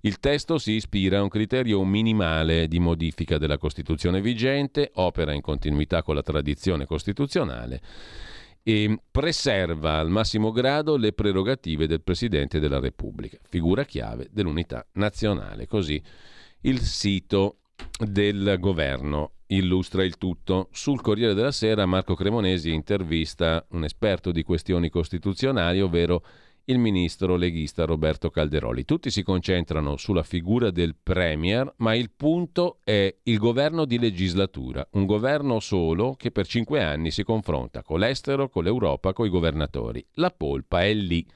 Il 0.00 0.18
testo 0.18 0.58
si 0.58 0.72
ispira 0.72 1.18
a 1.18 1.22
un 1.22 1.28
criterio 1.28 1.84
minimale 1.84 2.66
di 2.66 2.80
modifica 2.80 3.38
della 3.38 3.58
Costituzione 3.58 4.20
vigente, 4.20 4.90
opera 4.94 5.32
in 5.32 5.42
continuità 5.42 6.02
con 6.02 6.14
la 6.14 6.22
tradizione 6.22 6.86
costituzionale 6.86 7.80
e 8.62 8.98
preserva 9.10 9.98
al 9.98 10.08
massimo 10.08 10.52
grado 10.52 10.96
le 10.96 11.12
prerogative 11.12 11.86
del 11.86 12.02
Presidente 12.02 12.60
della 12.60 12.78
Repubblica, 12.78 13.38
figura 13.42 13.84
chiave 13.84 14.28
dell'unità 14.30 14.86
nazionale. 14.92 15.66
Così 15.66 16.00
il 16.62 16.80
sito 16.80 17.58
del 17.98 18.56
governo 18.60 19.32
illustra 19.46 20.04
il 20.04 20.16
tutto. 20.16 20.68
Sul 20.72 21.00
Corriere 21.00 21.34
della 21.34 21.52
Sera 21.52 21.86
Marco 21.86 22.14
Cremonesi 22.14 22.72
intervista 22.72 23.64
un 23.70 23.84
esperto 23.84 24.30
di 24.30 24.42
questioni 24.42 24.88
costituzionali, 24.88 25.80
ovvero 25.80 26.24
il 26.66 26.78
ministro 26.78 27.36
leghista 27.36 27.84
Roberto 27.84 28.30
Calderoli. 28.30 28.84
Tutti 28.84 29.10
si 29.10 29.22
concentrano 29.22 29.96
sulla 29.96 30.22
figura 30.22 30.70
del 30.70 30.94
Premier, 31.00 31.72
ma 31.78 31.94
il 31.94 32.10
punto 32.10 32.78
è 32.84 33.14
il 33.24 33.38
governo 33.38 33.84
di 33.84 33.98
legislatura, 33.98 34.86
un 34.92 35.06
governo 35.06 35.60
solo 35.60 36.14
che 36.14 36.30
per 36.30 36.46
cinque 36.46 36.82
anni 36.82 37.10
si 37.10 37.24
confronta 37.24 37.82
con 37.82 37.98
l'estero, 37.98 38.48
con 38.48 38.64
l'Europa, 38.64 39.12
con 39.12 39.26
i 39.26 39.30
governatori. 39.30 40.04
La 40.14 40.30
polpa 40.30 40.84
è 40.84 40.92
lì, 40.94 41.26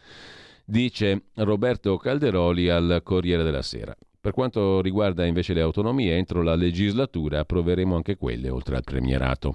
dice 0.65 1.25
Roberto 1.35 1.97
Calderoli 1.97 2.69
al 2.69 3.01
Corriere 3.03 3.43
della 3.43 3.63
Sera. 3.63 3.97
Per 4.21 4.35
quanto 4.35 4.81
riguarda 4.81 5.25
invece 5.25 5.55
le 5.55 5.61
autonomie, 5.61 6.17
entro 6.17 6.43
la 6.43 6.57
legislatura 6.57 7.41
approveremo 7.41 7.95
anche 7.95 8.17
quelle, 8.17 8.51
oltre 8.51 8.75
al 8.75 8.83
premierato. 8.83 9.55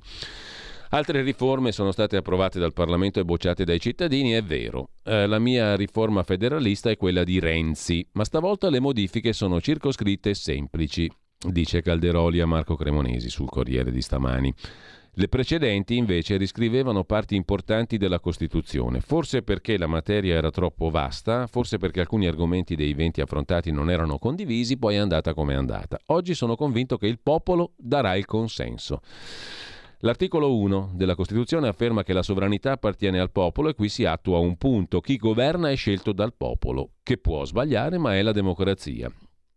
Altre 0.93 1.21
riforme 1.21 1.71
sono 1.71 1.93
state 1.93 2.17
approvate 2.17 2.59
dal 2.59 2.73
Parlamento 2.73 3.21
e 3.21 3.23
bocciate 3.23 3.63
dai 3.63 3.79
cittadini, 3.79 4.31
è 4.31 4.43
vero. 4.43 4.89
Eh, 5.05 5.25
la 5.25 5.39
mia 5.39 5.77
riforma 5.77 6.21
federalista 6.21 6.89
è 6.89 6.97
quella 6.97 7.23
di 7.23 7.39
Renzi, 7.39 8.05
ma 8.11 8.25
stavolta 8.25 8.69
le 8.69 8.81
modifiche 8.81 9.31
sono 9.31 9.61
circoscritte 9.61 10.31
e 10.31 10.35
semplici, 10.35 11.09
dice 11.47 11.81
Calderoli 11.81 12.41
a 12.41 12.45
Marco 12.45 12.75
Cremonesi 12.75 13.29
sul 13.29 13.47
Corriere 13.47 13.89
di 13.89 14.01
stamani. 14.01 14.53
Le 15.13 15.29
precedenti 15.29 15.95
invece 15.95 16.35
riscrivevano 16.35 17.05
parti 17.05 17.35
importanti 17.35 17.97
della 17.97 18.19
Costituzione, 18.19 18.99
forse 18.99 19.43
perché 19.43 19.77
la 19.77 19.87
materia 19.87 20.35
era 20.35 20.51
troppo 20.51 20.89
vasta, 20.89 21.47
forse 21.47 21.77
perché 21.77 22.01
alcuni 22.01 22.27
argomenti 22.27 22.75
dei 22.75 22.93
venti 22.93 23.21
affrontati 23.21 23.71
non 23.71 23.89
erano 23.89 24.17
condivisi, 24.17 24.77
poi 24.77 24.95
è 24.95 24.97
andata 24.97 25.33
come 25.33 25.53
è 25.53 25.55
andata. 25.55 25.97
Oggi 26.07 26.33
sono 26.33 26.57
convinto 26.57 26.97
che 26.97 27.07
il 27.07 27.19
popolo 27.23 27.71
darà 27.77 28.17
il 28.17 28.25
consenso. 28.25 28.99
L'articolo 30.03 30.57
1 30.57 30.93
della 30.95 31.13
Costituzione 31.13 31.67
afferma 31.67 32.01
che 32.01 32.13
la 32.13 32.23
sovranità 32.23 32.71
appartiene 32.71 33.19
al 33.19 33.29
popolo 33.29 33.69
e 33.69 33.75
qui 33.75 33.87
si 33.87 34.03
attua 34.03 34.39
un 34.39 34.57
punto. 34.57 34.99
Chi 34.99 35.15
governa 35.17 35.69
è 35.69 35.75
scelto 35.75 36.11
dal 36.11 36.33
popolo, 36.33 36.93
che 37.03 37.17
può 37.17 37.45
sbagliare 37.45 37.99
ma 37.99 38.15
è 38.15 38.23
la 38.23 38.31
democrazia. 38.31 39.11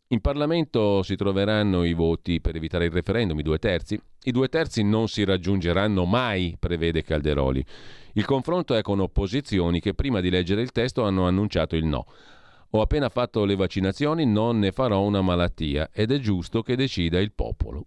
In 0.09 0.21
Parlamento 0.21 1.03
si 1.03 1.17
troveranno 1.17 1.83
i 1.85 1.95
voti 1.95 2.43
per 2.43 2.57
evitare 2.57 2.85
il 2.85 2.91
referendum, 2.91 3.39
i 3.39 3.43
due 3.43 3.59
terzi. 3.59 3.99
I 4.25 4.33
due 4.33 4.49
terzi 4.49 4.83
non 4.83 5.09
si 5.09 5.25
raggiungeranno 5.25 6.05
mai, 6.05 6.57
prevede 6.59 7.03
Calderoli. 7.03 7.65
Il 8.13 8.27
confronto 8.27 8.75
è 8.75 8.83
con 8.83 9.01
opposizioni 9.01 9.81
che 9.81 9.95
prima 9.95 10.21
di 10.21 10.29
leggere 10.29 10.61
il 10.61 10.73
testo 10.73 11.05
hanno 11.05 11.27
annunciato 11.27 11.75
il 11.75 11.87
no. 11.87 12.05
Ho 12.73 12.83
appena 12.83 13.09
fatto 13.09 13.47
le 13.47 13.57
vaccinazioni, 13.57 14.27
non 14.27 14.59
ne 14.59 14.73
farò 14.73 15.01
una 15.01 15.23
malattia 15.23 15.89
ed 15.91 16.13
è 16.13 16.19
giusto 16.19 16.61
che 16.61 16.77
decida 16.77 17.19
il 17.19 17.33
popolo. 17.33 17.87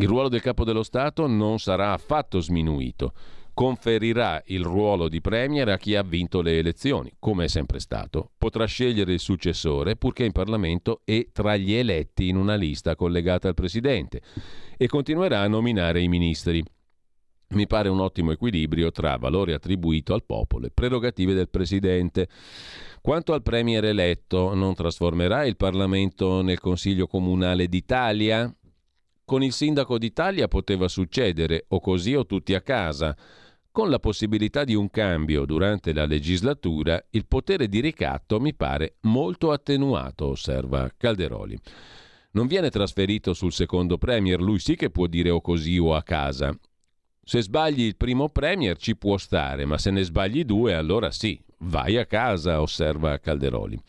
Il 0.00 0.08
ruolo 0.08 0.30
del 0.30 0.40
capo 0.40 0.64
dello 0.64 0.82
Stato 0.82 1.26
non 1.26 1.58
sarà 1.58 1.92
affatto 1.92 2.40
sminuito. 2.40 3.12
Conferirà 3.52 4.42
il 4.46 4.64
ruolo 4.64 5.10
di 5.10 5.20
Premier 5.20 5.68
a 5.68 5.76
chi 5.76 5.94
ha 5.94 6.02
vinto 6.02 6.40
le 6.40 6.56
elezioni, 6.56 7.12
come 7.18 7.44
è 7.44 7.48
sempre 7.48 7.80
stato. 7.80 8.30
Potrà 8.38 8.64
scegliere 8.64 9.12
il 9.12 9.20
successore 9.20 9.96
purché 9.96 10.24
in 10.24 10.32
Parlamento 10.32 11.02
e 11.04 11.28
tra 11.34 11.54
gli 11.58 11.74
eletti 11.74 12.28
in 12.28 12.36
una 12.36 12.54
lista 12.54 12.96
collegata 12.96 13.48
al 13.48 13.54
Presidente 13.54 14.22
e 14.78 14.86
continuerà 14.86 15.40
a 15.42 15.48
nominare 15.48 16.00
i 16.00 16.08
ministri. 16.08 16.64
Mi 17.48 17.66
pare 17.66 17.90
un 17.90 18.00
ottimo 18.00 18.32
equilibrio 18.32 18.90
tra 18.92 19.18
valore 19.18 19.52
attribuito 19.52 20.14
al 20.14 20.24
popolo 20.24 20.64
e 20.64 20.70
prerogative 20.72 21.34
del 21.34 21.50
Presidente. 21.50 22.26
Quanto 23.02 23.34
al 23.34 23.42
Premier 23.42 23.84
eletto, 23.84 24.54
non 24.54 24.72
trasformerà 24.72 25.44
il 25.44 25.56
Parlamento 25.56 26.40
nel 26.40 26.58
Consiglio 26.58 27.06
Comunale 27.06 27.68
d'Italia? 27.68 28.50
Con 29.30 29.44
il 29.44 29.52
sindaco 29.52 29.96
d'Italia 29.96 30.48
poteva 30.48 30.88
succedere 30.88 31.66
o 31.68 31.78
così 31.78 32.16
o 32.16 32.26
tutti 32.26 32.52
a 32.52 32.62
casa. 32.62 33.16
Con 33.70 33.88
la 33.88 34.00
possibilità 34.00 34.64
di 34.64 34.74
un 34.74 34.90
cambio 34.90 35.44
durante 35.44 35.92
la 35.92 36.04
legislatura, 36.04 37.00
il 37.10 37.28
potere 37.28 37.68
di 37.68 37.78
ricatto 37.78 38.40
mi 38.40 38.54
pare 38.54 38.96
molto 39.02 39.52
attenuato, 39.52 40.26
osserva 40.26 40.92
Calderoli. 40.96 41.56
Non 42.32 42.48
viene 42.48 42.70
trasferito 42.70 43.32
sul 43.32 43.52
secondo 43.52 43.98
Premier, 43.98 44.40
lui 44.40 44.58
sì 44.58 44.74
che 44.74 44.90
può 44.90 45.06
dire 45.06 45.30
o 45.30 45.40
così 45.40 45.78
o 45.78 45.94
a 45.94 46.02
casa. 46.02 46.52
Se 47.22 47.40
sbagli 47.40 47.82
il 47.82 47.96
primo 47.96 48.30
Premier 48.30 48.76
ci 48.78 48.96
può 48.96 49.16
stare, 49.16 49.64
ma 49.64 49.78
se 49.78 49.92
ne 49.92 50.02
sbagli 50.02 50.42
due 50.42 50.74
allora 50.74 51.12
sì, 51.12 51.40
vai 51.58 51.98
a 51.98 52.04
casa, 52.04 52.60
osserva 52.60 53.16
Calderoli. 53.20 53.80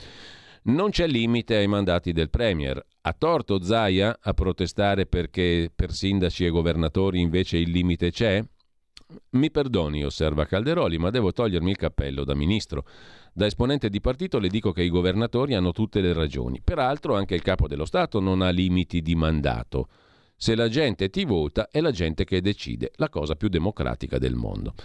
Non 0.64 0.92
c'è 0.92 1.08
limite 1.08 1.56
ai 1.56 1.66
mandati 1.66 2.12
del 2.12 2.30
Premier. 2.30 2.80
Ha 3.02 3.14
torto 3.14 3.64
Zaia 3.64 4.20
a 4.22 4.34
protestare 4.34 5.08
perché 5.08 5.72
per 5.74 5.92
sindaci 5.92 6.46
e 6.46 6.50
governatori 6.50 7.20
invece 7.20 7.58
il 7.58 7.72
limite 7.72 8.12
c'è? 8.12 8.44
Mi 9.32 9.50
perdoni, 9.50 10.06
osserva 10.06 10.46
Calderoli, 10.46 11.00
ma 11.00 11.10
devo 11.10 11.32
togliermi 11.32 11.72
il 11.72 11.78
cappello 11.78 12.24
da 12.24 12.36
ministro. 12.36 12.86
Da 13.34 13.48
esponente 13.48 13.90
di 13.90 14.00
partito 14.00 14.38
le 14.38 14.50
dico 14.50 14.72
che 14.72 14.84
i 14.84 14.90
governatori 14.90 15.56
hanno 15.56 15.72
tutte 15.72 16.00
le 16.00 16.14
ragioni. 16.14 16.62
Peraltro 16.64 17.16
anche 17.16 17.34
il 17.34 17.42
capo 17.42 17.68
dello 17.68 17.86
Stato 17.86 18.20
non 18.20 18.44
ha 18.44 18.52
limiti 18.52 19.02
di 19.02 19.16
mandato. 19.16 19.88
Se 20.36 20.54
la 20.54 20.70
gente 20.70 21.10
ti 21.10 21.26
vota 21.26 21.70
è 21.72 21.82
la 21.82 21.92
gente 21.92 22.24
che 22.24 22.40
decide, 22.40 22.92
la 22.98 23.10
cosa 23.10 23.34
più 23.34 23.48
democratica 23.50 24.20
del 24.20 24.36
mondo. 24.36 24.76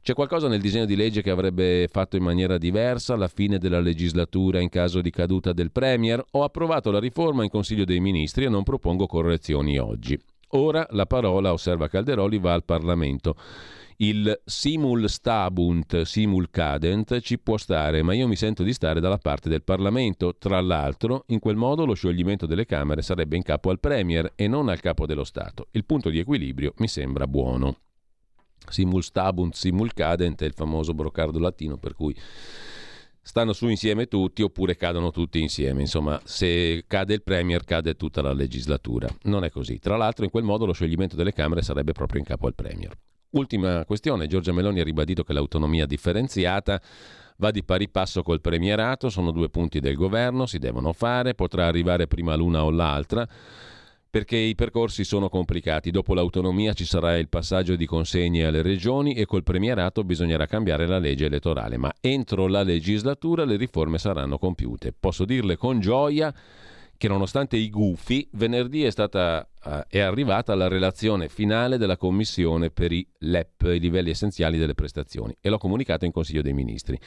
C'è 0.00 0.14
qualcosa 0.14 0.48
nel 0.48 0.60
disegno 0.60 0.86
di 0.86 0.96
legge 0.96 1.22
che 1.22 1.30
avrebbe 1.30 1.86
fatto 1.90 2.16
in 2.16 2.22
maniera 2.22 2.56
diversa 2.56 3.14
alla 3.14 3.28
fine 3.28 3.58
della 3.58 3.80
legislatura 3.80 4.60
in 4.60 4.70
caso 4.70 5.00
di 5.00 5.10
caduta 5.10 5.52
del 5.52 5.70
Premier? 5.70 6.24
Ho 6.30 6.44
approvato 6.44 6.90
la 6.90 7.00
riforma 7.00 7.42
in 7.42 7.50
Consiglio 7.50 7.84
dei 7.84 8.00
Ministri 8.00 8.44
e 8.44 8.48
non 8.48 8.62
propongo 8.62 9.06
correzioni 9.06 9.78
oggi. 9.78 10.18
Ora 10.52 10.86
la 10.90 11.04
parola, 11.04 11.52
osserva 11.52 11.88
Calderoli, 11.88 12.38
va 12.38 12.54
al 12.54 12.64
Parlamento. 12.64 13.36
Il 13.96 14.40
simul 14.44 15.08
stabunt, 15.10 16.02
simul 16.02 16.48
cadent 16.50 17.18
ci 17.20 17.38
può 17.38 17.56
stare, 17.58 18.02
ma 18.02 18.14
io 18.14 18.28
mi 18.28 18.36
sento 18.36 18.62
di 18.62 18.72
stare 18.72 19.00
dalla 19.00 19.18
parte 19.18 19.48
del 19.48 19.64
Parlamento. 19.64 20.36
Tra 20.38 20.60
l'altro, 20.60 21.24
in 21.26 21.40
quel 21.40 21.56
modo 21.56 21.84
lo 21.84 21.94
scioglimento 21.94 22.46
delle 22.46 22.64
Camere 22.64 23.02
sarebbe 23.02 23.36
in 23.36 23.42
capo 23.42 23.70
al 23.70 23.80
Premier 23.80 24.32
e 24.36 24.46
non 24.46 24.68
al 24.68 24.80
capo 24.80 25.04
dello 25.04 25.24
Stato. 25.24 25.66
Il 25.72 25.84
punto 25.84 26.08
di 26.08 26.20
equilibrio 26.20 26.72
mi 26.76 26.88
sembra 26.88 27.26
buono 27.26 27.87
simul 28.70 29.02
stabunt, 29.02 29.54
simul 29.54 29.92
cadent, 29.92 30.42
è 30.42 30.46
il 30.46 30.52
famoso 30.52 30.94
brocardo 30.94 31.38
latino 31.38 31.76
per 31.76 31.94
cui 31.94 32.14
stanno 33.28 33.52
su 33.52 33.68
insieme 33.68 34.06
tutti 34.06 34.42
oppure 34.42 34.76
cadono 34.76 35.10
tutti 35.10 35.40
insieme. 35.40 35.82
Insomma, 35.82 36.18
se 36.24 36.84
cade 36.86 37.14
il 37.14 37.22
Premier 37.22 37.62
cade 37.64 37.94
tutta 37.94 38.22
la 38.22 38.32
legislatura. 38.32 39.06
Non 39.24 39.44
è 39.44 39.50
così. 39.50 39.78
Tra 39.78 39.96
l'altro, 39.96 40.24
in 40.24 40.30
quel 40.30 40.44
modo 40.44 40.64
lo 40.64 40.72
scioglimento 40.72 41.14
delle 41.14 41.32
Camere 41.32 41.60
sarebbe 41.62 41.92
proprio 41.92 42.20
in 42.20 42.26
capo 42.26 42.46
al 42.46 42.54
Premier. 42.54 42.96
Ultima 43.30 43.84
questione, 43.84 44.26
Giorgia 44.26 44.52
Meloni 44.52 44.80
ha 44.80 44.84
ribadito 44.84 45.24
che 45.24 45.34
l'autonomia 45.34 45.84
differenziata 45.84 46.80
va 47.36 47.50
di 47.50 47.62
pari 47.62 47.90
passo 47.90 48.22
col 48.22 48.40
premierato, 48.40 49.10
sono 49.10 49.30
due 49.30 49.50
punti 49.50 49.80
del 49.80 49.94
governo, 49.94 50.46
si 50.46 50.58
devono 50.58 50.94
fare, 50.94 51.34
potrà 51.34 51.66
arrivare 51.66 52.06
prima 52.06 52.34
l'una 52.34 52.64
o 52.64 52.70
l'altra 52.70 53.28
perché 54.10 54.36
i 54.36 54.54
percorsi 54.54 55.04
sono 55.04 55.28
complicati. 55.28 55.90
Dopo 55.90 56.14
l'autonomia 56.14 56.72
ci 56.72 56.84
sarà 56.84 57.16
il 57.16 57.28
passaggio 57.28 57.76
di 57.76 57.86
consegne 57.86 58.46
alle 58.46 58.62
regioni 58.62 59.14
e 59.14 59.26
col 59.26 59.42
premierato 59.42 60.04
bisognerà 60.04 60.46
cambiare 60.46 60.86
la 60.86 60.98
legge 60.98 61.26
elettorale, 61.26 61.76
ma 61.76 61.92
entro 62.00 62.46
la 62.46 62.62
legislatura 62.62 63.44
le 63.44 63.56
riforme 63.56 63.98
saranno 63.98 64.38
compiute. 64.38 64.94
Posso 64.98 65.24
dirle 65.24 65.56
con 65.56 65.80
gioia 65.80 66.34
che 66.98 67.06
nonostante 67.06 67.56
i 67.56 67.70
gufi, 67.70 68.28
venerdì 68.32 68.82
è, 68.82 68.90
stata, 68.90 69.48
uh, 69.64 69.84
è 69.88 70.00
arrivata 70.00 70.56
la 70.56 70.66
relazione 70.66 71.28
finale 71.28 71.78
della 71.78 71.96
Commissione 71.96 72.70
per 72.70 72.90
i 72.90 73.06
LEP, 73.20 73.70
i 73.72 73.78
livelli 73.78 74.10
essenziali 74.10 74.58
delle 74.58 74.74
prestazioni, 74.74 75.34
e 75.40 75.48
l'ho 75.48 75.58
comunicato 75.58 76.06
in 76.06 76.10
Consiglio 76.10 76.42
dei 76.42 76.52
Ministri. 76.52 76.98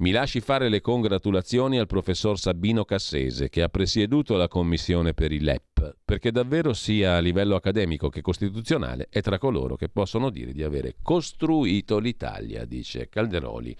Mi 0.00 0.12
lasci 0.12 0.40
fare 0.40 0.70
le 0.70 0.80
congratulazioni 0.80 1.78
al 1.78 1.86
professor 1.86 2.38
Sabino 2.38 2.86
Cassese, 2.86 3.50
che 3.50 3.60
ha 3.60 3.68
presieduto 3.68 4.34
la 4.36 4.48
Commissione 4.48 5.12
per 5.12 5.30
i 5.30 5.40
LEP, 5.40 5.96
perché 6.02 6.32
davvero 6.32 6.72
sia 6.72 7.16
a 7.16 7.20
livello 7.20 7.54
accademico 7.54 8.08
che 8.08 8.22
costituzionale 8.22 9.08
è 9.10 9.20
tra 9.20 9.36
coloro 9.36 9.76
che 9.76 9.90
possono 9.90 10.30
dire 10.30 10.54
di 10.54 10.62
avere 10.62 10.94
costruito 11.02 11.98
l'Italia, 11.98 12.64
dice 12.64 13.10
Calderoli 13.10 13.76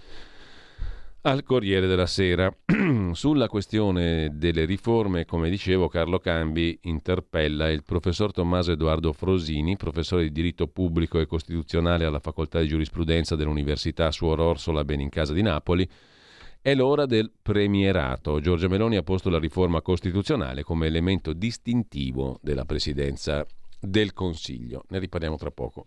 al 1.23 1.43
Corriere 1.43 1.87
della 1.87 2.07
Sera. 2.07 2.55
Sulla 3.13 3.49
questione 3.49 4.31
delle 4.33 4.65
riforme, 4.65 5.25
come 5.25 5.51
dicevo, 5.51 5.89
Carlo 5.89 6.19
Cambi 6.19 6.79
interpella 6.83 7.69
il 7.69 7.83
professor 7.83 8.33
Tommaso 8.33 8.73
Edoardo 8.73 9.13
Frosini, 9.13 9.77
professore 9.77 10.23
di 10.25 10.33
diritto 10.33 10.69
pubblico 10.69 11.19
e 11.19 11.27
costituzionale 11.27 12.05
alla 12.05 12.21
Facoltà 12.21 12.61
di 12.61 12.69
Giurisprudenza 12.69 13.37
dell'Università 13.37 14.11
Suor 14.11 14.41
Orsola 14.41 14.85
Benincasa 14.85 15.33
di 15.33 15.43
Napoli, 15.43 15.89
È 16.63 16.75
l'ora 16.75 17.07
del 17.07 17.33
premierato. 17.41 18.39
Giorgia 18.39 18.69
Meloni 18.69 18.97
ha 18.97 19.03
posto 19.03 19.31
la 19.31 19.39
riforma 19.39 19.81
costituzionale 19.81 20.63
come 20.63 20.89
elemento 20.89 21.33
distintivo 21.33 22.39
della 22.43 22.67
presidenza 22.67 23.47
del 23.81 24.13
Consiglio. 24.13 24.85
Ne 24.89 24.99
riparliamo 24.99 25.37
tra 25.37 25.51
poco. 25.51 25.87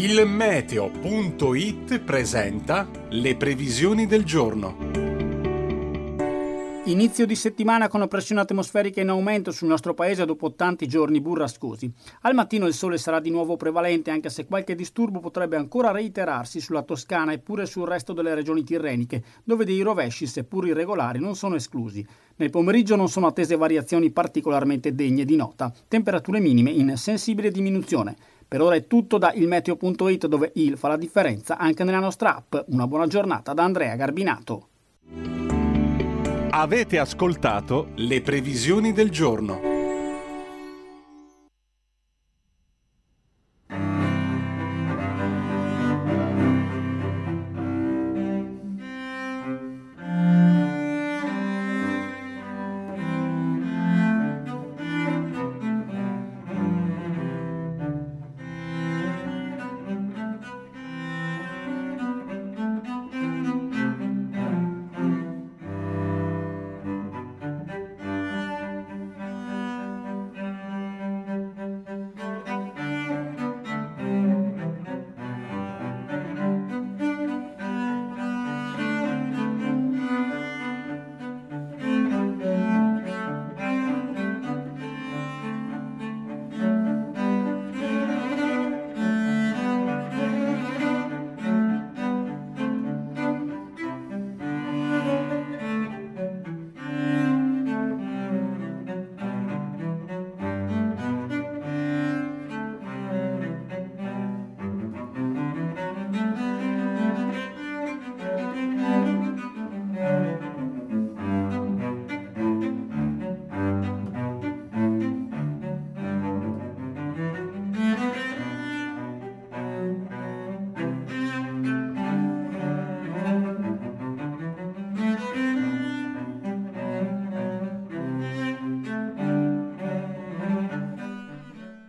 Il 0.00 0.24
meteo.it 0.28 1.98
presenta 1.98 2.88
le 3.08 3.34
previsioni 3.34 4.06
del 4.06 4.22
giorno. 4.22 4.76
Inizio 6.84 7.26
di 7.26 7.34
settimana 7.34 7.88
con 7.88 8.06
pressione 8.06 8.42
atmosferica 8.42 9.00
in 9.00 9.08
aumento 9.08 9.50
sul 9.50 9.66
nostro 9.66 9.94
paese 9.94 10.24
dopo 10.24 10.54
tanti 10.54 10.86
giorni 10.86 11.20
burrascosi. 11.20 11.92
Al 12.20 12.34
mattino 12.34 12.68
il 12.68 12.74
sole 12.74 12.96
sarà 12.96 13.18
di 13.18 13.30
nuovo 13.30 13.56
prevalente 13.56 14.12
anche 14.12 14.30
se 14.30 14.46
qualche 14.46 14.76
disturbo 14.76 15.18
potrebbe 15.18 15.56
ancora 15.56 15.90
reiterarsi 15.90 16.60
sulla 16.60 16.82
Toscana 16.82 17.32
e 17.32 17.40
pure 17.40 17.66
sul 17.66 17.88
resto 17.88 18.12
delle 18.12 18.34
regioni 18.34 18.62
tirreniche, 18.62 19.24
dove 19.42 19.64
dei 19.64 19.82
rovesci, 19.82 20.28
seppur 20.28 20.68
irregolari, 20.68 21.18
non 21.18 21.34
sono 21.34 21.56
esclusi. 21.56 22.06
Nel 22.36 22.50
pomeriggio 22.50 22.94
non 22.94 23.08
sono 23.08 23.26
attese 23.26 23.56
variazioni 23.56 24.10
particolarmente 24.10 24.94
degne 24.94 25.24
di 25.24 25.34
nota, 25.34 25.72
temperature 25.88 26.38
minime 26.38 26.70
in 26.70 26.96
sensibile 26.96 27.50
diminuzione. 27.50 28.16
Per 28.48 28.62
ora 28.62 28.76
è 28.76 28.86
tutto 28.86 29.18
da 29.18 29.30
ilmeteo.it 29.34 30.26
dove 30.26 30.52
il 30.54 30.78
fa 30.78 30.88
la 30.88 30.96
differenza 30.96 31.58
anche 31.58 31.84
nella 31.84 31.98
nostra 31.98 32.34
app. 32.34 32.56
Una 32.68 32.86
buona 32.86 33.06
giornata 33.06 33.52
da 33.52 33.62
Andrea 33.62 33.94
Garbinato. 33.94 34.68
Avete 36.48 36.98
ascoltato 36.98 37.88
le 37.96 38.22
previsioni 38.22 38.92
del 38.92 39.10
giorno. 39.10 39.77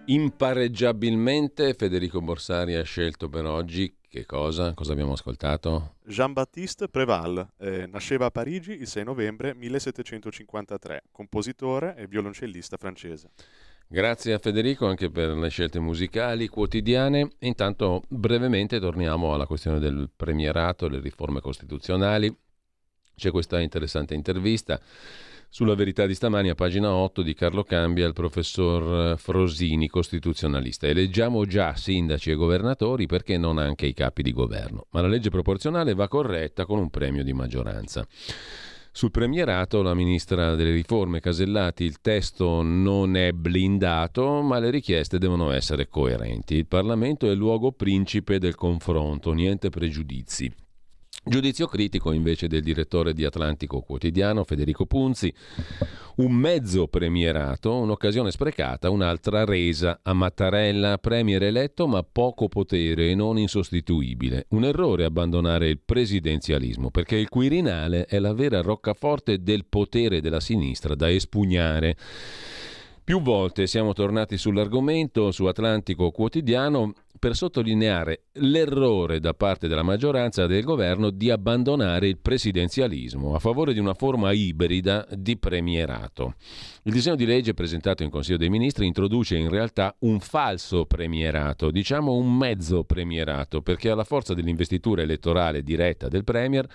Impareggiabilmente 0.10 1.76
Federico 1.76 2.20
Borsari 2.20 2.74
ha 2.74 2.82
scelto 2.82 3.30
per 3.30 3.46
oggi 3.46 3.96
che 4.10 4.26
cosa? 4.26 4.74
Cosa 4.74 4.94
abbiamo 4.94 5.12
ascoltato? 5.12 5.98
Jean-Baptiste 6.04 6.88
Préval 6.90 7.48
eh, 7.60 7.86
nasceva 7.86 8.26
a 8.26 8.32
Parigi 8.32 8.72
il 8.72 8.88
6 8.88 9.04
novembre 9.04 9.54
1753, 9.54 11.04
compositore 11.12 11.96
e 11.96 12.08
violoncellista 12.08 12.76
francese. 12.78 13.30
Grazie 13.88 14.34
a 14.34 14.40
Federico 14.40 14.88
anche 14.88 15.12
per 15.12 15.30
le 15.30 15.50
scelte 15.50 15.80
musicali 15.80 16.48
quotidiane. 16.48 17.30
Intanto 17.42 18.02
brevemente 18.08 18.80
torniamo 18.80 19.36
alla 19.36 19.46
questione 19.46 19.78
del 19.78 20.10
premierato 20.16 20.88
le 20.88 21.02
riforme 21.02 21.40
costituzionali. 21.40 22.36
C'è 23.16 23.30
questa 23.30 23.60
interessante 23.60 24.16
intervista 24.16 24.82
sulla 25.50 25.74
verità 25.74 26.06
di 26.06 26.14
stamani 26.14 26.50
a 26.50 26.56
pagina 26.56 26.94
8 26.94 27.24
di 27.24 27.34
Carlo 27.34 27.64
Cambia 27.64 28.06
il 28.06 28.14
professor 28.14 29.18
Frosini, 29.18 29.88
costituzionalista. 29.88 30.88
Eleggiamo 30.88 31.46
già 31.46 31.76
sindaci 31.76 32.30
e 32.30 32.36
governatori 32.36 33.08
perché 33.08 33.38
non 33.38 33.58
anche 33.58 33.88
i 33.88 33.94
capi 33.94 34.22
di 34.22 34.32
governo, 34.32 34.86
ma 34.92 35.02
la 35.02 35.08
legge 35.08 35.30
proporzionale 35.30 35.96
va 35.96 36.08
corretta 36.08 36.66
con 36.66 36.78
un 36.78 36.90
premio 36.90 37.24
di 37.24 37.34
maggioranza. 37.34 38.08
Sul 38.92 39.12
premierato, 39.12 39.82
la 39.82 39.94
ministra 39.94 40.56
delle 40.56 40.72
riforme 40.72 41.20
Casellati, 41.20 41.84
il 41.84 42.00
testo 42.02 42.62
non 42.62 43.16
è 43.16 43.32
blindato, 43.32 44.42
ma 44.42 44.60
le 44.60 44.70
richieste 44.72 45.18
devono 45.18 45.52
essere 45.52 45.88
coerenti. 45.88 46.56
Il 46.56 46.68
Parlamento 46.68 47.28
è 47.28 47.32
il 47.32 47.38
luogo 47.38 47.72
principe 47.72 48.40
del 48.40 48.56
confronto, 48.56 49.32
niente 49.32 49.70
pregiudizi. 49.70 50.52
Giudizio 51.26 51.68
critico 51.68 52.14
invece 52.14 52.48
del 52.48 52.62
direttore 52.62 53.14
di 53.14 53.26
Atlantico 53.26 53.82
Quotidiano 53.82 54.46
Federico 54.46 54.86
Punzi. 54.86 55.32
Un 56.16 56.32
mezzo 56.34 56.88
premierato, 56.88 57.76
un'occasione 57.76 58.32
sprecata, 58.32 58.90
un'altra 58.90 59.44
resa 59.44 60.00
a 60.02 60.14
Mattarella, 60.14 60.98
premier 60.98 61.44
eletto 61.44 61.88
ma 61.88 62.04
poco 62.04 62.48
potere 62.48 63.10
e 63.10 63.16
non 63.16 63.38
insostituibile. 63.38 64.46
Un 64.50 64.64
errore 64.64 65.04
abbandonare 65.04 65.68
il 65.68 65.80
presidenzialismo 65.84 66.90
perché 66.90 67.18
il 67.18 67.28
Quirinale 67.28 68.06
è 68.06 68.18
la 68.20 68.34
vera 68.34 68.62
roccaforte 68.62 69.44
del 69.44 69.66
potere 69.66 70.22
della 70.22 70.40
sinistra 70.40 70.96
da 70.96 71.12
espugnare. 71.12 71.98
Più 73.04 73.22
volte 73.22 73.66
siamo 73.66 73.94
tornati 73.94 74.38
sull'argomento 74.38 75.32
su 75.32 75.46
Atlantico 75.46 76.12
Quotidiano 76.12 76.94
per 77.20 77.36
sottolineare 77.36 78.24
l'errore 78.34 79.20
da 79.20 79.34
parte 79.34 79.68
della 79.68 79.84
maggioranza 79.84 80.48
del 80.48 80.64
governo 80.64 81.10
di 81.10 81.30
abbandonare 81.30 82.08
il 82.08 82.18
presidenzialismo 82.18 83.36
a 83.36 83.40
favore 83.40 83.74
di 83.74 83.80
una 83.80 83.94
forma 83.94 84.32
ibrida 84.32 85.06
di 85.12 85.38
premierato. 85.38 86.36
Il 86.84 86.94
disegno 86.94 87.18
di 87.18 87.26
legge 87.26 87.54
presentato 87.54 88.04
in 88.04 88.10
Consiglio 88.10 88.38
dei 88.38 88.50
Ministri 88.50 88.88
introduce 88.88 89.36
in 89.36 89.50
realtà 89.50 89.94
un 90.00 90.20
falso 90.22 90.86
premierato, 90.86 91.70
diciamo 91.70 92.14
un 92.14 92.36
mezzo 92.36 92.86
premierato, 92.86 93.62
perché 93.62 93.90
alla 93.90 94.06
forza 94.06 94.34
dell'investitura 94.34 95.02
elettorale 95.02 95.62
diretta 95.62 96.08
del 96.08 96.24
Premier 96.24 96.68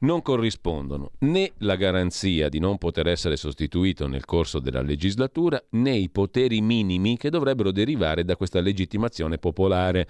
non 0.00 0.22
corrispondono 0.22 1.12
né 1.20 1.52
la 1.58 1.76
garanzia 1.76 2.48
di 2.48 2.58
non 2.58 2.78
poter 2.78 3.08
essere 3.08 3.36
sostituito 3.36 4.06
nel 4.06 4.24
corso 4.24 4.58
della 4.58 4.82
legislatura 4.82 5.62
né 5.70 5.92
i 5.92 6.08
poteri 6.08 6.60
minimi 6.60 7.16
che 7.16 7.30
dovrebbero 7.30 7.72
derivare 7.72 8.24
da 8.24 8.36
questa 8.36 8.60
legittimazione 8.60 9.38
popolare. 9.38 10.08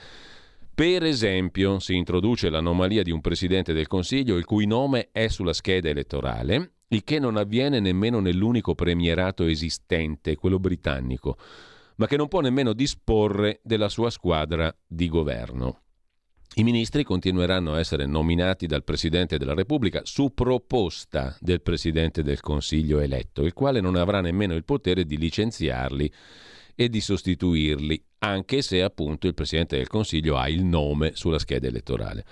Per 0.74 1.02
esempio, 1.02 1.78
si 1.78 1.94
introduce 1.94 2.48
l'anomalia 2.48 3.02
di 3.02 3.10
un 3.10 3.20
Presidente 3.20 3.72
del 3.72 3.86
Consiglio 3.86 4.36
il 4.36 4.44
cui 4.44 4.66
nome 4.66 5.08
è 5.12 5.28
sulla 5.28 5.52
scheda 5.52 5.88
elettorale, 5.88 6.72
il 6.88 7.04
che 7.04 7.18
non 7.18 7.36
avviene 7.36 7.80
nemmeno 7.80 8.20
nell'unico 8.20 8.74
premierato 8.74 9.44
esistente, 9.44 10.36
quello 10.36 10.58
britannico, 10.58 11.36
ma 11.96 12.06
che 12.06 12.16
non 12.16 12.28
può 12.28 12.40
nemmeno 12.40 12.72
disporre 12.72 13.60
della 13.62 13.88
sua 13.88 14.10
squadra 14.10 14.74
di 14.86 15.08
governo. 15.08 15.80
I 16.54 16.64
ministri 16.64 17.04
continueranno 17.04 17.74
a 17.74 17.78
essere 17.78 18.06
nominati 18.06 18.66
dal 18.66 18.82
Presidente 18.82 19.38
della 19.38 19.54
Repubblica 19.54 20.00
su 20.02 20.34
proposta 20.34 21.36
del 21.40 21.62
Presidente 21.62 22.24
del 22.24 22.40
Consiglio 22.40 22.98
eletto, 22.98 23.44
il 23.44 23.52
quale 23.52 23.80
non 23.80 23.94
avrà 23.94 24.20
nemmeno 24.20 24.56
il 24.56 24.64
potere 24.64 25.04
di 25.04 25.16
licenziarli 25.16 26.12
e 26.74 26.88
di 26.88 27.00
sostituirli, 27.00 28.02
anche 28.18 28.62
se 28.62 28.82
appunto 28.82 29.28
il 29.28 29.34
Presidente 29.34 29.76
del 29.76 29.86
Consiglio 29.86 30.36
ha 30.36 30.48
il 30.48 30.64
nome 30.64 31.12
sulla 31.14 31.38
scheda 31.38 31.68
elettorale. 31.68 32.24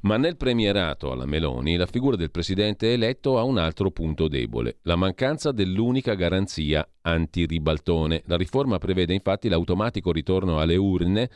Ma 0.00 0.16
nel 0.16 0.36
premierato 0.36 1.12
alla 1.12 1.24
Meloni 1.24 1.76
la 1.76 1.86
figura 1.86 2.16
del 2.16 2.32
Presidente 2.32 2.92
eletto 2.92 3.38
ha 3.38 3.44
un 3.44 3.58
altro 3.58 3.92
punto 3.92 4.26
debole, 4.26 4.78
la 4.82 4.96
mancanza 4.96 5.52
dell'unica 5.52 6.14
garanzia 6.14 6.84
anti-ribaltone. 7.02 8.22
La 8.26 8.36
riforma 8.36 8.78
prevede 8.78 9.14
infatti 9.14 9.48
l'automatico 9.48 10.10
ritorno 10.10 10.58
alle 10.58 10.76
urne 10.76 11.30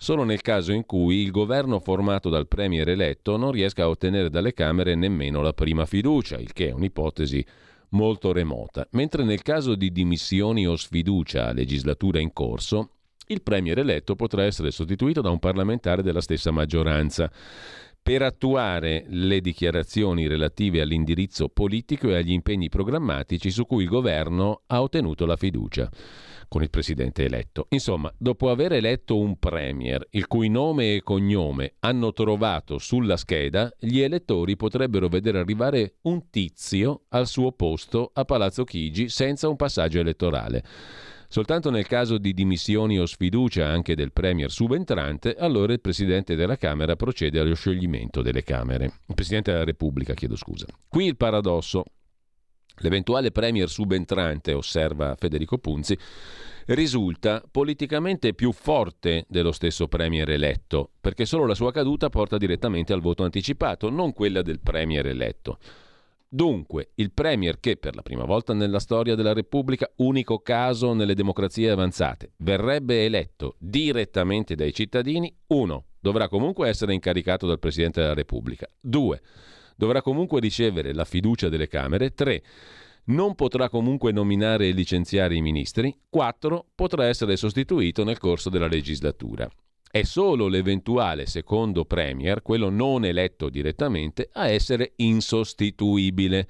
solo 0.00 0.22
nel 0.22 0.40
caso 0.40 0.72
in 0.72 0.86
cui 0.86 1.16
il 1.16 1.32
governo 1.32 1.80
formato 1.80 2.28
dal 2.28 2.46
Premier 2.46 2.88
eletto 2.88 3.36
non 3.36 3.50
riesca 3.50 3.82
a 3.82 3.88
ottenere 3.88 4.30
dalle 4.30 4.54
Camere 4.54 4.94
nemmeno 4.94 5.42
la 5.42 5.52
prima 5.52 5.84
fiducia, 5.86 6.38
il 6.38 6.52
che 6.52 6.68
è 6.68 6.72
un'ipotesi 6.72 7.44
molto 7.90 8.32
remota, 8.32 8.86
mentre 8.92 9.24
nel 9.24 9.42
caso 9.42 9.74
di 9.74 9.90
dimissioni 9.90 10.66
o 10.66 10.76
sfiducia 10.76 11.48
a 11.48 11.52
legislatura 11.52 12.20
in 12.20 12.32
corso, 12.32 12.90
il 13.26 13.42
Premier 13.42 13.78
eletto 13.78 14.14
potrà 14.14 14.44
essere 14.44 14.70
sostituito 14.70 15.20
da 15.20 15.30
un 15.30 15.40
parlamentare 15.40 16.02
della 16.02 16.20
stessa 16.20 16.50
maggioranza. 16.50 17.30
Per 18.00 18.22
attuare 18.22 19.04
le 19.08 19.40
dichiarazioni 19.40 20.28
relative 20.28 20.80
all'indirizzo 20.80 21.48
politico 21.48 22.08
e 22.08 22.16
agli 22.16 22.32
impegni 22.32 22.70
programmatici 22.70 23.50
su 23.50 23.66
cui 23.66 23.82
il 23.82 23.88
governo 23.88 24.62
ha 24.66 24.80
ottenuto 24.80 25.26
la 25.26 25.36
fiducia 25.36 25.90
con 26.48 26.62
il 26.62 26.70
presidente 26.70 27.24
eletto. 27.24 27.66
Insomma, 27.70 28.12
dopo 28.16 28.50
aver 28.50 28.72
eletto 28.72 29.18
un 29.18 29.38
premier, 29.38 30.06
il 30.10 30.26
cui 30.26 30.48
nome 30.48 30.96
e 30.96 31.02
cognome 31.02 31.74
hanno 31.80 32.12
trovato 32.12 32.78
sulla 32.78 33.16
scheda, 33.16 33.72
gli 33.78 34.00
elettori 34.00 34.56
potrebbero 34.56 35.08
vedere 35.08 35.38
arrivare 35.38 35.96
un 36.02 36.30
tizio 36.30 37.02
al 37.10 37.26
suo 37.26 37.52
posto 37.52 38.10
a 38.14 38.24
Palazzo 38.24 38.64
Chigi 38.64 39.08
senza 39.08 39.48
un 39.48 39.56
passaggio 39.56 40.00
elettorale. 40.00 40.64
Soltanto 41.30 41.68
nel 41.68 41.86
caso 41.86 42.16
di 42.16 42.32
dimissioni 42.32 42.98
o 42.98 43.04
sfiducia 43.04 43.66
anche 43.66 43.94
del 43.94 44.12
Premier 44.12 44.50
subentrante, 44.50 45.34
allora 45.34 45.74
il 45.74 45.80
Presidente 45.80 46.34
della 46.34 46.56
Camera 46.56 46.96
procede 46.96 47.38
allo 47.38 47.54
scioglimento 47.54 48.22
delle 48.22 48.42
Camere. 48.42 48.84
Il 49.06 49.14
Presidente 49.14 49.52
della 49.52 49.64
Repubblica, 49.64 50.14
chiedo 50.14 50.36
scusa. 50.36 50.64
Qui 50.88 51.04
il 51.04 51.18
paradosso. 51.18 51.84
L'eventuale 52.80 53.32
Premier 53.32 53.68
subentrante, 53.68 54.52
osserva 54.52 55.16
Federico 55.18 55.58
Punzi, 55.58 55.98
risulta 56.66 57.42
politicamente 57.50 58.34
più 58.34 58.52
forte 58.52 59.24
dello 59.28 59.52
stesso 59.52 59.88
Premier 59.88 60.28
eletto, 60.30 60.90
perché 61.00 61.24
solo 61.24 61.46
la 61.46 61.54
sua 61.54 61.72
caduta 61.72 62.08
porta 62.10 62.36
direttamente 62.36 62.92
al 62.92 63.00
voto 63.00 63.24
anticipato, 63.24 63.90
non 63.90 64.12
quella 64.12 64.42
del 64.42 64.60
Premier 64.60 65.06
eletto. 65.06 65.58
Dunque, 66.30 66.90
il 66.96 67.10
Premier 67.12 67.58
che 67.58 67.78
per 67.78 67.94
la 67.94 68.02
prima 68.02 68.24
volta 68.24 68.52
nella 68.52 68.80
storia 68.80 69.14
della 69.14 69.32
Repubblica, 69.32 69.90
unico 69.96 70.40
caso 70.40 70.92
nelle 70.92 71.14
democrazie 71.14 71.70
avanzate, 71.70 72.32
verrebbe 72.36 73.06
eletto 73.06 73.54
direttamente 73.58 74.54
dai 74.54 74.74
cittadini, 74.74 75.34
1. 75.46 75.84
dovrà 76.00 76.28
comunque 76.28 76.68
essere 76.68 76.92
incaricato 76.92 77.46
dal 77.46 77.58
Presidente 77.58 78.02
della 78.02 78.12
Repubblica, 78.12 78.68
2 78.78 79.20
dovrà 79.78 80.02
comunque 80.02 80.40
ricevere 80.40 80.92
la 80.92 81.04
fiducia 81.04 81.48
delle 81.48 81.68
Camere, 81.68 82.12
3 82.12 82.42
non 83.08 83.34
potrà 83.36 83.70
comunque 83.70 84.12
nominare 84.12 84.68
e 84.68 84.72
licenziare 84.72 85.34
i 85.34 85.40
ministri, 85.40 85.96
4 86.10 86.66
potrà 86.74 87.06
essere 87.06 87.36
sostituito 87.36 88.04
nel 88.04 88.18
corso 88.18 88.50
della 88.50 88.66
legislatura. 88.66 89.48
È 89.90 90.02
solo 90.02 90.48
l'eventuale 90.48 91.24
secondo 91.24 91.86
Premier, 91.86 92.42
quello 92.42 92.68
non 92.68 93.06
eletto 93.06 93.48
direttamente, 93.48 94.28
a 94.32 94.48
essere 94.48 94.92
insostituibile 94.96 96.48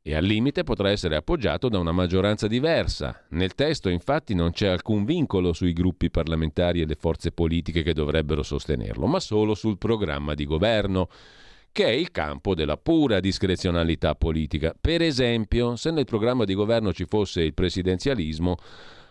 e 0.00 0.14
al 0.14 0.24
limite 0.24 0.62
potrà 0.62 0.88
essere 0.90 1.16
appoggiato 1.16 1.68
da 1.68 1.78
una 1.78 1.92
maggioranza 1.92 2.46
diversa. 2.46 3.26
Nel 3.30 3.54
testo 3.54 3.90
infatti 3.90 4.34
non 4.34 4.52
c'è 4.52 4.68
alcun 4.68 5.04
vincolo 5.04 5.52
sui 5.52 5.74
gruppi 5.74 6.10
parlamentari 6.10 6.80
e 6.80 6.86
le 6.86 6.94
forze 6.94 7.32
politiche 7.32 7.82
che 7.82 7.92
dovrebbero 7.92 8.42
sostenerlo, 8.42 9.04
ma 9.06 9.20
solo 9.20 9.54
sul 9.54 9.76
programma 9.76 10.32
di 10.32 10.46
governo 10.46 11.10
che 11.78 11.84
è 11.84 11.90
il 11.90 12.10
campo 12.10 12.56
della 12.56 12.76
pura 12.76 13.20
discrezionalità 13.20 14.16
politica. 14.16 14.74
Per 14.78 15.00
esempio, 15.00 15.76
se 15.76 15.92
nel 15.92 16.06
programma 16.06 16.44
di 16.44 16.54
governo 16.54 16.92
ci 16.92 17.04
fosse 17.04 17.40
il 17.42 17.54
presidenzialismo, 17.54 18.56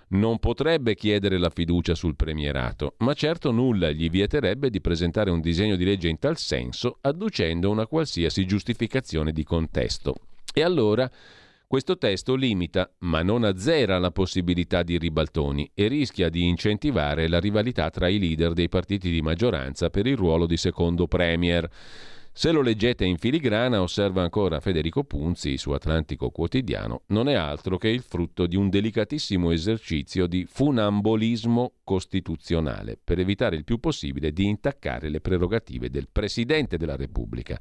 non 0.10 0.38
potrebbe 0.38 0.94
chiedere 0.94 1.38
la 1.38 1.50
fiducia 1.50 1.96
sul 1.96 2.18
premierato, 2.18 2.96
ma 2.98 3.14
certo 3.14 3.52
nulla 3.52 3.92
gli 3.92 4.10
vieterebbe 4.10 4.70
di 4.70 4.82
presentare 4.82 5.30
un 5.30 5.40
disegno 5.40 5.78
di 5.78 5.86
legge 5.86 6.10
in 6.10 6.20
tal 6.20 6.36
senso, 6.36 6.98
adducendo 7.00 7.70
una 7.70 7.88
qualsiasi 7.88 8.46
giustificazione 8.46 9.32
di 9.32 9.46
contesto. 9.46 10.16
E 10.54 10.62
allora 10.62 11.10
questo 11.66 11.98
testo 11.98 12.36
limita, 12.36 12.92
ma 13.00 13.24
non 13.24 13.46
azzera 13.46 13.98
la 13.98 14.12
possibilità 14.12 14.84
di 14.84 14.98
ribaltoni 14.98 15.72
e 15.74 15.88
rischia 15.88 16.28
di 16.28 16.46
incentivare 16.46 17.30
la 17.30 17.40
rivalità 17.40 17.90
tra 17.90 18.10
i 18.10 18.20
leader 18.20 18.52
dei 18.52 18.68
partiti 18.68 19.10
di 19.10 19.22
maggioranza 19.22 19.90
per 19.90 20.06
il 20.06 20.18
ruolo 20.18 20.46
di 20.46 20.58
secondo 20.58 21.08
premier. 21.08 21.70
Se 22.38 22.52
lo 22.52 22.62
leggete 22.62 23.04
in 23.04 23.18
filigrana, 23.18 23.82
osserva 23.82 24.22
ancora 24.22 24.60
Federico 24.60 25.04
Punzi 25.04 25.58
su 25.58 25.72
Atlantico 25.72 26.30
Quotidiano, 26.30 27.02
non 27.08 27.30
è 27.30 27.34
altro 27.34 27.80
che 27.80 27.88
il 27.88 28.04
frutto 28.04 28.46
di 28.46 28.56
un 28.56 28.70
delicatissimo 28.70 29.50
esercizio 29.50 30.28
di 30.28 30.46
funambolismo 30.48 31.78
costituzionale 31.84 32.96
per 33.04 33.18
evitare 33.18 33.56
il 33.56 33.64
più 33.64 33.80
possibile 33.80 34.32
di 34.32 34.46
intaccare 34.46 35.10
le 35.10 35.20
prerogative 35.20 35.90
del 35.90 36.10
Presidente 36.12 36.78
della 36.78 36.96
Repubblica. 36.96 37.60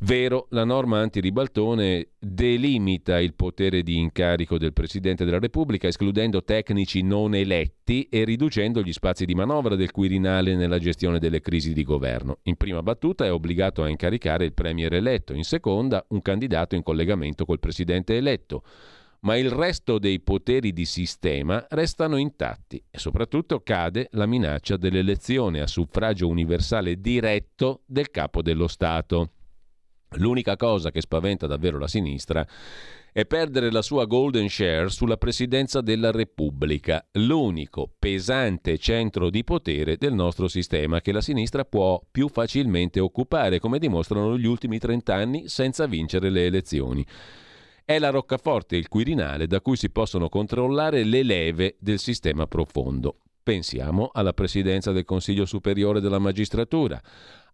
Vero, 0.00 0.46
la 0.50 0.64
norma 0.64 1.00
antiribaltone 1.00 2.08
delimita 2.18 3.18
il 3.18 3.32
potere 3.32 3.82
di 3.82 3.96
incarico 3.96 4.58
del 4.58 4.74
Presidente 4.74 5.24
della 5.24 5.38
Repubblica, 5.38 5.88
escludendo 5.88 6.44
tecnici 6.44 7.00
non 7.00 7.34
eletti 7.34 8.06
e 8.10 8.24
riducendo 8.24 8.82
gli 8.82 8.92
spazi 8.92 9.24
di 9.24 9.34
manovra 9.34 9.74
del 9.74 9.92
Quirinale 9.92 10.54
nella 10.54 10.78
gestione 10.78 11.18
delle 11.18 11.40
crisi 11.40 11.72
di 11.72 11.82
governo. 11.82 12.40
In 12.42 12.56
prima 12.56 12.82
battuta 12.82 13.24
è 13.24 13.32
obbligato 13.32 13.82
a 13.82 13.88
incaricare 13.88 14.44
il 14.44 14.52
Premier 14.52 14.92
eletto, 14.92 15.32
in 15.32 15.44
seconda 15.44 16.04
un 16.08 16.20
candidato 16.20 16.74
in 16.74 16.82
collegamento 16.82 17.46
col 17.46 17.60
Presidente 17.60 18.16
eletto 18.16 18.62
ma 19.20 19.36
il 19.36 19.50
resto 19.50 19.98
dei 19.98 20.20
poteri 20.20 20.72
di 20.72 20.84
sistema 20.84 21.64
restano 21.70 22.16
intatti 22.16 22.80
e 22.88 22.98
soprattutto 22.98 23.60
cade 23.60 24.08
la 24.12 24.26
minaccia 24.26 24.76
dell'elezione 24.76 25.62
a 25.62 25.66
suffragio 25.66 26.28
universale 26.28 27.00
diretto 27.00 27.80
del 27.86 28.10
capo 28.10 28.40
dello 28.40 28.68
Stato. 28.68 29.30
L'unica 30.16 30.56
cosa 30.56 30.90
che 30.90 31.00
spaventa 31.00 31.46
davvero 31.46 31.78
la 31.78 31.88
sinistra 31.88 32.46
è 33.16 33.24
perdere 33.24 33.70
la 33.70 33.80
sua 33.80 34.04
golden 34.04 34.48
share 34.48 34.90
sulla 34.90 35.16
presidenza 35.16 35.80
della 35.80 36.10
Repubblica, 36.10 37.02
l'unico 37.12 37.90
pesante 37.98 38.76
centro 38.76 39.30
di 39.30 39.42
potere 39.42 39.96
del 39.96 40.12
nostro 40.12 40.48
sistema 40.48 41.00
che 41.00 41.12
la 41.12 41.22
sinistra 41.22 41.64
può 41.64 42.02
più 42.10 42.28
facilmente 42.28 43.00
occupare, 43.00 43.58
come 43.58 43.78
dimostrano 43.78 44.36
gli 44.36 44.46
ultimi 44.46 44.78
30 44.78 45.14
anni 45.14 45.48
senza 45.48 45.86
vincere 45.86 46.28
le 46.28 46.44
elezioni. 46.44 47.06
È 47.84 47.98
la 47.98 48.10
roccaforte 48.10 48.76
il 48.76 48.88
Quirinale 48.88 49.46
da 49.46 49.60
cui 49.60 49.76
si 49.76 49.88
possono 49.88 50.28
controllare 50.28 51.04
le 51.04 51.22
leve 51.22 51.76
del 51.78 51.98
sistema 51.98 52.46
profondo. 52.46 53.20
Pensiamo 53.42 54.10
alla 54.12 54.32
presidenza 54.32 54.90
del 54.92 55.04
Consiglio 55.04 55.46
Superiore 55.46 56.00
della 56.00 56.18
Magistratura, 56.18 57.00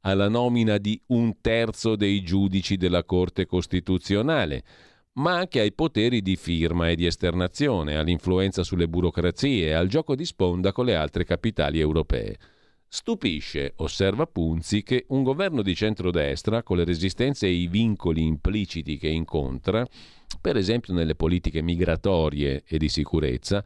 alla 0.02 0.28
nomina 0.28 0.78
di 0.78 1.00
un 1.06 1.40
terzo 1.40 1.96
dei 1.96 2.22
giudici 2.22 2.76
della 2.76 3.04
Corte 3.04 3.46
Costituzionale, 3.46 4.62
ma 5.14 5.36
anche 5.36 5.60
ai 5.60 5.72
poteri 5.72 6.22
di 6.22 6.36
firma 6.36 6.88
e 6.88 6.94
di 6.94 7.06
esternazione, 7.06 7.96
all'influenza 7.96 8.62
sulle 8.62 8.88
burocrazie 8.88 9.66
e 9.66 9.72
al 9.72 9.88
gioco 9.88 10.14
di 10.14 10.24
sponda 10.24 10.72
con 10.72 10.86
le 10.86 10.96
altre 10.96 11.24
capitali 11.24 11.80
europee. 11.80 12.38
Stupisce, 12.88 13.72
osserva 13.76 14.26
Punzi, 14.26 14.82
che 14.82 15.06
un 15.08 15.22
governo 15.22 15.62
di 15.62 15.74
centrodestra, 15.74 16.62
con 16.62 16.76
le 16.76 16.84
resistenze 16.84 17.46
e 17.46 17.50
i 17.50 17.66
vincoli 17.66 18.22
impliciti 18.22 18.98
che 18.98 19.08
incontra, 19.08 19.86
per 20.40 20.56
esempio 20.56 20.92
nelle 20.92 21.14
politiche 21.14 21.62
migratorie 21.62 22.64
e 22.66 22.76
di 22.78 22.88
sicurezza, 22.88 23.64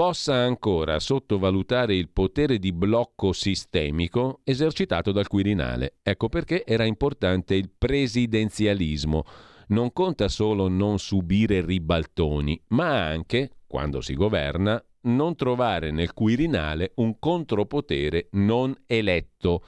possa 0.00 0.32
ancora 0.32 0.98
sottovalutare 0.98 1.94
il 1.94 2.08
potere 2.08 2.58
di 2.58 2.72
blocco 2.72 3.34
sistemico 3.34 4.40
esercitato 4.44 5.12
dal 5.12 5.28
Quirinale. 5.28 5.96
Ecco 6.02 6.30
perché 6.30 6.64
era 6.64 6.86
importante 6.86 7.54
il 7.54 7.68
presidenzialismo. 7.68 9.24
Non 9.68 9.92
conta 9.92 10.28
solo 10.28 10.68
non 10.68 10.98
subire 10.98 11.62
ribaltoni, 11.62 12.58
ma 12.68 13.08
anche, 13.08 13.58
quando 13.66 14.00
si 14.00 14.14
governa, 14.14 14.82
non 15.02 15.34
trovare 15.34 15.90
nel 15.90 16.12
Quirinale 16.12 16.92
un 16.96 17.18
contropotere 17.18 18.28
non 18.32 18.74
eletto. 18.86 19.64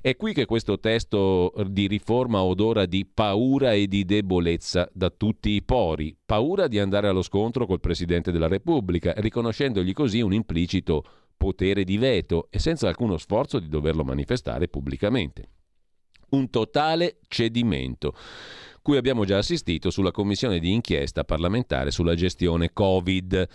È 0.00 0.16
qui 0.16 0.32
che 0.32 0.46
questo 0.46 0.80
testo 0.80 1.52
di 1.68 1.86
riforma 1.86 2.42
odora 2.42 2.86
di 2.86 3.06
paura 3.06 3.72
e 3.72 3.86
di 3.86 4.04
debolezza 4.04 4.88
da 4.92 5.10
tutti 5.10 5.50
i 5.50 5.62
pori, 5.62 6.16
paura 6.24 6.66
di 6.66 6.78
andare 6.80 7.06
allo 7.06 7.22
scontro 7.22 7.66
col 7.66 7.80
Presidente 7.80 8.32
della 8.32 8.48
Repubblica, 8.48 9.12
riconoscendogli 9.16 9.92
così 9.92 10.20
un 10.20 10.32
implicito 10.32 11.04
potere 11.36 11.84
di 11.84 11.98
veto 11.98 12.48
e 12.50 12.58
senza 12.58 12.88
alcuno 12.88 13.16
sforzo 13.16 13.58
di 13.58 13.68
doverlo 13.68 14.04
manifestare 14.04 14.68
pubblicamente. 14.68 15.48
Un 16.30 16.50
totale 16.50 17.18
cedimento 17.28 18.14
cui 18.82 18.96
abbiamo 18.96 19.24
già 19.24 19.38
assistito 19.38 19.90
sulla 19.90 20.10
commissione 20.10 20.58
di 20.58 20.72
inchiesta 20.72 21.22
parlamentare 21.22 21.92
sulla 21.92 22.16
gestione 22.16 22.72
Covid. 22.72 23.48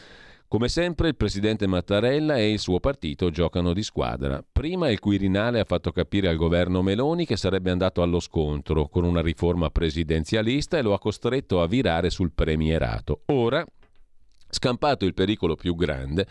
Come 0.49 0.69
sempre 0.69 1.09
il 1.09 1.17
presidente 1.17 1.67
Mattarella 1.67 2.37
e 2.37 2.49
il 2.49 2.59
suo 2.59 2.79
partito 2.79 3.29
giocano 3.29 3.73
di 3.73 3.83
squadra. 3.83 4.41
Prima 4.49 4.89
il 4.89 4.97
Quirinale 4.97 5.59
ha 5.59 5.65
fatto 5.65 5.91
capire 5.91 6.29
al 6.29 6.37
governo 6.37 6.81
Meloni 6.81 7.25
che 7.25 7.35
sarebbe 7.35 7.69
andato 7.69 8.01
allo 8.01 8.21
scontro 8.21 8.87
con 8.87 9.03
una 9.03 9.21
riforma 9.21 9.69
presidenzialista 9.69 10.77
e 10.77 10.83
lo 10.83 10.93
ha 10.93 10.99
costretto 10.99 11.61
a 11.61 11.67
virare 11.67 12.09
sul 12.09 12.31
premierato. 12.31 13.23
Ora, 13.25 13.61
scampato 14.49 15.03
il 15.03 15.13
pericolo 15.13 15.55
più 15.55 15.75
grande, 15.75 16.25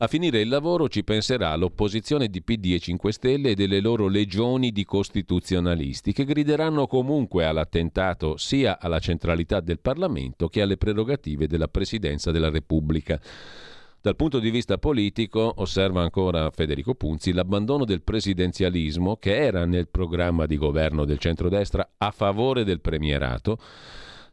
a 0.00 0.06
finire 0.06 0.40
il 0.40 0.48
lavoro 0.48 0.88
ci 0.88 1.02
penserà 1.02 1.56
l'opposizione 1.56 2.28
di 2.28 2.40
PD 2.40 2.72
e 2.74 2.78
5 2.78 3.10
Stelle 3.10 3.50
e 3.50 3.54
delle 3.56 3.80
loro 3.80 4.06
legioni 4.06 4.70
di 4.70 4.84
costituzionalisti 4.84 6.12
che 6.12 6.24
grideranno 6.24 6.86
comunque 6.86 7.44
all'attentato 7.44 8.36
sia 8.36 8.78
alla 8.78 9.00
centralità 9.00 9.58
del 9.58 9.80
Parlamento 9.80 10.46
che 10.46 10.62
alle 10.62 10.76
prerogative 10.76 11.48
della 11.48 11.66
Presidenza 11.66 12.30
della 12.30 12.48
Repubblica. 12.48 13.20
Dal 14.00 14.14
punto 14.14 14.38
di 14.38 14.50
vista 14.50 14.78
politico, 14.78 15.54
osserva 15.56 16.02
ancora 16.02 16.50
Federico 16.52 16.94
Punzi, 16.94 17.32
l'abbandono 17.32 17.84
del 17.84 18.02
presidenzialismo, 18.02 19.16
che 19.16 19.36
era 19.36 19.64
nel 19.64 19.88
programma 19.88 20.46
di 20.46 20.56
governo 20.56 21.04
del 21.04 21.18
centrodestra 21.18 21.94
a 21.96 22.12
favore 22.12 22.62
del 22.62 22.80
premierato, 22.80 23.58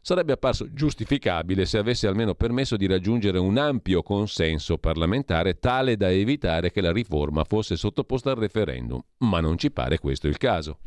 sarebbe 0.06 0.34
apparso 0.34 0.72
giustificabile 0.72 1.66
se 1.66 1.78
avesse 1.78 2.06
almeno 2.06 2.36
permesso 2.36 2.76
di 2.76 2.86
raggiungere 2.86 3.40
un 3.40 3.58
ampio 3.58 4.04
consenso 4.04 4.78
parlamentare 4.78 5.58
tale 5.58 5.96
da 5.96 6.08
evitare 6.12 6.70
che 6.70 6.80
la 6.80 6.92
riforma 6.92 7.42
fosse 7.42 7.74
sottoposta 7.74 8.30
al 8.30 8.36
referendum, 8.36 9.02
ma 9.18 9.40
non 9.40 9.58
ci 9.58 9.72
pare 9.72 9.98
questo 9.98 10.28
il 10.28 10.36
caso. 10.36 10.78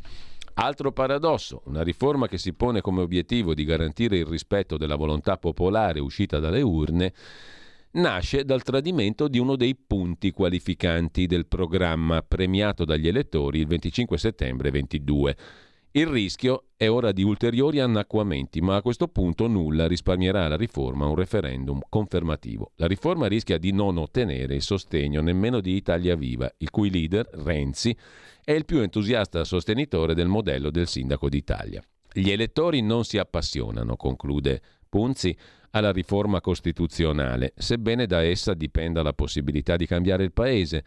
Altro 0.54 0.92
paradosso, 0.92 1.60
una 1.66 1.82
riforma 1.82 2.28
che 2.28 2.38
si 2.38 2.54
pone 2.54 2.80
come 2.80 3.02
obiettivo 3.02 3.52
di 3.52 3.64
garantire 3.64 4.16
il 4.16 4.24
rispetto 4.24 4.78
della 4.78 4.96
volontà 4.96 5.36
popolare 5.36 6.00
uscita 6.00 6.38
dalle 6.38 6.62
urne, 6.62 7.12
nasce 7.90 8.42
dal 8.42 8.62
tradimento 8.62 9.28
di 9.28 9.38
uno 9.38 9.54
dei 9.54 9.76
punti 9.76 10.30
qualificanti 10.30 11.26
del 11.26 11.46
programma 11.46 12.22
premiato 12.22 12.86
dagli 12.86 13.06
elettori 13.06 13.58
il 13.58 13.66
25 13.66 14.16
settembre 14.16 14.70
22 14.70 15.36
il 15.92 16.06
rischio 16.06 16.66
è 16.76 16.88
ora 16.88 17.10
di 17.10 17.24
ulteriori 17.24 17.80
annacquamenti, 17.80 18.60
ma 18.60 18.76
a 18.76 18.82
questo 18.82 19.08
punto 19.08 19.48
nulla 19.48 19.88
risparmierà 19.88 20.46
la 20.46 20.56
riforma 20.56 21.06
un 21.06 21.16
referendum 21.16 21.80
confermativo. 21.88 22.70
La 22.76 22.86
riforma 22.86 23.26
rischia 23.26 23.58
di 23.58 23.72
non 23.72 23.98
ottenere 23.98 24.54
il 24.54 24.62
sostegno 24.62 25.20
nemmeno 25.20 25.60
di 25.60 25.74
Italia 25.74 26.14
Viva, 26.14 26.48
il 26.58 26.70
cui 26.70 26.90
leader, 26.90 27.28
Renzi, 27.32 27.96
è 28.44 28.52
il 28.52 28.66
più 28.66 28.78
entusiasta 28.78 29.42
sostenitore 29.42 30.14
del 30.14 30.28
modello 30.28 30.70
del 30.70 30.86
sindaco 30.86 31.28
d'Italia. 31.28 31.82
Gli 32.12 32.30
elettori 32.30 32.82
non 32.82 33.04
si 33.04 33.18
appassionano, 33.18 33.96
conclude 33.96 34.62
Punzi, 34.88 35.36
alla 35.70 35.92
riforma 35.92 36.40
costituzionale, 36.40 37.52
sebbene 37.56 38.06
da 38.06 38.22
essa 38.22 38.54
dipenda 38.54 39.02
la 39.02 39.12
possibilità 39.12 39.76
di 39.76 39.86
cambiare 39.86 40.22
il 40.24 40.32
Paese 40.32 40.84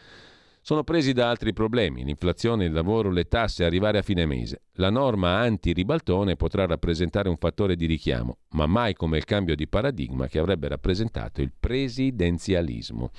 sono 0.63 0.85
presi 0.85 1.11
da 1.11 1.29
altri 1.29 1.51
problemi, 1.51 2.05
l'inflazione, 2.05 2.63
il 2.63 2.71
lavoro, 2.71 3.11
le 3.11 3.25
tasse, 3.25 3.65
arrivare 3.65 3.97
a 3.97 4.01
fine 4.01 4.25
mese. 4.25 4.61
La 4.75 4.89
norma 4.89 5.39
anti-ribaltone 5.39 6.37
potrà 6.37 6.65
rappresentare 6.65 7.27
un 7.27 7.35
fattore 7.35 7.75
di 7.75 7.85
richiamo, 7.85 8.37
ma 8.51 8.65
mai 8.65 8.93
come 8.93 9.17
il 9.17 9.25
cambio 9.25 9.55
di 9.55 9.67
paradigma 9.67 10.27
che 10.27 10.39
avrebbe 10.39 10.69
rappresentato 10.69 11.41
il 11.41 11.51
presidenzialismo. 11.59 13.11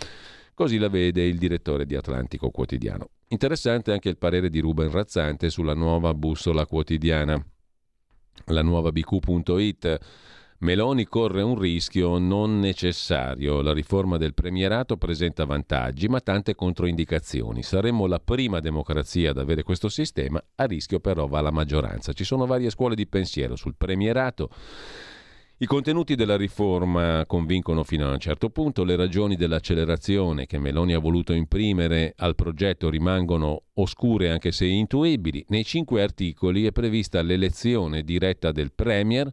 Così 0.55 0.79
la 0.79 0.89
vede 0.89 1.23
il 1.25 1.37
direttore 1.37 1.85
di 1.85 1.95
Atlantico 1.95 2.49
Quotidiano. 2.49 3.11
Interessante 3.29 3.93
anche 3.93 4.09
il 4.09 4.17
parere 4.17 4.49
di 4.49 4.61
Ruben 4.61 4.91
Razzante 4.91 5.51
sulla 5.51 5.75
nuova 5.75 6.15
bussola 6.15 6.65
quotidiana. 6.65 7.45
La 8.47 8.63
nuova 8.63 8.91
bq.it 8.91 9.99
Meloni 10.59 11.05
corre 11.05 11.43
un 11.43 11.59
rischio 11.59 12.19
non 12.19 12.59
necessario. 12.59 13.61
La 13.61 13.73
riforma 13.73 14.17
del 14.17 14.35
premierato 14.35 14.97
presenta 14.97 15.45
vantaggi, 15.45 16.09
ma 16.09 16.21
tante 16.21 16.55
controindicazioni. 16.55 17.63
Saremmo 17.63 18.07
la 18.07 18.21
prima 18.21 18.61
democrazia 18.61 19.31
ad 19.31 19.39
avere 19.39 19.63
questo 19.63 19.89
sistema, 19.89 20.43
a 20.55 20.65
rischio 20.65 21.01
però 21.01 21.27
va 21.27 21.41
la 21.41 21.51
maggioranza. 21.51 22.13
Ci 22.13 22.25
sono 22.25 22.47
varie 22.47 22.71
scuole 22.71 22.95
di 22.95 23.07
pensiero 23.07 23.57
sul 23.57 23.75
premierato. 23.77 24.49
I 25.59 25.67
contenuti 25.67 26.15
della 26.15 26.37
riforma 26.37 27.25
convincono 27.27 27.85
fino 27.85 28.09
a 28.09 28.13
un 28.13 28.19
certo 28.19 28.51
punto, 28.51 28.85
le 28.85 28.97
ragioni 28.97 29.37
dell'accelerazione 29.37 30.47
che 30.47 30.59
Meloni 30.59 30.95
ha 30.95 30.99
voluto 30.99 31.33
imprimere 31.33 32.13
al 32.17 32.35
progetto 32.35 32.91
rimangono 32.91 33.63
oscure 33.75 34.31
anche 34.31 34.51
se 34.51 34.67
intuibili. 34.67 35.45
Nei 35.49 35.65
cinque 35.65 36.03
articoli 36.03 36.67
è 36.67 36.73
prevista 36.73 37.23
l'elezione 37.23 38.03
diretta 38.03 38.51
del 38.51 38.73
Premier, 38.73 39.33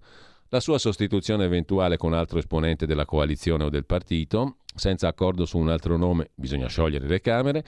la 0.53 0.59
sua 0.59 0.77
sostituzione 0.77 1.45
eventuale 1.45 1.95
con 1.95 2.13
altro 2.13 2.37
esponente 2.37 2.85
della 2.85 3.05
coalizione 3.05 3.63
o 3.63 3.69
del 3.69 3.85
partito, 3.85 4.57
senza 4.75 5.07
accordo 5.07 5.45
su 5.45 5.57
un 5.57 5.69
altro 5.69 5.95
nome 5.95 6.31
bisogna 6.35 6.67
sciogliere 6.67 7.07
le 7.07 7.21
Camere, 7.21 7.63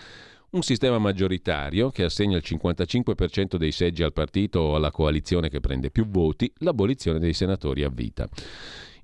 un 0.50 0.64
sistema 0.64 0.98
maggioritario 0.98 1.92
che 1.92 2.04
assegna 2.04 2.36
il 2.36 2.44
55% 2.46 3.56
dei 3.56 3.72
seggi 3.72 4.04
al 4.04 4.12
partito 4.12 4.60
o 4.60 4.76
alla 4.76 4.92
coalizione 4.92 5.48
che 5.48 5.62
prende 5.62 5.92
più 5.92 6.08
voti, 6.08 6.52
l'abolizione 6.58 7.20
dei 7.20 7.34
senatori 7.34 7.84
a 7.84 7.90
vita. 7.90 8.28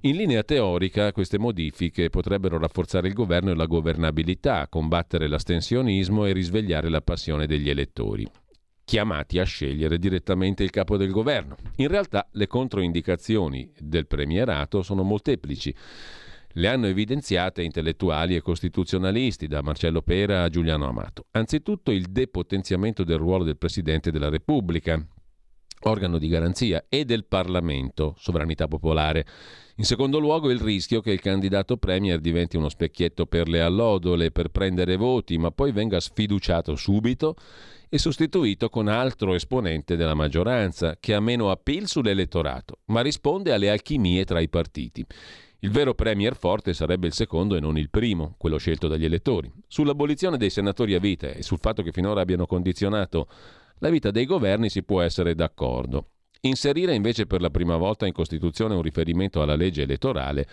In 0.01 0.17
linea 0.17 0.43
teorica 0.43 1.13
queste 1.13 1.39
modifiche 1.39 2.09
potrebbero 2.09 2.57
rafforzare 2.57 3.07
il 3.07 3.13
governo 3.13 3.51
e 3.51 3.55
la 3.55 3.65
governabilità, 3.65 4.67
combattere 4.67 5.29
l'astensionismo 5.29 6.25
e 6.25 6.33
risvegliare 6.33 6.89
la 6.89 7.01
passione 7.01 7.47
degli 7.47 7.69
elettori 7.69 8.27
chiamati 8.89 9.37
a 9.37 9.43
scegliere 9.43 9.99
direttamente 9.99 10.63
il 10.63 10.71
capo 10.71 10.97
del 10.97 11.11
governo. 11.11 11.57
In 11.75 11.89
realtà 11.89 12.27
le 12.31 12.47
controindicazioni 12.47 13.71
del 13.77 14.07
premierato 14.07 14.81
sono 14.81 15.03
molteplici. 15.03 15.71
Le 16.53 16.67
hanno 16.67 16.87
evidenziate 16.87 17.61
intellettuali 17.61 18.33
e 18.33 18.41
costituzionalisti, 18.41 19.45
da 19.45 19.61
Marcello 19.61 20.01
Pera 20.01 20.41
a 20.41 20.49
Giuliano 20.49 20.87
Amato. 20.87 21.27
Anzitutto 21.33 21.91
il 21.91 22.07
depotenziamento 22.07 23.03
del 23.03 23.19
ruolo 23.19 23.43
del 23.43 23.57
Presidente 23.57 24.09
della 24.09 24.29
Repubblica, 24.29 24.99
organo 25.81 26.17
di 26.17 26.27
garanzia, 26.27 26.85
e 26.89 27.05
del 27.05 27.25
Parlamento, 27.25 28.15
sovranità 28.17 28.67
popolare. 28.67 29.23
In 29.75 29.83
secondo 29.85 30.17
luogo 30.17 30.49
il 30.49 30.59
rischio 30.59 30.99
che 31.01 31.11
il 31.11 31.21
candidato 31.21 31.77
Premier 31.77 32.19
diventi 32.19 32.57
uno 32.57 32.69
specchietto 32.69 33.27
per 33.27 33.49
le 33.49 33.61
allodole, 33.61 34.31
per 34.31 34.49
prendere 34.49 34.95
voti, 34.95 35.37
ma 35.37 35.51
poi 35.51 35.71
venga 35.71 35.99
sfiduciato 35.99 36.75
subito 36.75 37.35
e 37.89 37.97
sostituito 37.97 38.69
con 38.69 38.87
altro 38.87 39.33
esponente 39.33 39.95
della 39.95 40.13
maggioranza, 40.13 40.97
che 40.99 41.13
ha 41.13 41.19
meno 41.19 41.49
appeal 41.49 41.87
sull'elettorato, 41.87 42.79
ma 42.85 43.01
risponde 43.01 43.51
alle 43.51 43.69
alchimie 43.69 44.23
tra 44.25 44.39
i 44.39 44.47
partiti. 44.47 45.05
Il 45.61 45.71
vero 45.71 45.93
premier 45.93 46.35
forte 46.35 46.73
sarebbe 46.73 47.07
il 47.07 47.13
secondo 47.13 47.55
e 47.55 47.59
non 47.59 47.77
il 47.77 47.89
primo, 47.89 48.35
quello 48.37 48.57
scelto 48.57 48.87
dagli 48.87 49.03
elettori. 49.03 49.51
Sull'abolizione 49.67 50.37
dei 50.37 50.49
senatori 50.49 50.93
a 50.93 50.99
vita 50.99 51.31
e 51.31 51.43
sul 51.43 51.57
fatto 51.59 51.81
che 51.81 51.91
finora 51.91 52.21
abbiano 52.21 52.45
condizionato 52.45 53.27
la 53.79 53.89
vita 53.89 54.11
dei 54.11 54.25
governi 54.25 54.69
si 54.69 54.83
può 54.83 55.01
essere 55.01 55.35
d'accordo. 55.35 56.11
Inserire 56.41 56.93
invece 56.93 57.25
per 57.25 57.41
la 57.41 57.49
prima 57.49 57.75
volta 57.75 58.05
in 58.05 58.13
Costituzione 58.13 58.75
un 58.75 58.81
riferimento 58.81 59.41
alla 59.41 59.55
legge 59.55 59.81
elettorale 59.81 60.47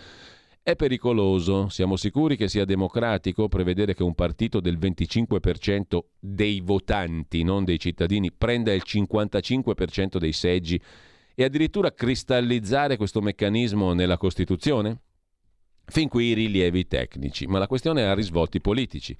è 0.67 0.75
pericoloso. 0.75 1.69
Siamo 1.69 1.95
sicuri 1.95 2.35
che 2.35 2.49
sia 2.49 2.65
democratico 2.65 3.47
prevedere 3.47 3.93
che 3.93 4.03
un 4.03 4.13
partito 4.13 4.59
del 4.59 4.77
25% 4.77 5.99
dei 6.19 6.59
votanti, 6.59 7.41
non 7.41 7.63
dei 7.63 7.79
cittadini, 7.79 8.33
prenda 8.33 8.73
il 8.73 8.83
55% 8.85 10.17
dei 10.17 10.33
seggi 10.33 10.77
e 11.35 11.43
addirittura 11.45 11.93
cristallizzare 11.93 12.97
questo 12.97 13.21
meccanismo 13.21 13.93
nella 13.93 14.17
Costituzione? 14.17 15.03
Fin 15.85 16.09
qui 16.09 16.25
i 16.25 16.33
rilievi 16.33 16.85
tecnici, 16.85 17.47
ma 17.47 17.59
la 17.59 17.67
questione 17.67 18.03
ha 18.03 18.13
risvolti 18.13 18.59
politici. 18.59 19.15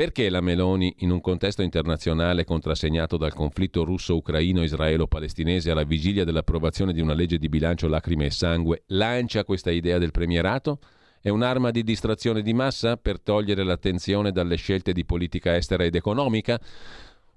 Perché 0.00 0.30
la 0.30 0.40
Meloni, 0.40 0.94
in 1.00 1.10
un 1.10 1.20
contesto 1.20 1.60
internazionale 1.60 2.46
contrassegnato 2.46 3.18
dal 3.18 3.34
conflitto 3.34 3.84
russo-ucraino-israelo-palestinese 3.84 5.70
alla 5.70 5.82
vigilia 5.82 6.24
dell'approvazione 6.24 6.94
di 6.94 7.02
una 7.02 7.12
legge 7.12 7.36
di 7.36 7.50
bilancio 7.50 7.86
lacrime 7.86 8.24
e 8.24 8.30
sangue, 8.30 8.84
lancia 8.86 9.44
questa 9.44 9.70
idea 9.70 9.98
del 9.98 10.10
premierato? 10.10 10.78
È 11.20 11.28
un'arma 11.28 11.70
di 11.70 11.82
distrazione 11.82 12.40
di 12.40 12.54
massa 12.54 12.96
per 12.96 13.20
togliere 13.20 13.62
l'attenzione 13.62 14.32
dalle 14.32 14.56
scelte 14.56 14.94
di 14.94 15.04
politica 15.04 15.54
estera 15.54 15.84
ed 15.84 15.94
economica? 15.94 16.58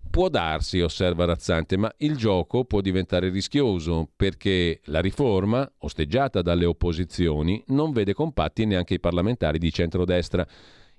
Può 0.09 0.29
darsi, 0.29 0.79
osserva 0.79 1.25
Razzante, 1.25 1.75
ma 1.75 1.93
il 1.97 2.15
gioco 2.15 2.63
può 2.63 2.79
diventare 2.79 3.27
rischioso 3.27 4.07
perché 4.15 4.79
la 4.85 5.01
riforma, 5.01 5.69
osteggiata 5.79 6.41
dalle 6.41 6.63
opposizioni, 6.63 7.61
non 7.67 7.91
vede 7.91 8.13
compatti 8.13 8.65
neanche 8.65 8.93
i 8.93 9.01
parlamentari 9.01 9.59
di 9.59 9.69
centrodestra. 9.69 10.47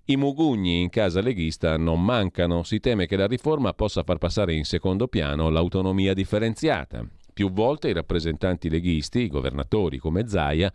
I 0.06 0.16
mugugni 0.16 0.82
in 0.82 0.90
casa 0.90 1.22
leghista 1.22 1.78
non 1.78 2.04
mancano, 2.04 2.62
si 2.62 2.78
teme 2.78 3.06
che 3.06 3.16
la 3.16 3.26
riforma 3.26 3.72
possa 3.72 4.02
far 4.02 4.18
passare 4.18 4.52
in 4.52 4.64
secondo 4.64 5.08
piano 5.08 5.48
l'autonomia 5.48 6.12
differenziata. 6.12 7.02
Più 7.32 7.50
volte 7.50 7.88
i 7.88 7.94
rappresentanti 7.94 8.68
leghisti, 8.68 9.20
i 9.20 9.28
governatori 9.28 9.96
come 9.96 10.28
Zaia, 10.28 10.70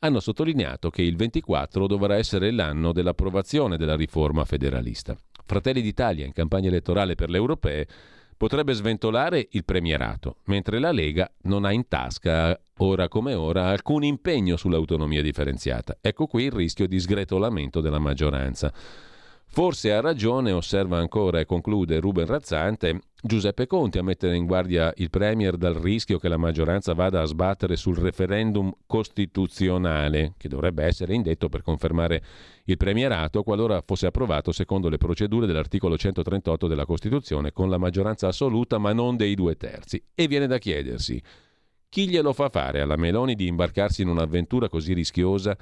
hanno 0.00 0.20
sottolineato 0.20 0.90
che 0.90 1.00
il 1.00 1.16
24 1.16 1.86
dovrà 1.86 2.16
essere 2.16 2.50
l'anno 2.50 2.92
dell'approvazione 2.92 3.78
della 3.78 3.96
riforma 3.96 4.44
federalista. 4.44 5.16
Fratelli 5.46 5.80
d'Italia 5.80 6.26
in 6.26 6.32
campagna 6.32 6.68
elettorale 6.68 7.14
per 7.14 7.30
le 7.30 7.38
europee 7.38 7.86
potrebbe 8.36 8.72
sventolare 8.72 9.48
il 9.50 9.64
premierato, 9.64 10.36
mentre 10.44 10.78
la 10.78 10.92
Lega 10.92 11.30
non 11.42 11.64
ha 11.64 11.72
in 11.72 11.88
tasca, 11.88 12.58
ora 12.78 13.08
come 13.08 13.34
ora, 13.34 13.68
alcun 13.68 14.04
impegno 14.04 14.56
sull'autonomia 14.56 15.22
differenziata. 15.22 15.96
Ecco 16.00 16.26
qui 16.26 16.44
il 16.44 16.52
rischio 16.52 16.86
di 16.86 17.00
sgretolamento 17.00 17.80
della 17.80 17.98
maggioranza. 17.98 18.72
Forse 19.48 19.90
ha 19.92 20.00
ragione, 20.00 20.52
osserva 20.52 20.98
ancora 20.98 21.40
e 21.40 21.46
conclude 21.46 21.98
Ruben 21.98 22.26
Razzante, 22.26 23.00
Giuseppe 23.22 23.66
Conti 23.66 23.96
a 23.96 24.02
mettere 24.02 24.36
in 24.36 24.44
guardia 24.44 24.92
il 24.96 25.08
Premier 25.08 25.56
dal 25.56 25.74
rischio 25.74 26.18
che 26.18 26.28
la 26.28 26.36
maggioranza 26.36 26.92
vada 26.92 27.22
a 27.22 27.24
sbattere 27.24 27.76
sul 27.76 27.96
referendum 27.96 28.70
costituzionale, 28.86 30.34
che 30.36 30.48
dovrebbe 30.48 30.84
essere 30.84 31.14
indetto 31.14 31.48
per 31.48 31.62
confermare 31.62 32.22
il 32.64 32.76
premierato 32.76 33.42
qualora 33.42 33.82
fosse 33.84 34.06
approvato 34.06 34.52
secondo 34.52 34.90
le 34.90 34.98
procedure 34.98 35.46
dell'articolo 35.46 35.96
138 35.96 36.66
della 36.66 36.84
Costituzione 36.84 37.52
con 37.52 37.70
la 37.70 37.78
maggioranza 37.78 38.28
assoluta 38.28 38.76
ma 38.76 38.92
non 38.92 39.16
dei 39.16 39.34
due 39.34 39.56
terzi. 39.56 40.02
E 40.14 40.28
viene 40.28 40.46
da 40.46 40.58
chiedersi 40.58 41.22
chi 41.88 42.08
glielo 42.08 42.34
fa 42.34 42.50
fare 42.50 42.80
alla 42.82 42.96
Meloni 42.96 43.34
di 43.34 43.46
imbarcarsi 43.46 44.02
in 44.02 44.08
un'avventura 44.08 44.68
così 44.68 44.92
rischiosa 44.92 45.56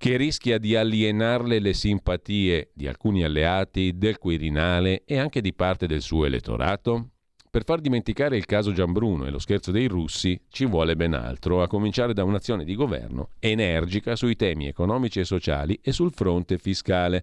che 0.00 0.16
rischia 0.16 0.56
di 0.56 0.76
alienarle 0.76 1.58
le 1.58 1.74
simpatie 1.74 2.70
di 2.72 2.86
alcuni 2.86 3.22
alleati, 3.22 3.98
del 3.98 4.16
Quirinale 4.16 5.02
e 5.04 5.18
anche 5.18 5.42
di 5.42 5.52
parte 5.52 5.86
del 5.86 6.00
suo 6.00 6.24
elettorato? 6.24 7.10
Per 7.50 7.64
far 7.64 7.82
dimenticare 7.82 8.38
il 8.38 8.46
caso 8.46 8.72
Gianbruno 8.72 9.26
e 9.26 9.30
lo 9.30 9.38
scherzo 9.38 9.70
dei 9.70 9.88
russi 9.88 10.40
ci 10.48 10.64
vuole 10.64 10.96
ben 10.96 11.12
altro, 11.12 11.60
a 11.60 11.68
cominciare 11.68 12.14
da 12.14 12.24
un'azione 12.24 12.64
di 12.64 12.74
governo 12.74 13.32
energica 13.40 14.16
sui 14.16 14.36
temi 14.36 14.68
economici 14.68 15.20
e 15.20 15.24
sociali 15.24 15.78
e 15.82 15.92
sul 15.92 16.14
fronte 16.14 16.56
fiscale, 16.56 17.22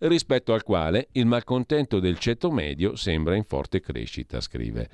rispetto 0.00 0.52
al 0.52 0.62
quale 0.62 1.08
il 1.12 1.24
malcontento 1.24 2.00
del 2.00 2.18
ceto 2.18 2.50
medio 2.50 2.96
sembra 2.96 3.34
in 3.34 3.44
forte 3.44 3.80
crescita, 3.80 4.42
scrive. 4.42 4.90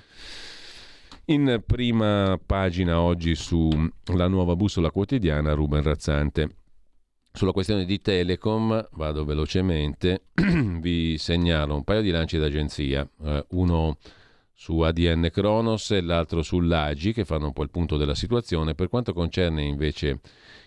In 1.25 1.61
prima 1.67 2.39
pagina 2.47 3.01
oggi 3.01 3.35
sulla 3.35 4.29
nuova 4.29 4.55
bussola 4.55 4.93
quotidiana 4.93 5.55
Ruben 5.55 5.83
Razzante. 5.83 6.59
Sulla 7.37 7.53
questione 7.53 7.85
di 7.85 8.01
Telecom, 8.01 8.89
vado 8.93 9.27
velocemente, 9.27 10.23
vi 10.81 11.19
segnalo 11.19 11.75
un 11.75 11.85
paio 11.85 12.01
di 12.01 12.09
lanci 12.09 12.39
d'agenzia, 12.39 13.07
eh, 13.25 13.45
uno 13.51 13.99
su 14.55 14.81
ADN 14.81 15.29
Kronos 15.31 15.91
e 15.91 16.01
l'altro 16.01 16.41
sull'AGI 16.41 17.13
che 17.13 17.27
fanno 17.27 17.49
un 17.49 17.53
po' 17.53 17.63
il 17.63 17.69
punto 17.69 17.99
della 17.99 18.15
situazione. 18.15 18.75
Per 18.75 18.89
quanto 18.89 19.13
concerne 19.13 19.63
invece 19.63 20.21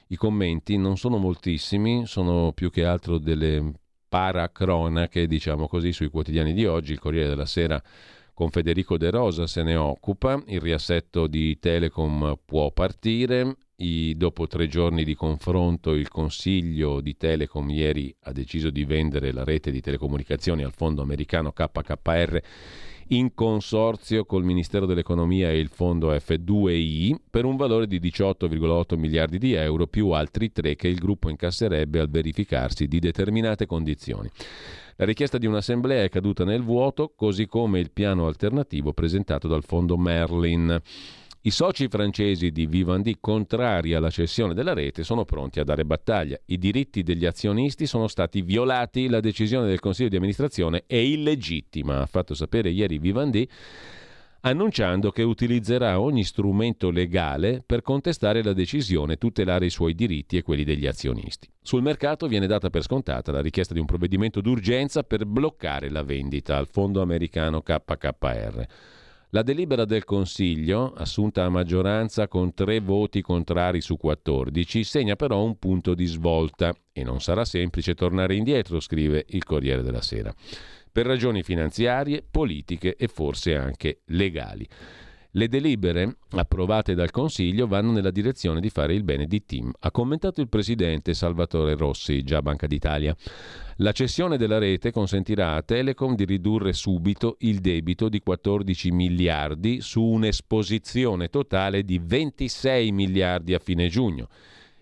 i 0.10 0.16
commenti, 0.16 0.78
non 0.78 0.96
sono 0.96 1.18
moltissimi, 1.18 2.06
sono 2.06 2.52
più 2.54 2.70
che 2.70 2.86
altro 2.86 3.18
delle 3.18 3.72
paracronache, 4.08 5.26
diciamo 5.26 5.68
così, 5.68 5.92
sui 5.92 6.10
quotidiani 6.10 6.54
di 6.54 6.68
oggi. 6.68 6.92
Il 6.92 7.00
Corriere 7.00 7.30
della 7.30 7.48
Sera 7.48 7.82
con 8.32 8.52
Federico 8.52 8.96
De 8.96 9.10
Rosa 9.10 9.48
se 9.48 9.64
ne 9.64 9.76
occupa, 9.76 10.40
il 10.46 10.62
riassetto 10.62 11.26
di 11.26 11.58
Telecom 11.58 12.38
può 12.46 12.70
partire, 12.70 13.58
i, 13.80 14.16
dopo 14.16 14.48
tre 14.48 14.68
giorni 14.68 15.04
di 15.04 15.16
confronto 15.16 15.92
il 15.92 16.08
Consiglio 16.08 17.02
di 17.02 17.16
Telecom 17.16 17.70
ieri 17.70 18.14
ha 18.22 18.32
deciso 18.32 18.70
di 18.70 18.86
vendere 18.86 19.32
la 19.32 19.44
rete 19.44 19.72
di 19.72 19.82
telecomunicazioni 19.82 20.64
al 20.64 20.74
fondo 20.74 21.02
americano 21.02 21.52
KKR 21.52 22.42
in 23.12 23.34
consorzio 23.34 24.26
col 24.26 24.44
Ministero 24.44 24.86
dell'Economia 24.86 25.50
e 25.50 25.58
il 25.58 25.70
fondo 25.70 26.14
F2I 26.14 27.16
per 27.30 27.46
un 27.46 27.56
valore 27.56 27.88
di 27.88 28.00
18,8 28.00 28.98
miliardi 28.98 29.38
di 29.38 29.54
euro 29.54 29.88
più 29.88 30.10
altri 30.10 30.52
tre 30.52 30.76
che 30.76 30.88
il 30.88 31.00
gruppo 31.00 31.30
incasserebbe 31.30 32.00
al 32.00 32.10
verificarsi 32.10 32.88
di 32.88 33.00
determinate 33.00 33.66
condizioni. 33.66 34.30
La 34.98 35.06
richiesta 35.06 35.38
di 35.38 35.46
un'assemblea 35.46 36.04
è 36.04 36.10
caduta 36.10 36.44
nel 36.44 36.62
vuoto, 36.62 37.14
così 37.16 37.48
come 37.48 37.80
il 37.80 37.92
piano 37.92 38.28
alternativo 38.28 38.92
presentato 38.92 39.48
dal 39.48 39.64
fondo 39.64 39.98
Merlin. 39.98 40.80
I 41.42 41.52
soci 41.52 41.88
francesi 41.88 42.52
di 42.52 42.66
Vivendi, 42.66 43.16
contrari 43.22 43.94
alla 43.94 44.10
cessione 44.10 44.54
della 44.54 44.74
rete, 44.74 45.06
sono 45.06 45.24
pronti 45.24 45.62
a 45.62 45.64
dare 45.64 45.86
battaglia. 45.86 46.38
I 46.48 46.58
diritti 46.58 47.02
degli 47.02 47.26
azionisti 47.26 47.86
sono 47.86 48.10
stati 48.10 48.42
violati, 48.42 49.08
la 49.08 49.22
decisione 49.22 49.66
del 49.66 49.80
Consiglio 49.80 50.10
di 50.10 50.18
amministrazione 50.18 50.84
è 50.86 50.98
illegittima, 50.98 52.02
ha 52.02 52.06
fatto 52.08 52.34
sapere 52.34 52.72
ieri 52.72 52.98
Vivendi 52.98 53.50
annunciando 54.42 55.12
che 55.12 55.24
utilizzerà 55.24 56.00
ogni 56.00 56.26
strumento 56.26 56.90
legale 56.90 57.64
per 57.66 57.82
contestare 57.82 58.44
la 58.44 58.54
decisione 58.54 59.18
tutelare 59.18 59.66
i 59.66 59.70
suoi 59.70 59.96
diritti 59.96 60.36
e 60.36 60.44
quelli 60.44 60.66
degli 60.66 60.88
azionisti. 60.88 61.50
Sul 61.62 61.82
mercato 61.82 62.28
viene 62.28 62.48
data 62.48 62.70
per 62.70 62.84
scontata 62.84 63.32
la 63.32 63.42
richiesta 63.42 63.74
di 63.74 63.80
un 63.80 63.86
provvedimento 63.86 64.42
d'urgenza 64.42 65.04
per 65.04 65.26
bloccare 65.26 65.90
la 65.90 66.04
vendita 66.04 66.58
al 66.58 66.68
fondo 66.68 67.02
americano 67.02 67.62
KKR. 67.62 68.66
La 69.32 69.44
delibera 69.44 69.86
del 69.86 70.06
Consiglio, 70.06 70.92
assunta 70.98 71.44
a 71.44 71.50
maggioranza 71.50 72.28
con 72.28 72.56
tre 72.56 72.80
voti 72.80 73.22
contrari 73.22 73.80
su 73.80 73.96
14, 73.96 74.84
segna 74.84 75.16
però 75.16 75.44
un 75.44 75.60
punto 75.60 75.94
di 75.94 76.08
svolta 76.08 76.74
e 76.92 77.04
non 77.04 77.22
sarà 77.22 77.46
semplice 77.46 77.94
tornare 77.94 78.34
indietro, 78.34 78.80
scrive 78.80 79.26
il 79.30 79.44
Corriere 79.44 79.84
della 79.84 80.02
Sera, 80.02 80.34
per 80.92 81.06
ragioni 81.06 81.44
finanziarie, 81.44 82.24
politiche 82.28 82.96
e 82.96 83.08
forse 83.08 83.56
anche 83.56 84.02
legali. 84.06 84.68
Le 85.34 85.48
delibere 85.48 86.18
approvate 86.32 86.96
dal 86.96 87.12
Consiglio 87.12 87.68
vanno 87.68 87.92
nella 87.92 88.10
direzione 88.10 88.60
di 88.60 88.72
fare 88.72 88.96
il 88.96 89.04
bene 89.04 89.28
di 89.28 89.46
Tim, 89.46 89.72
ha 89.80 89.92
commentato 89.92 90.42
il 90.42 90.50
presidente 90.50 91.14
Salvatore 91.14 91.76
Rossi, 91.76 92.24
già 92.24 92.42
Banca 92.42 92.66
d'Italia. 92.66 93.16
La 93.76 93.92
cessione 93.92 94.38
della 94.38 94.58
rete 94.58 94.92
consentirà 94.92 95.54
a 95.54 95.62
Telecom 95.62 96.16
di 96.16 96.26
ridurre 96.26 96.74
subito 96.74 97.36
il 97.42 97.60
debito 97.60 98.10
di 98.10 98.22
14 98.22 98.90
miliardi 98.90 99.82
su 99.82 100.02
un'esposizione 100.02 101.30
totale 101.30 101.84
di 101.84 102.02
26 102.04 102.92
miliardi 102.92 103.54
a 103.54 103.60
fine 103.60 103.88
giugno 103.88 104.30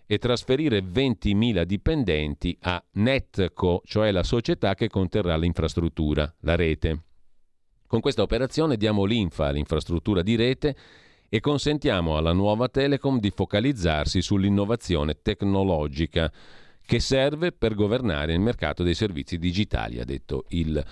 e 0.06 0.18
trasferire 0.18 0.80
20.000 0.80 1.64
dipendenti 1.64 2.58
a 2.62 2.82
Netco, 2.94 3.82
cioè 3.84 4.12
la 4.12 4.24
società 4.24 4.76
che 4.76 4.88
conterrà 4.88 5.36
l'infrastruttura, 5.36 6.34
la 6.40 6.56
rete. 6.56 7.07
Con 7.88 8.02
questa 8.02 8.22
operazione 8.22 8.76
diamo 8.76 9.06
linfa 9.06 9.48
all'infrastruttura 9.48 10.22
di 10.22 10.36
rete 10.36 10.76
e 11.30 11.40
consentiamo 11.40 12.18
alla 12.18 12.34
nuova 12.34 12.68
Telecom 12.68 13.18
di 13.18 13.32
focalizzarsi 13.32 14.22
sull'innovazione 14.22 15.22
tecnologica 15.22 16.30
che 16.86 17.00
serve 17.00 17.54
per 17.54 17.76
governare 17.76 18.34
il 18.34 18.42
mercato 18.42 18.84
dei 18.84 18.94
servizi 18.94 19.38
digitali, 19.38 20.00
ha 20.00 20.06
detto 20.06 20.44
il 20.50 20.84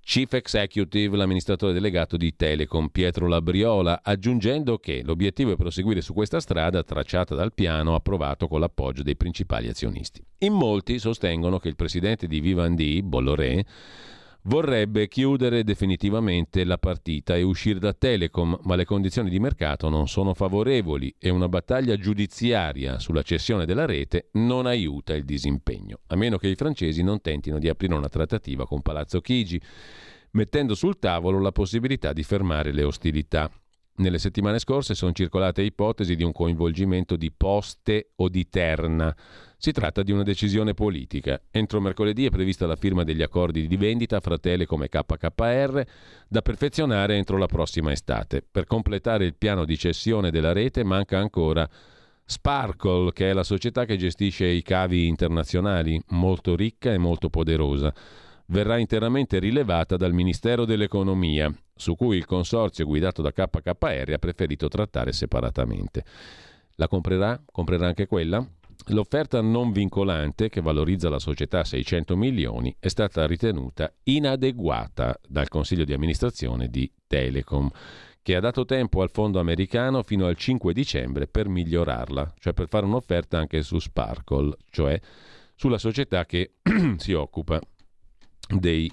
Chief 0.00 0.30
Executive, 0.32 1.16
l'amministratore 1.16 1.74
delegato 1.74 2.16
di 2.16 2.34
Telecom, 2.34 2.88
Pietro 2.88 3.26
Labriola, 3.26 4.00
aggiungendo 4.02 4.78
che 4.78 5.02
l'obiettivo 5.02 5.52
è 5.52 5.56
proseguire 5.56 6.00
su 6.00 6.14
questa 6.14 6.40
strada 6.40 6.82
tracciata 6.82 7.34
dal 7.34 7.52
piano 7.52 7.94
approvato 7.94 8.48
con 8.48 8.60
l'appoggio 8.60 9.02
dei 9.02 9.16
principali 9.16 9.68
azionisti. 9.68 10.22
In 10.38 10.54
molti 10.54 10.98
sostengono 10.98 11.58
che 11.58 11.68
il 11.68 11.76
presidente 11.76 12.26
di 12.26 12.40
Vivendi, 12.40 13.02
Bolloré, 13.02 13.64
vorrebbe 14.44 15.08
chiudere 15.08 15.64
definitivamente 15.64 16.64
la 16.64 16.78
partita 16.78 17.36
e 17.36 17.42
uscire 17.42 17.78
da 17.78 17.92
Telecom, 17.92 18.58
ma 18.64 18.74
le 18.74 18.84
condizioni 18.84 19.30
di 19.30 19.38
mercato 19.38 19.88
non 19.88 20.08
sono 20.08 20.34
favorevoli 20.34 21.14
e 21.18 21.30
una 21.30 21.48
battaglia 21.48 21.96
giudiziaria 21.96 22.98
sulla 22.98 23.22
cessione 23.22 23.64
della 23.64 23.86
rete 23.86 24.28
non 24.32 24.66
aiuta 24.66 25.14
il 25.14 25.24
disimpegno, 25.24 26.00
a 26.08 26.16
meno 26.16 26.36
che 26.36 26.48
i 26.48 26.56
francesi 26.56 27.02
non 27.02 27.20
tentino 27.20 27.58
di 27.58 27.68
aprire 27.68 27.94
una 27.94 28.08
trattativa 28.08 28.66
con 28.66 28.82
Palazzo 28.82 29.20
Chigi, 29.20 29.60
mettendo 30.32 30.74
sul 30.74 30.98
tavolo 30.98 31.40
la 31.40 31.52
possibilità 31.52 32.12
di 32.12 32.22
fermare 32.22 32.72
le 32.72 32.82
ostilità. 32.82 33.50
Nelle 33.96 34.18
settimane 34.18 34.58
scorse 34.58 34.96
sono 34.96 35.12
circolate 35.12 35.62
ipotesi 35.62 36.16
di 36.16 36.24
un 36.24 36.32
coinvolgimento 36.32 37.14
di 37.14 37.30
Poste 37.30 38.10
o 38.16 38.28
di 38.28 38.48
Terna 38.48 39.14
Si 39.64 39.72
tratta 39.72 40.02
di 40.02 40.12
una 40.12 40.24
decisione 40.24 40.74
politica. 40.74 41.40
Entro 41.50 41.80
mercoledì 41.80 42.26
è 42.26 42.28
prevista 42.28 42.66
la 42.66 42.76
firma 42.76 43.02
degli 43.02 43.22
accordi 43.22 43.66
di 43.66 43.78
vendita 43.78 44.20
fra 44.20 44.36
Telecom 44.36 44.82
e 44.82 44.90
KKR 44.90 45.86
da 46.28 46.42
perfezionare 46.42 47.16
entro 47.16 47.38
la 47.38 47.46
prossima 47.46 47.90
estate. 47.90 48.42
Per 48.42 48.66
completare 48.66 49.24
il 49.24 49.34
piano 49.34 49.64
di 49.64 49.78
cessione 49.78 50.30
della 50.30 50.52
rete 50.52 50.84
manca 50.84 51.16
ancora 51.16 51.66
Sparkle, 52.26 53.14
che 53.14 53.30
è 53.30 53.32
la 53.32 53.42
società 53.42 53.86
che 53.86 53.96
gestisce 53.96 54.44
i 54.44 54.60
cavi 54.60 55.06
internazionali, 55.06 55.98
molto 56.08 56.54
ricca 56.56 56.92
e 56.92 56.98
molto 56.98 57.30
poderosa. 57.30 57.90
Verrà 58.48 58.76
interamente 58.76 59.38
rilevata 59.38 59.96
dal 59.96 60.12
Ministero 60.12 60.66
dell'Economia, 60.66 61.50
su 61.74 61.96
cui 61.96 62.18
il 62.18 62.26
consorzio 62.26 62.84
guidato 62.84 63.22
da 63.22 63.32
KKR 63.32 64.12
ha 64.12 64.18
preferito 64.18 64.68
trattare 64.68 65.12
separatamente. 65.12 66.04
La 66.74 66.86
comprerà? 66.86 67.40
Comprerà 67.50 67.86
anche 67.86 68.06
quella? 68.06 68.46
L'offerta 68.88 69.40
non 69.40 69.72
vincolante, 69.72 70.50
che 70.50 70.60
valorizza 70.60 71.08
la 71.08 71.18
società 71.18 71.60
a 71.60 71.64
600 71.64 72.16
milioni, 72.16 72.74
è 72.78 72.88
stata 72.88 73.26
ritenuta 73.26 73.90
inadeguata 74.04 75.18
dal 75.26 75.48
Consiglio 75.48 75.84
di 75.84 75.94
amministrazione 75.94 76.68
di 76.68 76.90
Telecom, 77.06 77.70
che 78.20 78.36
ha 78.36 78.40
dato 78.40 78.66
tempo 78.66 79.00
al 79.00 79.10
fondo 79.10 79.40
americano 79.40 80.02
fino 80.02 80.26
al 80.26 80.36
5 80.36 80.74
dicembre 80.74 81.26
per 81.26 81.48
migliorarla, 81.48 82.34
cioè 82.38 82.52
per 82.52 82.68
fare 82.68 82.84
un'offerta 82.84 83.38
anche 83.38 83.62
su 83.62 83.78
Sparkle, 83.78 84.56
cioè 84.70 85.00
sulla 85.54 85.78
società 85.78 86.26
che 86.26 86.54
si 86.98 87.12
occupa 87.14 87.58
dei 88.48 88.90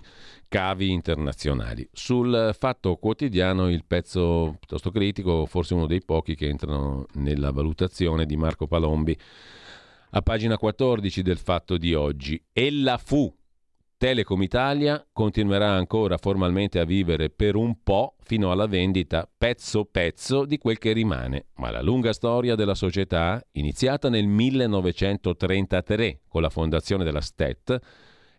cavi 0.47 0.91
internazionali. 0.91 1.87
Sul 1.91 2.53
fatto 2.57 2.95
quotidiano 2.95 3.69
il 3.69 3.83
pezzo 3.85 4.55
piuttosto 4.57 4.91
critico, 4.91 5.45
forse 5.45 5.73
uno 5.73 5.87
dei 5.87 6.01
pochi 6.03 6.35
che 6.35 6.47
entrano 6.47 7.05
nella 7.13 7.51
valutazione 7.51 8.25
di 8.25 8.35
Marco 8.35 8.67
Palombi, 8.67 9.17
a 10.11 10.21
pagina 10.21 10.57
14 10.57 11.21
del 11.21 11.37
fatto 11.37 11.77
di 11.77 11.93
oggi. 11.93 12.41
Ella 12.51 12.97
fu. 12.97 13.33
Telecom 13.97 14.41
Italia 14.41 15.05
continuerà 15.13 15.69
ancora 15.69 16.17
formalmente 16.17 16.79
a 16.79 16.85
vivere 16.85 17.29
per 17.29 17.55
un 17.55 17.83
po' 17.83 18.15
fino 18.23 18.51
alla 18.51 18.65
vendita 18.65 19.29
pezzo 19.37 19.85
pezzo 19.85 20.45
di 20.45 20.57
quel 20.57 20.79
che 20.79 20.91
rimane, 20.91 21.49
ma 21.57 21.69
la 21.69 21.83
lunga 21.83 22.11
storia 22.11 22.55
della 22.55 22.73
società, 22.73 23.39
iniziata 23.51 24.09
nel 24.09 24.25
1933 24.25 26.21
con 26.27 26.41
la 26.41 26.49
fondazione 26.49 27.03
della 27.03 27.21
STET, 27.21 27.79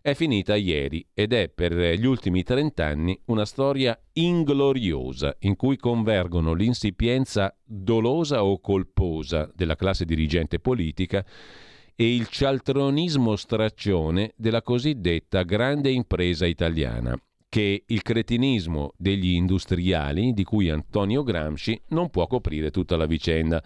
è 0.03 0.15
finita 0.15 0.57
ieri 0.57 1.07
ed 1.13 1.31
è 1.31 1.47
per 1.47 1.71
gli 1.71 2.05
ultimi 2.05 2.43
trent'anni 2.43 3.17
una 3.27 3.45
storia 3.45 3.97
ingloriosa 4.11 5.33
in 5.39 5.55
cui 5.55 5.77
convergono 5.77 6.51
l'insipienza 6.51 7.55
dolosa 7.63 8.43
o 8.43 8.59
colposa 8.59 9.49
della 9.55 9.77
classe 9.77 10.03
dirigente 10.03 10.59
politica 10.59 11.25
e 11.95 12.15
il 12.15 12.27
cialtronismo 12.27 13.37
straccione 13.37 14.33
della 14.35 14.61
cosiddetta 14.61 15.43
grande 15.43 15.89
impresa 15.89 16.45
italiana, 16.45 17.17
che 17.47 17.83
il 17.87 18.01
cretinismo 18.01 18.91
degli 18.97 19.31
industriali, 19.31 20.33
di 20.33 20.43
cui 20.43 20.69
Antonio 20.69 21.23
Gramsci 21.23 21.81
non 21.89 22.09
può 22.09 22.27
coprire 22.27 22.71
tutta 22.71 22.97
la 22.97 23.05
vicenda. 23.05 23.63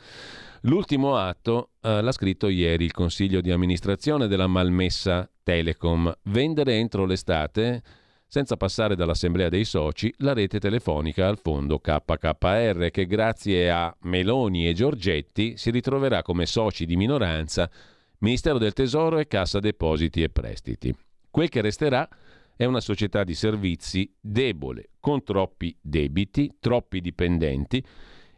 L'ultimo 0.61 1.15
atto 1.15 1.72
eh, 1.81 1.99
l'ha 1.99 2.11
scritto 2.11 2.47
ieri 2.47 2.85
il 2.85 2.91
consiglio 2.91 3.41
di 3.41 3.49
amministrazione 3.49 4.27
della 4.27 4.45
malmessa 4.45 5.27
Telecom. 5.48 6.14
Vendere 6.24 6.74
entro 6.74 7.06
l'estate, 7.06 7.82
senza 8.28 8.57
passare 8.57 8.98
dall'assemblea 8.98 9.48
dei 9.48 9.64
soci, 9.64 10.14
la 10.18 10.34
rete 10.34 10.60
telefonica 10.60 11.26
al 11.26 11.40
fondo 11.41 11.80
KKR 11.80 12.90
che 12.91 13.06
grazie 13.06 13.72
a 13.72 13.95
Meloni 14.02 14.68
e 14.68 14.74
Giorgetti 14.74 15.56
si 15.56 15.72
ritroverà 15.72 16.22
come 16.22 16.45
soci 16.45 16.86
di 16.86 16.98
minoranza 16.98 17.72
Ministero 18.18 18.57
del 18.57 18.74
Tesoro 18.74 19.19
e 19.19 19.28
Cassa 19.28 19.61
Depositi 19.61 20.22
e 20.22 20.28
Prestiti. 20.28 20.94
Quel 21.32 21.48
che 21.48 21.61
resterà 21.61 22.10
è 22.57 22.65
una 22.65 22.82
società 22.82 23.24
di 23.24 23.34
servizi 23.34 24.14
debole, 24.19 24.90
con 24.99 25.24
troppi 25.24 25.74
debiti, 25.80 26.57
troppi 26.60 26.99
dipendenti 26.99 27.82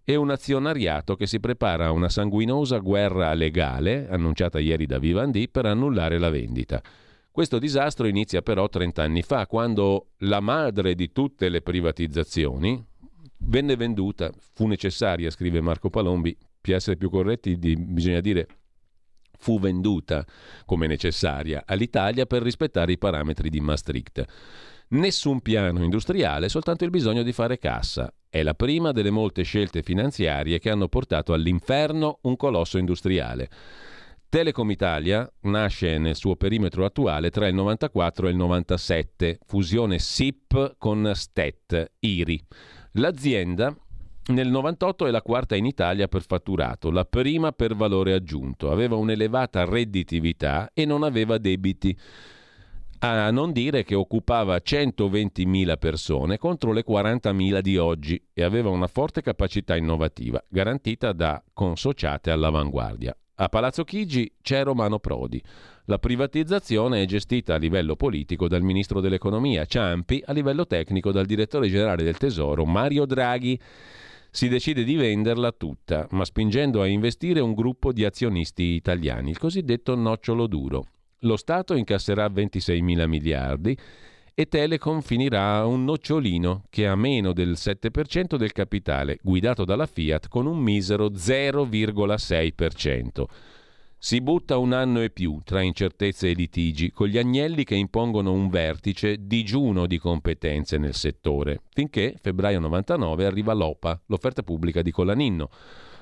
e 0.10 0.16
un 0.16 0.32
azionariato 0.32 1.16
che 1.16 1.28
si 1.28 1.40
prepara 1.40 1.86
a 1.86 1.92
una 1.92 2.10
sanguinosa 2.10 2.80
guerra 2.80 3.32
legale, 3.36 4.08
annunciata 4.10 4.58
ieri 4.58 4.88
da 4.88 4.98
Vivendi, 4.98 5.48
per 5.50 5.68
annullare 5.68 6.18
la 6.18 6.32
vendita. 6.32 6.82
Questo 7.30 7.60
disastro 7.60 8.08
inizia 8.08 8.42
però 8.42 8.68
30 8.68 9.04
anni 9.04 9.22
fa, 9.22 9.46
quando 9.46 10.14
la 10.22 10.40
madre 10.40 10.96
di 10.96 11.12
tutte 11.12 11.48
le 11.48 11.62
privatizzazioni 11.62 12.84
venne 13.38 13.76
venduta, 13.76 14.32
fu 14.56 14.66
necessaria, 14.66 15.30
scrive 15.30 15.62
Marco 15.62 15.92
Palombi, 15.92 16.36
per 16.60 16.74
essere 16.74 16.98
più 16.98 17.12
corretti 17.12 17.60
di, 17.60 17.76
bisogna 17.76 18.20
dire 18.20 18.48
fu 19.38 19.60
venduta 19.60 20.26
come 20.66 20.88
necessaria 20.88 21.62
all'Italia 21.68 22.26
per 22.26 22.42
rispettare 22.42 22.94
i 22.94 22.98
parametri 22.98 23.52
di 23.52 23.60
Maastricht. 23.60 24.26
Nessun 24.88 25.42
piano 25.42 25.84
industriale, 25.84 26.50
soltanto 26.50 26.84
il 26.84 26.90
bisogno 26.90 27.22
di 27.22 27.32
fare 27.32 27.60
cassa. 27.60 28.12
È 28.32 28.44
la 28.44 28.54
prima 28.54 28.92
delle 28.92 29.10
molte 29.10 29.42
scelte 29.42 29.82
finanziarie 29.82 30.60
che 30.60 30.70
hanno 30.70 30.88
portato 30.88 31.34
all'inferno 31.34 32.20
un 32.22 32.36
colosso 32.36 32.78
industriale. 32.78 33.50
Telecom 34.30 34.70
Italia 34.70 35.28
nasce 35.42 35.98
nel 35.98 36.16
suo 36.16 36.36
perimetro 36.36 36.86
attuale 36.86 37.32
tra 37.32 37.48
il 37.48 37.56
94 37.56 38.28
e 38.28 38.30
il 38.30 38.36
97, 38.36 39.40
fusione 39.48 39.98
SIP 39.98 40.76
con 40.78 41.12
STET, 41.12 41.94
IRI. 42.02 42.40
L'azienda 42.94 43.76
nel 44.28 44.48
98 44.48 45.08
è 45.08 45.10
la 45.10 45.24
quarta 45.24 45.56
in 45.56 45.66
Italia 45.66 46.08
per 46.08 46.22
fatturato, 46.22 46.92
la 46.92 47.06
prima 47.06 47.52
per 47.52 47.76
valore 47.76 48.14
aggiunto, 48.14 48.70
aveva 48.70 48.96
un'elevata 48.96 49.66
redditività 49.66 50.70
e 50.76 50.86
non 50.86 51.02
aveva 51.02 51.40
debiti 51.40 51.98
a 53.00 53.32
non 53.32 53.54
dire 53.54 53.84
che 53.84 53.96
occupava 53.96 54.58
120.000 54.58 55.78
persone 55.78 56.38
contro 56.38 56.74
le 56.74 56.84
40.000 56.86 57.60
di 57.62 57.78
oggi 57.78 58.22
e 58.34 58.44
aveva 58.44 58.70
una 58.70 58.88
forte 58.88 59.22
capacità 59.22 59.78
innovativa, 59.78 60.44
garantita 60.48 61.14
da 61.14 61.42
consociate 61.54 62.30
all'avanguardia. 62.30 63.16
A 63.36 63.48
Palazzo 63.48 63.86
Chigi 63.86 64.30
c'è 64.42 64.64
Romano 64.64 65.00
Prodi. 65.00 65.42
La 65.86 65.98
privatizzazione 65.98 67.02
è 67.02 67.06
gestita 67.06 67.54
a 67.56 67.58
livello 67.58 67.96
politico 67.96 68.50
dal 68.50 68.64
ministro 68.64 69.00
dell'economia 69.00 69.66
Ciampi, 69.66 70.22
a 70.26 70.34
livello 70.34 70.68
tecnico 70.68 71.14
dal 71.14 71.26
direttore 71.26 71.70
generale 71.70 72.04
del 72.04 72.18
Tesoro 72.18 72.66
Mario 72.66 73.06
Draghi. 73.06 73.58
Si 74.30 74.50
decide 74.50 74.84
di 74.84 74.96
venderla 74.96 75.54
tutta, 75.54 76.06
ma 76.12 76.26
spingendo 76.26 76.82
a 76.82 76.88
investire 76.88 77.40
un 77.40 77.54
gruppo 77.54 77.94
di 77.94 78.04
azionisti 78.04 78.64
italiani, 78.64 79.30
il 79.30 79.40
cosiddetto 79.40 79.96
nocciolo 79.96 80.46
duro. 80.46 80.86
Lo 81.24 81.36
Stato 81.36 81.74
incasserà 81.74 82.30
26 82.30 82.82
mila 82.82 83.06
miliardi 83.06 83.78
e 84.34 84.48
Telecom 84.48 85.02
finirà 85.02 85.58
a 85.58 85.66
un 85.66 85.84
nocciolino 85.84 86.64
che 86.70 86.88
ha 86.88 86.96
meno 86.96 87.34
del 87.34 87.56
7% 87.58 88.38
del 88.38 88.54
capitale, 88.54 89.20
guidato 89.22 89.66
dalla 89.66 89.86
Fiat 89.86 90.30
con 90.30 90.46
un 90.46 90.60
misero 90.60 91.08
0,6%. 91.08 93.26
Si 93.98 94.22
butta 94.22 94.56
un 94.56 94.72
anno 94.72 95.02
e 95.02 95.10
più 95.10 95.42
tra 95.44 95.62
incertezze 95.62 96.30
e 96.30 96.34
litigi, 96.34 96.92
con 96.92 97.08
gli 97.08 97.18
agnelli 97.18 97.66
che 97.66 97.76
impongono 97.76 98.32
un 98.32 98.48
vertice 98.48 99.18
digiuno 99.20 99.88
di 99.88 99.98
competenze 99.98 100.78
nel 100.78 100.94
settore, 100.94 101.64
finché, 101.74 102.16
febbraio 102.18 102.62
99, 102.62 103.26
arriva 103.26 103.52
l'OPA, 103.52 104.02
l'offerta 104.06 104.42
pubblica 104.42 104.82
di 104.82 104.92
Colaninno 104.92 105.50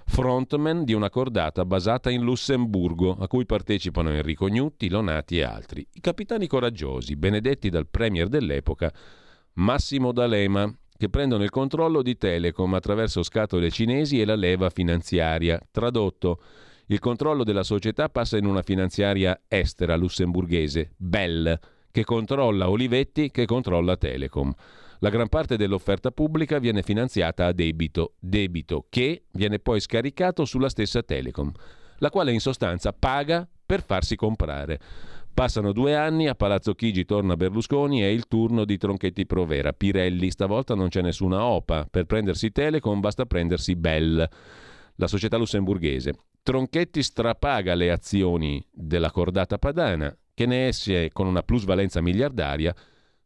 frontman 0.08 0.84
di 0.84 0.94
una 0.94 1.10
cordata 1.10 1.66
basata 1.66 2.10
in 2.10 2.22
Lussemburgo, 2.22 3.18
a 3.20 3.28
cui 3.28 3.46
partecipano 3.46 4.10
Enrico 4.10 4.48
Gnutti, 4.48 4.90
Lonati 4.90 5.38
e 5.38 5.44
altri. 5.44 5.86
I 5.94 6.00
capitani 6.00 6.48
coraggiosi, 6.48 7.16
benedetti 7.16 7.70
dal 7.70 7.88
premier 7.88 8.28
dell'epoca, 8.30 8.92
Massimo 9.54 10.12
D'Alema, 10.12 10.74
che 10.98 11.10
prendono 11.10 11.44
il 11.44 11.50
controllo 11.50 12.02
di 12.02 12.18
Telecom 12.18 12.74
attraverso 12.74 13.22
scatole 13.22 13.70
cinesi 13.70 14.20
e 14.20 14.26
la 14.26 14.36
leva 14.36 14.70
finanziaria. 14.70 15.62
Tradotto, 15.70 16.42
il 16.88 17.00
controllo 17.00 17.44
della 17.44 17.64
società 17.64 18.10
passa 18.10 18.38
in 18.38 18.46
una 18.46 18.64
finanziaria 18.64 19.40
estera 19.48 19.96
lussemburghese, 19.96 20.94
Bell, 20.96 21.60
che 21.92 22.04
controlla 22.06 22.70
Olivetti, 22.70 23.30
che 23.30 23.46
controlla 23.46 23.98
Telecom. 23.98 24.54
La 25.00 25.10
gran 25.10 25.30
parte 25.30 25.58
dell'offerta 25.58 26.12
pubblica 26.12 26.58
viene 26.58 26.82
finanziata 26.82 27.46
a 27.46 27.52
debito, 27.52 28.16
debito 28.20 28.86
che 28.90 29.26
viene 29.34 29.60
poi 29.60 29.80
scaricato 29.80 30.44
sulla 30.44 30.70
stessa 30.70 31.04
Telecom, 31.04 31.52
la 32.00 32.10
quale 32.10 32.32
in 32.32 32.40
sostanza 32.40 32.94
paga 32.94 33.48
per 33.66 33.84
farsi 33.84 34.16
comprare. 34.16 34.80
Passano 35.38 35.72
due 35.72 35.96
anni, 35.96 36.28
a 36.28 36.34
Palazzo 36.34 36.74
Chigi 36.74 37.06
torna 37.06 37.36
Berlusconi 37.36 38.02
è 38.02 38.08
il 38.08 38.28
turno 38.28 38.66
di 38.66 38.78
Tronchetti 38.78 39.28
Provera. 39.28 39.72
Pirelli, 39.72 40.32
stavolta 40.32 40.74
non 40.74 40.88
c'è 40.88 41.02
nessuna 41.02 41.44
OPA. 41.44 41.88
Per 41.92 42.06
prendersi 42.06 42.52
Telecom 42.52 43.00
basta 43.00 43.28
prendersi 43.28 43.76
Bell, 43.76 44.28
la 44.96 45.08
società 45.08 45.38
lussemburghese. 45.38 46.16
Tronchetti 46.42 47.04
strapaga 47.04 47.76
le 47.76 47.92
azioni 47.92 48.66
della 48.72 49.12
cordata 49.12 49.60
padana, 49.60 50.16
che 50.34 50.48
ne 50.48 50.70
esce 50.70 51.12
con 51.12 51.28
una 51.28 51.44
plusvalenza 51.44 52.02
miliardaria 52.02 52.74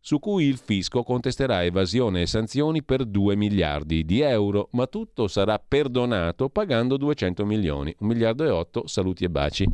su 0.01 0.19
cui 0.19 0.45
il 0.45 0.57
fisco 0.57 1.03
contesterà 1.03 1.63
evasione 1.63 2.23
e 2.23 2.27
sanzioni 2.27 2.83
per 2.83 3.05
2 3.05 3.35
miliardi 3.35 4.03
di 4.03 4.19
euro, 4.21 4.67
ma 4.71 4.87
tutto 4.87 5.27
sarà 5.27 5.59
perdonato 5.65 6.49
pagando 6.49 6.97
200 6.97 7.45
milioni, 7.45 7.95
1 7.99 8.09
miliardo 8.09 8.43
e 8.43 8.49
8, 8.49 8.87
saluti 8.87 9.23
e 9.23 9.29
baci. 9.29 9.65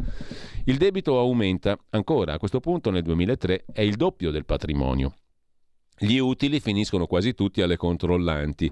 Il 0.65 0.77
debito 0.77 1.17
aumenta 1.17 1.77
ancora, 1.91 2.33
a 2.33 2.37
questo 2.37 2.59
punto 2.59 2.91
nel 2.91 3.03
2003 3.03 3.65
è 3.71 3.81
il 3.81 3.95
doppio 3.95 4.29
del 4.29 4.45
patrimonio. 4.45 5.13
Gli 5.97 6.17
utili 6.17 6.59
finiscono 6.59 7.07
quasi 7.07 7.33
tutti 7.33 7.61
alle 7.61 7.77
controllanti 7.77 8.71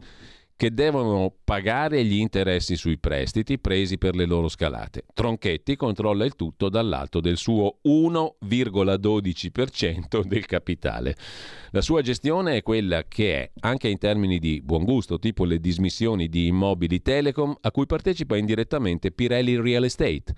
che 0.57 0.73
devono 0.73 1.33
pagare 1.43 2.05
gli 2.05 2.15
interessi 2.15 2.77
sui 2.77 2.97
prestiti 2.97 3.59
presi 3.59 3.97
per 3.97 4.15
le 4.15 4.23
loro 4.25 4.47
scalate. 4.47 5.03
Tronchetti 5.13 5.75
controlla 5.75 6.23
il 6.23 6.35
tutto 6.35 6.69
dall'alto 6.69 7.19
del 7.19 7.35
suo 7.35 7.79
1,12% 7.85 10.23
del 10.23 10.45
capitale. 10.45 11.17
La 11.71 11.81
sua 11.81 12.01
gestione 12.01 12.55
è 12.55 12.63
quella 12.63 13.03
che 13.03 13.35
è, 13.35 13.51
anche 13.59 13.89
in 13.89 13.97
termini 13.97 14.39
di 14.39 14.61
buon 14.63 14.85
gusto, 14.85 15.19
tipo 15.19 15.43
le 15.43 15.59
dismissioni 15.59 16.29
di 16.29 16.47
immobili 16.47 17.01
Telecom, 17.01 17.57
a 17.59 17.71
cui 17.71 17.85
partecipa 17.85 18.37
indirettamente 18.37 19.11
Pirelli 19.11 19.59
Real 19.59 19.83
Estate. 19.83 20.33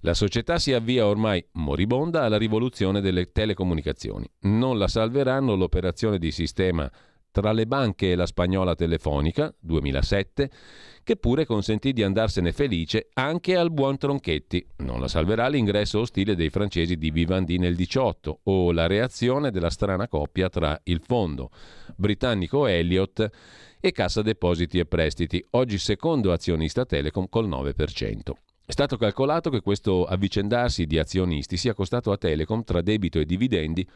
La 0.00 0.12
società 0.12 0.58
si 0.58 0.74
avvia 0.74 1.06
ormai 1.06 1.42
moribonda 1.52 2.24
alla 2.24 2.36
rivoluzione 2.36 3.00
delle 3.00 3.32
telecomunicazioni. 3.32 4.30
Non 4.40 4.76
la 4.76 4.88
salveranno 4.88 5.54
l'operazione 5.54 6.18
di 6.18 6.30
sistema 6.30 6.92
tra 7.36 7.52
le 7.52 7.66
banche 7.66 8.12
e 8.12 8.14
la 8.14 8.24
spagnola 8.24 8.74
telefonica, 8.74 9.54
2007, 9.60 10.50
che 11.04 11.16
pure 11.16 11.44
consentì 11.44 11.92
di 11.92 12.02
andarsene 12.02 12.50
felice 12.50 13.08
anche 13.12 13.58
al 13.58 13.70
buon 13.70 13.98
Tronchetti. 13.98 14.66
Non 14.78 15.00
la 15.00 15.06
salverà 15.06 15.46
l'ingresso 15.48 16.00
ostile 16.00 16.34
dei 16.34 16.48
francesi 16.48 16.96
di 16.96 17.10
Vivendi 17.10 17.58
nel 17.58 17.76
18 17.76 18.40
o 18.44 18.72
la 18.72 18.86
reazione 18.86 19.50
della 19.50 19.68
strana 19.68 20.08
coppia 20.08 20.48
tra 20.48 20.80
il 20.84 21.02
fondo 21.04 21.50
britannico 21.96 22.66
Elliott 22.66 23.28
e 23.80 23.92
Cassa 23.92 24.22
Depositi 24.22 24.78
e 24.78 24.86
Prestiti, 24.86 25.44
oggi 25.50 25.76
secondo 25.76 26.32
azionista 26.32 26.86
Telecom 26.86 27.26
col 27.28 27.50
9%. 27.50 28.30
È 28.64 28.72
stato 28.72 28.96
calcolato 28.96 29.50
che 29.50 29.60
questo 29.60 30.06
avvicendarsi 30.06 30.86
di 30.86 30.98
azionisti 30.98 31.58
sia 31.58 31.74
costato 31.74 32.12
a 32.12 32.16
Telecom 32.16 32.64
tra 32.64 32.80
debito 32.80 33.18
e 33.20 33.26
dividendi 33.26 33.86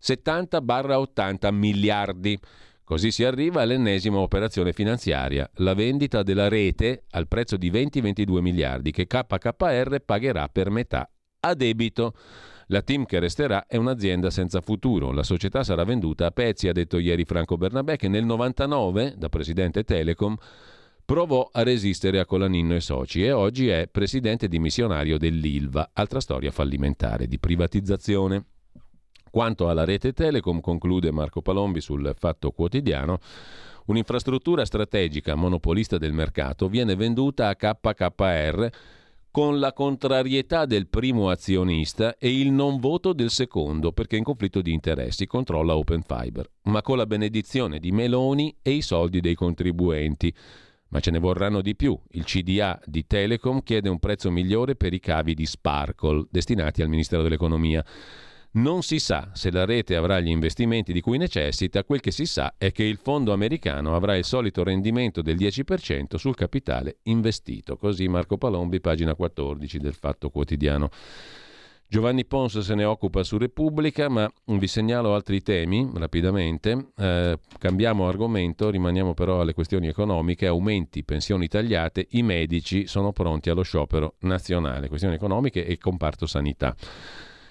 70-80 0.00 1.52
miliardi 1.52 2.38
Così 2.86 3.10
si 3.10 3.24
arriva 3.24 3.62
all'ennesima 3.62 4.18
operazione 4.18 4.72
finanziaria, 4.72 5.50
la 5.54 5.74
vendita 5.74 6.22
della 6.22 6.46
rete 6.46 7.02
al 7.10 7.26
prezzo 7.26 7.56
di 7.56 7.68
20-22 7.68 8.38
miliardi 8.38 8.92
che 8.92 9.08
KKR 9.08 10.02
pagherà 10.04 10.46
per 10.46 10.70
metà 10.70 11.10
a 11.40 11.54
debito. 11.54 12.14
La 12.68 12.82
team 12.82 13.04
che 13.04 13.18
resterà 13.18 13.66
è 13.66 13.74
un'azienda 13.74 14.30
senza 14.30 14.60
futuro. 14.60 15.10
La 15.10 15.24
società 15.24 15.64
sarà 15.64 15.82
venduta 15.82 16.26
a 16.26 16.30
pezzi, 16.30 16.68
ha 16.68 16.72
detto 16.72 16.98
ieri 16.98 17.24
Franco 17.24 17.56
Bernabé, 17.56 17.96
che 17.96 18.06
nel 18.06 18.24
99, 18.24 19.14
da 19.16 19.28
presidente 19.30 19.82
Telecom, 19.82 20.36
provò 21.04 21.48
a 21.50 21.64
resistere 21.64 22.20
a 22.20 22.24
Colaninno 22.24 22.76
e 22.76 22.80
soci 22.80 23.24
e 23.24 23.32
oggi 23.32 23.66
è 23.66 23.88
presidente 23.90 24.46
dimissionario 24.46 25.18
dell'ILVA, 25.18 25.90
altra 25.92 26.20
storia 26.20 26.52
fallimentare 26.52 27.26
di 27.26 27.40
privatizzazione. 27.40 28.44
Quanto 29.36 29.68
alla 29.68 29.84
rete 29.84 30.14
Telecom, 30.14 30.60
conclude 30.60 31.10
Marco 31.10 31.42
Palombi 31.42 31.82
sul 31.82 32.14
Fatto 32.16 32.52
Quotidiano, 32.52 33.18
un'infrastruttura 33.84 34.64
strategica 34.64 35.34
monopolista 35.34 35.98
del 35.98 36.14
mercato 36.14 36.70
viene 36.70 36.94
venduta 36.94 37.48
a 37.48 37.54
KKR 37.54 38.68
con 39.30 39.58
la 39.58 39.74
contrarietà 39.74 40.64
del 40.64 40.86
primo 40.86 41.28
azionista 41.28 42.16
e 42.16 42.34
il 42.40 42.50
non 42.50 42.80
voto 42.80 43.12
del 43.12 43.28
secondo 43.28 43.92
perché 43.92 44.16
in 44.16 44.24
conflitto 44.24 44.62
di 44.62 44.72
interessi 44.72 45.26
controlla 45.26 45.76
Open 45.76 46.00
Fiber, 46.00 46.48
ma 46.62 46.80
con 46.80 46.96
la 46.96 47.04
benedizione 47.04 47.78
di 47.78 47.92
Meloni 47.92 48.56
e 48.62 48.70
i 48.70 48.80
soldi 48.80 49.20
dei 49.20 49.34
contribuenti. 49.34 50.34
Ma 50.88 51.00
ce 51.00 51.10
ne 51.10 51.18
vorranno 51.18 51.60
di 51.60 51.76
più. 51.76 51.94
Il 52.12 52.24
CDA 52.24 52.80
di 52.86 53.06
Telecom 53.06 53.62
chiede 53.62 53.90
un 53.90 53.98
prezzo 53.98 54.30
migliore 54.30 54.76
per 54.76 54.94
i 54.94 55.00
cavi 55.00 55.34
di 55.34 55.44
Sparkle 55.44 56.24
destinati 56.30 56.80
al 56.80 56.88
Ministero 56.88 57.22
dell'Economia. 57.22 57.84
Non 58.56 58.82
si 58.82 58.98
sa 59.00 59.28
se 59.34 59.50
la 59.50 59.66
rete 59.66 59.96
avrà 59.96 60.18
gli 60.18 60.30
investimenti 60.30 60.94
di 60.94 61.02
cui 61.02 61.18
necessita, 61.18 61.84
quel 61.84 62.00
che 62.00 62.10
si 62.10 62.24
sa 62.24 62.54
è 62.56 62.72
che 62.72 62.84
il 62.84 62.96
fondo 62.96 63.34
americano 63.34 63.94
avrà 63.94 64.16
il 64.16 64.24
solito 64.24 64.64
rendimento 64.64 65.20
del 65.20 65.36
10% 65.36 66.16
sul 66.16 66.34
capitale 66.34 67.00
investito. 67.02 67.76
Così 67.76 68.08
Marco 68.08 68.38
Palombi, 68.38 68.80
pagina 68.80 69.14
14 69.14 69.78
del 69.78 69.92
Fatto 69.92 70.30
Quotidiano. 70.30 70.88
Giovanni 71.86 72.24
Pons 72.24 72.58
se 72.60 72.74
ne 72.74 72.84
occupa 72.84 73.22
su 73.24 73.36
Repubblica, 73.36 74.08
ma 74.08 74.26
vi 74.46 74.66
segnalo 74.66 75.14
altri 75.14 75.42
temi 75.42 75.90
rapidamente. 75.92 76.92
Eh, 76.96 77.38
cambiamo 77.58 78.08
argomento, 78.08 78.70
rimaniamo 78.70 79.12
però 79.12 79.42
alle 79.42 79.52
questioni 79.52 79.86
economiche. 79.86 80.46
Aumenti, 80.46 81.04
pensioni 81.04 81.46
tagliate, 81.46 82.06
i 82.12 82.22
medici 82.22 82.86
sono 82.86 83.12
pronti 83.12 83.50
allo 83.50 83.62
sciopero 83.62 84.14
nazionale. 84.20 84.88
Questioni 84.88 85.14
economiche 85.14 85.66
e 85.66 85.76
comparto 85.76 86.24
sanità. 86.24 86.74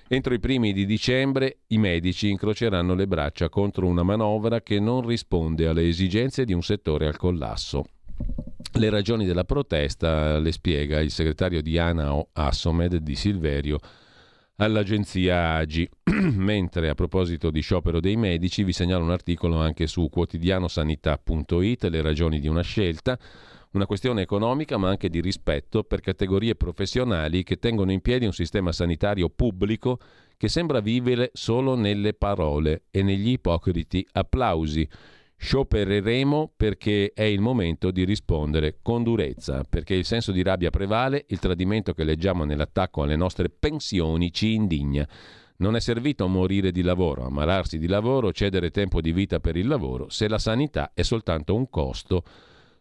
Entro 0.08 0.36
i 0.36 0.40
primi 0.40 0.72
di 0.72 0.86
dicembre 0.86 1.62
i 1.68 1.80
medici 1.80 2.30
incroceranno 2.30 2.94
le 2.94 3.08
braccia 3.08 3.50
contro 3.50 3.88
una 3.88 4.04
manovra 4.04 4.62
che 4.62 4.80
non 4.80 5.04
risponde 5.04 5.68
alle 5.68 5.88
esigenze 5.88 6.46
di 6.46 6.54
un 6.54 6.62
settore 6.62 7.08
al 7.08 7.18
collasso. 7.18 7.86
Le 8.74 8.90
ragioni 8.92 9.26
della 9.26 9.46
protesta 9.46 10.38
le 10.38 10.52
spiega 10.52 11.00
il 11.00 11.10
segretario 11.10 11.64
di 11.64 11.80
ANAO 11.80 12.30
Assomed 12.34 12.98
di 12.98 13.16
Silverio 13.16 13.80
all'agenzia 14.58 15.56
AGI. 15.56 15.90
Mentre 16.36 16.90
a 16.90 16.94
proposito 16.94 17.50
di 17.50 17.62
sciopero 17.62 18.00
dei 18.00 18.16
medici 18.16 18.64
vi 18.64 18.74
segnalo 18.74 19.04
un 19.04 19.12
articolo 19.12 19.58
anche 19.58 19.88
su 19.88 20.08
quotidianosanità.it, 20.08 21.84
le 21.86 22.02
ragioni 22.04 22.40
di 22.40 22.48
una 22.48 22.62
scelta 22.62 23.18
una 23.76 23.86
questione 23.86 24.22
economica 24.22 24.78
ma 24.78 24.88
anche 24.88 25.10
di 25.10 25.20
rispetto 25.20 25.84
per 25.84 26.00
categorie 26.00 26.56
professionali 26.56 27.44
che 27.44 27.58
tengono 27.58 27.92
in 27.92 28.00
piedi 28.00 28.26
un 28.26 28.32
sistema 28.32 28.72
sanitario 28.72 29.30
pubblico 29.30 30.00
che 30.38 30.48
sembra 30.48 30.80
vivere 30.80 31.30
solo 31.34 31.76
nelle 31.76 32.14
parole 32.14 32.84
e 32.90 33.04
negli 33.04 33.32
ipocriti 33.32 34.06
applausi. 34.14 34.88
Sciopereremo 35.38 36.54
perché 36.56 37.12
è 37.14 37.24
il 37.24 37.42
momento 37.42 37.92
di 37.92 38.06
rispondere 38.06 38.80
con 38.82 39.04
durezza, 39.04 39.64
perché 39.70 39.94
il 39.94 40.06
senso 40.06 40.32
di 40.32 40.42
rabbia 40.42 40.70
prevale, 40.70 41.26
il 41.28 41.40
tradimento 41.40 41.94
che 41.94 42.06
leggiamo 42.06 42.46
nell'attacco 42.46 43.04
alle 43.04 43.18
nostre 43.18 43.50
pensioni 43.50 44.32
ci 44.32 44.54
indigna. 44.54 45.08
Non 45.58 45.76
è 45.76 45.82
servito 45.82 46.28
morire 46.28 46.72
di 46.72 46.82
lavoro, 46.82 47.26
ammalarsi 47.26 47.78
di 47.78 47.88
lavoro, 47.88 48.32
cedere 48.32 48.72
tempo 48.72 49.02
di 49.02 49.12
vita 49.12 49.42
per 49.42 49.58
il 49.58 49.68
lavoro, 49.68 50.10
se 50.10 50.30
la 50.30 50.40
sanità 50.40 50.92
è 50.94 51.02
soltanto 51.02 51.54
un 51.54 51.70
costo 51.70 52.24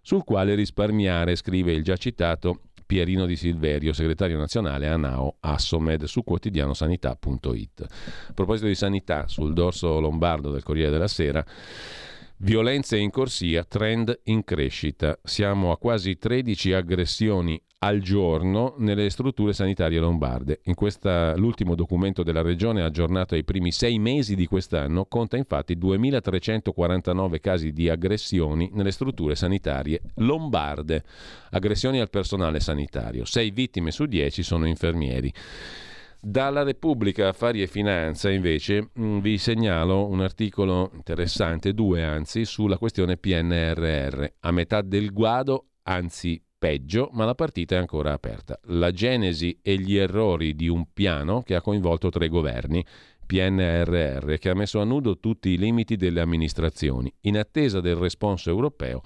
sul 0.04 0.22
quale 0.22 0.54
risparmiare, 0.54 1.34
scrive 1.34 1.72
il 1.72 1.82
già 1.82 1.96
citato 1.96 2.60
Pierino 2.84 3.24
di 3.24 3.36
Silverio, 3.36 3.94
segretario 3.94 4.36
nazionale 4.36 4.86
ANAO 4.86 5.36
Assomed 5.40 6.04
su 6.04 6.22
quotidianosanità.it. 6.22 7.86
A 8.28 8.32
proposito 8.34 8.66
di 8.66 8.74
sanità, 8.74 9.26
sul 9.28 9.54
dorso 9.54 9.98
lombardo 10.00 10.50
del 10.50 10.62
Corriere 10.62 10.90
della 10.90 11.08
Sera, 11.08 11.42
violenze 12.38 12.98
in 12.98 13.10
corsia, 13.10 13.64
trend 13.64 14.20
in 14.24 14.44
crescita. 14.44 15.18
Siamo 15.22 15.72
a 15.72 15.78
quasi 15.78 16.18
13 16.18 16.74
aggressioni 16.74 17.58
al 17.84 18.00
giorno 18.00 18.74
nelle 18.78 19.10
strutture 19.10 19.52
sanitarie 19.52 19.98
lombarde. 19.98 20.60
In 20.64 20.74
questa, 20.74 21.36
l'ultimo 21.36 21.74
documento 21.74 22.22
della 22.22 22.40
regione 22.40 22.82
aggiornato 22.82 23.34
ai 23.34 23.44
primi 23.44 23.72
sei 23.72 23.98
mesi 23.98 24.34
di 24.34 24.46
quest'anno 24.46 25.04
conta 25.04 25.36
infatti 25.36 25.76
2.349 25.76 27.40
casi 27.40 27.72
di 27.72 27.90
aggressioni 27.90 28.70
nelle 28.72 28.90
strutture 28.90 29.34
sanitarie 29.34 30.00
lombarde, 30.16 31.04
aggressioni 31.50 32.00
al 32.00 32.08
personale 32.08 32.58
sanitario. 32.58 33.26
Sei 33.26 33.50
vittime 33.50 33.90
su 33.90 34.06
dieci 34.06 34.42
sono 34.42 34.66
infermieri. 34.66 35.30
Dalla 36.18 36.62
Repubblica 36.62 37.28
Affari 37.28 37.60
e 37.60 37.66
Finanza 37.66 38.30
invece 38.30 38.88
mm, 38.98 39.18
vi 39.18 39.36
segnalo 39.36 40.06
un 40.06 40.22
articolo 40.22 40.90
interessante, 40.94 41.74
due 41.74 42.02
anzi, 42.02 42.46
sulla 42.46 42.78
questione 42.78 43.18
PNRR. 43.18 44.24
A 44.40 44.50
metà 44.52 44.80
del 44.80 45.12
guado, 45.12 45.66
anzi 45.82 46.42
peggio, 46.64 47.10
ma 47.12 47.26
la 47.26 47.34
partita 47.34 47.74
è 47.74 47.78
ancora 47.78 48.14
aperta. 48.14 48.58
La 48.68 48.90
genesi 48.90 49.58
e 49.60 49.76
gli 49.76 49.98
errori 49.98 50.54
di 50.54 50.66
un 50.66 50.86
piano 50.94 51.42
che 51.42 51.54
ha 51.54 51.60
coinvolto 51.60 52.08
tre 52.08 52.28
governi, 52.28 52.82
PNRR, 53.26 54.36
che 54.36 54.48
ha 54.48 54.54
messo 54.54 54.80
a 54.80 54.84
nudo 54.84 55.18
tutti 55.18 55.50
i 55.50 55.58
limiti 55.58 55.96
delle 55.96 56.22
amministrazioni, 56.22 57.12
in 57.22 57.36
attesa 57.36 57.82
del 57.82 57.96
responso 57.96 58.48
europeo 58.48 59.02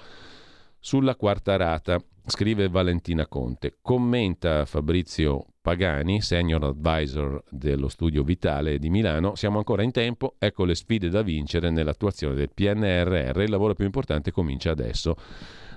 sulla 0.78 1.16
quarta 1.16 1.56
rata, 1.56 2.00
scrive 2.26 2.68
Valentina 2.68 3.26
Conte. 3.26 3.78
Commenta 3.82 4.64
Fabrizio 4.64 5.46
Pagani, 5.60 6.20
senior 6.20 6.62
advisor 6.62 7.42
dello 7.50 7.88
studio 7.88 8.22
Vitale 8.22 8.78
di 8.78 8.88
Milano, 8.88 9.34
siamo 9.34 9.58
ancora 9.58 9.82
in 9.82 9.90
tempo, 9.90 10.36
ecco 10.38 10.64
le 10.64 10.76
sfide 10.76 11.08
da 11.08 11.22
vincere 11.22 11.70
nell'attuazione 11.70 12.36
del 12.36 12.52
PNRR, 12.54 13.40
il 13.40 13.50
lavoro 13.50 13.74
più 13.74 13.84
importante 13.84 14.30
comincia 14.30 14.70
adesso. 14.70 15.16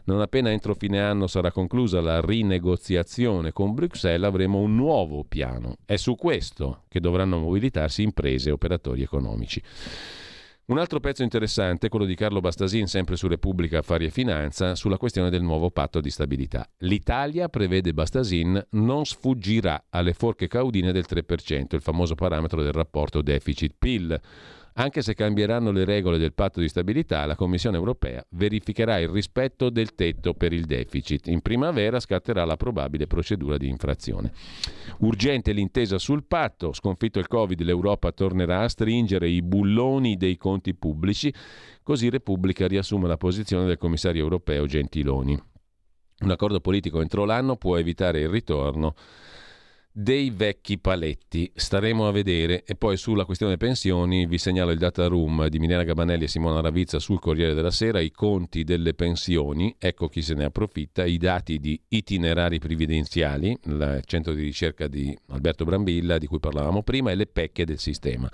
Non 0.06 0.22
appena 0.22 0.52
entro 0.52 0.74
fine 0.74 1.00
anno 1.00 1.28
sarà 1.28 1.52
conclusa 1.52 2.02
la 2.02 2.22
rinegoziazione 2.22 3.52
con 3.52 3.74
Bruxelles 3.74 4.28
avremo 4.28 4.60
un 4.60 4.76
nuovo 4.76 5.24
piano. 5.24 5.78
È 5.86 5.96
su 5.96 6.16
questo 6.16 6.84
che 6.88 7.00
dovranno 7.00 7.38
mobilitarsi 7.38 8.02
imprese 8.02 8.50
e 8.50 8.54
operatori 8.54 9.02
economici. 9.04 9.62
Un 10.72 10.78
altro 10.78 11.02
pezzo 11.02 11.22
interessante 11.22 11.88
è 11.88 11.90
quello 11.90 12.06
di 12.06 12.16
Carlo 12.16 12.40
Bastasin, 12.40 12.88
sempre 12.88 13.18
su 13.18 13.28
Repubblica 13.28 13.80
Affari 13.80 14.06
e 14.06 14.10
Finanza, 14.10 14.74
sulla 14.76 14.98
questione 14.98 15.30
del 15.30 15.42
nuovo 15.42 15.70
patto 15.70 16.00
di 16.00 16.10
stabilità. 16.10 16.66
L'Italia, 16.78 17.50
prevede 17.50 17.94
Bastasin, 17.94 18.68
non 18.70 19.04
sfuggirà 19.04 19.88
alle 19.90 20.14
forche 20.14 20.48
caudine 20.48 20.94
del 20.94 21.06
3%, 21.10 21.76
il 21.76 21.82
famoso 21.82 22.16
parametro 22.16 22.64
del 22.64 22.72
rapporto 22.72 23.22
deficit-PIL. 23.22 24.22
Anche 24.82 25.04
se 25.04 25.14
cambieranno 25.14 25.70
le 25.70 25.86
regole 25.86 26.18
del 26.18 26.34
patto 26.34 26.60
di 26.60 26.68
stabilità, 26.68 27.24
la 27.28 27.36
Commissione 27.36 27.78
europea 27.78 28.26
verificherà 28.30 28.98
il 28.98 29.10
rispetto 29.10 29.70
del 29.70 29.94
tetto 29.94 30.34
per 30.34 30.54
il 30.54 30.66
deficit. 30.66 31.28
In 31.28 31.42
primavera 31.42 32.00
scatterà 32.00 32.46
la 32.46 32.58
probabile 32.58 33.06
procedura 33.06 33.58
di 33.58 33.68
infrazione. 33.70 34.34
Urgente 35.02 35.52
l'intesa 35.52 36.00
sul 36.00 36.24
patto. 36.24 36.74
Sconfitto 36.74 37.20
il 37.20 37.28
Covid, 37.28 37.62
l'Europa 37.62 38.12
tornerà 38.12 38.62
a 38.62 38.70
stringere 38.70 39.30
i 39.30 39.44
bulloni 39.44 40.18
dei 40.18 40.36
conti 40.36 40.74
pubblici. 40.74 41.32
Così 41.84 42.10
Repubblica 42.10 42.68
riassume 42.68 43.08
la 43.08 43.18
posizione 43.18 43.68
del 43.68 43.78
commissario 43.78 44.24
europeo 44.24 44.66
Gentiloni. 44.66 45.40
Un 46.22 46.32
accordo 46.32 46.60
politico 46.60 47.02
entro 47.02 47.26
l'anno 47.26 47.56
può 47.56 47.78
evitare 47.78 48.22
il 48.22 48.30
ritorno 48.30 48.96
dei 49.92 50.30
vecchi 50.30 50.80
paletti. 50.80 51.52
Staremo 51.54 52.08
a 52.08 52.12
vedere. 52.12 52.64
E 52.64 52.76
poi 52.76 52.98
sulla 52.98 53.26
questione 53.26 53.58
pensioni 53.58 54.26
vi 54.26 54.38
segnalo 54.38 54.72
il 54.72 54.78
data 54.78 55.08
room 55.08 55.48
di 55.48 55.60
Milena 55.60 55.84
Gabanelli 55.84 56.24
e 56.24 56.28
Simona 56.28 56.62
Ravizza 56.62 57.00
sul 57.00 57.20
Corriere 57.20 57.54
della 57.54 57.72
Sera, 57.72 58.00
i 58.00 58.12
conti 58.12 58.64
delle 58.64 58.94
pensioni, 58.94 59.76
ecco 59.78 60.08
chi 60.08 60.22
se 60.22 60.34
ne 60.34 60.46
approfitta, 60.46 61.06
i 61.06 61.18
dati 61.18 61.60
di 61.60 61.80
itinerari 61.90 62.60
previdenziali, 62.60 63.58
il 63.66 64.02
centro 64.06 64.34
di 64.34 64.44
ricerca 64.44 64.88
di 64.88 65.18
Alberto 65.30 65.66
Brambilla 65.66 66.18
di 66.18 66.28
cui 66.28 66.40
parlavamo 66.40 66.84
prima, 66.84 67.12
e 67.12 67.16
le 67.16 67.26
pecche 67.26 67.66
del 67.66 67.80
sistema. 67.80 68.30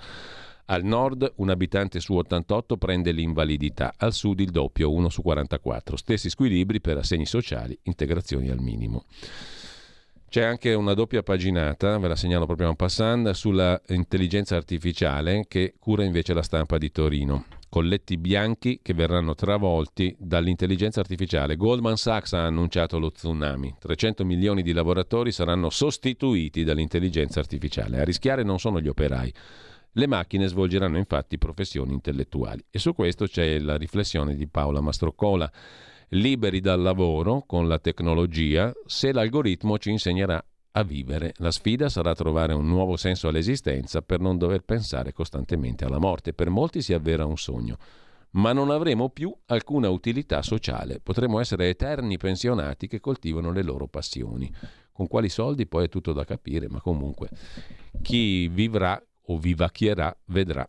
Al 0.70 0.84
nord 0.84 1.32
un 1.36 1.48
abitante 1.48 1.98
su 1.98 2.14
88 2.14 2.76
prende 2.76 3.10
l'invalidità, 3.10 3.94
al 3.96 4.12
sud 4.12 4.40
il 4.40 4.50
doppio, 4.50 4.92
1 4.92 5.08
su 5.08 5.22
44. 5.22 5.96
Stessi 5.96 6.28
squilibri 6.28 6.80
per 6.82 6.98
assegni 6.98 7.24
sociali, 7.24 7.78
integrazioni 7.84 8.50
al 8.50 8.60
minimo. 8.60 9.04
C'è 10.30 10.42
anche 10.42 10.74
una 10.74 10.92
doppia 10.92 11.22
paginata, 11.22 11.96
ve 11.96 12.06
la 12.06 12.14
segnalo 12.14 12.44
proprio 12.44 12.68
en 12.68 12.76
passant, 12.76 13.30
sulla 13.30 13.80
intelligenza 13.88 14.56
artificiale 14.56 15.46
che 15.48 15.72
cura 15.78 16.04
invece 16.04 16.34
la 16.34 16.42
stampa 16.42 16.76
di 16.76 16.92
Torino. 16.92 17.46
Colletti 17.70 18.18
bianchi 18.18 18.80
che 18.82 18.92
verranno 18.92 19.34
travolti 19.34 20.14
dall'intelligenza 20.18 21.00
artificiale. 21.00 21.56
Goldman 21.56 21.96
Sachs 21.96 22.34
ha 22.34 22.44
annunciato 22.44 22.98
lo 22.98 23.10
tsunami. 23.10 23.76
300 23.78 24.26
milioni 24.26 24.60
di 24.60 24.72
lavoratori 24.72 25.32
saranno 25.32 25.70
sostituiti 25.70 26.62
dall'intelligenza 26.62 27.40
artificiale. 27.40 27.98
A 27.98 28.04
rischiare 28.04 28.42
non 28.42 28.58
sono 28.58 28.82
gli 28.82 28.88
operai. 28.88 29.32
Le 29.92 30.06
macchine 30.06 30.46
svolgeranno 30.46 30.98
infatti 30.98 31.38
professioni 31.38 31.94
intellettuali. 31.94 32.62
E 32.70 32.78
su 32.78 32.92
questo 32.92 33.24
c'è 33.24 33.58
la 33.58 33.78
riflessione 33.78 34.36
di 34.36 34.46
Paola 34.46 34.82
Mastroccola 34.82 35.50
liberi 36.10 36.60
dal 36.60 36.80
lavoro 36.80 37.42
con 37.46 37.68
la 37.68 37.78
tecnologia 37.78 38.72
se 38.86 39.12
l'algoritmo 39.12 39.78
ci 39.78 39.90
insegnerà 39.90 40.42
a 40.72 40.82
vivere. 40.82 41.32
La 41.38 41.50
sfida 41.50 41.88
sarà 41.88 42.14
trovare 42.14 42.54
un 42.54 42.66
nuovo 42.66 42.96
senso 42.96 43.28
all'esistenza 43.28 44.00
per 44.00 44.20
non 44.20 44.38
dover 44.38 44.62
pensare 44.62 45.12
costantemente 45.12 45.84
alla 45.84 45.98
morte. 45.98 46.32
Per 46.32 46.48
molti 46.48 46.82
si 46.82 46.92
avvera 46.92 47.24
un 47.24 47.36
sogno, 47.36 47.76
ma 48.30 48.52
non 48.52 48.70
avremo 48.70 49.10
più 49.10 49.34
alcuna 49.46 49.88
utilità 49.90 50.42
sociale. 50.42 51.00
Potremo 51.00 51.40
essere 51.40 51.68
eterni 51.68 52.16
pensionati 52.16 52.86
che 52.86 53.00
coltivano 53.00 53.50
le 53.50 53.62
loro 53.62 53.88
passioni. 53.88 54.50
Con 54.92 55.06
quali 55.06 55.28
soldi 55.28 55.66
poi 55.66 55.84
è 55.84 55.88
tutto 55.88 56.12
da 56.12 56.24
capire, 56.24 56.68
ma 56.68 56.80
comunque 56.80 57.28
chi 58.02 58.48
vivrà 58.48 59.00
o 59.30 59.38
vivacchierà 59.38 60.16
vedrà. 60.26 60.68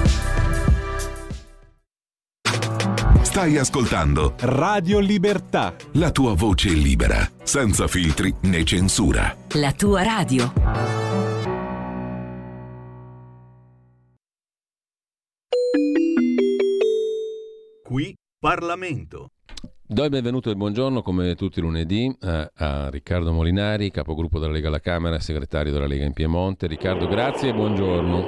Stai 3.31 3.55
ascoltando 3.55 4.33
Radio 4.41 4.99
Libertà. 4.99 5.73
La 5.93 6.11
tua 6.11 6.33
voce 6.35 6.67
libera, 6.67 7.19
senza 7.43 7.87
filtri 7.87 8.35
né 8.41 8.65
censura. 8.65 9.33
La 9.53 9.71
tua 9.71 10.03
radio. 10.03 10.51
Qui 17.81 18.13
Parlamento. 18.37 19.29
Do 19.87 20.03
il 20.03 20.09
benvenuto 20.09 20.49
e 20.49 20.51
il 20.51 20.57
buongiorno 20.57 21.01
come 21.01 21.33
tutti 21.35 21.59
i 21.59 21.61
lunedì 21.61 22.13
a, 22.19 22.51
a 22.53 22.89
Riccardo 22.89 23.31
Molinari, 23.31 23.91
capogruppo 23.91 24.39
della 24.39 24.51
Lega 24.51 24.67
alla 24.67 24.81
Camera, 24.81 25.19
segretario 25.19 25.71
della 25.71 25.87
Lega 25.87 26.03
in 26.03 26.11
Piemonte. 26.11 26.67
Riccardo, 26.67 27.07
grazie 27.07 27.51
e 27.51 27.53
buongiorno. 27.53 28.19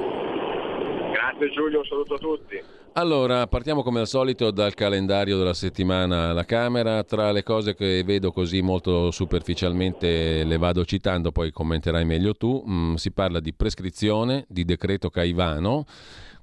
Grazie 1.12 1.50
Giulio, 1.52 1.80
un 1.80 1.86
saluto 1.86 2.14
a 2.14 2.18
tutti. 2.20 2.83
Allora, 2.96 3.48
partiamo 3.48 3.82
come 3.82 4.02
al 4.02 4.08
solito 4.08 4.52
dal 4.52 4.76
calendario 4.76 5.40
della 5.40 5.56
settimana 5.56 6.30
alla 6.30 6.46
Camera. 6.46 7.04
Tra 7.04 7.32
le 7.32 7.42
cose 7.42 7.74
che 7.74 8.04
vedo 8.04 8.32
così 8.32 8.62
molto 8.62 9.10
superficialmente 9.10 10.44
le 10.44 10.58
vado 10.58 10.86
citando, 10.86 11.32
poi 11.32 11.52
commenterai 11.52 12.06
meglio 12.06 12.36
tu. 12.36 12.64
Mm, 12.70 12.94
si 12.94 13.10
parla 13.10 13.40
di 13.40 13.52
prescrizione, 13.52 14.46
di 14.48 14.64
decreto 14.64 15.10
Caivano 15.10 15.86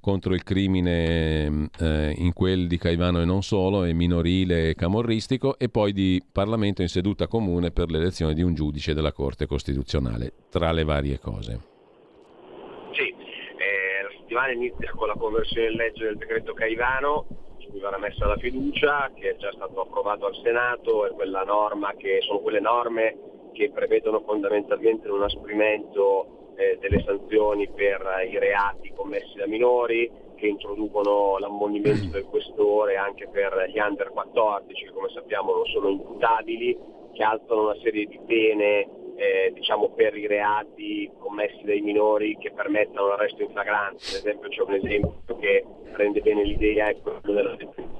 contro 0.01 0.35
il 0.35 0.43
crimine 0.43 1.49
mm, 1.49 1.65
eh, 1.79 2.15
in 2.17 2.33
quel 2.33 2.67
di 2.67 2.79
Caivano 2.79 3.21
e 3.21 3.25
non 3.25 3.45
solo, 3.45 3.85
e 3.85 3.93
minorile 3.93 4.71
e 4.71 4.75
camorristico, 4.75 5.57
e 5.57 5.69
poi 5.69 5.93
di 5.93 6.21
Parlamento 6.33 6.83
in 6.83 6.89
seduta 6.89 7.29
comune 7.29 7.71
per 7.71 7.93
l'elezione 7.93 8.35
di 8.35 8.43
un 8.43 8.55
giudice 8.55 8.93
della 8.93 9.13
Corte 9.13 9.47
Costituzionale, 9.47 10.33
tra 10.51 10.73
le 10.73 10.83
varie 10.83 11.21
cose 11.21 11.70
settimana 14.31 14.53
inizia 14.53 14.93
con 14.95 15.09
la 15.09 15.17
conversione 15.17 15.71
in 15.71 15.77
legge 15.77 16.05
del 16.05 16.17
decreto 16.17 16.53
Caivano, 16.55 17.27
su 17.59 17.69
cui 17.71 17.81
verrà 17.81 17.99
messa 17.99 18.27
la 18.27 18.37
fiducia, 18.37 19.11
che 19.13 19.31
è 19.31 19.37
già 19.37 19.51
stato 19.51 19.81
approvato 19.81 20.27
al 20.27 20.37
Senato, 20.37 21.05
è 21.05 21.11
quella 21.11 21.43
norma 21.43 21.95
che 21.97 22.21
sono 22.21 22.39
quelle 22.39 22.61
norme 22.61 23.17
che 23.53 23.73
prevedono 23.73 24.21
fondamentalmente 24.21 25.09
un 25.09 25.17
inasprimento 25.17 26.55
eh, 26.57 26.79
delle 26.79 27.03
sanzioni 27.05 27.69
per 27.71 28.01
i 28.31 28.39
reati 28.39 28.93
commessi 28.95 29.37
da 29.37 29.49
minori, 29.49 30.09
che 30.37 30.47
introducono 30.47 31.37
l'ammonimento 31.39 32.11
del 32.13 32.25
questore 32.25 32.97
anche 32.97 33.29
per 33.29 33.69
gli 33.69 33.81
under 33.81 34.11
14, 34.11 34.85
che 34.85 34.93
come 34.93 35.09
sappiamo 35.09 35.53
non 35.53 35.65
sono 35.67 35.89
imputabili, 35.89 36.79
che 37.15 37.23
alzano 37.25 37.65
una 37.65 37.77
serie 37.83 38.07
di 38.07 38.21
pene 38.25 39.00
eh, 39.21 39.53
diciamo, 39.53 39.91
per 39.91 40.17
i 40.17 40.27
reati 40.27 41.11
commessi 41.19 41.63
dai 41.65 41.83
minori 41.83 42.39
che 42.39 42.53
permettano 42.53 43.09
l'arresto 43.09 43.43
in 43.43 43.51
flagranza. 43.51 44.17
Ad 44.17 44.25
esempio 44.25 44.49
c'è 44.49 44.63
un 44.63 44.75
esempio 44.75 45.37
che 45.39 45.65
rende 45.93 46.21
bene 46.21 46.43
l'idea, 46.43 46.89
è 46.89 46.97
quello 46.99 47.21
della 47.23 47.51
detenzione 47.51 47.99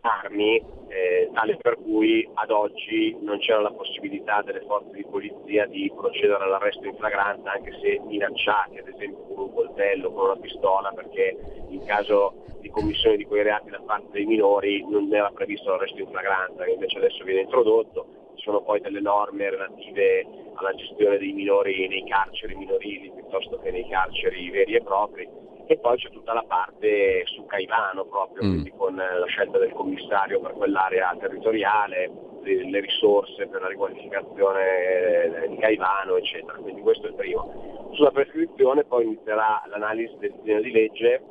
armi, 0.00 0.56
eh, 0.88 1.28
tale 1.34 1.56
per 1.56 1.76
cui 1.76 2.28
ad 2.34 2.50
oggi 2.50 3.16
non 3.20 3.38
c'era 3.38 3.60
la 3.60 3.72
possibilità 3.72 4.42
delle 4.42 4.60
forze 4.60 4.92
di 4.92 5.04
polizia 5.04 5.66
di 5.66 5.92
procedere 5.94 6.44
all'arresto 6.44 6.86
in 6.86 6.94
flagranza 6.94 7.52
anche 7.52 7.72
se 7.80 8.00
minacciati, 8.04 8.78
ad 8.78 8.88
esempio 8.88 9.24
con 9.24 9.44
un 9.44 9.52
coltello, 9.52 10.12
con 10.12 10.24
una 10.24 10.36
pistola, 10.36 10.92
perché 10.92 11.36
in 11.68 11.84
caso 11.84 12.44
di 12.60 12.70
commissione 12.70 13.16
di 13.16 13.24
quei 13.24 13.42
reati 13.42 13.70
da 13.70 13.80
parte 13.84 14.08
dei 14.12 14.24
minori 14.24 14.84
non 14.88 15.12
era 15.12 15.30
previsto 15.30 15.70
l'arresto 15.70 16.00
in 16.00 16.08
flagranza, 16.08 16.64
che 16.64 16.70
invece 16.70 16.98
adesso 16.98 17.24
viene 17.24 17.42
introdotto 17.42 18.17
ci 18.38 18.44
sono 18.44 18.62
poi 18.62 18.80
delle 18.80 19.00
norme 19.00 19.50
relative 19.50 20.26
alla 20.54 20.72
gestione 20.74 21.18
dei 21.18 21.32
minori 21.32 21.88
nei 21.88 22.04
carceri 22.06 22.54
minorili 22.54 23.10
piuttosto 23.12 23.58
che 23.58 23.70
nei 23.70 23.86
carceri 23.88 24.50
veri 24.50 24.74
e 24.74 24.82
propri 24.82 25.28
e 25.70 25.76
poi 25.76 25.98
c'è 25.98 26.08
tutta 26.08 26.32
la 26.32 26.44
parte 26.48 27.24
su 27.26 27.44
Caivano 27.44 28.06
proprio, 28.06 28.42
mm. 28.42 28.50
quindi 28.50 28.72
con 28.74 28.94
la 28.94 29.26
scelta 29.26 29.58
del 29.58 29.72
commissario 29.72 30.40
per 30.40 30.52
quell'area 30.52 31.14
territoriale, 31.20 32.10
le 32.42 32.80
risorse 32.80 33.46
per 33.48 33.60
la 33.60 33.68
riqualificazione 33.68 35.46
di 35.48 35.56
Caivano, 35.58 36.16
eccetera. 36.16 36.56
Quindi 36.56 36.80
questo 36.80 37.06
è 37.06 37.10
il 37.10 37.16
primo. 37.16 37.90
Sulla 37.92 38.10
prescrizione 38.10 38.84
poi 38.84 39.04
inizierà 39.04 39.62
l'analisi 39.66 40.16
del 40.16 40.32
disegno 40.40 40.62
di 40.62 40.70
legge 40.70 41.22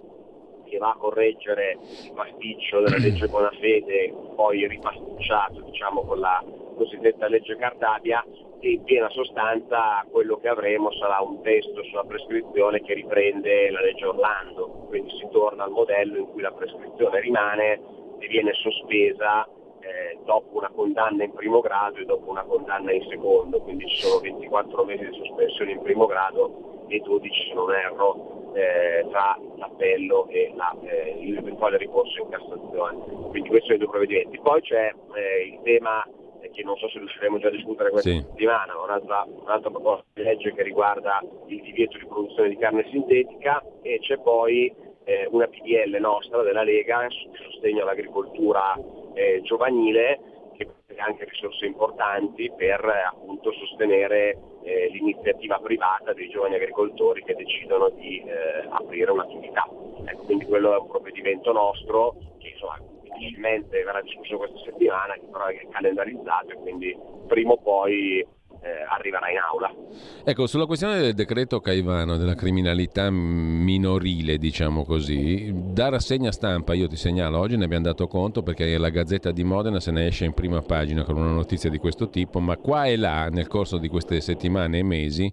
che 0.65 0.77
va 0.77 0.91
a 0.91 0.97
correggere 0.97 1.79
il 2.03 2.11
pasticcio 2.13 2.81
della 2.81 2.97
legge 2.97 3.27
Bonafede, 3.27 4.13
poi 4.35 4.67
ripasticciato 4.67 5.61
diciamo, 5.61 6.03
con 6.03 6.19
la 6.19 6.43
cosiddetta 6.77 7.27
legge 7.27 7.57
Cartabia, 7.57 8.23
e 8.59 8.71
in 8.71 8.83
piena 8.83 9.09
sostanza 9.09 10.05
quello 10.09 10.37
che 10.37 10.47
avremo 10.47 10.91
sarà 10.93 11.19
un 11.19 11.41
testo 11.41 11.83
sulla 11.83 12.03
prescrizione 12.05 12.81
che 12.81 12.93
riprende 12.93 13.69
la 13.69 13.81
legge 13.81 14.05
Orlando, 14.05 14.85
quindi 14.87 15.11
si 15.11 15.27
torna 15.31 15.63
al 15.63 15.71
modello 15.71 16.17
in 16.17 16.31
cui 16.31 16.41
la 16.41 16.51
prescrizione 16.51 17.19
rimane 17.19 17.79
e 18.19 18.27
viene 18.27 18.53
sospesa 18.53 19.47
eh, 19.79 20.17
dopo 20.25 20.57
una 20.57 20.71
condanna 20.73 21.23
in 21.23 21.33
primo 21.33 21.59
grado 21.59 21.97
e 21.97 22.05
dopo 22.05 22.29
una 22.29 22.43
condanna 22.43 22.91
in 22.91 23.05
secondo, 23.09 23.61
quindi 23.61 23.87
ci 23.87 24.01
sono 24.01 24.19
24 24.19 24.83
mesi 24.85 25.05
di 25.05 25.15
sospensione 25.15 25.71
in 25.71 25.81
primo 25.81 26.05
grado 26.07 26.85
e 26.87 26.99
12 26.99 27.47
se 27.49 27.53
non 27.53 27.71
erro 27.71 28.51
eh, 28.53 29.05
tra 29.09 29.37
l'appello 29.57 30.27
e 30.29 30.51
la, 30.55 30.75
eh, 30.81 31.17
l'eventuale 31.21 31.77
ricorso 31.77 32.21
in 32.21 32.29
Cassazione. 32.29 32.97
Quindi 33.29 33.49
questi 33.49 33.67
sono 33.67 33.75
i 33.75 33.79
due 33.79 33.89
provvedimenti. 33.89 34.39
Poi 34.39 34.61
c'è 34.61 34.93
eh, 35.15 35.47
il 35.47 35.59
tema 35.63 36.03
che 36.57 36.63
non 36.63 36.75
so 36.77 36.89
se 36.89 36.97
riusciremo 36.97 37.37
già 37.37 37.49
a 37.49 37.51
discutere 37.51 37.91
questa 37.91 38.09
sì. 38.09 38.17
settimana, 38.17 38.75
un'altra, 38.81 39.23
un'altra 39.27 39.69
proposta 39.69 40.05
di 40.15 40.23
legge 40.23 40.53
che 40.55 40.63
riguarda 40.63 41.23
il 41.45 41.61
divieto 41.61 41.99
di 41.99 42.05
produzione 42.07 42.49
di 42.49 42.57
carne 42.57 42.83
sintetica 42.89 43.63
e 43.83 43.99
c'è 43.99 44.17
poi 44.17 44.73
eh, 45.03 45.27
una 45.29 45.45
PDL 45.45 45.95
nostra 45.99 46.41
della 46.41 46.63
Lega 46.63 47.05
su 47.09 47.29
sostegno 47.51 47.83
all'agricoltura 47.83 48.75
eh, 49.13 49.41
giovanile 49.43 50.19
che 50.57 50.65
prevede 50.65 50.99
anche 50.99 51.25
risorse 51.25 51.67
importanti 51.67 52.51
per 52.57 52.83
eh, 52.83 53.05
appunto 53.05 53.51
sostenere 53.51 54.35
eh, 54.63 54.89
l'iniziativa 54.89 55.59
privata 55.59 56.11
dei 56.13 56.27
giovani 56.29 56.55
agricoltori 56.55 57.23
che 57.23 57.35
decidono 57.35 57.89
di 57.89 58.17
eh, 58.25 58.65
aprire 58.67 59.11
un'attività. 59.11 59.69
Ecco, 60.05 60.23
quindi 60.23 60.45
quello 60.45 60.73
è 60.73 60.79
un 60.79 60.87
provvedimento 60.87 61.51
nostro 61.51 62.15
che 62.39 62.49
insomma, 62.49 62.79
difficilmente 63.17 63.83
verrà 63.83 64.01
discusso 64.01 64.37
questa 64.37 64.59
settimana, 64.63 65.13
che 65.13 65.25
però 65.31 65.45
è 65.47 65.67
calendarizzato 65.69 66.51
e 66.51 66.55
quindi 66.55 66.95
prima 67.27 67.51
o 67.51 67.57
poi 67.57 68.19
eh, 68.19 68.85
arriverà 68.89 69.29
in 69.29 69.37
aula. 69.37 69.73
Ecco, 70.23 70.47
sulla 70.47 70.65
questione 70.65 70.99
del 70.99 71.13
decreto 71.13 71.59
Caivano, 71.59 72.17
della 72.17 72.35
criminalità 72.35 73.09
minorile, 73.09 74.37
diciamo 74.37 74.83
così, 74.83 75.51
da 75.53 75.89
rassegna 75.89 76.31
stampa, 76.31 76.73
io 76.73 76.87
ti 76.87 76.95
segnalo, 76.95 77.39
oggi 77.39 77.57
ne 77.57 77.65
abbiamo 77.65 77.85
dato 77.85 78.07
conto 78.07 78.43
perché 78.43 78.77
la 78.77 78.89
Gazzetta 78.89 79.31
di 79.31 79.43
Modena 79.43 79.79
se 79.79 79.91
ne 79.91 80.07
esce 80.07 80.25
in 80.25 80.33
prima 80.33 80.61
pagina 80.61 81.03
con 81.03 81.17
una 81.17 81.31
notizia 81.31 81.69
di 81.69 81.77
questo 81.77 82.09
tipo, 82.09 82.39
ma 82.39 82.57
qua 82.57 82.85
e 82.85 82.97
là, 82.97 83.27
nel 83.29 83.47
corso 83.47 83.77
di 83.77 83.87
queste 83.87 84.21
settimane 84.21 84.79
e 84.79 84.83
mesi, 84.83 85.31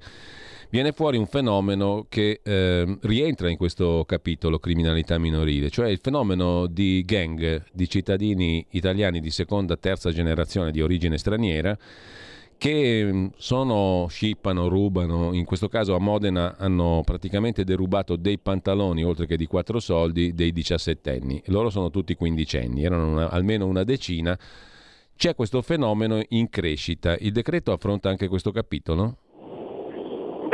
viene 0.75 0.91
fuori 0.91 1.17
un 1.17 1.27
fenomeno 1.27 2.07
che 2.09 2.41
eh, 2.43 2.99
rientra 3.03 3.49
in 3.49 3.57
questo 3.57 4.03
capitolo 4.09 4.59
criminalità 4.59 5.19
minorile, 5.19 5.71
cioè 5.71 5.89
il 5.89 6.01
fenomeno 6.03 6.67
di 6.67 7.05
gang 7.05 7.63
di 7.73 7.89
cittadini 7.89 8.67
italiani 8.71 9.21
di 9.21 9.31
seconda, 9.31 9.77
terza 9.77 10.11
generazione 10.11 10.73
di 10.73 10.83
origine 10.83 11.17
straniera 11.17 11.79
che 12.59 13.05
mm, 13.05 13.27
sono, 13.37 14.07
scippano, 14.09 14.67
rubano, 14.67 15.33
in 15.33 15.45
questo 15.45 15.69
caso 15.69 15.95
a 15.95 16.01
Modena 16.01 16.57
hanno 16.59 17.03
praticamente 17.05 17.63
derubato 17.63 18.17
dei 18.17 18.39
pantaloni 18.39 19.05
oltre 19.05 19.27
che 19.27 19.37
di 19.37 19.47
quattro 19.47 19.79
soldi 19.79 20.35
dei 20.35 20.51
diciassettenni, 20.51 21.41
loro 21.47 21.71
sono 21.71 21.91
tutti 21.91 22.17
quindicenni, 22.17 22.83
erano 22.83 23.13
una, 23.13 23.31
almeno 23.31 23.67
una 23.67 23.85
decina. 23.85 24.37
C'è 25.17 25.37
questo 25.37 25.63
fenomeno 25.63 26.21
in 26.31 26.49
crescita. 26.51 27.17
Il 27.21 27.31
decreto 27.31 27.71
affronta 27.71 28.09
anche 28.09 28.27
questo 28.27 28.51
capitolo? 28.51 29.19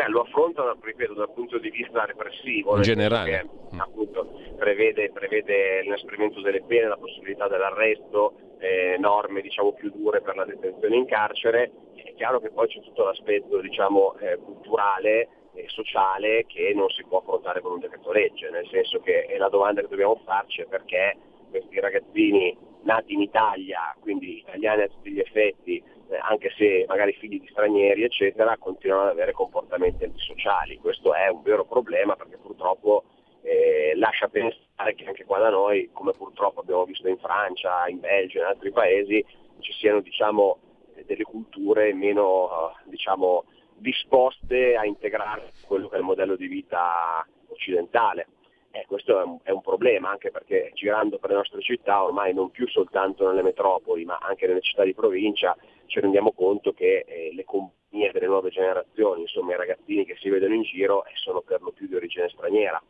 Beh, 0.00 0.08
lo 0.08 0.22
affronta, 0.22 0.74
ripeto, 0.80 1.12
dal 1.12 1.30
punto 1.30 1.58
di 1.58 1.68
vista 1.68 2.06
repressivo. 2.06 2.76
In 2.76 2.82
generale. 2.82 3.30
Che, 3.30 3.76
appunto, 3.76 4.30
prevede, 4.56 5.10
prevede 5.10 5.82
l'inasprimento 5.82 6.40
delle 6.40 6.62
pene, 6.62 6.88
la 6.88 6.96
possibilità 6.96 7.48
dell'arresto, 7.48 8.32
eh, 8.60 8.96
norme 8.98 9.42
diciamo, 9.42 9.74
più 9.74 9.90
dure 9.90 10.22
per 10.22 10.36
la 10.36 10.46
detenzione 10.46 10.96
in 10.96 11.04
carcere. 11.04 11.70
È 11.94 12.14
chiaro 12.14 12.40
che 12.40 12.50
poi 12.50 12.66
c'è 12.68 12.80
tutto 12.80 13.04
l'aspetto 13.04 13.60
diciamo, 13.60 14.16
eh, 14.20 14.38
culturale 14.38 15.28
e 15.52 15.64
sociale 15.66 16.46
che 16.46 16.72
non 16.74 16.88
si 16.88 17.04
può 17.04 17.18
affrontare 17.18 17.60
con 17.60 17.72
un 17.72 17.80
decreto 17.80 18.10
legge, 18.10 18.48
nel 18.48 18.66
senso 18.68 19.00
che 19.00 19.26
è 19.26 19.36
la 19.36 19.50
domanda 19.50 19.82
che 19.82 19.88
dobbiamo 19.88 20.18
farci 20.24 20.62
è 20.62 20.64
perché 20.64 21.14
questi 21.50 21.78
ragazzini 21.78 22.56
nati 22.84 23.12
in 23.12 23.20
Italia, 23.20 23.94
quindi 24.00 24.38
italiani 24.38 24.82
a 24.82 24.88
tutti 24.88 25.10
gli 25.10 25.18
effetti, 25.18 25.82
anche 26.18 26.52
se 26.56 26.84
magari 26.88 27.12
figli 27.12 27.40
di 27.40 27.48
stranieri, 27.50 28.02
eccetera, 28.02 28.56
continuano 28.58 29.02
ad 29.02 29.10
avere 29.10 29.32
comportamenti 29.32 30.04
antisociali. 30.04 30.78
Questo 30.78 31.14
è 31.14 31.28
un 31.28 31.42
vero 31.42 31.64
problema 31.64 32.16
perché 32.16 32.36
purtroppo 32.38 33.04
eh, 33.42 33.92
lascia 33.96 34.28
pensare 34.28 34.94
che 34.94 35.04
anche 35.06 35.24
qua 35.24 35.38
da 35.38 35.50
noi, 35.50 35.90
come 35.92 36.12
purtroppo 36.12 36.60
abbiamo 36.60 36.84
visto 36.84 37.08
in 37.08 37.18
Francia, 37.18 37.86
in 37.88 38.00
Belgio 38.00 38.38
e 38.38 38.40
in 38.40 38.46
altri 38.46 38.72
paesi, 38.72 39.24
ci 39.60 39.72
siano 39.72 40.00
diciamo, 40.00 40.58
delle 41.06 41.24
culture 41.24 41.92
meno 41.94 42.72
diciamo, 42.84 43.44
disposte 43.76 44.76
a 44.76 44.84
integrare 44.84 45.52
quello 45.66 45.88
che 45.88 45.96
è 45.96 45.98
il 45.98 46.04
modello 46.04 46.36
di 46.36 46.46
vita 46.46 47.26
occidentale. 47.48 48.26
Eh, 48.72 48.84
questo 48.86 49.18
è 49.18 49.24
un, 49.24 49.38
è 49.42 49.50
un, 49.50 49.62
problema 49.62 50.10
anche 50.10 50.30
perché 50.30 50.70
girando 50.74 51.18
per 51.18 51.30
le 51.30 51.36
nostre 51.36 51.60
città, 51.60 52.04
ormai 52.04 52.32
non 52.32 52.50
più 52.50 52.68
soltanto 52.68 53.26
nelle 53.26 53.42
metropoli, 53.42 54.04
ma 54.04 54.18
anche 54.20 54.46
nelle 54.46 54.60
città 54.60 54.84
di 54.84 54.94
provincia, 54.94 55.56
ci 55.86 55.98
rendiamo 55.98 56.32
conto 56.32 56.72
che 56.72 57.04
eh, 57.06 57.30
le 57.34 57.44
compagnie 57.44 58.12
delle 58.12 58.26
nuove 58.26 58.50
generazioni, 58.50 59.22
insomma 59.22 59.54
i 59.54 59.56
ragazzini 59.56 60.04
che 60.04 60.16
si 60.20 60.28
vedono 60.28 60.54
in 60.54 60.62
giro, 60.62 61.04
eh, 61.04 61.10
sono 61.14 61.40
per 61.40 61.62
lo 61.62 61.72
più 61.72 61.88
di 61.88 61.96
origine 61.96 62.28
straniera. 62.28 62.80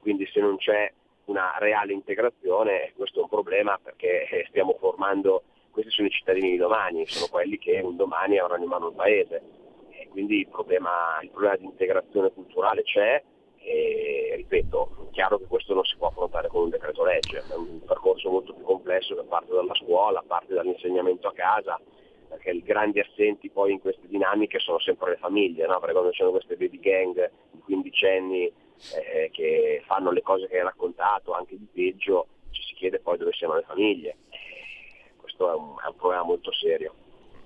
Quindi 0.00 0.26
se 0.26 0.40
non 0.40 0.56
c'è 0.56 0.92
una 1.26 1.54
reale 1.58 1.92
integrazione, 1.92 2.92
questo 2.96 3.20
è 3.20 3.22
un 3.22 3.28
problema 3.28 3.78
perché 3.80 4.28
eh, 4.28 4.46
stiamo 4.48 4.76
formando, 4.80 5.44
questi 5.70 5.92
sono 5.92 6.08
i 6.08 6.10
cittadini 6.10 6.50
di 6.50 6.56
domani, 6.56 7.06
sono 7.06 7.28
quelli 7.30 7.56
che 7.56 7.78
un 7.80 7.94
domani 7.94 8.38
avranno 8.38 8.64
in 8.64 8.68
mano 8.68 8.88
il 8.88 8.94
paese. 8.94 9.42
E 9.90 10.08
quindi 10.08 10.40
il 10.40 10.48
problema, 10.48 11.20
il 11.22 11.30
problema 11.30 11.54
di 11.54 11.66
integrazione 11.66 12.32
culturale 12.32 12.82
c'è, 12.82 13.22
e 13.62 14.32
ripeto, 14.36 15.06
è 15.08 15.12
chiaro 15.12 15.38
che 15.38 15.46
questo 15.46 15.74
non 15.74 15.84
si 15.84 15.96
può 15.96 16.08
affrontare 16.08 16.48
con 16.48 16.62
un 16.62 16.70
decreto 16.70 17.04
legge, 17.04 17.42
è 17.48 17.54
un 17.54 17.80
percorso 17.84 18.30
molto 18.30 18.54
più 18.54 18.64
complesso 18.64 19.14
che 19.14 19.22
parte 19.22 19.52
dalla 19.52 19.74
scuola, 19.74 20.22
parte 20.26 20.54
dall'insegnamento 20.54 21.28
a 21.28 21.32
casa, 21.32 21.80
perché 22.28 22.50
i 22.50 22.62
grandi 22.62 23.00
assenti 23.00 23.50
poi 23.50 23.72
in 23.72 23.80
queste 23.80 24.06
dinamiche 24.06 24.58
sono 24.58 24.78
sempre 24.78 25.10
le 25.10 25.16
famiglie, 25.16 25.66
no? 25.66 25.78
perché 25.78 25.92
quando 25.92 26.12
ci 26.12 26.18
sono 26.18 26.30
queste 26.30 26.56
baby 26.56 26.78
gang 26.78 27.30
di 27.50 27.60
quindicenni 27.60 28.46
eh, 28.46 29.30
che 29.32 29.82
fanno 29.84 30.10
le 30.10 30.22
cose 30.22 30.46
che 30.46 30.56
hai 30.56 30.62
raccontato, 30.62 31.32
anche 31.32 31.56
di 31.58 31.66
peggio, 31.70 32.26
ci 32.50 32.62
si 32.62 32.74
chiede 32.74 33.00
poi 33.00 33.18
dove 33.18 33.32
siano 33.32 33.56
le 33.56 33.62
famiglie. 33.62 34.16
Eh, 34.30 35.12
questo 35.16 35.50
è 35.50 35.54
un, 35.54 35.74
è 35.84 35.88
un 35.88 35.96
problema 35.96 36.22
molto 36.22 36.52
serio. 36.52 36.94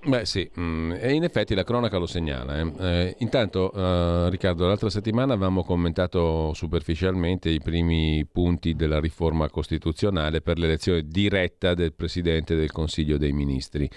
Beh 0.07 0.27
sì, 0.27 0.49
mm, 0.59 0.93
e 0.93 1.13
in 1.13 1.25
effetti 1.25 1.55
la 1.55 1.65
cronaca 1.65 1.97
lo 1.97 2.07
segnala. 2.07 2.59
Eh. 2.59 2.73
Eh, 2.79 3.17
intanto 3.21 3.73
eh, 3.73 4.29
Riccardo, 4.29 4.67
l'altra 4.67 4.91
settimana 4.91 5.33
avevamo 5.33 5.65
commentato 5.65 6.53
superficialmente 6.53 7.49
i 7.49 7.61
primi 7.61 8.27
punti 8.31 8.75
della 8.75 9.01
riforma 9.01 9.49
costituzionale 9.49 10.43
per 10.43 10.59
l'elezione 10.59 11.05
diretta 11.07 11.73
del 11.73 11.95
Presidente 11.95 12.55
del 12.55 12.71
Consiglio 12.71 13.17
dei 13.17 13.33
Ministri. 13.33 13.89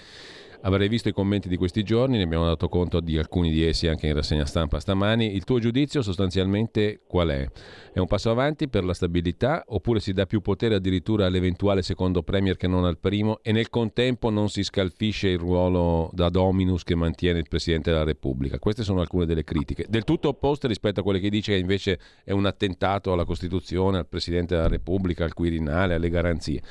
Avrei 0.62 0.88
visto 0.88 1.08
i 1.08 1.12
commenti 1.12 1.48
di 1.48 1.56
questi 1.56 1.84
giorni, 1.84 2.16
ne 2.16 2.24
abbiamo 2.24 2.44
dato 2.44 2.68
conto 2.68 2.98
di 2.98 3.16
alcuni 3.16 3.52
di 3.52 3.64
essi 3.64 3.86
anche 3.86 4.08
in 4.08 4.14
rassegna 4.14 4.44
stampa 4.44 4.80
stamani. 4.80 5.36
Il 5.36 5.44
tuo 5.44 5.60
giudizio 5.60 6.02
sostanzialmente 6.02 7.00
qual 7.06 7.28
è? 7.28 7.48
È 7.92 8.00
un 8.00 8.06
passo 8.08 8.30
avanti 8.30 8.68
per 8.68 8.84
la 8.84 8.92
stabilità 8.92 9.62
oppure 9.68 10.00
si 10.00 10.12
dà 10.12 10.26
più 10.26 10.40
potere 10.40 10.74
addirittura 10.74 11.26
all'eventuale 11.26 11.82
secondo 11.82 12.24
Premier 12.24 12.56
che 12.56 12.66
non 12.66 12.84
al 12.84 12.98
primo 12.98 13.38
e 13.42 13.52
nel 13.52 13.70
contempo 13.70 14.30
non 14.30 14.48
si 14.48 14.64
scalfisce 14.64 15.28
il 15.28 15.38
ruolo 15.38 16.10
da 16.12 16.28
dominus 16.28 16.82
che 16.82 16.96
mantiene 16.96 17.38
il 17.38 17.48
Presidente 17.48 17.92
della 17.92 18.04
Repubblica? 18.04 18.58
Queste 18.58 18.82
sono 18.82 19.00
alcune 19.00 19.26
delle 19.26 19.44
critiche, 19.44 19.86
del 19.88 20.02
tutto 20.02 20.28
opposte 20.28 20.66
rispetto 20.66 21.00
a 21.00 21.02
quelle 21.04 21.20
che 21.20 21.30
dice 21.30 21.52
che 21.52 21.58
invece 21.58 22.00
è 22.24 22.32
un 22.32 22.46
attentato 22.46 23.12
alla 23.12 23.24
Costituzione, 23.24 23.98
al 23.98 24.08
Presidente 24.08 24.56
della 24.56 24.68
Repubblica, 24.68 25.22
al 25.22 25.34
Quirinale, 25.34 25.94
alle 25.94 26.10
garanzie. 26.10 26.62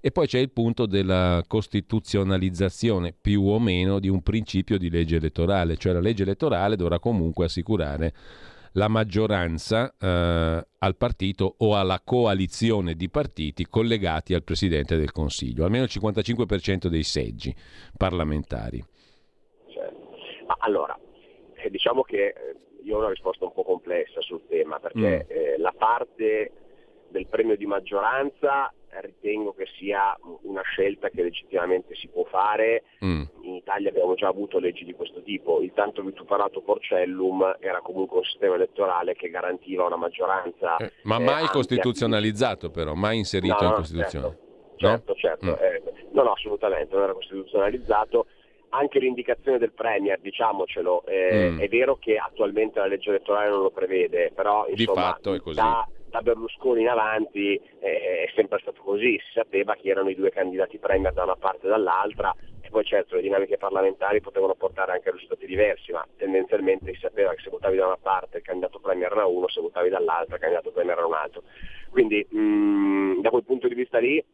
E 0.00 0.10
poi 0.10 0.26
c'è 0.26 0.38
il 0.38 0.50
punto 0.50 0.86
della 0.86 1.42
costituzionalizzazione 1.46 3.14
più 3.18 3.33
o 3.42 3.58
meno 3.58 3.98
di 3.98 4.08
un 4.08 4.22
principio 4.22 4.78
di 4.78 4.90
legge 4.90 5.16
elettorale, 5.16 5.76
cioè 5.76 5.92
la 5.92 6.00
legge 6.00 6.22
elettorale 6.22 6.76
dovrà 6.76 6.98
comunque 6.98 7.46
assicurare 7.46 8.12
la 8.74 8.88
maggioranza 8.88 9.94
eh, 9.98 10.66
al 10.78 10.96
partito 10.96 11.54
o 11.58 11.76
alla 11.76 12.00
coalizione 12.04 12.94
di 12.94 13.08
partiti 13.08 13.66
collegati 13.66 14.34
al 14.34 14.42
Presidente 14.42 14.96
del 14.96 15.12
Consiglio, 15.12 15.64
almeno 15.64 15.84
il 15.84 15.90
55% 15.92 16.86
dei 16.86 17.02
seggi 17.02 17.54
parlamentari. 17.96 18.84
Certo. 19.68 20.16
Allora, 20.58 20.98
eh, 21.54 21.70
diciamo 21.70 22.02
che 22.02 22.26
eh, 22.26 22.34
io 22.82 22.96
ho 22.96 22.98
una 22.98 23.10
risposta 23.10 23.44
un 23.44 23.52
po' 23.52 23.62
complessa 23.62 24.20
sul 24.20 24.42
tema, 24.48 24.78
perché 24.80 25.26
mm. 25.26 25.36
eh, 25.36 25.58
la 25.58 25.72
parte 25.76 26.50
del 27.14 27.28
premio 27.28 27.56
di 27.56 27.64
maggioranza 27.64 28.72
ritengo 29.00 29.54
che 29.54 29.66
sia 29.78 30.16
una 30.42 30.62
scelta 30.62 31.08
che 31.08 31.22
legittimamente 31.22 31.94
si 31.94 32.08
può 32.08 32.24
fare. 32.24 32.84
Mm. 33.04 33.22
In 33.42 33.54
Italia 33.54 33.88
abbiamo 33.88 34.14
già 34.14 34.28
avuto 34.28 34.58
leggi 34.58 34.84
di 34.84 34.94
questo 34.94 35.22
tipo. 35.22 35.60
Il 35.60 35.72
tanto 35.74 36.02
vituperato 36.02 36.60
Porcellum 36.60 37.56
era 37.60 37.80
comunque 37.80 38.18
un 38.18 38.24
sistema 38.24 38.54
elettorale 38.54 39.14
che 39.14 39.30
garantiva 39.30 39.86
una 39.86 39.96
maggioranza. 39.96 40.76
Eh, 40.76 40.92
ma 41.02 41.18
mai 41.18 41.44
eh, 41.44 41.48
costituzionalizzato 41.48 42.70
però, 42.70 42.94
mai 42.94 43.18
inserito 43.18 43.56
no, 43.60 43.68
in 43.68 43.74
Costituzione. 43.74 44.38
Certo, 44.76 45.14
certo. 45.14 45.46
certo. 45.46 45.46
Mm. 45.46 45.64
Eh, 45.64 45.82
no, 46.12 46.22
no, 46.22 46.32
assolutamente, 46.32 46.94
non 46.94 47.04
era 47.04 47.12
costituzionalizzato 47.12 48.26
anche 48.70 48.98
l'indicazione 48.98 49.58
del 49.58 49.72
Premier, 49.72 50.18
diciamocelo, 50.18 51.06
eh, 51.06 51.50
mm. 51.52 51.60
è 51.60 51.68
vero 51.68 51.96
che 51.96 52.16
attualmente 52.16 52.80
la 52.80 52.86
legge 52.86 53.10
elettorale 53.10 53.48
non 53.48 53.62
lo 53.62 53.70
prevede, 53.70 54.32
però 54.34 54.66
insomma, 54.68 55.00
Di 55.00 55.06
fatto 55.06 55.34
è 55.34 55.38
così. 55.38 55.54
Da, 55.54 55.88
da 56.14 56.22
Berlusconi 56.22 56.82
in 56.82 56.88
avanti 56.88 57.60
eh, 57.80 58.22
è 58.22 58.32
sempre 58.36 58.60
stato 58.60 58.80
così, 58.82 59.18
si 59.18 59.32
sapeva 59.32 59.74
che 59.74 59.88
erano 59.88 60.10
i 60.10 60.14
due 60.14 60.30
candidati 60.30 60.78
Premier 60.78 61.12
da 61.12 61.24
una 61.24 61.34
parte 61.34 61.66
e 61.66 61.70
dall'altra 61.70 62.32
e 62.60 62.68
poi 62.68 62.84
certo 62.84 63.16
le 63.16 63.22
dinamiche 63.22 63.58
parlamentari 63.58 64.20
potevano 64.20 64.54
portare 64.54 64.92
anche 64.92 65.08
a 65.08 65.12
risultati 65.12 65.44
diversi, 65.44 65.90
ma 65.90 66.06
tendenzialmente 66.16 66.94
si 66.94 67.00
sapeva 67.00 67.34
che 67.34 67.42
se 67.42 67.50
votavi 67.50 67.76
da 67.76 67.86
una 67.86 67.96
parte 67.96 68.36
il 68.36 68.44
candidato 68.44 68.78
Premier 68.78 69.10
era 69.10 69.26
uno, 69.26 69.48
se 69.48 69.60
votavi 69.60 69.88
dall'altra 69.88 70.36
il 70.36 70.40
candidato 70.40 70.70
Premier 70.70 70.96
era 70.96 71.06
un 71.06 71.14
altro. 71.14 71.42
Quindi 71.90 72.24
mh, 72.30 72.38
mm, 72.38 73.20
da 73.20 73.30
quel 73.30 73.44
punto 73.44 73.66
di 73.66 73.74
vista 73.74 73.98
lì 73.98 74.24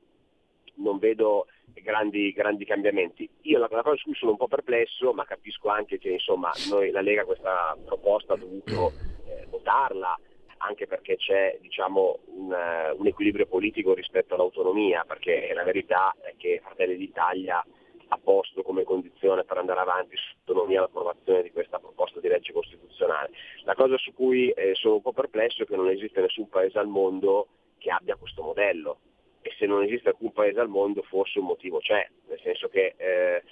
non 0.75 0.99
vedo 0.99 1.47
grandi, 1.83 2.31
grandi 2.33 2.67
cambiamenti. 2.67 3.27
Io 3.43 3.59
la, 3.59 3.69
la, 3.71 3.83
cosa 3.83 3.97
su 3.97 4.05
cui 4.05 4.15
sono 4.17 4.33
un 4.33 4.37
po' 4.37 4.49
perplesso, 4.49 5.15
ma 5.15 5.25
capisco 5.25 5.71
anche 5.71 5.99
che 5.99 6.11
insomma, 6.11 6.51
noi, 6.69 6.91
la 6.91 7.01
Lega 7.01 7.25
questa 7.25 7.75
proposta 7.87 8.35
ha 8.35 8.37
dovuto 8.37 8.93
eh, 9.27 9.47
votarla, 9.49 10.19
anche 10.63 10.87
perché 10.87 11.17
c'è 11.17 11.59
diciamo, 11.61 12.21
un, 12.27 12.51
uh, 12.51 12.99
un, 12.99 13.07
equilibrio 13.07 13.47
politico 13.47 13.95
rispetto 13.95 14.35
all'autonomia, 14.35 15.05
perché 15.07 15.53
la 15.55 15.65
verità 15.65 16.15
è 16.21 16.35
che 16.37 16.61
Fratelli 16.63 16.97
d'Italia 16.97 17.65
ha 18.13 18.19
posto 18.23 18.63
come 18.63 18.83
condizione 18.83 19.45
per 19.45 19.59
andare 19.59 19.81
avanti 19.81 20.17
sull'autonomia 20.17 20.81
l'approvazione 20.81 21.43
di 21.43 21.53
questa 21.53 21.79
proposta 21.79 22.21
di 22.21 22.29
legge 22.29 22.53
costituzionale. 22.53 23.31
La 23.65 23.75
cosa 23.75 23.97
su 23.97 24.13
cui 24.13 24.51
eh, 24.51 24.75
sono 24.75 24.97
un 24.97 25.03
po' 25.03 25.13
perplesso 25.13 25.63
è 25.63 25.67
che 25.67 25.77
non 25.77 25.89
esiste 25.89 26.21
nessun 26.21 26.49
paese 26.49 26.79
al 26.79 26.89
mondo 26.89 27.49
che 27.79 27.91
abbia 27.91 28.17
questo 28.17 28.43
modello 28.43 28.99
e 29.43 29.53
se 29.59 29.65
non 29.65 29.83
esiste 29.83 30.11
alcun 30.11 30.33
paese 30.33 30.61
al 30.61 30.69
mondo 30.69 31.03
forse 31.03 31.39
un 31.39 31.47
motivo 31.47 31.79
c'è, 31.79 32.07
nel 32.29 32.41
senso 32.43 32.69
che 32.69 32.95
eh, 32.97 33.43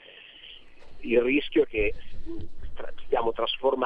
il 1.01 1.23
rischio 1.23 1.63
è 1.63 1.67
che 1.67 1.95
stiamo 3.07 3.33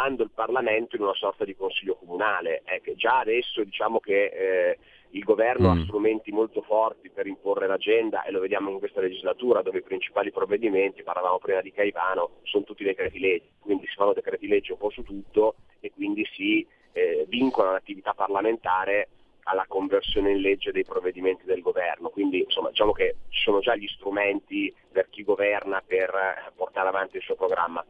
trasformando 0.02 0.22
il 0.24 0.30
Parlamento 0.34 0.96
in 0.96 1.02
una 1.02 1.14
sorta 1.14 1.44
di 1.44 1.54
consiglio 1.54 1.94
comunale, 1.94 2.62
è 2.64 2.80
che 2.80 2.94
già 2.96 3.20
adesso 3.20 3.62
diciamo 3.62 4.00
che 4.00 4.24
eh, 4.24 4.78
il 5.10 5.22
governo 5.22 5.72
mm. 5.72 5.78
ha 5.78 5.84
strumenti 5.84 6.32
molto 6.32 6.62
forti 6.62 7.10
per 7.10 7.26
imporre 7.26 7.66
l'agenda 7.66 8.24
e 8.24 8.30
lo 8.30 8.40
vediamo 8.40 8.70
in 8.70 8.78
questa 8.78 9.00
legislatura 9.00 9.62
dove 9.62 9.78
i 9.78 9.82
principali 9.82 10.32
provvedimenti, 10.32 11.02
parlavamo 11.02 11.38
prima 11.38 11.60
di 11.60 11.72
Caivano, 11.72 12.40
sono 12.42 12.64
tutti 12.64 12.82
decreti 12.82 13.20
legge, 13.20 13.48
quindi 13.60 13.86
si 13.86 13.94
fanno 13.94 14.12
decreti 14.12 14.48
legge 14.48 14.72
un 14.72 14.78
po' 14.78 14.90
su 14.90 15.02
tutto 15.02 15.54
e 15.80 15.92
quindi 15.92 16.26
si 16.32 16.66
eh, 16.92 17.24
vincola 17.28 17.72
l'attività 17.72 18.14
parlamentare 18.14 19.08
alla 19.44 19.64
conversione 19.66 20.30
in 20.30 20.40
legge 20.40 20.70
dei 20.70 20.84
provvedimenti 20.84 21.44
del 21.44 21.62
governo. 21.62 22.10
Quindi 22.10 22.40
insomma, 22.40 22.68
diciamo 22.68 22.92
che 22.92 23.16
ci 23.28 23.42
sono 23.42 23.60
già 23.60 23.74
gli 23.74 23.88
strumenti 23.88 24.72
per 24.90 25.08
chi 25.10 25.24
governa 25.24 25.82
per 25.84 26.10
eh, 26.10 26.52
portare 26.54 26.88
avanti 26.88 27.16
il 27.16 27.22
suo 27.22 27.34
programma. 27.34 27.84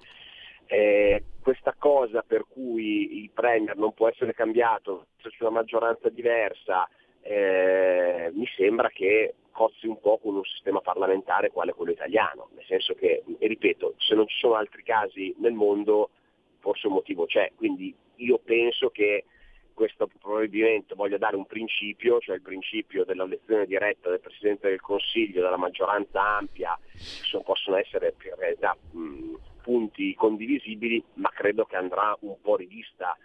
Eh, 0.72 1.22
questa 1.42 1.74
cosa 1.76 2.24
per 2.26 2.46
cui 2.48 3.22
il 3.22 3.30
Premier 3.30 3.76
non 3.76 3.92
può 3.92 4.08
essere 4.08 4.32
cambiato, 4.32 5.08
se 5.20 5.28
c'è 5.28 5.42
una 5.42 5.60
maggioranza 5.60 6.08
diversa, 6.08 6.88
eh, 7.20 8.30
mi 8.32 8.46
sembra 8.56 8.88
che 8.88 9.34
cozzi 9.50 9.86
un 9.86 10.00
po' 10.00 10.16
con 10.16 10.34
un 10.34 10.44
sistema 10.44 10.80
parlamentare 10.80 11.50
quale 11.50 11.74
quello 11.74 11.92
italiano, 11.92 12.48
nel 12.54 12.64
senso 12.64 12.94
che, 12.94 13.22
ripeto, 13.38 13.96
se 13.98 14.14
non 14.14 14.26
ci 14.26 14.38
sono 14.38 14.54
altri 14.54 14.82
casi 14.82 15.34
nel 15.40 15.52
mondo, 15.52 16.08
forse 16.60 16.86
un 16.86 16.94
motivo 16.94 17.26
c'è, 17.26 17.52
quindi 17.54 17.94
io 18.16 18.38
penso 18.38 18.88
che 18.88 19.26
questo 19.74 20.08
provvedimento 20.22 20.94
voglia 20.94 21.18
dare 21.18 21.36
un 21.36 21.44
principio, 21.44 22.18
cioè 22.18 22.36
il 22.36 22.42
principio 22.42 23.04
dell'elezione 23.04 23.66
diretta 23.66 24.08
del 24.08 24.20
Presidente 24.20 24.70
del 24.70 24.80
Consiglio, 24.80 25.42
della 25.42 25.58
maggioranza 25.58 26.36
ampia, 26.38 26.78
che 26.94 27.42
possono 27.44 27.76
essere 27.76 28.14
in 28.24 28.34
realtà 28.38 28.74
mh, 28.92 29.34
punti 29.62 30.14
condivisibili, 30.14 31.02
ma 31.14 31.30
credo 31.30 31.64
che 31.64 31.76
andrà 31.76 32.16
un 32.20 32.40
po' 32.40 32.56
rivista, 32.56 33.16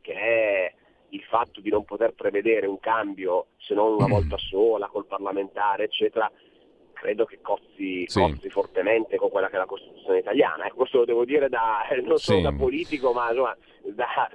che 0.00 0.12
è 0.12 0.74
il 1.10 1.22
fatto 1.22 1.60
di 1.60 1.70
non 1.70 1.84
poter 1.84 2.12
prevedere 2.12 2.66
un 2.66 2.80
cambio 2.80 3.46
se 3.58 3.74
non 3.74 3.94
una 3.94 4.06
volta 4.08 4.36
sola 4.36 4.88
col 4.88 5.06
parlamentare, 5.06 5.84
eccetera, 5.84 6.30
credo 6.92 7.24
che 7.24 7.40
cozzi, 7.40 8.04
sì. 8.06 8.20
cozzi 8.20 8.48
fortemente 8.48 9.16
con 9.16 9.30
quella 9.30 9.48
che 9.48 9.56
è 9.56 9.58
la 9.58 9.66
Costituzione 9.66 10.18
italiana. 10.18 10.66
Ecco, 10.66 10.76
questo 10.76 10.98
lo 10.98 11.04
devo 11.04 11.24
dire 11.24 11.48
da, 11.48 11.86
non 12.02 12.18
solo 12.18 12.38
sì. 12.38 12.42
da 12.42 12.52
politico, 12.52 13.12
ma 13.12 13.28
insomma, 13.28 13.56
da, 13.82 14.30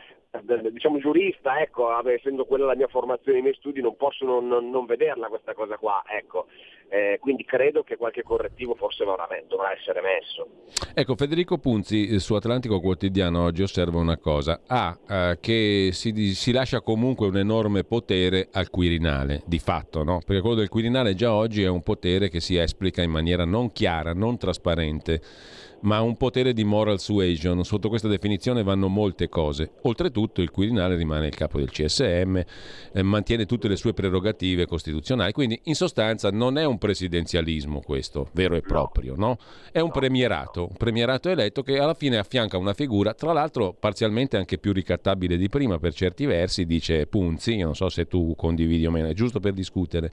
diciamo 0.72 0.99
giurista, 0.99 1.60
ecco, 1.60 1.89
essendo 2.07 2.45
quella 2.45 2.65
la 2.65 2.76
mia 2.76 2.88
formazione, 2.88 3.39
i 3.39 3.41
miei 3.41 3.56
studi, 3.56 3.81
non 3.81 3.95
posso 3.95 4.26
non, 4.26 4.47
non, 4.47 4.69
non 4.69 4.85
vederla 4.85 5.27
questa 5.27 5.53
cosa 5.53 5.77
qua, 5.77 6.03
ecco. 6.07 6.45
eh, 6.89 7.18
quindi 7.19 7.43
credo 7.45 7.81
che 7.81 7.97
qualche 7.97 8.22
correttivo 8.22 8.76
forse 8.76 9.06
dovrà, 9.06 9.27
dovrà, 9.47 9.72
essere 9.72 10.01
messo. 10.01 10.47
Ecco, 10.93 11.15
Federico 11.15 11.57
Punzi 11.57 12.07
eh, 12.07 12.19
su 12.19 12.35
Atlantico 12.35 12.80
Quotidiano 12.80 13.43
oggi 13.43 13.64
osserva 13.64 13.97
una 13.97 14.18
cosa, 14.18 14.61
A, 14.68 14.97
eh, 15.10 15.38
che 15.41 15.89
si, 15.93 16.34
si, 16.35 16.51
lascia 16.51 16.81
comunque 16.81 17.27
un 17.27 17.38
enorme 17.38 17.84
potere 17.84 18.49
al 18.51 18.69
Quirinale, 18.69 19.41
di 19.45 19.60
fatto, 19.60 20.03
no? 20.03 20.22
perché 20.23 20.41
quello 20.41 20.57
del 20.57 20.69
Quirinale 20.69 21.15
già 21.15 21.34
oggi 21.34 21.64
è 21.64 21.69
un 21.69 21.81
potere 21.81 22.30
che 22.30 22.39
si 22.39 22.56
esplica 22.56 23.01
in 23.01 23.10
maniera 23.10 23.45
non 23.45 23.72
chiara, 23.72 24.14
non 24.14 24.38
trasparente 24.38 25.22
ma 25.81 26.01
un 26.01 26.18
potere 26.18 26.53
di 26.53 26.64
moral 26.64 26.99
suasion. 26.99 27.64
Sotto 27.64 27.89
questa 27.89 28.07
definizione 28.07 28.64
vanno 28.64 28.88
molte 28.88 29.30
cose. 29.30 29.72
Oltretutto 29.84 30.41
il 30.41 30.51
Quirinale 30.51 30.95
rimane 30.95 31.27
il 31.27 31.35
capo 31.35 31.57
del 31.60 31.69
CSM, 31.69 32.41
eh, 32.91 33.03
mantiene 33.03 33.45
tutte 33.45 33.68
le 33.68 33.76
sue 33.76 33.93
prerogative 33.93 34.65
costituzionali, 34.65 35.31
quindi 35.31 35.60
in 35.64 35.76
sostanza 35.76 36.30
non 36.31 36.57
è 36.57 36.65
un 36.65 36.77
presidenzialismo 36.77 37.81
questo, 37.81 38.30
vero 38.34 38.56
e 38.56 38.61
proprio, 38.61 39.15
no? 39.15 39.38
È 39.72 39.80
un 39.80 39.91
premierato, 39.91 40.68
un 40.69 40.77
premierato 40.77 41.30
eletto 41.30 41.64
che 41.64 41.80
alla 41.80 41.93
fine 41.93 42.18
affianca 42.18 42.57
una 42.57 42.73
figura, 42.73 43.14
tra 43.14 43.34
l'altro 43.34 43.73
parzialmente 43.77 44.38
anche 44.38 44.57
più 44.57 44.73
ricattabile 44.73 45.38
di 45.38 45.49
prima 45.49 45.80
per 45.80 45.93
certi 45.93 46.26
versi, 46.26 46.65
dice 46.65 47.07
Punzi, 47.07 47.56
io 47.56 47.65
non 47.65 47.76
so 47.76 47.89
se 47.89 48.07
tu 48.07 48.34
condividi 48.35 48.85
o 48.85 48.91
meno, 48.91 49.07
è 49.07 49.14
giusto 49.14 49.39
per 49.39 49.53
discutere 49.53 50.11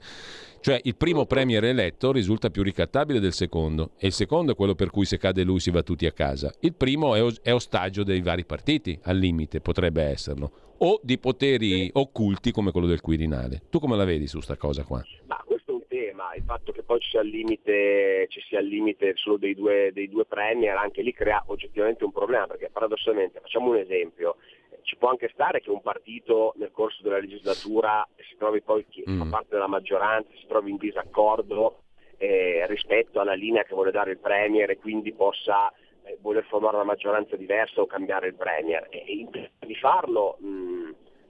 cioè 0.59 0.79
il 0.83 0.95
primo 0.95 1.25
premier 1.25 1.63
eletto 1.63 2.11
risulta 2.11 2.49
più 2.49 2.63
ricattabile 2.63 3.19
del 3.19 3.33
secondo 3.33 3.91
e 3.97 4.07
il 4.07 4.13
secondo 4.13 4.51
è 4.51 4.55
quello 4.55 4.75
per 4.75 4.89
cui 4.89 5.05
se 5.05 5.17
cade 5.17 5.43
lui 5.43 5.59
si 5.59 5.71
va 5.71 5.83
tutti 5.83 6.05
a 6.05 6.11
casa. 6.11 6.53
Il 6.61 6.73
primo 6.73 7.15
è, 7.15 7.23
è 7.41 7.53
ostaggio 7.53 8.03
dei 8.03 8.21
vari 8.21 8.45
partiti, 8.45 8.97
al 9.03 9.17
limite 9.17 9.61
potrebbe 9.61 10.03
esserlo, 10.03 10.51
o 10.79 10.99
di 11.03 11.17
poteri 11.17 11.89
occulti 11.93 12.51
come 12.51 12.71
quello 12.71 12.87
del 12.87 13.01
Quirinale. 13.01 13.63
Tu 13.69 13.79
come 13.79 13.95
la 13.95 14.05
vedi 14.05 14.27
su 14.27 14.35
questa 14.35 14.57
cosa 14.57 14.83
qua? 14.83 15.01
Ma 15.25 15.41
questo 15.45 15.71
è 15.71 15.73
un 15.75 15.83
tema, 15.87 16.25
il 16.37 16.43
fatto 16.43 16.71
che 16.71 16.83
poi 16.83 16.99
ci 16.99 17.09
sia 17.09 17.21
il 17.21 17.29
limite, 17.29 18.27
ci 18.29 18.41
sia 18.41 18.59
il 18.59 18.67
limite 18.67 19.13
solo 19.15 19.37
dei 19.37 19.53
due, 19.53 19.91
dei 19.93 20.07
due 20.07 20.25
premier 20.25 20.75
anche 20.77 21.01
lì 21.01 21.13
crea 21.13 21.43
oggettivamente 21.47 22.03
un 22.03 22.11
problema 22.11 22.47
perché 22.47 22.69
paradossalmente, 22.71 23.39
facciamo 23.39 23.69
un 23.69 23.77
esempio, 23.77 24.37
ci 24.83 24.95
può 24.95 25.09
anche 25.09 25.29
stare 25.33 25.59
che 25.59 25.69
un 25.69 25.81
partito 25.81 26.53
nel 26.57 26.71
corso 26.71 27.01
della 27.03 27.19
legislatura 27.19 28.07
si 28.17 28.37
trovi 28.37 28.61
poi 28.61 28.85
chi 28.87 29.03
mm. 29.07 29.19
fa 29.19 29.29
parte 29.29 29.49
della 29.51 29.67
maggioranza, 29.67 30.29
si 30.39 30.47
trovi 30.47 30.71
in 30.71 30.77
disaccordo 30.77 31.81
eh, 32.17 32.65
rispetto 32.67 33.19
alla 33.19 33.33
linea 33.33 33.63
che 33.63 33.73
vuole 33.73 33.91
dare 33.91 34.11
il 34.11 34.19
Premier 34.19 34.69
e 34.69 34.77
quindi 34.77 35.13
possa 35.13 35.71
eh, 36.03 36.17
voler 36.21 36.45
formare 36.45 36.75
una 36.75 36.85
maggioranza 36.85 37.35
diversa 37.35 37.81
o 37.81 37.85
cambiare 37.85 38.27
il 38.27 38.35
Premier. 38.35 38.87
E, 38.89 39.27
e 39.31 39.49
di 39.65 39.75
farlo, 39.75 40.37
mh, 40.39 40.47
mm, 40.47 40.83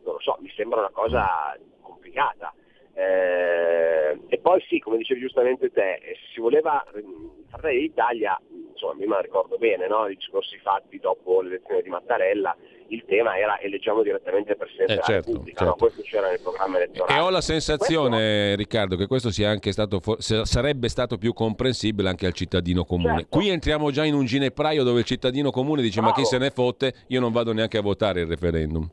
non 0.03 0.13
lo 0.13 0.19
so, 0.19 0.37
mi 0.39 0.51
sembra 0.55 0.79
una 0.79 0.91
cosa 0.91 1.57
complicata. 1.81 2.53
Eh, 2.97 4.17
e 4.27 4.39
poi 4.39 4.59
sì, 4.67 4.79
come 4.79 4.97
dicevi 4.97 5.19
giustamente 5.19 5.69
te, 5.71 5.99
eh, 6.01 6.15
se 6.15 6.33
si 6.33 6.39
voleva, 6.39 6.83
mm, 6.97 7.27
Fratelli 7.47 7.81
d'Italia, 7.81 8.41
insomma, 8.71 8.95
la 9.05 9.21
ricordo 9.21 9.57
bene, 9.59 9.87
no? 9.87 10.07
i 10.07 10.15
discorsi 10.15 10.57
fatti 10.57 10.97
dopo 10.97 11.41
l'elezione 11.41 11.83
di 11.83 11.89
Mattarella, 11.89 12.57
il 12.87 13.03
tema 13.05 13.37
era 13.37 13.59
eleggiamo 13.59 14.01
direttamente 14.01 14.53
il 14.53 14.57
Presidente 14.57 14.93
eh, 14.93 14.95
della 14.95 15.05
certo, 15.05 15.31
Repubblica, 15.31 15.57
certo. 15.57 15.73
No? 15.73 15.75
questo 15.75 16.01
c'era 16.01 16.29
nel 16.29 16.39
programma 16.41 16.77
elettorale. 16.77 17.19
E 17.19 17.21
ho 17.21 17.29
la 17.29 17.41
sensazione, 17.41 18.17
questo... 18.17 18.55
Riccardo, 18.55 18.95
che 18.95 19.05
questo 19.05 19.29
sia 19.29 19.49
anche 19.51 19.71
stato, 19.71 20.01
sarebbe 20.17 20.89
stato 20.89 21.19
più 21.19 21.33
comprensibile 21.33 22.09
anche 22.09 22.25
al 22.25 22.33
cittadino 22.33 22.83
comune. 22.83 23.19
Certo. 23.19 23.37
Qui 23.37 23.49
entriamo 23.49 23.91
già 23.91 24.05
in 24.05 24.15
un 24.15 24.25
ginepraio 24.25 24.81
dove 24.81 25.01
il 25.01 25.05
cittadino 25.05 25.51
comune 25.51 25.83
dice 25.83 25.99
Bravo. 25.99 26.15
ma 26.15 26.19
chi 26.19 26.25
se 26.25 26.39
ne 26.39 26.49
fotte, 26.49 26.93
io 27.09 27.19
non 27.19 27.31
vado 27.31 27.53
neanche 27.53 27.77
a 27.77 27.81
votare 27.81 28.21
il 28.21 28.27
referendum. 28.27 28.89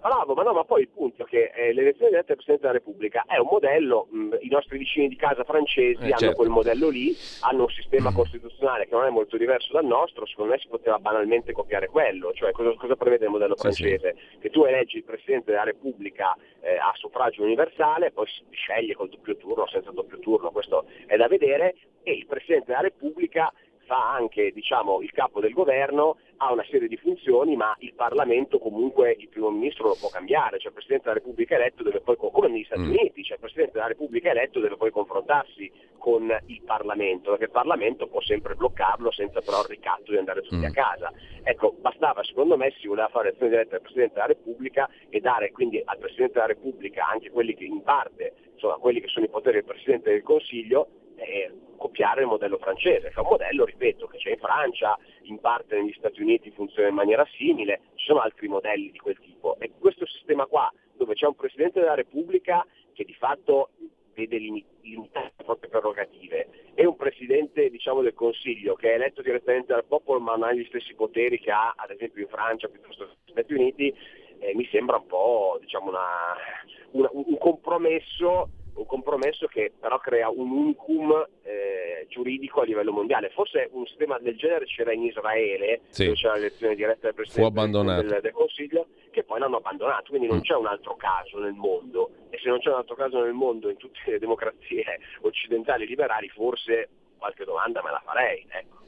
Bravo, 0.00 0.34
ma 0.34 0.42
no, 0.42 0.52
ma 0.52 0.64
poi 0.64 0.82
il 0.82 0.88
punto 0.88 1.24
è 1.24 1.26
che 1.26 1.52
eh, 1.54 1.72
l'elezione 1.72 2.10
diretta 2.10 2.28
del 2.28 2.36
Presidente 2.36 2.62
della 2.66 2.78
Repubblica 2.78 3.24
è 3.26 3.36
un 3.38 3.48
modello, 3.50 4.06
mh, 4.10 4.36
i 4.40 4.48
nostri 4.48 4.78
vicini 4.78 5.08
di 5.08 5.16
casa 5.16 5.44
francesi 5.44 6.00
Eh, 6.02 6.06
hanno 6.06 6.16
certo. 6.18 6.36
quel 6.36 6.48
modello 6.48 6.88
lì, 6.88 7.14
hanno 7.40 7.62
un 7.64 7.68
sistema 7.68 8.10
costituzionale 8.12 8.86
che 8.88 8.94
non 8.94 9.04
è 9.04 9.10
molto 9.10 9.36
diverso 9.36 9.72
dal 9.72 9.84
nostro, 9.84 10.24
secondo 10.26 10.52
me 10.52 10.58
si 10.58 10.68
poteva 10.68 10.98
banalmente 10.98 11.52
copiare 11.52 11.88
quello, 11.88 12.32
cioè 12.32 12.50
cosa, 12.52 12.74
cosa 12.74 12.96
prevede 12.96 13.26
il 13.26 13.30
modello 13.30 13.56
Sì, 13.56 13.62
francese? 13.62 14.16
Che 14.40 14.50
tu 14.50 14.64
eleggi 14.64 14.96
il 14.96 15.04
Presidente 15.04 15.50
della 15.50 15.64
Repubblica 15.64 16.34
eh, 16.60 16.76
a 16.76 16.92
suffragio 16.94 17.42
universale, 17.42 18.10
poi 18.10 18.26
si 18.26 18.42
sceglie 18.52 18.94
col 18.94 19.10
doppio 19.10 19.36
turno 19.36 19.64
o 19.64 19.68
senza 19.68 19.90
doppio 19.90 20.18
turno, 20.18 20.50
questo 20.50 20.86
è 21.06 21.16
da 21.16 21.28
vedere, 21.28 21.76
e 22.02 22.12
il 22.12 22.26
Presidente 22.26 22.66
della 22.68 22.80
Repubblica 22.80 23.52
fa 23.84 24.12
anche 24.12 24.52
diciamo, 24.52 25.02
il 25.02 25.10
capo 25.10 25.40
del 25.40 25.52
governo, 25.52 26.16
ha 26.42 26.52
una 26.52 26.64
serie 26.70 26.88
di 26.88 26.96
funzioni, 26.96 27.54
ma 27.54 27.76
il 27.80 27.92
Parlamento 27.92 28.58
comunque 28.58 29.14
il 29.18 29.28
primo 29.28 29.50
ministro 29.50 29.88
lo 29.88 29.96
può 30.00 30.08
cambiare, 30.08 30.58
cioè 30.58 30.68
il 30.68 30.72
Presidente 30.72 31.04
della 31.08 31.18
Repubblica 31.18 31.54
eletto 31.54 31.82
deve 31.82 32.00
poi, 32.00 32.16
come 32.16 32.48
negli 32.48 32.64
Stati 32.64 32.80
Mm. 32.80 32.88
Uniti, 32.90 33.22
cioè 33.22 33.34
il 33.34 33.40
Presidente 33.40 33.72
della 33.74 33.88
Repubblica 33.88 34.30
eletto 34.30 34.58
deve 34.58 34.76
poi 34.76 34.90
confrontarsi 34.90 35.70
con 35.98 36.34
il 36.46 36.62
Parlamento, 36.62 37.30
perché 37.30 37.44
il 37.44 37.50
Parlamento 37.50 38.06
può 38.08 38.22
sempre 38.22 38.54
bloccarlo 38.54 39.10
senza 39.12 39.40
però 39.42 39.60
il 39.60 39.68
ricatto 39.68 40.12
di 40.12 40.16
andare 40.16 40.40
tutti 40.40 40.56
Mm. 40.56 40.64
a 40.64 40.70
casa. 40.70 41.12
Ecco, 41.42 41.74
bastava 41.78 42.24
secondo 42.24 42.56
me 42.56 42.72
si 42.80 42.86
voleva 42.88 43.08
fare 43.08 43.28
elezione 43.28 43.50
diretta 43.50 43.72
del 43.72 43.82
Presidente 43.82 44.14
della 44.14 44.26
Repubblica 44.26 44.88
e 45.10 45.20
dare 45.20 45.50
quindi 45.52 45.82
al 45.84 45.98
Presidente 45.98 46.32
della 46.34 46.46
Repubblica 46.46 47.06
anche 47.06 47.30
quelli 47.30 47.54
che 47.54 47.64
in 47.64 47.82
parte, 47.82 48.32
insomma 48.54 48.76
quelli 48.76 49.00
che 49.00 49.08
sono 49.08 49.26
i 49.26 49.28
poteri 49.28 49.56
del 49.56 49.64
Presidente 49.64 50.10
del 50.10 50.22
Consiglio, 50.22 50.88
eh, 51.16 51.52
copiare 51.80 52.20
il 52.20 52.26
modello 52.26 52.58
francese, 52.58 53.08
che 53.08 53.14
è 53.14 53.20
un 53.20 53.28
modello, 53.30 53.64
ripeto, 53.64 54.06
che 54.06 54.18
c'è 54.18 54.30
in 54.32 54.38
Francia, 54.38 54.98
in 55.22 55.40
parte 55.40 55.76
negli 55.76 55.94
Stati 55.96 56.20
Uniti 56.20 56.50
funziona 56.50 56.88
in 56.88 56.94
maniera 56.94 57.26
simile, 57.38 57.80
ci 57.94 58.04
sono 58.04 58.20
altri 58.20 58.48
modelli 58.48 58.90
di 58.90 58.98
quel 58.98 59.18
tipo. 59.18 59.56
E 59.58 59.70
questo 59.78 60.04
sistema 60.04 60.44
qua, 60.44 60.70
dove 60.92 61.14
c'è 61.14 61.26
un 61.26 61.34
Presidente 61.34 61.80
della 61.80 61.94
Repubblica 61.94 62.66
che 62.92 63.04
di 63.04 63.14
fatto 63.14 63.70
vede 64.12 64.36
limi- 64.36 64.66
limitate 64.82 65.32
le 65.38 65.44
proprie 65.44 65.70
prerogative 65.70 66.48
e 66.74 66.84
un 66.84 66.96
Presidente 66.96 67.70
diciamo, 67.70 68.02
del 68.02 68.12
Consiglio 68.12 68.74
che 68.74 68.90
è 68.90 68.94
eletto 68.96 69.22
direttamente 69.22 69.72
dal 69.72 69.84
popolo 69.86 70.20
ma 70.20 70.32
non 70.32 70.48
ha 70.48 70.52
gli 70.52 70.64
stessi 70.66 70.94
poteri 70.94 71.38
che 71.38 71.50
ha 71.50 71.72
ad 71.74 71.90
esempio 71.90 72.20
in 72.20 72.28
Francia 72.28 72.68
piuttosto 72.68 73.04
che 73.04 73.10
negli 73.24 73.30
Stati 73.30 73.54
Uniti, 73.54 73.96
eh, 74.40 74.54
mi 74.54 74.66
sembra 74.70 74.96
un 74.98 75.06
po' 75.06 75.56
diciamo, 75.60 75.88
una- 75.88 76.36
una- 76.90 77.10
un 77.12 77.38
compromesso 77.38 78.50
un 78.74 78.86
compromesso 78.86 79.46
che 79.46 79.72
però 79.78 79.98
crea 79.98 80.28
un 80.28 80.50
unicum 80.50 81.26
eh, 81.42 82.06
giuridico 82.08 82.60
a 82.60 82.64
livello 82.64 82.92
mondiale. 82.92 83.30
Forse 83.30 83.68
un 83.72 83.84
sistema 83.86 84.18
del 84.18 84.36
genere 84.36 84.64
c'era 84.66 84.92
in 84.92 85.02
Israele, 85.04 85.80
Sì. 85.88 86.04
dove 86.04 86.16
c'era 86.16 86.34
l'elezione 86.34 86.74
diretta 86.74 87.06
del 87.06 87.14
Presidente 87.14 87.52
del- 88.06 88.20
del 88.22 88.32
Consiglio, 88.32 88.86
che 89.10 89.24
poi 89.24 89.38
l'hanno 89.40 89.56
abbandonato, 89.58 90.10
quindi 90.10 90.26
non 90.28 90.38
Mm. 90.38 90.42
c'è 90.42 90.54
un 90.54 90.66
altro 90.66 90.96
caso 90.96 91.38
nel 91.38 91.52
mondo. 91.52 92.10
E 92.30 92.38
se 92.42 92.48
non 92.48 92.58
c'è 92.60 92.68
un 92.70 92.76
altro 92.76 92.94
caso 92.94 93.20
nel 93.22 93.32
mondo 93.32 93.68
in 93.70 93.76
tutte 93.76 93.98
le 94.06 94.18
democrazie 94.18 94.84
occidentali 95.22 95.86
liberali, 95.86 96.28
forse 96.28 96.88
qualche 97.18 97.44
domanda 97.44 97.82
me 97.82 97.90
la 97.90 98.02
farei. 98.04 98.46
Ecco. 98.48 98.78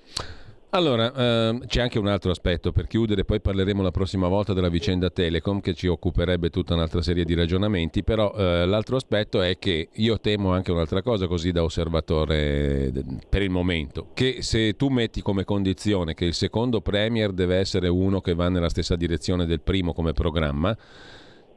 Allora, 0.75 1.13
ehm, 1.13 1.67
c'è 1.67 1.83
anche 1.83 1.99
un 1.99 2.07
altro 2.07 2.31
aspetto 2.31 2.73
per 2.73 2.87
chiudere, 2.87 3.27
poi 3.27 3.43
parleremo 3.43 3.83
la 3.83 3.91
prossima 3.91 4.27
volta 4.27 4.55
della 4.55 4.71
vicenda 4.71 5.11
Telecom 5.11 5.61
che 5.61 5.75
ci 5.75 5.87
occuperebbe 5.87 6.49
tutta 6.49 6.73
un'altra 6.73 7.03
serie 7.03 7.27
di 7.27 7.35
ragionamenti, 7.35 8.03
però 8.03 8.33
eh, 8.35 8.65
l'altro 8.65 8.97
aspetto 8.97 9.43
è 9.43 9.59
che 9.59 9.91
io 9.93 10.19
temo 10.19 10.51
anche 10.51 10.73
un'altra 10.73 11.03
cosa 11.03 11.27
così 11.27 11.53
da 11.53 11.63
osservatore 11.63 12.91
per 13.29 13.43
il 13.43 13.51
momento, 13.51 14.13
che 14.15 14.39
se 14.41 14.75
tu 14.75 14.89
metti 14.89 15.21
come 15.21 15.45
condizione 15.45 16.15
che 16.15 16.25
il 16.25 16.33
secondo 16.33 16.81
Premier 16.81 17.33
deve 17.33 17.57
essere 17.57 17.89
uno 17.89 18.23
che 18.23 18.33
va 18.33 18.49
nella 18.49 18.71
stessa 18.71 18.97
direzione 18.97 19.45
del 19.45 19.61
primo 19.61 19.93
come 19.93 20.15
programma, 20.15 20.75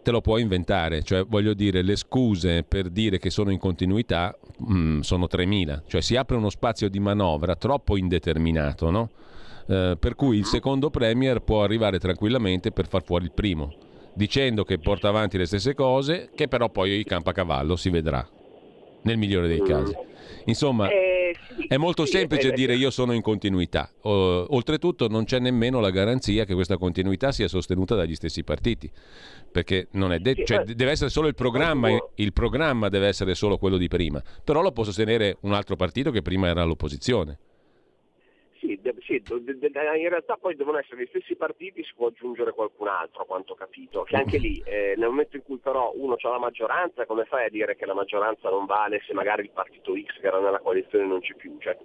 te 0.06 0.12
lo 0.12 0.22
puoi 0.22 0.44
inventare, 0.44 1.02
cioè 1.02 1.26
voglio 1.26 1.56
dire 1.56 1.82
le 1.82 1.96
scuse 1.96 2.62
per 2.62 2.92
dire 2.92 3.18
che 3.18 3.32
sono 3.32 3.50
in 3.50 3.58
continuità 3.58 4.38
mm, 4.72 5.00
sono 5.00 5.26
3.000, 5.26 5.82
cioè 5.88 6.00
si 6.00 6.16
apre 6.16 6.36
uno 6.36 6.52
spazio 6.52 6.90
di 6.90 7.00
manovra 7.00 7.56
troppo 7.56 7.98
indeterminato, 7.98 8.92
no? 8.92 9.10
Eh, 9.66 9.98
per 10.00 10.14
cui 10.14 10.38
il 10.38 10.46
secondo 10.46 10.92
Premier 10.92 11.40
può 11.40 11.64
arrivare 11.64 11.98
tranquillamente 11.98 12.72
per 12.72 12.88
far 12.88 13.02
fuori 13.04 13.26
il 13.26 13.32
primo, 13.32 13.74
dicendo 14.14 14.64
che 14.64 14.78
porta 14.78 15.08
avanti 15.08 15.40
le 15.40 15.48
stesse 15.48 15.74
cose, 15.74 16.30
che 16.36 16.48
però 16.48 16.70
poi 16.70 17.04
campa 17.04 17.32
a 17.32 17.34
cavallo, 17.34 17.76
si 17.76 17.90
vedrà, 17.90 18.24
nel 19.02 19.18
migliore 19.18 19.48
dei 19.48 19.64
casi. 19.64 19.96
Insomma, 20.46 20.88
Eh, 20.88 21.36
sì, 21.58 21.68
è 21.68 21.78
molto 21.78 22.06
sì, 22.06 22.12
semplice 22.12 22.50
eh, 22.50 22.54
dire 22.54 22.76
io 22.76 22.90
sono 22.92 23.14
in 23.14 23.22
continuità. 23.22 23.90
O- 24.02 24.46
oltretutto 24.54 25.08
non 25.08 25.24
c'è 25.24 25.40
nemmeno 25.40 25.80
la 25.80 25.90
garanzia 25.90 26.46
che 26.46 26.54
questa 26.54 26.78
continuità 26.78 27.32
sia 27.32 27.48
sostenuta 27.48 27.96
dagli 27.96 28.16
stessi 28.16 28.44
partiti, 28.44 28.90
perché 29.56 29.88
non 29.92 30.12
è 30.12 30.20
detto, 30.20 30.42
Sì, 30.42 30.46
cioè, 30.48 30.64
eh, 30.68 30.76
deve 30.76 30.92
essere 30.92 31.10
solo 31.10 31.30
il 31.30 31.34
programma, 31.34 31.88
il 32.16 32.34
programma 32.34 32.90
deve 32.90 33.08
essere 33.08 33.36
solo 33.36 33.58
quello 33.58 33.78
di 33.78 33.88
prima, 33.88 34.22
però 34.44 34.62
lo 34.62 34.74
può 34.74 34.84
sostenere 34.84 35.38
un 35.44 35.54
altro 35.54 35.78
partito 35.78 36.12
che 36.12 36.22
prima 36.22 36.50
era 36.50 36.62
all'opposizione. 36.62 37.38
Sì, 38.60 38.78
sì, 39.06 39.22
in 39.24 40.10
realtà 40.10 40.36
poi 40.36 40.58
devono 40.58 40.78
essere 40.78 41.04
gli 41.04 41.08
stessi 41.08 41.38
partiti, 41.38 41.86
si 41.86 41.94
può 41.96 42.08
aggiungere 42.08 42.52
qualcun 42.52 42.90
altro, 42.90 43.22
a 43.22 43.26
quanto 43.26 43.54
ho 43.54 43.56
capito. 43.56 44.04
Che 44.04 44.18
anche 44.18 44.40
lì, 44.40 44.62
eh, 44.66 44.96
nel 44.98 45.08
momento 45.08 45.38
in 45.38 45.44
cui 45.44 45.60
però 45.60 45.94
uno 45.96 46.18
ha 46.20 46.30
la 46.30 46.40
maggioranza, 46.40 47.06
come 47.06 47.24
fai 47.24 47.46
a 47.46 47.50
dire 47.50 47.78
che 47.78 47.86
la 47.86 47.94
maggioranza 47.94 48.50
non 48.50 48.66
vale 48.66 49.02
se 49.08 49.14
magari 49.14 49.44
il 49.44 49.52
partito 49.52 49.94
X 49.94 50.20
che 50.20 50.28
era 50.28 50.42
nella 50.42 50.60
coalizione 50.60 51.06
non 51.06 51.22
c'è 51.22 51.34
più? 51.36 51.56
Cioè, 51.60 51.78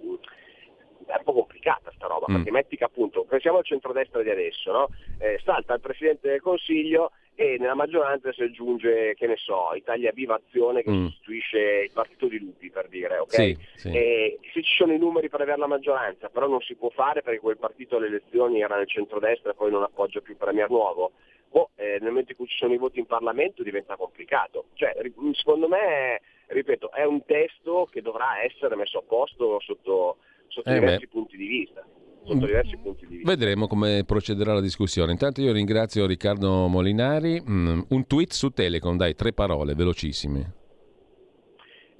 è 1.05 1.15
un 1.17 1.23
po' 1.23 1.33
complicata 1.33 1.91
sta 1.95 2.07
roba, 2.07 2.25
Mm. 2.29 2.35
perché 2.35 2.51
metti 2.51 2.77
che 2.77 2.83
appunto, 2.83 3.23
pensiamo 3.23 3.57
al 3.59 3.65
centrodestra 3.65 4.21
di 4.21 4.29
adesso, 4.29 4.71
no? 4.71 4.89
Eh, 5.19 5.39
salta 5.43 5.73
il 5.73 5.79
Presidente 5.81 6.29
del 6.29 6.41
Consiglio 6.41 7.11
e 7.35 7.57
nella 7.57 7.73
maggioranza 7.75 8.31
si 8.33 8.43
aggiunge, 8.43 9.13
che 9.15 9.25
ne 9.25 9.35
so, 9.37 9.73
Italia 9.73 10.11
Viva 10.11 10.35
Azione 10.35 10.83
che 10.83 10.91
Mm. 10.91 11.05
sostituisce 11.07 11.59
il 11.85 11.91
partito 11.93 12.27
di 12.27 12.39
Lupi, 12.39 12.69
per 12.69 12.87
dire, 12.87 13.17
ok? 13.17 13.33
Sì, 13.33 13.57
sì. 13.75 13.89
E 13.89 14.39
se 14.53 14.61
ci 14.61 14.75
sono 14.75 14.93
i 14.93 14.97
numeri 14.99 15.29
per 15.29 15.41
avere 15.41 15.57
la 15.57 15.67
maggioranza, 15.67 16.29
però 16.29 16.47
non 16.47 16.61
si 16.61 16.75
può 16.75 16.89
fare 16.89 17.21
perché 17.21 17.39
quel 17.39 17.57
partito 17.57 17.97
alle 17.97 18.07
elezioni 18.07 18.61
era 18.61 18.75
nel 18.75 18.87
centrodestra 18.87 19.51
e 19.51 19.55
poi 19.55 19.71
non 19.71 19.81
appoggia 19.83 20.19
più 20.21 20.35
Premier 20.37 20.69
Nuovo, 20.69 21.13
boh, 21.49 21.71
eh, 21.75 21.97
nel 21.99 22.09
momento 22.09 22.31
in 22.31 22.37
cui 22.37 22.47
ci 22.47 22.57
sono 22.57 22.73
i 22.73 22.77
voti 22.77 22.99
in 22.99 23.05
Parlamento 23.07 23.63
diventa 23.63 23.95
complicato. 23.95 24.65
Cioè, 24.75 24.93
secondo 25.33 25.67
me, 25.67 26.21
ripeto, 26.47 26.91
è 26.91 27.05
un 27.05 27.25
testo 27.25 27.87
che 27.91 28.01
dovrà 28.01 28.43
essere 28.43 28.75
messo 28.75 28.99
a 28.99 29.03
posto 29.07 29.59
sotto, 29.61 30.17
sotto 30.51 30.69
Eh 30.69 30.73
diversi 30.79 31.07
punti 31.07 31.37
di 31.37 31.47
vista. 31.47 31.85
Sotto 32.23 32.45
diversi 32.45 32.77
punti 32.77 33.07
di 33.07 33.15
vista. 33.17 33.29
Vedremo 33.31 33.67
come 33.67 34.03
procederà 34.05 34.53
la 34.53 34.61
discussione. 34.61 35.11
Intanto 35.11 35.41
io 35.41 35.51
ringrazio 35.51 36.05
Riccardo 36.05 36.67
Molinari. 36.67 37.41
Mm, 37.41 37.81
un 37.89 38.07
tweet 38.07 38.31
su 38.31 38.49
Telecom, 38.51 38.95
dai, 38.97 39.15
tre 39.15 39.33
parole, 39.33 39.73
velocissime. 39.73 40.53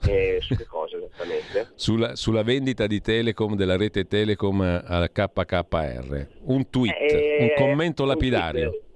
Eh, 0.07 0.39
su 0.45 0.55
che 0.55 0.65
cosa 0.65 0.97
esattamente? 0.97 1.71
Sulla, 1.75 2.15
sulla 2.15 2.43
vendita 2.43 2.87
di 2.87 3.01
Telecom, 3.01 3.55
della 3.55 3.77
rete 3.77 4.05
Telecom 4.05 4.61
al 4.61 5.11
KKR. 5.11 6.27
Un 6.43 6.69
tweet, 6.69 6.95
Eh, 6.99 7.37
un 7.41 7.65
commento 7.65 8.03
un 8.03 8.09
lapidario. 8.09 8.69
tweet. 8.69 8.89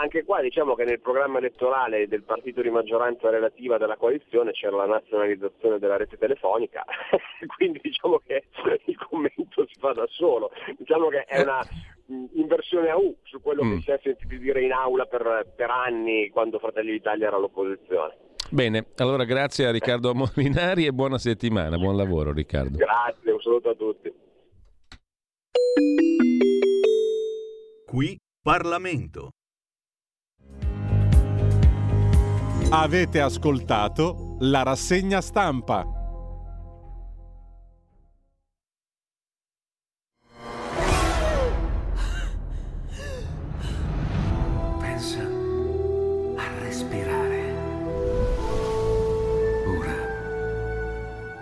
Anche 0.00 0.24
qua 0.24 0.40
diciamo 0.40 0.74
che 0.74 0.84
nel 0.84 1.00
programma 1.00 1.38
elettorale 1.38 2.08
del 2.08 2.22
partito 2.22 2.62
di 2.62 2.70
maggioranza 2.70 3.28
relativa 3.30 3.78
della 3.78 3.96
coalizione 3.96 4.52
c'era 4.52 4.76
la 4.76 4.86
nazionalizzazione 4.86 5.78
della 5.78 5.96
rete 5.96 6.16
telefonica, 6.16 6.84
quindi 7.56 7.78
diciamo 7.82 8.18
che 8.26 8.44
il 8.86 8.96
commento 8.96 9.66
si 9.66 9.78
fa 9.78 9.92
da 9.92 10.06
solo. 10.08 10.50
Diciamo 10.76 11.08
che 11.08 11.24
è 11.24 11.42
una 11.42 11.60
mh, 12.06 12.24
inversione 12.34 12.88
a 12.90 12.96
U 12.98 13.16
su 13.22 13.40
quello 13.40 13.62
Mm. 13.64 13.76
che 13.76 13.80
si 13.82 13.90
è 13.90 14.00
sentito 14.02 14.36
dire 14.36 14.62
in 14.62 14.72
aula 14.72 15.04
per, 15.06 15.52
per 15.54 15.70
anni 15.70 16.28
quando 16.30 16.58
Fratelli 16.58 16.92
d'Italia 16.92 17.26
era 17.28 17.36
all'opposizione. 17.36 18.16
Bene, 18.50 18.86
allora 18.96 19.24
grazie 19.24 19.66
a 19.66 19.70
Riccardo 19.70 20.12
Molinari 20.14 20.86
e 20.86 20.92
buona 20.92 21.18
settimana. 21.18 21.76
Buon 21.76 21.96
lavoro 21.96 22.32
Riccardo. 22.32 22.76
Grazie, 22.78 23.30
un 23.30 23.40
saluto 23.40 23.68
a 23.68 23.74
tutti. 23.74 24.12
Qui 27.86 28.16
Parlamento. 28.42 29.30
Avete 32.72 33.20
ascoltato 33.20 34.36
la 34.42 34.62
rassegna 34.62 35.20
stampa. 35.20 35.84
Pensa 44.78 45.18
a 46.36 46.58
respirare. 46.60 47.54
Ora 49.66 49.96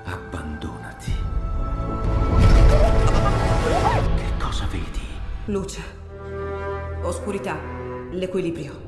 abbandonati. 0.05 1.13
Che 4.17 4.43
cosa 4.43 4.67
vedi? 4.71 5.01
Luce. 5.45 5.83
Oscurità. 7.03 7.55
L'equilibrio. 8.13 8.88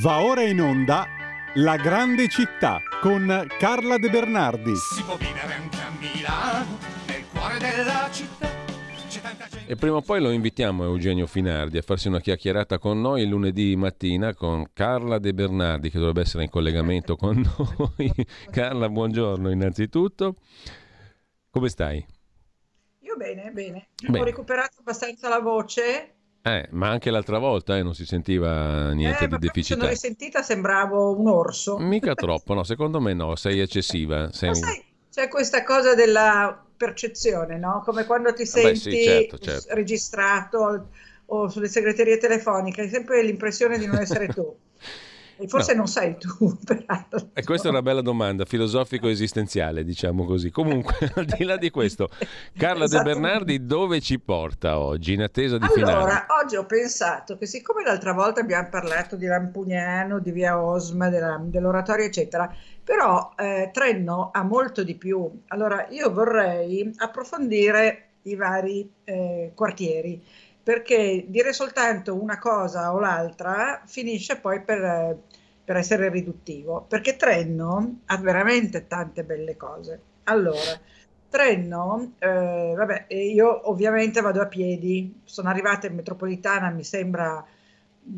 Va 0.00 0.22
ora 0.22 0.42
in 0.42 0.60
onda 0.60 1.06
La 1.54 1.76
grande 1.76 2.28
città 2.28 2.80
con 3.00 3.46
Carla 3.58 3.98
De 3.98 4.08
Bernardi. 4.08 4.76
Si 4.76 5.02
può 5.02 5.16
vivere 5.16 5.54
anche 5.54 5.76
a 5.78 5.90
Milano, 5.98 6.78
nel 7.06 7.24
cuore 7.32 7.58
della 7.58 8.08
città. 8.12 8.46
E 9.66 9.74
prima 9.74 9.96
o 9.96 10.00
poi 10.02 10.20
lo 10.20 10.30
invitiamo 10.30 10.84
Eugenio 10.84 11.26
Finardi 11.26 11.78
a 11.78 11.82
farsi 11.82 12.06
una 12.06 12.20
chiacchierata 12.20 12.78
con 12.78 13.00
noi 13.00 13.22
il 13.22 13.28
lunedì 13.28 13.74
mattina 13.74 14.34
con 14.34 14.66
Carla 14.72 15.18
De 15.18 15.34
Bernardi 15.34 15.90
che 15.90 15.98
dovrebbe 15.98 16.20
essere 16.20 16.44
in 16.44 16.50
collegamento 16.50 17.16
con 17.16 17.42
noi. 17.76 18.12
Carla, 18.50 18.88
buongiorno 18.88 19.50
innanzitutto. 19.50 20.36
Come 21.50 21.68
stai? 21.68 22.06
Io 23.00 23.16
bene, 23.16 23.50
bene. 23.50 23.88
Bene. 24.00 24.20
Ho 24.20 24.24
recuperato 24.24 24.76
abbastanza 24.78 25.28
la 25.28 25.40
voce. 25.40 26.17
Eh, 26.48 26.68
ma 26.70 26.88
anche 26.88 27.10
l'altra 27.10 27.38
volta 27.38 27.76
eh, 27.76 27.82
non 27.82 27.94
si 27.94 28.06
sentiva 28.06 28.92
niente 28.92 29.24
eh, 29.24 29.26
di 29.26 29.28
poi 29.28 29.38
mi 29.40 29.46
deficità. 29.46 29.78
sono 29.78 29.90
risentita, 29.90 30.42
sembravo 30.42 31.18
un 31.18 31.28
orso. 31.28 31.78
Mica 31.78 32.14
troppo, 32.16 32.54
no, 32.54 32.62
secondo 32.62 33.00
me 33.00 33.12
no, 33.12 33.36
sei 33.36 33.60
eccessiva. 33.60 34.32
Sei... 34.32 34.54
Sai, 34.54 34.84
c'è 35.10 35.28
questa 35.28 35.62
cosa 35.64 35.94
della 35.94 36.64
percezione, 36.76 37.58
no? 37.58 37.82
Come 37.84 38.04
quando 38.06 38.32
ti 38.32 38.46
senti 38.46 38.78
sì, 38.78 39.02
certo, 39.02 39.38
certo. 39.38 39.74
registrato 39.74 40.88
o 41.26 41.48
sulle 41.48 41.68
segreterie 41.68 42.16
telefoniche, 42.16 42.82
hai 42.82 42.88
sempre 42.88 43.22
l'impressione 43.22 43.78
di 43.78 43.86
non 43.86 43.98
essere 43.98 44.28
tu. 44.28 44.56
E 45.40 45.46
forse 45.46 45.72
No. 45.72 45.78
non 45.78 45.86
sei 45.86 46.16
tu, 46.18 46.56
peraltro. 46.64 47.30
E 47.32 47.44
questa 47.44 47.68
è 47.68 47.70
una 47.70 47.82
bella 47.82 48.00
domanda, 48.02 48.44
filosofico-esistenziale, 48.44 49.84
diciamo 49.84 50.24
così. 50.24 50.50
Comunque, 50.50 50.94
al 51.14 51.24
di 51.26 51.44
là 51.44 51.56
di 51.56 51.70
questo, 51.70 52.08
Carla 52.56 52.80
De 52.80 52.96
Esattamente. 52.96 53.20
Bernardi 53.20 53.64
dove 53.66 54.00
ci 54.00 54.18
porta 54.18 54.78
oggi, 54.78 55.12
in 55.12 55.22
attesa 55.22 55.56
di 55.58 55.66
finale? 55.68 55.92
Allora, 55.92 56.26
oggi 56.42 56.56
ho 56.56 56.66
pensato 56.66 57.36
che 57.36 57.46
siccome 57.46 57.84
l'altra 57.84 58.12
volta 58.12 58.40
abbiamo 58.40 58.68
parlato 58.68 59.16
di 59.16 59.26
Lampugnano, 59.26 60.18
di 60.18 60.32
Via 60.32 60.60
Osma, 60.60 61.08
della- 61.08 61.40
dell'oratorio, 61.40 62.04
eccetera, 62.06 62.52
però 62.82 63.32
eh, 63.36 63.70
Trenno 63.72 64.30
ha 64.32 64.42
molto 64.42 64.82
di 64.82 64.96
più. 64.96 65.42
Allora, 65.48 65.86
io 65.90 66.12
vorrei 66.12 66.90
approfondire 66.96 68.04
i 68.22 68.34
vari 68.34 68.90
eh, 69.04 69.52
quartieri, 69.54 70.22
perché 70.68 71.24
dire 71.26 71.54
soltanto 71.54 72.14
una 72.14 72.38
cosa 72.38 72.92
o 72.92 72.98
l'altra 72.98 73.80
finisce 73.86 74.36
poi 74.36 74.60
per, 74.60 75.16
per 75.64 75.76
essere 75.76 76.10
riduttivo, 76.10 76.84
perché 76.86 77.16
Trenno 77.16 78.00
ha 78.04 78.18
veramente 78.18 78.86
tante 78.86 79.24
belle 79.24 79.56
cose. 79.56 79.98
Allora, 80.24 80.78
Trenno, 81.30 82.12
eh, 82.18 82.74
vabbè, 82.76 83.06
io 83.14 83.70
ovviamente 83.70 84.20
vado 84.20 84.42
a 84.42 84.46
piedi, 84.46 85.22
sono 85.24 85.48
arrivata 85.48 85.86
in 85.86 85.94
metropolitana, 85.94 86.68
mi 86.68 86.84
sembra 86.84 87.42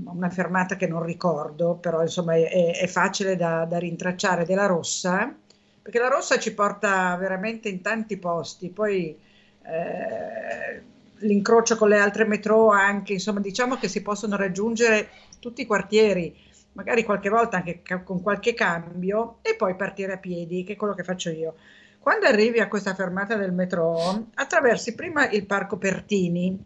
una 0.07 0.29
fermata 0.31 0.75
che 0.75 0.89
non 0.89 1.05
ricordo, 1.05 1.77
però 1.77 2.03
insomma 2.03 2.35
è- 2.35 2.73
è 2.81 2.87
facile 2.89 3.37
da, 3.37 3.65
da 3.65 3.79
rintracciare, 3.79 4.45
della 4.45 4.67
Rossa, 4.67 5.33
perché 5.81 6.01
la 6.01 6.09
Rossa 6.09 6.37
ci 6.41 6.53
porta 6.53 7.15
veramente 7.17 7.69
in 7.69 7.81
tanti 7.81 8.17
posti, 8.17 8.71
poi 8.71 9.17
eh, 9.63 10.83
l'incrocio 11.21 11.77
con 11.77 11.89
le 11.89 11.99
altre 11.99 12.25
metro 12.25 12.69
anche, 12.71 13.15
insomma 13.15 13.41
diciamo 13.41 13.77
che 13.77 13.89
si 13.89 14.03
possono 14.03 14.37
raggiungere 14.37 15.09
tutti 15.39 15.63
i 15.63 15.67
quartieri, 15.67 16.37
magari 16.73 17.05
qualche 17.05 17.29
volta 17.29 17.57
anche 17.57 17.83
ca- 17.83 18.03
con 18.03 18.23
qualche 18.23 18.55
cambio 18.55 19.39
e 19.43 19.55
poi 19.57 19.75
partire 19.75 20.15
a 20.15 20.19
piedi, 20.19 20.65
che 20.65 20.75
è 20.75 20.77
quello 20.77 20.95
che 20.95 21.05
faccio 21.05 21.31
io. 21.31 21.55
Quando 21.99 22.27
arrivi 22.27 22.61
a 22.61 22.69
questa 22.69 22.95
fermata 22.95 23.37
del 23.37 23.53
metro, 23.53 24.29
attraversi 24.35 24.95
prima 24.95 25.29
il 25.29 25.45
parco 25.45 25.77
Pertini, 25.77 26.59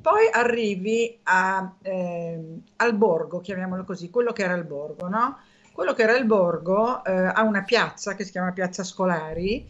poi 0.00 0.28
arrivi 0.30 1.18
a, 1.24 1.74
ehm, 1.82 2.62
al 2.76 2.94
borgo, 2.94 3.40
chiamiamolo 3.40 3.84
così, 3.84 4.08
quello 4.10 4.32
che 4.32 4.44
era 4.44 4.54
il 4.54 4.64
borgo, 4.64 5.08
no? 5.08 5.38
Quello 5.72 5.94
che 5.94 6.02
era 6.02 6.16
il 6.16 6.24
borgo 6.24 7.04
eh, 7.04 7.12
ha 7.12 7.42
una 7.42 7.62
piazza 7.62 8.14
che 8.14 8.24
si 8.24 8.30
chiama 8.30 8.52
Piazza 8.52 8.82
Scolari, 8.84 9.68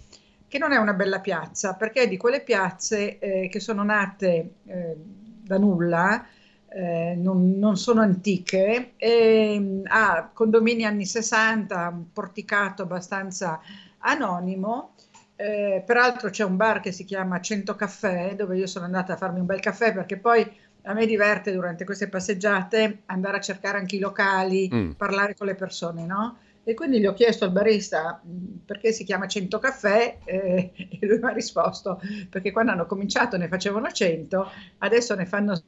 che 0.48 0.58
non 0.58 0.72
è 0.72 0.76
una 0.76 0.94
bella 0.94 1.20
piazza, 1.20 1.74
perché 1.74 2.02
è 2.02 2.08
di 2.08 2.16
quelle 2.16 2.40
piazze 2.40 3.18
eh, 3.18 3.48
che 3.48 3.60
sono 3.60 3.84
nate 3.84 4.54
eh, 4.66 4.96
da 4.96 5.58
nulla, 5.58 6.26
eh, 6.70 7.14
non, 7.16 7.58
non 7.58 7.76
sono 7.76 8.00
antiche, 8.00 8.92
e 8.96 9.58
mh, 9.58 9.82
ha 9.86 10.30
condomini 10.32 10.84
anni 10.84 11.04
60, 11.06 11.88
un 11.88 12.12
porticato 12.12 12.82
abbastanza 12.82 13.60
anonimo. 13.98 14.94
Eh, 15.36 15.82
peraltro 15.86 16.30
c'è 16.30 16.44
un 16.44 16.56
bar 16.56 16.80
che 16.80 16.90
si 16.92 17.04
chiama 17.04 17.40
Cento 17.40 17.74
Caffè, 17.76 18.34
dove 18.34 18.56
io 18.56 18.66
sono 18.66 18.84
andata 18.86 19.12
a 19.12 19.16
farmi 19.16 19.38
un 19.40 19.46
bel 19.46 19.60
caffè 19.60 19.92
perché 19.92 20.16
poi 20.18 20.44
a 20.82 20.92
me 20.94 21.06
diverte 21.06 21.52
durante 21.52 21.84
queste 21.84 22.08
passeggiate 22.08 23.02
andare 23.06 23.36
a 23.36 23.40
cercare 23.40 23.78
anche 23.78 23.96
i 23.96 24.00
locali, 24.00 24.68
Mm. 24.72 24.90
parlare 24.92 25.34
con 25.36 25.46
le 25.46 25.54
persone, 25.54 26.06
no? 26.06 26.38
E 26.68 26.74
quindi 26.74 27.00
gli 27.00 27.06
ho 27.06 27.14
chiesto 27.14 27.46
al 27.46 27.50
barista 27.50 28.20
mh, 28.22 28.64
perché 28.66 28.92
si 28.92 29.02
chiama 29.02 29.26
100 29.26 29.58
caffè 29.58 30.18
eh, 30.22 30.72
e 31.00 31.06
lui 31.06 31.18
mi 31.18 31.24
ha 31.24 31.32
risposto 31.32 31.98
perché 32.28 32.52
quando 32.52 32.72
hanno 32.72 32.84
cominciato 32.84 33.38
ne 33.38 33.48
facevano 33.48 33.90
100, 33.90 34.50
adesso 34.76 35.14
ne 35.14 35.24
fanno 35.24 35.58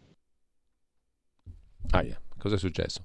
Aia, 1.93 2.21
cosa 2.37 2.57
è 2.57 2.59
successo? 2.59 3.03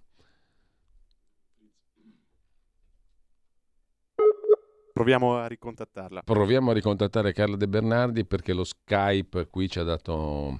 Proviamo 4.91 5.37
a 5.37 5.47
ricontattarla. 5.47 6.21
Proviamo 6.23 6.71
a 6.71 6.73
ricontattare 6.73 7.31
Carla 7.31 7.55
De 7.55 7.69
Bernardi 7.69 8.25
perché 8.25 8.51
lo 8.51 8.65
Skype 8.65 9.47
qui 9.47 9.69
ci 9.69 9.79
ha 9.79 9.83
dato, 9.83 10.53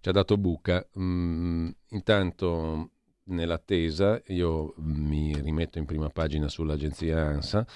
ci 0.00 0.08
ha 0.08 0.12
dato 0.12 0.36
buca. 0.36 0.84
Mm, 0.98 1.68
intanto, 1.90 2.90
nell'attesa, 3.26 4.20
io 4.26 4.74
mi 4.78 5.34
rimetto 5.40 5.78
in 5.78 5.84
prima 5.84 6.08
pagina 6.10 6.48
sull'agenzia 6.48 7.24
ANSA 7.24 7.66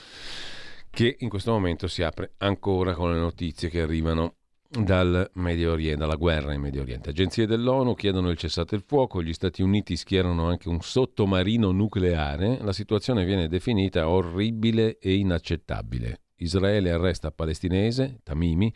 che 0.90 1.16
in 1.20 1.28
questo 1.28 1.52
momento 1.52 1.86
si 1.86 2.02
apre 2.02 2.32
ancora 2.39 2.94
con 2.94 3.12
le 3.12 3.18
notizie 3.18 3.68
che 3.68 3.81
arrivano 3.81 4.35
dal 4.68 5.28
Medio 5.35 5.72
Oriente, 5.72 5.98
dalla 5.98 6.16
guerra 6.16 6.52
in 6.52 6.60
Medio 6.60 6.82
Oriente. 6.82 7.10
Agenzie 7.10 7.47
dell'ONU 7.47 7.94
chiedono 7.94 8.31
il 8.31 8.36
cessate 8.36 8.77
il 8.77 8.85
fuoco, 8.86 9.22
gli 9.22 9.32
Stati 9.32 9.62
Uniti 9.62 9.97
schierano 9.97 10.47
anche 10.47 10.68
un 10.68 10.81
sottomarino 10.81 11.70
nucleare, 11.72 12.59
la 12.60 12.72
situazione 12.72 13.24
viene 13.24 13.48
definita 13.48 14.09
orribile 14.09 14.98
e 14.98 15.14
inaccettabile. 15.14 16.20
Israele 16.36 16.90
arresta 16.90 17.32
palestinese, 17.32 18.20
Tamimi, 18.22 18.72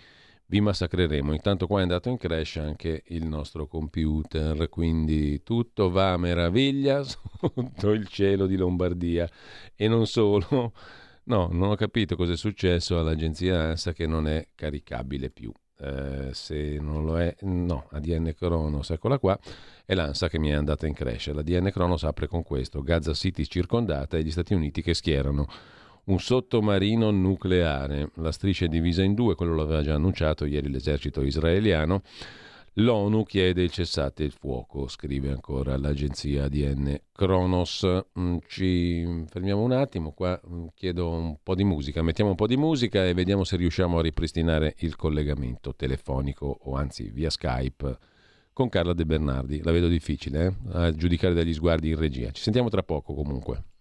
vi 0.47 0.61
massacreremo. 0.61 1.33
Intanto 1.33 1.66
qua 1.66 1.81
è 1.81 1.83
andato 1.83 2.09
in 2.09 2.19
crash 2.19 2.57
anche 2.57 3.03
il 3.09 3.27
nostro 3.27 3.66
computer, 3.66 4.69
quindi 4.69 5.43
tutto 5.43 5.91
va 5.91 6.12
a 6.12 6.16
meraviglia 6.16 7.03
sotto 7.05 7.91
il 7.91 8.07
cielo 8.09 8.47
di 8.47 8.57
Lombardia 8.57 9.29
e 9.75 9.89
non 9.89 10.07
solo. 10.07 10.73
No, 11.27 11.49
non 11.51 11.71
ho 11.71 11.75
capito 11.75 12.16
cosa 12.16 12.33
è 12.33 12.37
successo 12.37 12.99
all'agenzia 12.99 13.59
ANSA 13.59 13.95
che 13.95 14.07
non 14.07 14.29
è 14.29 14.49
caricabile 14.55 15.31
più. 15.31 15.51
Eh, 15.77 16.29
se 16.33 16.79
non 16.79 17.05
lo 17.05 17.19
è, 17.19 17.35
no, 17.41 17.89
ADN 17.91 18.35
Kronos, 18.37 18.91
eccola 18.91 19.19
qua, 19.19 19.39
è 19.85 19.95
l'ANSA 19.95 20.29
che 20.29 20.39
mi 20.39 20.51
è 20.51 20.53
andata 20.53 20.87
in 20.87 20.93
crash. 20.93 21.33
La 21.33 21.43
DN 21.43 21.71
Kronos 21.73 22.05
apre 22.05 22.27
con 22.27 22.43
questo: 22.43 22.83
Gaza 22.83 23.15
City 23.15 23.45
circondata 23.47 24.16
e 24.16 24.23
gli 24.23 24.31
Stati 24.31 24.55
Uniti 24.55 24.83
che 24.83 24.95
schierano 24.95 25.47
un 26.06 26.18
sottomarino 26.18 27.10
nucleare. 27.10 28.10
La 28.16 28.32
striscia 28.32 28.66
è 28.66 28.68
divisa 28.68 29.02
in 29.02 29.14
due, 29.14 29.35
quello 29.35 29.55
l'aveva 29.55 29.82
già 29.82 29.94
annunciato 29.94 30.44
ieri 30.44 30.70
l'esercito 30.70 31.22
israeliano. 31.22 32.02
L'ONU 32.78 33.22
chiede 33.22 33.62
il 33.62 33.70
cessate 33.70 34.24
il 34.24 34.32
fuoco, 34.32 34.89
scrive 34.89 35.31
ancora 35.31 35.76
l'agenzia 35.76 36.44
ADN 36.44 37.02
Kronos. 37.12 37.86
Mm, 38.18 38.39
Ci 38.48 39.24
fermiamo 39.28 39.62
un 39.62 39.70
attimo, 39.70 40.10
qua 40.10 40.40
mm, 40.44 40.66
chiedo 40.74 41.09
un 41.10 41.36
po' 41.40 41.55
di 41.55 41.62
musica, 41.62 42.02
mettiamo 42.02 42.31
un 42.31 42.36
po' 42.36 42.48
di 42.48 42.56
musica 42.56 43.06
e 43.06 43.14
vediamo 43.14 43.44
se 43.44 43.56
riusciamo 43.56 43.98
a 43.98 44.02
ripristinare 44.02 44.74
il 44.78 44.97
collegamento 44.97 45.76
telefonico 45.76 46.59
o 46.62 46.74
anzi 46.74 47.10
via 47.10 47.31
Skype 47.31 47.97
con 48.52 48.68
Carla 48.68 48.93
De 48.93 49.06
Bernardi. 49.06 49.62
La 49.62 49.70
vedo 49.70 49.86
difficile, 49.86 50.47
eh? 50.47 50.55
a 50.72 50.90
giudicare 50.90 51.32
dagli 51.32 51.55
sguardi 51.55 51.90
in 51.90 51.97
regia. 51.97 52.32
Ci 52.32 52.43
sentiamo 52.43 52.70
tra 52.70 52.82
poco 52.82 53.14
comunque. 53.14 53.73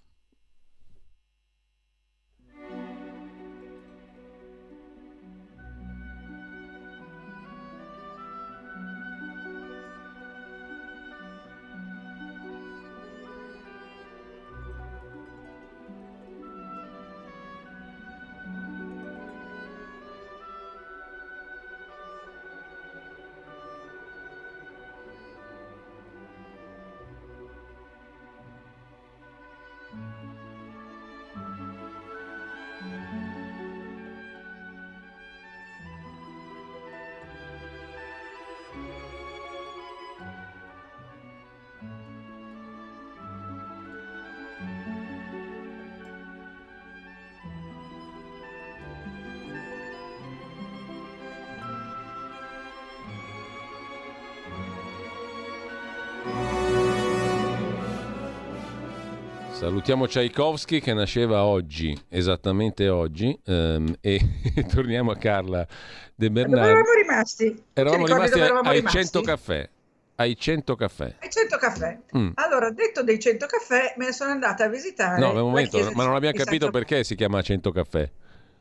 Salutiamo 59.84 60.08
Tchaikovsky 60.08 60.80
che 60.80 60.94
nasceva 60.94 61.44
oggi, 61.44 61.94
esattamente 62.08 62.88
oggi, 62.88 63.38
ehm, 63.46 63.94
e 64.00 64.18
torniamo 64.74 65.12
a 65.12 65.18
Carla 65.18 65.68
De 66.16 66.32
Bernardi. 66.32 66.56
Dove 66.56 66.70
eravamo 66.70 66.94
rimasti? 66.94 67.64
Eravamo 67.74 68.06
rimasti 68.06 68.40
eravamo 68.40 68.70
ai 68.70 68.78
rimasti? 68.78 68.98
100 68.98 69.22
caffè. 69.22 69.70
Ai 70.16 70.38
100 70.38 70.76
caffè. 70.78 71.16
Ai 71.20 71.30
100 71.30 71.58
caffè. 71.58 72.00
Mm. 72.18 72.30
Allora, 72.36 72.72
detto 72.72 73.04
dei 73.04 73.20
100 73.20 73.46
caffè, 73.46 73.96
me 73.98 74.06
ne 74.06 74.14
sono 74.14 74.32
andata 74.32 74.64
a 74.64 74.68
visitare. 74.70 75.20
No, 75.20 75.32
un 75.32 75.50
momento, 75.50 75.92
ma 75.96 76.06
non 76.06 76.16
abbiamo 76.16 76.38
capito 76.38 76.72
perché 76.72 77.04
si 77.04 77.16
chiama 77.16 77.42
100 77.42 77.72
caffè. 77.74 78.10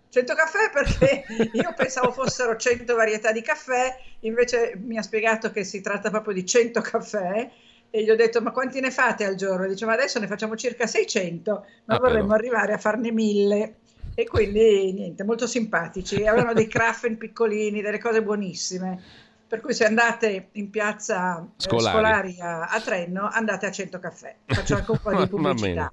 100 0.08 0.34
caffè 0.34 0.70
perché 0.72 1.24
io 1.54 1.72
pensavo 1.76 2.10
fossero 2.10 2.56
100 2.56 2.96
varietà 2.96 3.30
di 3.30 3.42
caffè, 3.42 3.96
invece 4.22 4.72
mi 4.76 4.98
ha 4.98 5.02
spiegato 5.02 5.52
che 5.52 5.62
si 5.62 5.80
tratta 5.80 6.10
proprio 6.10 6.34
di 6.34 6.44
100 6.44 6.80
caffè 6.80 7.48
e 7.94 8.02
gli 8.02 8.08
ho 8.08 8.16
detto 8.16 8.40
ma 8.40 8.52
quanti 8.52 8.80
ne 8.80 8.90
fate 8.90 9.24
al 9.24 9.34
giorno? 9.34 9.66
Dice 9.66 9.84
ma 9.84 9.92
adesso 9.92 10.18
ne 10.18 10.26
facciamo 10.26 10.56
circa 10.56 10.86
600, 10.86 11.66
ma 11.84 11.96
Ah, 11.96 11.98
vorremmo 11.98 12.28
però. 12.28 12.38
arrivare 12.38 12.72
a 12.72 12.78
farne 12.78 13.12
1000 13.12 13.74
e 14.14 14.26
quindi 14.26 14.92
niente, 14.94 15.24
molto 15.24 15.46
simpatici, 15.46 16.26
avevano 16.26 16.54
dei 16.54 16.66
craffen 16.68 17.18
piccolini, 17.18 17.82
delle 17.82 17.98
cose 17.98 18.22
buonissime. 18.22 19.00
Per 19.46 19.60
cui 19.60 19.74
se 19.74 19.84
andate 19.84 20.48
in 20.52 20.70
piazza 20.70 21.40
eh, 21.40 21.46
Scolari. 21.56 22.32
Scolari 22.32 22.36
a, 22.40 22.68
a 22.68 22.80
Trenno, 22.80 23.28
andate 23.30 23.66
a 23.66 23.70
100 23.70 23.98
caffè. 23.98 24.34
Faccio 24.46 24.74
anche 24.76 24.90
un 24.90 24.98
po' 24.98 25.14
di 25.14 25.28
pubblicità 25.28 25.92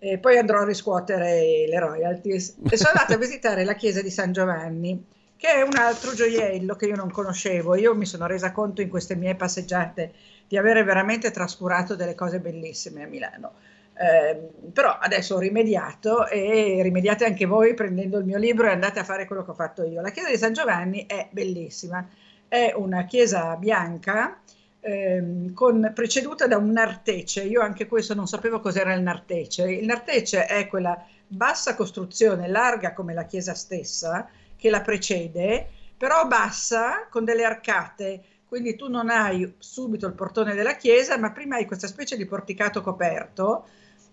e 0.00 0.18
poi 0.18 0.38
andrò 0.38 0.60
a 0.60 0.64
riscuotere 0.64 1.66
le 1.68 1.78
royalties. 1.80 2.56
E 2.70 2.76
sono 2.76 2.90
andata 2.90 3.14
a 3.14 3.18
visitare 3.18 3.64
la 3.64 3.74
chiesa 3.74 4.00
di 4.00 4.10
San 4.10 4.30
Giovanni, 4.32 5.04
che 5.38 5.54
è 5.54 5.62
un 5.62 5.76
altro 5.76 6.12
gioiello 6.14 6.74
che 6.74 6.86
io 6.86 6.96
non 6.96 7.10
conoscevo. 7.10 7.76
Io 7.76 7.94
mi 7.94 8.06
sono 8.06 8.26
resa 8.26 8.50
conto 8.50 8.82
in 8.82 8.88
queste 8.88 9.14
mie 9.14 9.36
passeggiate 9.36 10.12
di 10.48 10.58
avere 10.58 10.82
veramente 10.82 11.30
trascurato 11.30 11.94
delle 11.94 12.16
cose 12.16 12.40
bellissime 12.40 13.04
a 13.04 13.06
Milano. 13.06 13.52
Ehm, 13.94 14.72
però 14.72 14.98
adesso 14.98 15.36
ho 15.36 15.38
rimediato 15.38 16.26
e 16.26 16.80
rimediate 16.82 17.24
anche 17.24 17.46
voi 17.46 17.74
prendendo 17.74 18.18
il 18.18 18.24
mio 18.24 18.36
libro 18.36 18.66
e 18.66 18.70
andate 18.70 18.98
a 18.98 19.04
fare 19.04 19.26
quello 19.26 19.44
che 19.44 19.52
ho 19.52 19.54
fatto 19.54 19.84
io. 19.84 20.00
La 20.00 20.10
chiesa 20.10 20.28
di 20.28 20.36
San 20.36 20.52
Giovanni 20.52 21.06
è 21.06 21.28
bellissima, 21.30 22.04
è 22.48 22.72
una 22.74 23.04
chiesa 23.04 23.54
bianca 23.54 24.40
ehm, 24.80 25.52
con- 25.52 25.92
preceduta 25.94 26.48
da 26.48 26.56
un 26.56 26.72
nartece. 26.72 27.44
Io 27.44 27.60
anche 27.60 27.86
questo 27.86 28.14
non 28.14 28.26
sapevo 28.26 28.58
cos'era 28.58 28.92
il 28.92 29.02
nartece. 29.02 29.70
Il 29.70 29.86
nartece 29.86 30.46
è 30.46 30.66
quella 30.66 31.00
bassa 31.28 31.76
costruzione, 31.76 32.48
larga 32.48 32.92
come 32.92 33.14
la 33.14 33.24
chiesa 33.24 33.54
stessa, 33.54 34.28
che 34.58 34.68
la 34.68 34.82
precede, 34.82 35.68
però 35.96 36.26
bassa 36.26 37.06
con 37.08 37.24
delle 37.24 37.44
arcate. 37.44 38.22
Quindi 38.46 38.76
tu 38.76 38.88
non 38.88 39.08
hai 39.08 39.54
subito 39.58 40.06
il 40.06 40.14
portone 40.14 40.54
della 40.54 40.76
chiesa, 40.76 41.16
ma 41.16 41.32
prima 41.32 41.56
hai 41.56 41.66
questa 41.66 41.86
specie 41.86 42.16
di 42.16 42.26
porticato 42.26 42.82
coperto 42.82 43.66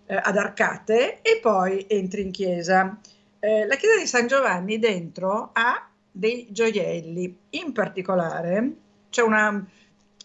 eh, 0.05 0.19
ad 0.21 0.37
arcate 0.37 1.21
e 1.21 1.39
poi 1.41 1.85
entri 1.89 2.21
in 2.21 2.31
chiesa. 2.31 2.99
Eh, 3.39 3.65
la 3.65 3.75
chiesa 3.75 3.97
di 3.97 4.07
San 4.07 4.27
Giovanni 4.27 4.77
dentro 4.77 5.49
ha 5.53 5.89
dei 6.11 6.47
gioielli, 6.49 7.37
in 7.51 7.71
particolare 7.73 8.73
una, 9.21 9.65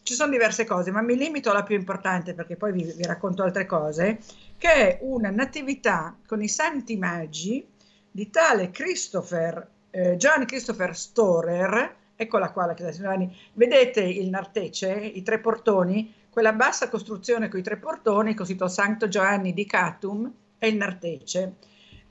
ci 0.02 0.14
sono 0.14 0.30
diverse 0.30 0.64
cose, 0.64 0.90
ma 0.90 1.02
mi 1.02 1.16
limito 1.16 1.50
alla 1.50 1.62
più 1.62 1.76
importante 1.76 2.34
perché 2.34 2.56
poi 2.56 2.72
vi, 2.72 2.84
vi 2.84 3.04
racconto 3.04 3.42
altre 3.42 3.66
cose, 3.66 4.18
che 4.58 4.68
è 4.68 4.98
una 5.02 5.30
natività 5.30 6.16
con 6.26 6.42
i 6.42 6.48
santi 6.48 6.96
magi 6.96 7.66
di 8.10 8.30
tale 8.30 8.70
Christopher, 8.70 9.68
eh, 9.90 10.16
John 10.16 10.44
Christopher 10.44 10.96
Storer, 10.96 11.94
eccola 12.16 12.50
qua 12.50 12.66
la 12.66 12.74
chiesa 12.74 13.16
vedete 13.54 14.02
il 14.02 14.28
nartece, 14.28 14.92
i 14.92 15.22
tre 15.22 15.38
portoni, 15.40 16.12
quella 16.30 16.52
bassa 16.52 16.88
costruzione 16.88 17.48
con 17.48 17.58
i 17.58 17.62
tre 17.62 17.76
portoni, 17.76 18.34
cosito 18.34 18.68
Santo 18.68 19.08
Giovanni 19.08 19.52
di 19.52 19.66
Catum, 19.66 20.32
è 20.58 20.66
il 20.66 20.76
nartece. 20.76 21.54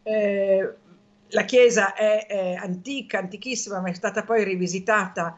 Eh, 0.03 0.73
la 1.29 1.43
chiesa 1.43 1.93
è, 1.93 2.25
è 2.25 2.53
antica, 2.55 3.19
antichissima, 3.19 3.79
ma 3.79 3.89
è 3.89 3.93
stata 3.93 4.23
poi 4.23 4.43
rivisitata 4.43 5.37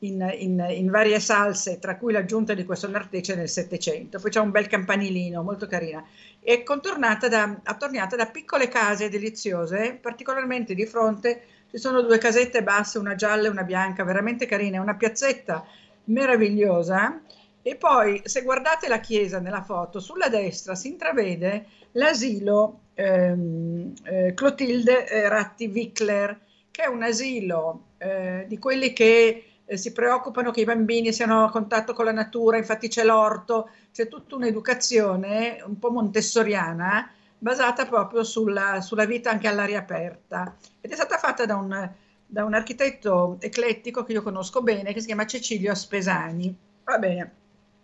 in, 0.00 0.28
in- 0.38 0.66
in 0.70 0.90
varie 0.90 1.20
salse, 1.20 1.78
tra 1.78 1.96
cui 1.96 2.12
l'aggiunta 2.12 2.54
di 2.54 2.64
questo 2.64 2.88
nartece 2.88 3.34
nel 3.34 3.48
Settecento. 3.48 4.18
Poi 4.18 4.30
c'è 4.30 4.40
un 4.40 4.50
bel 4.50 4.66
campanilino, 4.66 5.42
molto 5.42 5.66
carina. 5.66 6.04
È 6.40 6.62
contornata 6.62 7.28
da, 7.28 7.60
attorniata 7.62 8.16
da 8.16 8.26
piccole 8.26 8.68
case 8.68 9.08
deliziose, 9.08 9.98
particolarmente 10.00 10.74
di 10.74 10.86
fronte 10.86 11.42
ci 11.72 11.78
sono 11.78 12.02
due 12.02 12.18
casette 12.18 12.62
basse, 12.62 12.98
una 12.98 13.14
gialla 13.14 13.46
e 13.46 13.50
una 13.50 13.62
bianca, 13.62 14.04
veramente 14.04 14.44
carine, 14.44 14.76
una 14.76 14.94
piazzetta 14.94 15.64
meravigliosa. 16.04 17.18
E 17.62 17.76
poi, 17.76 18.20
se 18.24 18.42
guardate 18.42 18.88
la 18.88 19.00
chiesa 19.00 19.40
nella 19.40 19.62
foto, 19.62 19.98
sulla 19.98 20.28
destra 20.28 20.74
si 20.74 20.88
intravede 20.88 21.64
l'asilo 21.92 22.80
ehm, 22.92 23.94
eh, 24.04 24.34
Clotilde 24.34 25.08
eh, 25.08 25.28
Ratti 25.30 25.68
Wickler, 25.68 26.40
che 26.70 26.82
è 26.82 26.88
un 26.88 27.02
asilo 27.04 27.84
eh, 27.96 28.44
di 28.46 28.58
quelli 28.58 28.92
che 28.92 29.44
eh, 29.64 29.76
si 29.78 29.92
preoccupano 29.92 30.50
che 30.50 30.60
i 30.60 30.66
bambini 30.66 31.10
siano 31.10 31.44
a 31.44 31.50
contatto 31.50 31.94
con 31.94 32.04
la 32.04 32.12
natura, 32.12 32.58
infatti 32.58 32.88
c'è 32.88 33.02
l'orto, 33.02 33.70
c'è 33.94 34.08
tutta 34.08 34.36
un'educazione 34.36 35.62
un 35.64 35.78
po' 35.78 35.90
montessoriana 35.90 37.10
basata 37.42 37.86
proprio 37.86 38.22
sulla, 38.22 38.80
sulla 38.80 39.04
vita 39.04 39.30
anche 39.30 39.48
all'aria 39.48 39.80
aperta 39.80 40.56
ed 40.80 40.92
è 40.92 40.94
stata 40.94 41.18
fatta 41.18 41.44
da 41.44 41.56
un, 41.56 41.90
da 42.24 42.44
un 42.44 42.54
architetto 42.54 43.36
eclettico 43.40 44.04
che 44.04 44.12
io 44.12 44.22
conosco 44.22 44.62
bene 44.62 44.92
che 44.92 45.00
si 45.00 45.06
chiama 45.06 45.26
Cecilio 45.26 45.74
Spesani. 45.74 46.56
Va 46.84 46.98
bene, 46.98 47.32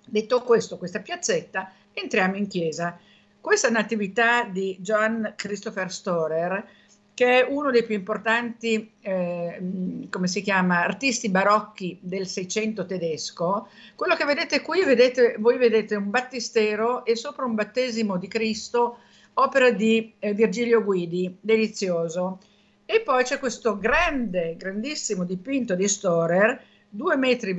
detto 0.06 0.42
questo, 0.42 0.78
questa 0.78 1.00
piazzetta, 1.00 1.72
entriamo 1.92 2.36
in 2.36 2.46
chiesa. 2.46 2.96
Questa 3.40 3.68
natività 3.68 4.44
di 4.44 4.76
John 4.78 5.32
Christopher 5.34 5.90
Storer, 5.90 6.68
che 7.14 7.40
è 7.40 7.46
uno 7.50 7.72
dei 7.72 7.82
più 7.82 7.96
importanti, 7.96 8.92
eh, 9.00 10.06
come 10.08 10.28
si 10.28 10.40
chiama, 10.40 10.84
artisti 10.84 11.30
barocchi 11.30 11.98
del 12.00 12.28
Seicento 12.28 12.86
tedesco, 12.86 13.66
quello 13.96 14.14
che 14.14 14.24
vedete 14.24 14.60
qui, 14.60 14.84
vedete, 14.84 15.34
voi 15.40 15.58
vedete 15.58 15.96
un 15.96 16.10
battistero 16.10 17.04
e 17.04 17.16
sopra 17.16 17.44
un 17.44 17.56
battesimo 17.56 18.18
di 18.18 18.28
Cristo, 18.28 18.98
opera 19.38 19.70
di 19.70 20.14
eh, 20.18 20.34
Virgilio 20.34 20.82
Guidi, 20.82 21.36
delizioso. 21.40 22.38
E 22.84 23.00
poi 23.00 23.22
c'è 23.22 23.38
questo 23.38 23.78
grande, 23.78 24.56
grandissimo 24.56 25.24
dipinto 25.24 25.74
di 25.74 25.86
Storer, 25.86 26.62
2,7 26.96 27.18
metri 27.18 27.54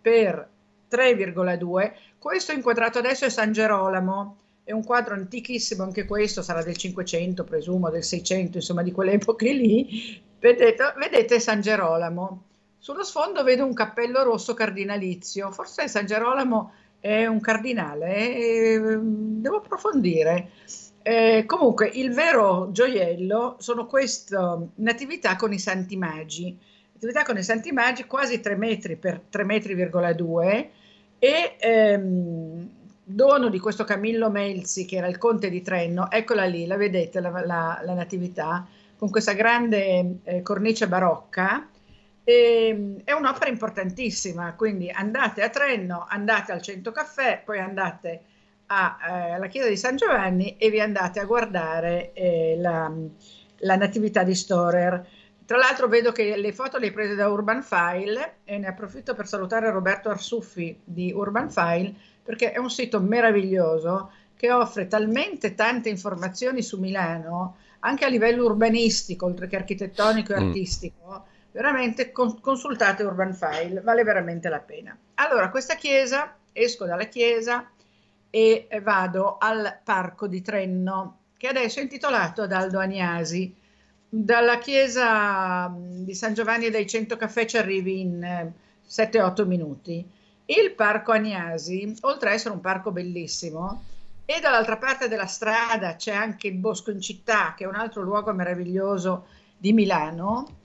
per 0.00 0.48
3,2. 0.90 1.92
Questo 2.18 2.52
inquadrato 2.52 2.98
adesso 2.98 3.24
è 3.24 3.30
San 3.30 3.52
Gerolamo, 3.52 4.36
è 4.64 4.72
un 4.72 4.84
quadro 4.84 5.14
antichissimo 5.14 5.84
anche 5.84 6.04
questo, 6.04 6.42
sarà 6.42 6.62
del 6.62 6.76
500, 6.76 7.44
presumo, 7.44 7.88
del 7.88 8.04
600, 8.04 8.58
insomma 8.58 8.82
di 8.82 8.92
quelle 8.92 9.12
epoche 9.12 9.52
lì. 9.52 10.20
Vedete, 10.38 10.94
vedete 10.96 11.40
San 11.40 11.60
Gerolamo. 11.60 12.44
Sullo 12.78 13.04
sfondo 13.04 13.42
vedo 13.44 13.64
un 13.64 13.74
cappello 13.74 14.22
rosso 14.22 14.54
cardinalizio, 14.54 15.50
forse 15.50 15.86
San 15.86 16.06
Gerolamo 16.06 16.72
è 17.00 17.26
un 17.26 17.40
cardinale, 17.40 18.36
eh, 18.36 18.98
devo 19.00 19.56
approfondire. 19.56 20.50
Eh, 21.02 21.44
comunque, 21.46 21.88
il 21.88 22.12
vero 22.12 22.70
gioiello 22.72 23.56
sono 23.58 23.86
queste 23.86 24.36
natività 24.76 25.36
con 25.36 25.52
i 25.52 25.58
santi 25.58 25.96
magi. 25.96 26.56
Natività 26.92 27.24
con 27.24 27.38
i 27.38 27.42
santi 27.42 27.72
magi, 27.72 28.04
quasi 28.04 28.40
3 28.40 28.56
metri 28.56 28.96
per 28.96 29.22
3,2 29.32 29.44
metri 29.46 30.70
e 31.18 31.56
ehm, 31.58 32.68
dono 33.04 33.48
di 33.48 33.58
questo 33.58 33.84
Camillo 33.84 34.30
Melzi, 34.30 34.84
che 34.84 34.96
era 34.96 35.06
il 35.08 35.18
conte 35.18 35.50
di 35.50 35.62
Trenno, 35.62 36.10
eccola 36.10 36.44
lì, 36.44 36.66
la 36.66 36.76
vedete, 36.76 37.20
la, 37.20 37.30
la- 37.44 37.80
la 37.82 37.94
natività, 37.94 38.66
con 38.96 39.10
questa 39.10 39.32
grande 39.32 40.18
eh, 40.24 40.42
cornice 40.42 40.86
barocca. 40.88 41.68
E, 42.24 42.96
è 43.04 43.12
un'opera 43.12 43.50
importantissima, 43.50 44.54
quindi 44.54 44.90
andate 44.90 45.42
a 45.42 45.48
Trenno, 45.48 46.06
andate 46.08 46.52
al 46.52 46.62
Cento 46.62 46.92
Caffè, 46.92 47.42
poi 47.44 47.58
andate 47.58 48.08
eh, 48.10 49.32
alla 49.32 49.46
chiesa 49.48 49.68
di 49.68 49.76
San 49.76 49.96
Giovanni 49.96 50.56
e 50.56 50.70
vi 50.70 50.80
andate 50.80 51.20
a 51.20 51.24
guardare 51.24 52.12
eh, 52.12 52.56
la, 52.58 52.92
la 53.58 53.76
natività 53.76 54.22
di 54.22 54.34
Storer. 54.34 55.06
Tra 55.44 55.58
l'altro 55.58 55.88
vedo 55.88 56.12
che 56.12 56.36
le 56.36 56.52
foto 56.52 56.78
le 56.78 56.92
prese 56.92 57.16
da 57.16 57.28
Urban 57.28 57.62
File 57.62 58.36
e 58.44 58.58
ne 58.58 58.68
approfitto 58.68 59.14
per 59.14 59.26
salutare 59.26 59.70
Roberto 59.70 60.08
Arsuffi 60.08 60.80
di 60.84 61.12
Urban 61.12 61.50
File 61.50 61.92
perché 62.22 62.52
è 62.52 62.58
un 62.58 62.70
sito 62.70 63.00
meraviglioso 63.00 64.12
che 64.36 64.52
offre 64.52 64.86
talmente 64.86 65.54
tante 65.54 65.88
informazioni 65.88 66.62
su 66.62 66.78
Milano, 66.78 67.56
anche 67.80 68.04
a 68.04 68.08
livello 68.08 68.44
urbanistico, 68.44 69.26
oltre 69.26 69.48
che 69.48 69.56
architettonico 69.56 70.32
e 70.32 70.36
Mm. 70.36 70.46
artistico, 70.46 71.26
veramente 71.52 72.12
con- 72.12 72.40
consultate 72.40 73.02
Urban 73.02 73.34
File, 73.34 73.80
vale 73.80 74.04
veramente 74.04 74.48
la 74.48 74.60
pena. 74.60 74.96
Allora, 75.14 75.50
questa 75.50 75.74
chiesa, 75.74 76.36
esco 76.52 76.84
dalla 76.84 77.04
chiesa 77.04 77.68
e 78.30 78.68
vado 78.82 79.38
al 79.38 79.80
parco 79.82 80.26
di 80.26 80.40
Trenno, 80.40 81.18
che 81.36 81.48
adesso 81.48 81.80
è 81.80 81.82
intitolato 81.82 82.42
ad 82.42 82.52
Aldo 82.52 82.78
Agnasi. 82.78 83.54
Dalla 84.08 84.58
chiesa 84.58 85.72
di 85.74 86.14
San 86.14 86.34
Giovanni 86.34 86.70
dai 86.70 86.86
Cento 86.86 87.16
Caffè 87.16 87.44
ci 87.44 87.56
arrivi 87.56 88.00
in 88.00 88.22
eh, 88.22 88.52
7-8 88.88 89.46
minuti. 89.46 90.04
Il 90.46 90.72
parco 90.72 91.12
Agnasi, 91.12 91.94
oltre 92.00 92.30
a 92.30 92.32
essere 92.32 92.54
un 92.54 92.60
parco 92.60 92.90
bellissimo, 92.90 93.84
e 94.24 94.38
dall'altra 94.40 94.76
parte 94.76 95.08
della 95.08 95.26
strada 95.26 95.96
c'è 95.96 96.12
anche 96.12 96.46
il 96.46 96.54
Bosco 96.54 96.90
in 96.90 97.00
città, 97.00 97.54
che 97.56 97.64
è 97.64 97.66
un 97.66 97.74
altro 97.74 98.02
luogo 98.02 98.32
meraviglioso 98.32 99.26
di 99.56 99.72
Milano, 99.72 100.59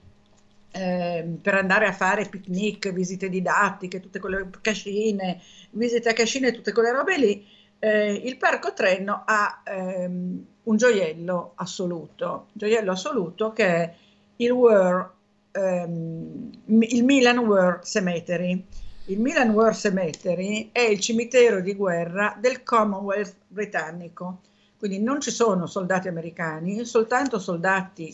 eh, 0.75 1.37
per 1.41 1.55
andare 1.55 1.87
a 1.87 1.93
fare 1.93 2.27
picnic, 2.27 2.91
visite 2.91 3.29
didattiche, 3.29 4.01
tutte 4.01 4.19
quelle 4.19 4.49
cascine, 4.59 5.39
visite 5.71 6.09
a 6.09 6.13
cascine, 6.13 6.51
tutte 6.51 6.73
quelle 6.73 6.91
robe 6.91 7.17
lì, 7.17 7.47
eh, 7.79 8.11
il 8.11 8.35
Parco 8.35 8.73
Trenno 8.73 9.23
ha 9.25 9.61
ehm, 9.63 10.45
un 10.63 10.75
gioiello 10.75 11.53
assoluto, 11.55 12.47
gioiello 12.51 12.91
assoluto 12.91 13.53
che 13.53 13.65
è 13.65 13.95
il, 14.35 14.51
War, 14.51 15.13
ehm, 15.51 16.49
il 16.65 17.03
Milan 17.05 17.37
War 17.37 17.79
Cemetery. 17.81 18.65
Il 19.05 19.21
Milan 19.21 19.51
War 19.51 19.73
Cemetery 19.73 20.71
è 20.73 20.81
il 20.81 20.99
cimitero 20.99 21.61
di 21.61 21.73
guerra 21.73 22.35
del 22.37 22.63
Commonwealth 22.63 23.35
britannico, 23.47 24.41
quindi 24.77 24.99
non 24.99 25.21
ci 25.21 25.31
sono 25.31 25.67
soldati 25.67 26.09
americani, 26.09 26.83
soltanto 26.83 27.39
soldati 27.39 28.13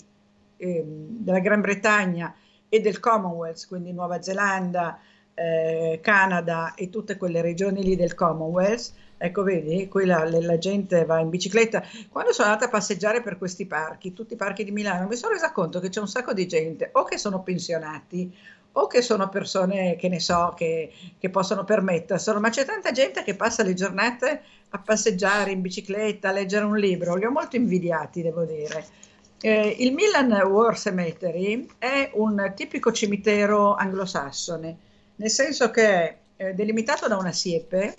eh, 0.57 0.83
della 0.85 1.39
Gran 1.39 1.61
Bretagna 1.61 2.35
e 2.73 2.79
del 2.79 3.01
Commonwealth, 3.01 3.67
quindi 3.67 3.91
Nuova 3.91 4.21
Zelanda, 4.21 4.97
eh, 5.33 5.99
Canada 6.01 6.73
e 6.73 6.89
tutte 6.89 7.17
quelle 7.17 7.41
regioni 7.41 7.83
lì 7.83 7.97
del 7.97 8.15
Commonwealth. 8.15 8.93
Ecco, 9.17 9.43
vedi, 9.43 9.89
qui 9.89 10.05
la, 10.05 10.23
la, 10.23 10.57
gente 10.57 11.03
va 11.03 11.19
in 11.19 11.29
bicicletta. 11.29 11.83
Quando 12.07 12.31
sono 12.31 12.47
andata 12.47 12.67
a 12.67 12.69
passeggiare 12.69 13.21
per 13.21 13.37
questi 13.37 13.65
parchi, 13.65 14.13
tutti 14.13 14.33
i 14.33 14.37
parchi 14.37 14.63
di 14.63 14.71
Milano, 14.71 15.07
mi 15.07 15.17
sono 15.17 15.33
resa 15.33 15.51
conto 15.51 15.81
che 15.81 15.89
c'è 15.89 15.99
un 15.99 16.07
sacco 16.07 16.31
di 16.31 16.47
gente 16.47 16.91
o 16.93 17.03
che 17.03 17.17
sono 17.17 17.43
pensionati 17.43 18.33
o 18.73 18.87
che 18.87 19.01
sono 19.01 19.27
persone 19.27 19.97
che 19.97 20.07
ne 20.07 20.21
so 20.21 20.53
che, 20.55 20.93
che 21.19 21.29
possono 21.29 21.65
permetterselo, 21.65 22.39
ma 22.39 22.49
c'è 22.49 22.63
tanta 22.63 22.91
gente 22.91 23.21
che 23.21 23.35
passa 23.35 23.63
le 23.63 23.73
giornate 23.73 24.41
a 24.69 24.79
passeggiare 24.79 25.51
in 25.51 25.59
bicicletta, 25.59 26.29
a 26.29 26.31
leggere 26.31 26.63
un 26.63 26.77
libro. 26.77 27.15
Li 27.15 27.25
ho 27.25 27.31
molto 27.31 27.57
invidiati, 27.57 28.21
devo 28.21 28.45
dire. 28.45 29.09
Eh, 29.43 29.75
il 29.79 29.91
Milan 29.93 30.31
War 30.31 30.77
Cemetery 30.77 31.67
è 31.79 32.11
un 32.13 32.53
tipico 32.55 32.91
cimitero 32.91 33.73
anglosassone, 33.73 34.77
nel 35.15 35.29
senso 35.31 35.71
che 35.71 35.83
è 35.83 36.17
eh, 36.35 36.53
delimitato 36.53 37.07
da 37.07 37.17
una 37.17 37.31
siepe, 37.31 37.95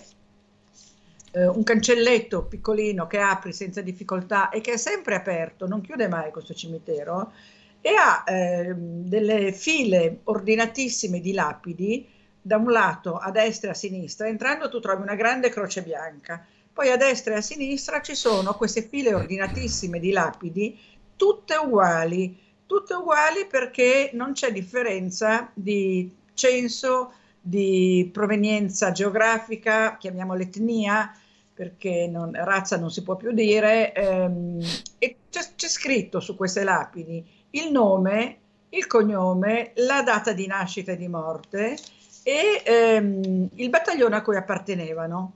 eh, 1.31 1.45
un 1.45 1.63
cancelletto 1.63 2.43
piccolino 2.43 3.07
che 3.07 3.17
apri 3.19 3.51
senza 3.51 3.81
difficoltà 3.81 4.47
e 4.49 4.61
che 4.61 4.73
è 4.73 4.77
sempre 4.77 5.15
aperto, 5.15 5.67
non 5.67 5.81
chiude 5.81 6.07
mai 6.07 6.31
questo 6.31 6.53
cimitero, 6.53 7.33
e 7.81 7.89
ha 7.89 8.23
eh, 8.25 8.73
delle 8.73 9.51
file 9.51 10.19
ordinatissime 10.23 11.19
di 11.19 11.33
lapidi 11.33 12.07
da 12.41 12.55
un 12.55 12.71
lato 12.71 13.17
a 13.17 13.31
destra 13.31 13.67
e 13.69 13.71
a 13.71 13.75
sinistra. 13.75 14.27
Entrando 14.29 14.69
tu 14.69 14.79
trovi 14.79 15.01
una 15.01 15.15
grande 15.15 15.49
croce 15.49 15.81
bianca, 15.81 16.45
poi 16.71 16.89
a 16.89 16.97
destra 16.97 17.33
e 17.33 17.37
a 17.37 17.41
sinistra 17.41 18.01
ci 18.01 18.15
sono 18.15 18.53
queste 18.55 18.81
file 18.83 19.13
ordinatissime 19.13 19.99
di 19.99 20.11
lapidi, 20.11 20.79
tutte 21.15 21.55
uguali, 21.55 22.37
tutte 22.65 22.93
uguali 22.93 23.45
perché 23.49 24.11
non 24.13 24.33
c'è 24.33 24.51
differenza 24.51 25.49
di 25.53 26.11
censo, 26.33 27.13
di 27.39 28.09
provenienza 28.11 28.91
geografica, 28.91 29.97
chiamiamola 29.97 30.41
etnia, 30.41 31.11
perché 31.53 32.07
non, 32.07 32.31
razza 32.33 32.77
non 32.77 32.89
si 32.89 33.03
può 33.03 33.15
più 33.15 33.31
dire, 33.31 33.93
ehm, 33.93 34.59
e 34.97 35.17
c'è, 35.29 35.41
c'è 35.55 35.67
scritto 35.67 36.19
su 36.19 36.35
queste 36.35 36.63
lapidi 36.63 37.41
il 37.51 37.71
nome, 37.71 38.37
il 38.69 38.87
cognome, 38.87 39.73
la 39.75 40.01
data 40.01 40.33
di 40.33 40.47
nascita 40.47 40.93
e 40.93 40.97
di 40.97 41.07
morte 41.07 41.77
e 42.23 42.63
ehm, 42.65 43.49
il 43.55 43.69
battaglione 43.69 44.15
a 44.15 44.21
cui 44.21 44.35
appartenevano. 44.35 45.33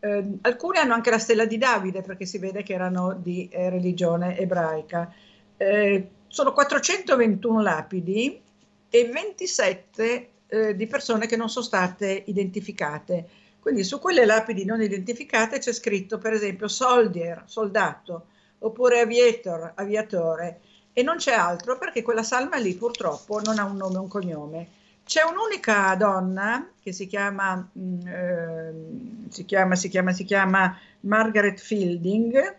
Eh, 0.00 0.38
alcuni 0.42 0.78
hanno 0.78 0.94
anche 0.94 1.10
la 1.10 1.18
stella 1.18 1.44
di 1.44 1.58
Davide 1.58 2.02
perché 2.02 2.24
si 2.24 2.38
vede 2.38 2.62
che 2.62 2.72
erano 2.72 3.14
di 3.14 3.48
eh, 3.48 3.70
religione 3.70 4.38
ebraica. 4.38 5.12
Eh, 5.56 6.08
sono 6.28 6.52
421 6.52 7.62
lapidi 7.62 8.40
e 8.90 9.08
27 9.08 10.28
eh, 10.46 10.76
di 10.76 10.86
persone 10.86 11.26
che 11.26 11.36
non 11.36 11.48
sono 11.48 11.64
state 11.64 12.22
identificate. 12.26 13.28
Quindi 13.60 13.84
su 13.84 13.98
quelle 13.98 14.24
lapidi 14.24 14.64
non 14.64 14.80
identificate 14.80 15.58
c'è 15.58 15.72
scritto 15.72 16.18
per 16.18 16.32
esempio 16.32 16.68
soldier, 16.68 17.42
soldato, 17.46 18.26
oppure 18.60 19.00
aviator, 19.00 19.72
aviatore 19.74 20.60
e 20.92 21.02
non 21.02 21.16
c'è 21.16 21.32
altro 21.32 21.78
perché 21.78 22.02
quella 22.02 22.22
salma 22.22 22.56
lì 22.56 22.74
purtroppo 22.74 23.40
non 23.40 23.58
ha 23.58 23.64
un 23.64 23.76
nome 23.76 23.94
e 23.96 23.98
un 23.98 24.08
cognome. 24.08 24.68
C'è 25.08 25.22
un'unica 25.22 25.94
donna 25.94 26.70
che 26.82 26.92
si 26.92 27.06
chiama, 27.06 27.66
eh, 28.04 28.72
si 29.30 29.46
chiama, 29.46 29.74
si 29.74 29.88
chiama, 29.88 30.12
si 30.12 30.24
chiama 30.24 30.78
Margaret 31.00 31.58
Fielding, 31.58 32.58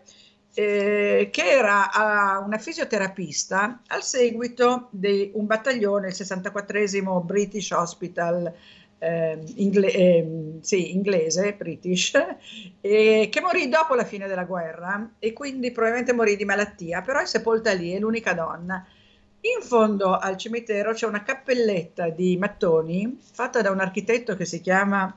eh, 0.54 1.28
che 1.30 1.42
era 1.44 1.88
uh, 1.94 2.44
una 2.44 2.58
fisioterapista 2.58 3.82
al 3.86 4.02
seguito 4.02 4.88
di 4.90 5.30
un 5.34 5.46
battaglione, 5.46 6.08
il 6.08 6.14
64 6.14 7.20
British 7.20 7.70
Hospital 7.70 8.52
eh, 8.98 9.38
ingle- 9.54 9.92
eh, 9.92 10.58
sì, 10.60 10.92
inglese, 10.92 11.54
British, 11.54 12.10
che 12.80 13.40
morì 13.40 13.68
dopo 13.68 13.94
la 13.94 14.04
fine 14.04 14.26
della 14.26 14.42
guerra 14.44 15.08
e 15.20 15.32
quindi 15.32 15.70
probabilmente 15.70 16.12
morì 16.12 16.34
di 16.34 16.44
malattia, 16.44 17.00
però 17.02 17.20
è 17.20 17.26
sepolta 17.26 17.72
lì, 17.72 17.92
è 17.92 18.00
l'unica 18.00 18.34
donna. 18.34 18.84
In 19.42 19.62
fondo 19.62 20.18
al 20.18 20.36
cimitero 20.36 20.92
c'è 20.92 21.06
una 21.06 21.22
cappelletta 21.22 22.10
di 22.10 22.36
mattoni 22.36 23.18
fatta 23.32 23.62
da 23.62 23.70
un 23.70 23.80
architetto 23.80 24.36
che 24.36 24.44
si 24.44 24.60
chiama 24.60 25.16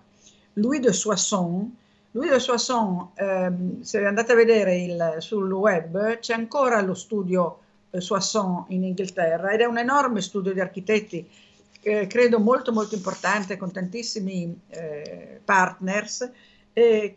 Louis 0.54 0.80
de 0.80 0.94
Soissons. 0.94 1.70
Louis 2.12 2.30
de 2.30 2.40
Soissons, 2.40 3.10
ehm, 3.16 3.82
se 3.82 4.06
andate 4.06 4.32
a 4.32 4.36
vedere 4.36 4.78
il, 4.78 5.16
sul 5.18 5.52
web, 5.52 6.20
c'è 6.20 6.34
ancora 6.34 6.80
lo 6.82 6.94
studio 6.94 7.60
eh, 7.90 8.00
Soissons 8.00 8.66
in 8.70 8.86
Inghilterra 8.86 9.52
ed 9.52 9.60
è 9.60 9.66
un 9.66 9.78
enorme 9.78 10.22
studio 10.22 10.54
di 10.54 10.62
architetti 10.62 11.30
eh, 11.84 12.08
credo 12.08 12.40
molto 12.40 12.72
molto 12.72 12.96
importante 12.96 13.58
con 13.58 13.72
tantissimi 13.72 14.58
eh, 14.70 15.42
partners 15.44 16.32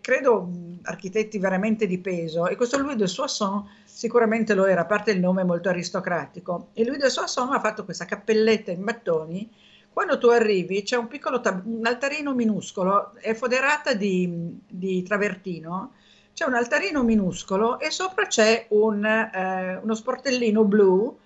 credo 0.02 0.50
architetti 0.82 1.38
veramente 1.38 1.86
di 1.86 1.96
peso 1.98 2.46
e 2.46 2.56
questo 2.56 2.76
Louis 2.76 2.96
de 2.96 3.06
Soissons 3.06 3.64
sicuramente 4.06 4.54
lo 4.54 4.66
era, 4.66 4.82
a 4.82 4.86
parte 4.86 5.10
il 5.10 5.18
nome 5.18 5.42
molto 5.42 5.68
aristocratico. 5.68 6.68
E 6.74 6.84
Louis 6.84 7.00
de 7.00 7.10
Soissons 7.10 7.52
ha 7.52 7.58
fatto 7.58 7.84
questa 7.84 8.04
cappelletta 8.04 8.70
in 8.70 8.82
mattoni. 8.82 9.50
Quando 9.92 10.16
tu 10.18 10.28
arrivi 10.28 10.82
c'è 10.82 10.96
un 10.96 11.08
piccolo 11.08 11.40
tab- 11.40 11.66
un 11.66 11.84
altarino 11.84 12.32
minuscolo, 12.32 13.14
è 13.16 13.34
foderata 13.34 13.94
di, 13.94 14.60
di 14.68 15.02
travertino, 15.02 15.94
c'è 16.32 16.44
un 16.44 16.54
altarino 16.54 17.02
minuscolo 17.02 17.80
e 17.80 17.90
sopra 17.90 18.26
c'è 18.26 18.66
un, 18.70 19.04
eh, 19.04 19.80
uno 19.82 19.94
sportellino 19.94 20.64
blu 20.64 21.18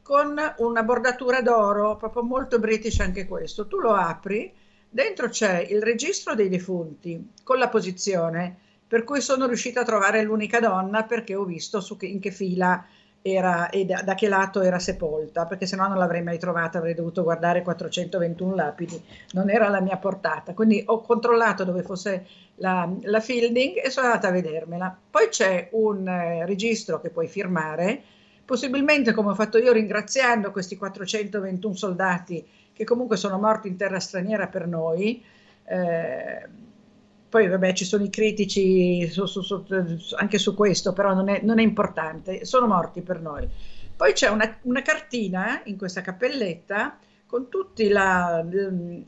con 0.00 0.40
una 0.58 0.82
bordatura 0.82 1.42
d'oro, 1.42 1.96
proprio 1.96 2.22
molto 2.22 2.58
british 2.58 3.00
anche 3.00 3.26
questo. 3.26 3.66
Tu 3.66 3.78
lo 3.78 3.92
apri, 3.92 4.50
dentro 4.88 5.28
c'è 5.28 5.58
il 5.58 5.82
registro 5.82 6.34
dei 6.34 6.48
defunti 6.48 7.32
con 7.42 7.58
la 7.58 7.68
posizione, 7.68 8.60
per 8.86 9.04
cui 9.04 9.20
sono 9.20 9.46
riuscita 9.46 9.80
a 9.80 9.84
trovare 9.84 10.22
l'unica 10.22 10.60
donna 10.60 11.04
perché 11.04 11.34
ho 11.34 11.44
visto 11.44 11.80
che, 11.96 12.06
in 12.06 12.20
che 12.20 12.30
fila 12.30 12.84
era 13.26 13.70
e 13.70 13.86
da, 13.86 14.02
da, 14.02 14.14
che 14.14 14.28
lato 14.28 14.60
era 14.60 14.78
sepolta, 14.78 15.46
perché 15.46 15.64
se 15.64 15.76
no 15.76 15.88
non 15.88 15.96
l'avrei 15.96 16.22
mai 16.22 16.38
trovata, 16.38 16.76
avrei 16.76 16.92
dovuto 16.92 17.22
guardare 17.22 17.62
421 17.62 18.54
lapidi, 18.54 19.02
non 19.32 19.48
era 19.48 19.66
alla 19.66 19.80
mia 19.80 19.96
portata. 19.96 20.52
Quindi 20.52 20.82
ho 20.84 21.00
controllato 21.00 21.64
dove 21.64 21.82
fosse 21.82 22.26
la, 22.56 22.86
la 23.02 23.20
fielding 23.20 23.82
e 23.82 23.88
sono 23.88 24.08
andata 24.08 24.28
a 24.28 24.32
vedermela. 24.32 24.94
Poi 25.10 25.28
c'è 25.28 25.68
un 25.72 26.06
eh, 26.06 26.44
registro 26.44 27.00
che 27.00 27.08
puoi 27.08 27.26
firmare 27.26 28.02
possibilmente 28.44 29.12
come 29.12 29.30
ho 29.30 29.34
fatto 29.34 29.58
io 29.58 29.72
ringraziando 29.72 30.50
questi 30.50 30.76
421 30.76 31.74
soldati 31.74 32.46
che 32.72 32.84
comunque 32.84 33.16
sono 33.16 33.38
morti 33.38 33.68
in 33.68 33.76
terra 33.76 34.00
straniera 34.00 34.48
per 34.48 34.66
noi. 34.66 35.22
Eh, 35.64 36.48
poi 37.34 37.48
vabbè 37.48 37.72
ci 37.72 37.84
sono 37.84 38.04
i 38.04 38.10
critici 38.10 39.08
su, 39.08 39.26
su, 39.26 39.42
su, 39.42 39.64
anche 40.14 40.38
su 40.38 40.54
questo, 40.54 40.92
però 40.92 41.14
non 41.14 41.28
è, 41.28 41.40
non 41.42 41.58
è, 41.58 41.62
importante, 41.62 42.44
sono 42.44 42.68
morti 42.68 43.02
per 43.02 43.20
noi. 43.20 43.48
Poi 43.96 44.12
c'è 44.12 44.28
una, 44.28 44.56
una 44.62 44.82
cartina 44.82 45.60
in 45.64 45.76
questa 45.76 46.00
cappelletta 46.00 46.96
con 47.26 47.48
tutta 47.48 47.82
la, 47.88 48.44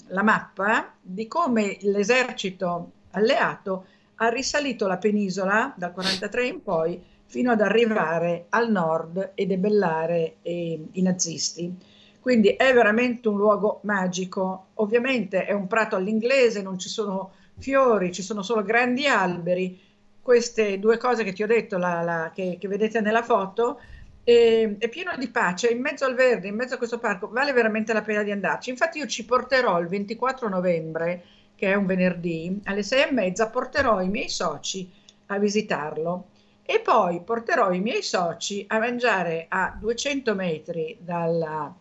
la 0.08 0.22
mappa 0.24 0.92
di 1.00 1.28
come 1.28 1.76
l'esercito 1.82 2.90
alleato 3.12 3.84
ha 4.16 4.28
risalito 4.28 4.88
la 4.88 4.96
penisola 4.96 5.72
dal 5.76 5.92
43 5.92 6.46
in 6.48 6.62
poi 6.64 7.00
fino 7.26 7.52
ad 7.52 7.60
arrivare 7.60 8.46
al 8.48 8.72
nord 8.72 9.34
e 9.36 9.46
debellare 9.46 10.38
eh, 10.42 10.84
i 10.90 11.02
nazisti. 11.02 11.72
Quindi 12.18 12.48
è 12.48 12.74
veramente 12.74 13.28
un 13.28 13.36
luogo 13.36 13.78
magico. 13.84 14.70
Ovviamente 14.74 15.44
è 15.44 15.52
un 15.52 15.68
prato 15.68 15.94
all'inglese, 15.94 16.60
non 16.60 16.76
ci 16.76 16.88
sono 16.88 17.30
fiori, 17.58 18.12
ci 18.12 18.22
sono 18.22 18.42
solo 18.42 18.62
grandi 18.62 19.06
alberi. 19.06 19.80
Queste 20.20 20.78
due 20.78 20.96
cose 20.98 21.24
che 21.24 21.32
ti 21.32 21.42
ho 21.42 21.46
detto, 21.46 21.78
la, 21.78 22.02
la, 22.02 22.32
che, 22.34 22.56
che, 22.58 22.68
vedete 22.68 23.00
nella 23.00 23.22
foto, 23.22 23.80
eh, 24.24 24.76
è 24.78 24.88
pieno 24.88 25.12
di 25.16 25.28
pace, 25.28 25.68
in 25.68 25.80
mezzo 25.80 26.04
al 26.04 26.14
verde, 26.14 26.48
in 26.48 26.56
mezzo 26.56 26.74
a 26.74 26.78
questo 26.78 26.98
parco, 26.98 27.28
vale 27.28 27.52
veramente 27.52 27.92
la 27.92 28.02
pena 28.02 28.22
di 28.22 28.32
andarci. 28.32 28.70
Infatti 28.70 28.98
io 28.98 29.06
ci 29.06 29.24
porterò 29.24 29.78
il 29.80 29.86
24 29.86 30.48
novembre, 30.48 31.24
che 31.54 31.70
è 31.70 31.74
un 31.74 31.86
venerdì, 31.86 32.60
alle 32.64 32.82
sei 32.82 33.08
e 33.08 33.12
mezza, 33.12 33.48
porterò 33.48 34.00
i 34.00 34.08
miei 34.08 34.28
soci 34.28 34.90
a 35.26 35.38
visitarlo 35.38 36.28
e 36.62 36.80
poi 36.80 37.22
porterò 37.22 37.72
i 37.72 37.80
miei 37.80 38.02
soci 38.02 38.64
a 38.68 38.78
mangiare 38.78 39.46
a 39.48 39.76
200 39.78 40.34
metri 40.34 40.98
dalla, 41.00 41.72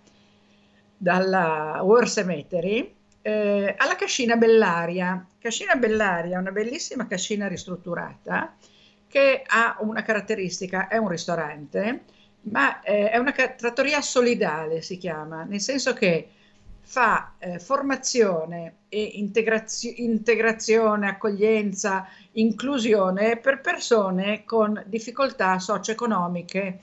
dalla 0.95 1.79
War 1.81 2.07
Cemetery 2.07 2.94
eh, 3.25 3.73
alla 3.75 3.95
Cascina 3.95 4.35
Bellaria. 4.35 5.25
Cascina 5.39 5.73
Bellaria 5.73 6.37
è 6.37 6.39
una 6.39 6.51
bellissima 6.51 7.07
cascina 7.07 7.47
ristrutturata 7.47 8.55
che 9.07 9.41
ha 9.43 9.77
una 9.79 10.03
caratteristica, 10.03 10.87
è 10.87 10.97
un 10.97 11.07
ristorante, 11.07 12.03
ma 12.41 12.81
eh, 12.81 13.09
è 13.09 13.17
una 13.17 13.31
trattoria 13.31 13.99
solidale, 14.01 14.83
si 14.83 14.99
chiama, 14.99 15.43
nel 15.43 15.59
senso 15.59 15.93
che 15.93 16.29
fa 16.81 17.33
eh, 17.39 17.57
formazione 17.57 18.75
e 18.89 19.01
integrazio- 19.01 19.93
integrazione, 19.95 21.07
accoglienza, 21.07 22.07
inclusione 22.33 23.37
per 23.37 23.59
persone 23.59 24.43
con 24.43 24.83
difficoltà 24.85 25.57
socio-economiche 25.57 26.79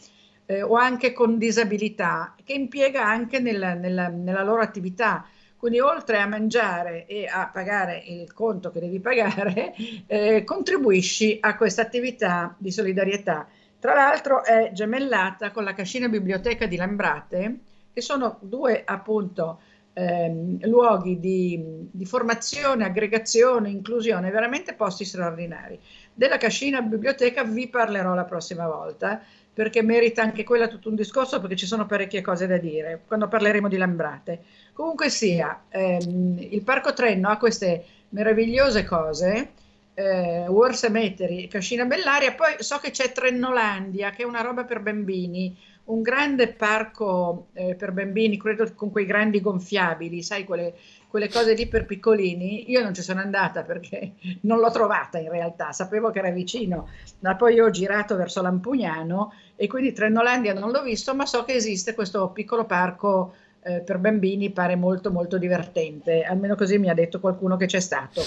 eh, 0.47 0.62
o 0.62 0.74
anche 0.74 1.12
con 1.12 1.39
disabilità, 1.39 2.35
che 2.43 2.55
impiega 2.55 3.06
anche 3.06 3.39
nella, 3.39 3.74
nella, 3.74 4.09
nella 4.09 4.43
loro 4.43 4.60
attività. 4.60 5.24
Quindi 5.62 5.78
oltre 5.78 6.18
a 6.18 6.26
mangiare 6.26 7.06
e 7.06 7.24
a 7.24 7.47
pagare 7.47 8.02
il 8.05 8.32
conto 8.32 8.72
che 8.72 8.80
devi 8.80 8.98
pagare, 8.98 9.72
eh, 10.09 10.43
contribuisci 10.43 11.39
a 11.40 11.55
questa 11.55 11.82
attività 11.82 12.52
di 12.59 12.72
solidarietà. 12.72 13.47
Tra 13.78 13.94
l'altro 13.94 14.43
è 14.43 14.72
gemellata 14.72 15.52
con 15.52 15.62
la 15.62 15.72
Cascina 15.72 16.09
Biblioteca 16.09 16.66
di 16.66 16.74
Lambrate, 16.74 17.59
che 17.93 18.01
sono 18.01 18.39
due 18.40 18.82
appunto 18.84 19.60
ehm, 19.93 20.66
luoghi 20.66 21.20
di, 21.20 21.89
di, 21.93 22.06
formazione, 22.06 22.84
aggregazione, 22.84 23.70
inclusione, 23.70 24.32
veramente 24.32 24.74
posti 24.74 25.05
straordinari. 25.05 25.78
Della 26.12 26.39
Cascina 26.39 26.82
Biblioteca 26.82 27.44
vi 27.44 27.68
parlerò 27.68 28.14
la 28.14 28.24
prossima 28.24 28.66
volta 28.66 29.22
perché 29.54 29.82
merita 29.82 30.22
anche 30.22 30.44
quella 30.44 30.68
tutto 30.68 30.88
un 30.88 30.94
discorso 30.94 31.40
perché 31.40 31.56
ci 31.56 31.66
sono 31.66 31.86
parecchie 31.86 32.22
cose 32.22 32.46
da 32.46 32.56
dire 32.56 33.02
quando 33.06 33.28
parleremo 33.28 33.68
di 33.68 33.76
Lambrate. 33.76 34.42
Comunque 34.72 35.10
sia, 35.10 35.64
ehm, 35.68 36.38
il 36.38 36.62
Parco 36.62 36.92
Trenno 36.94 37.28
ha 37.28 37.36
queste 37.36 37.84
meravigliose 38.10 38.84
cose, 38.84 39.50
eh, 39.94 40.46
War 40.48 40.74
Cemetery, 40.74 41.48
Cascina 41.48 41.84
Bellaria, 41.84 42.32
poi 42.32 42.54
so 42.58 42.78
che 42.78 42.90
c'è 42.90 43.12
Trennolandia 43.12 44.10
che 44.10 44.22
è 44.22 44.26
una 44.26 44.40
roba 44.40 44.64
per 44.64 44.80
bambini, 44.80 45.54
un 45.84 46.00
grande 46.00 46.48
parco 46.48 47.48
eh, 47.52 47.74
per 47.74 47.92
bambini, 47.92 48.38
credo 48.38 48.72
con 48.74 48.90
quei 48.90 49.04
grandi 49.04 49.40
gonfiabili, 49.40 50.22
sai, 50.22 50.44
quelle, 50.44 50.74
quelle, 51.12 51.28
cose 51.28 51.52
lì 51.52 51.66
per 51.68 51.84
piccolini. 51.84 52.70
Io 52.70 52.82
non 52.82 52.94
ci 52.94 53.02
sono 53.02 53.20
andata 53.20 53.64
perché 53.64 54.12
non 54.43 54.60
l'ho 54.60 54.70
trovata 54.70 55.18
in 55.18 55.30
realtà, 55.30 55.70
sapevo 55.72 56.10
che 56.10 56.20
era 56.20 56.30
vicino, 56.30 56.89
ma 57.18 57.36
poi 57.36 57.60
ho 57.60 57.68
girato 57.68 58.16
verso 58.16 58.40
Lampugnano 58.40 59.34
e 59.55 59.66
quindi 59.66 59.93
Trenolandia 59.93 60.55
non 60.55 60.70
l'ho 60.70 60.82
visto, 60.82 61.14
ma 61.14 61.26
so 61.26 61.44
che 61.44 61.52
esiste 61.52 61.93
questo 61.93 62.30
piccolo 62.30 62.64
parco 62.64 63.34
eh, 63.64 63.80
per 63.80 63.98
bambini 63.98 64.51
pare 64.51 64.74
molto 64.74 65.10
molto 65.12 65.36
divertente, 65.36 66.22
almeno 66.22 66.56
così 66.56 66.78
mi 66.78 66.89
ha 66.89 66.94
detto 66.94 67.20
qualcuno 67.20 67.59
che 67.59 67.66
c'è 67.66 67.80
stato. 67.80 68.22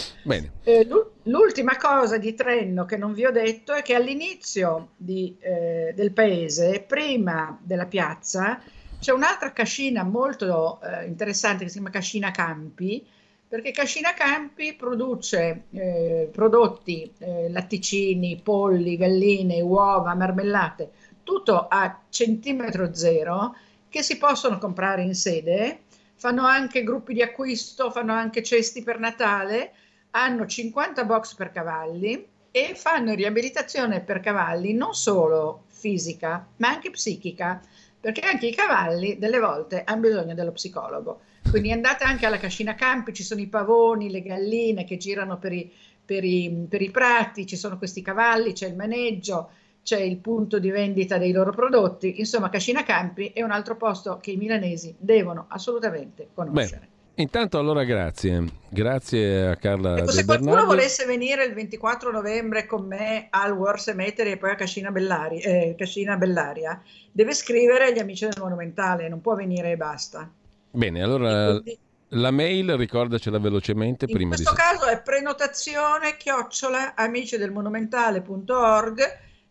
Eh, 0.63 0.87
l'ultima 1.23 1.75
cosa 1.77 2.19
di 2.19 2.35
Trenno 2.35 2.85
che 2.85 2.97
non 2.97 3.13
vi 3.13 3.25
ho 3.25 3.31
detto 3.31 3.73
è 3.73 3.81
che 3.81 3.95
all'inizio 3.95 4.89
di, 4.95 5.35
eh, 5.39 5.91
del 5.95 6.11
paese, 6.11 6.85
prima 6.87 7.57
della 7.61 7.87
piazza, 7.87 8.61
c'è 8.99 9.11
un'altra 9.11 9.51
cascina 9.51 10.03
molto 10.03 10.79
eh, 10.81 11.05
interessante 11.05 11.63
che 11.63 11.69
si 11.69 11.75
chiama 11.75 11.91
Cascina 11.91 12.31
Campi, 12.31 13.05
perché 13.47 13.71
Cascina 13.71 14.13
Campi 14.13 14.73
produce 14.73 15.65
eh, 15.71 16.29
prodotti, 16.31 17.11
eh, 17.19 17.49
latticini, 17.49 18.39
polli, 18.41 18.97
galline, 18.97 19.61
uova, 19.61 20.15
marmellate, 20.15 20.91
tutto 21.23 21.67
a 21.67 22.01
centimetro 22.09 22.93
zero 22.93 23.55
che 23.89 24.01
si 24.03 24.17
possono 24.17 24.57
comprare 24.57 25.03
in 25.03 25.15
sede, 25.15 25.83
fanno 26.15 26.45
anche 26.45 26.83
gruppi 26.83 27.13
di 27.13 27.21
acquisto, 27.21 27.91
fanno 27.91 28.13
anche 28.13 28.43
cesti 28.43 28.83
per 28.83 28.99
Natale, 28.99 29.73
hanno 30.11 30.45
50 30.45 31.03
box 31.05 31.35
per 31.35 31.51
cavalli 31.51 32.27
e 32.51 32.73
fanno 32.75 33.13
riabilitazione 33.13 34.01
per 34.01 34.21
cavalli 34.21 34.73
non 34.73 34.93
solo 34.93 35.63
fisica, 35.67 36.47
ma 36.57 36.69
anche 36.69 36.89
psichica, 36.89 37.61
perché 38.05 38.21
anche 38.21 38.45
i 38.45 38.53
cavalli 38.53 39.17
delle 39.17 39.39
volte 39.39 39.81
hanno 39.83 40.01
bisogno 40.01 40.35
dello 40.35 40.51
psicologo. 40.51 41.21
Quindi 41.49 41.71
andate 41.71 42.03
anche 42.03 42.27
alla 42.27 42.37
Cascina 42.37 42.75
Campi, 42.75 43.15
ci 43.15 43.23
sono 43.23 43.41
i 43.41 43.47
pavoni, 43.47 44.11
le 44.11 44.21
galline 44.21 44.83
che 44.83 44.97
girano 44.97 45.39
per 45.39 45.51
i, 45.53 45.71
per 46.05 46.23
i, 46.23 46.67
per 46.69 46.83
i 46.83 46.91
prati, 46.91 47.47
ci 47.47 47.55
sono 47.55 47.79
questi 47.79 48.03
cavalli, 48.03 48.53
c'è 48.53 48.67
il 48.67 48.75
maneggio, 48.75 49.49
c'è 49.81 49.99
il 49.99 50.17
punto 50.17 50.59
di 50.59 50.69
vendita 50.69 51.17
dei 51.17 51.31
loro 51.31 51.49
prodotti, 51.49 52.19
insomma 52.19 52.49
Cascina 52.49 52.83
Campi 52.83 53.31
è 53.33 53.41
un 53.41 53.49
altro 53.49 53.75
posto 53.75 54.19
che 54.21 54.29
i 54.29 54.37
milanesi 54.37 54.93
devono 54.99 55.45
assolutamente 55.47 56.27
conoscere. 56.31 56.81
Beh. 56.81 56.94
Intanto 57.17 57.57
allora 57.57 57.85
grazie, 57.85 58.43
grazie 58.67 59.47
a 59.47 59.55
Carla 59.55 59.99
ecco, 59.99 60.11
Se 60.11 60.25
qualcuno 60.25 60.51
Bernardi. 60.51 60.75
volesse 60.75 61.05
venire 61.05 61.45
il 61.45 61.53
24 61.53 62.11
novembre 62.11 62.65
con 62.65 62.85
me 62.85 63.27
al 63.29 63.53
War 63.53 63.79
Cemetery 63.79 64.31
e 64.31 64.37
poi 64.37 64.51
a 64.51 64.55
Cascina, 64.55 64.91
Bellari, 64.91 65.39
eh, 65.39 65.75
Cascina 65.77 66.17
Bellaria, 66.17 66.81
deve 67.11 67.33
scrivere 67.33 67.85
agli 67.85 67.99
amici 67.99 68.25
del 68.25 68.35
Monumentale, 68.37 69.07
non 69.07 69.21
può 69.21 69.33
venire 69.33 69.71
e 69.71 69.77
basta. 69.77 70.29
Bene, 70.71 71.01
allora 71.01 71.51
quindi, 71.51 71.77
la 72.09 72.31
mail 72.31 72.75
ricordacela 72.75 73.39
velocemente 73.39 74.05
in 74.05 74.11
prima 74.13 74.35
di... 74.35 74.41
In 74.41 74.47
questo 74.47 74.61
caso 74.61 74.85
è 74.85 75.01
prenotazione 75.01 76.17
chiocciola 76.17 76.95
amici 76.95 77.37
del 77.37 77.51
monumentale.org 77.51 78.99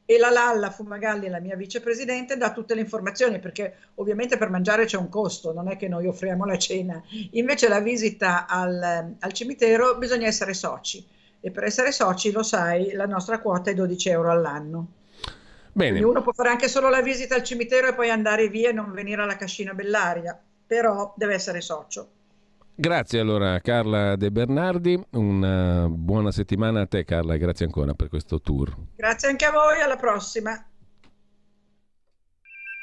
e 0.06 0.18
la 0.18 0.31
Lalla 0.31 0.70
Fumagalli, 0.70 1.28
la 1.28 1.40
mia 1.40 1.56
vicepresidente, 1.56 2.36
dà 2.36 2.52
tutte 2.52 2.74
le 2.74 2.82
informazioni 2.82 3.39
perché 3.39 3.74
ovviamente 3.94 4.36
per 4.36 4.51
mangiare 4.51 4.85
c'è 4.85 4.98
un 4.98 5.09
costo, 5.09 5.52
non 5.52 5.68
è 5.68 5.76
che 5.76 5.89
noi 5.89 6.06
offriamo 6.06 6.44
la 6.44 6.59
cena. 6.59 7.02
Invece 7.32 7.68
la 7.68 7.81
visita 7.81 8.47
al, 8.47 9.14
al 9.18 9.32
cimitero 9.32 9.97
bisogna 9.97 10.26
essere 10.26 10.52
soci 10.52 11.05
e 11.40 11.51
per 11.51 11.64
essere 11.64 11.93
soci, 11.93 12.32
lo 12.32 12.43
sai, 12.43 12.93
la 12.93 13.06
nostra 13.06 13.39
quota 13.39 13.70
è 13.70 13.74
12 13.74 14.09
euro 14.10 14.31
all'anno. 14.31 14.86
Bene. 15.72 15.90
Quindi 15.90 16.09
uno 16.09 16.22
può 16.22 16.32
fare 16.32 16.51
anche 16.51 16.68
solo 16.68 16.89
la 16.89 17.02
visita 17.02 17.35
al 17.35 17.43
cimitero 17.43 17.89
e 17.89 17.94
poi 17.94 18.09
andare 18.09 18.48
via 18.48 18.68
e 18.68 18.72
non 18.72 18.93
venire 18.93 19.22
alla 19.22 19.36
cascina 19.36 19.74
Bellaria, 19.74 20.40
però 20.66 21.12
deve 21.16 21.35
essere 21.35 21.60
socio. 21.60 22.09
Grazie 22.76 23.20
allora 23.20 23.60
Carla 23.60 24.16
De 24.16 24.32
Bernardi, 24.32 25.01
una 25.12 25.86
buona 25.88 26.32
settimana 26.32 26.80
a 26.80 26.86
te 26.86 27.05
Carla 27.05 27.34
e 27.34 27.38
grazie 27.38 27.66
ancora 27.66 27.94
per 27.94 28.09
questo 28.09 28.40
tour. 28.40 28.74
Grazie 28.96 29.28
anche 29.28 29.44
a 29.44 29.52
voi, 29.52 29.80
alla 29.80 29.94
prossima. 29.94 30.51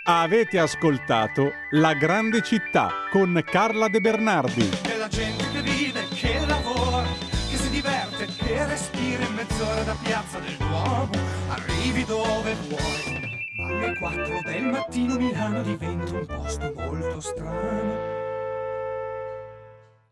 Avete 0.05 0.59
ascoltato 0.59 1.51
La 1.72 1.93
grande 1.93 2.41
città 2.41 2.89
con 3.11 3.38
Carla 3.43 3.89
De 3.89 3.99
Bernardi. 3.99 4.69
È 4.81 4.95
la 4.95 5.09
gente 5.09 5.43
che 5.51 5.61
vive, 5.61 6.07
che 6.15 6.39
lavora, 6.47 7.07
che 7.49 7.57
si 7.57 7.69
diverte, 7.69 8.27
che 8.27 8.65
respira 8.65 9.26
in 9.26 9.34
mezz'ora 9.34 9.84
da 9.84 9.95
piazza 10.01 10.39
del 10.39 10.55
Duomo, 10.55 11.11
arrivi 11.49 12.05
dove 12.05 12.55
vuoi. 12.69 13.39
Ma 13.57 13.68
alle 13.68 13.97
4 13.97 14.39
del 14.45 14.63
mattino 14.63 15.18
Milano 15.18 15.61
diventa 15.63 16.13
un 16.13 16.26
posto 16.26 16.73
molto 16.77 17.19
strano 17.19 18.20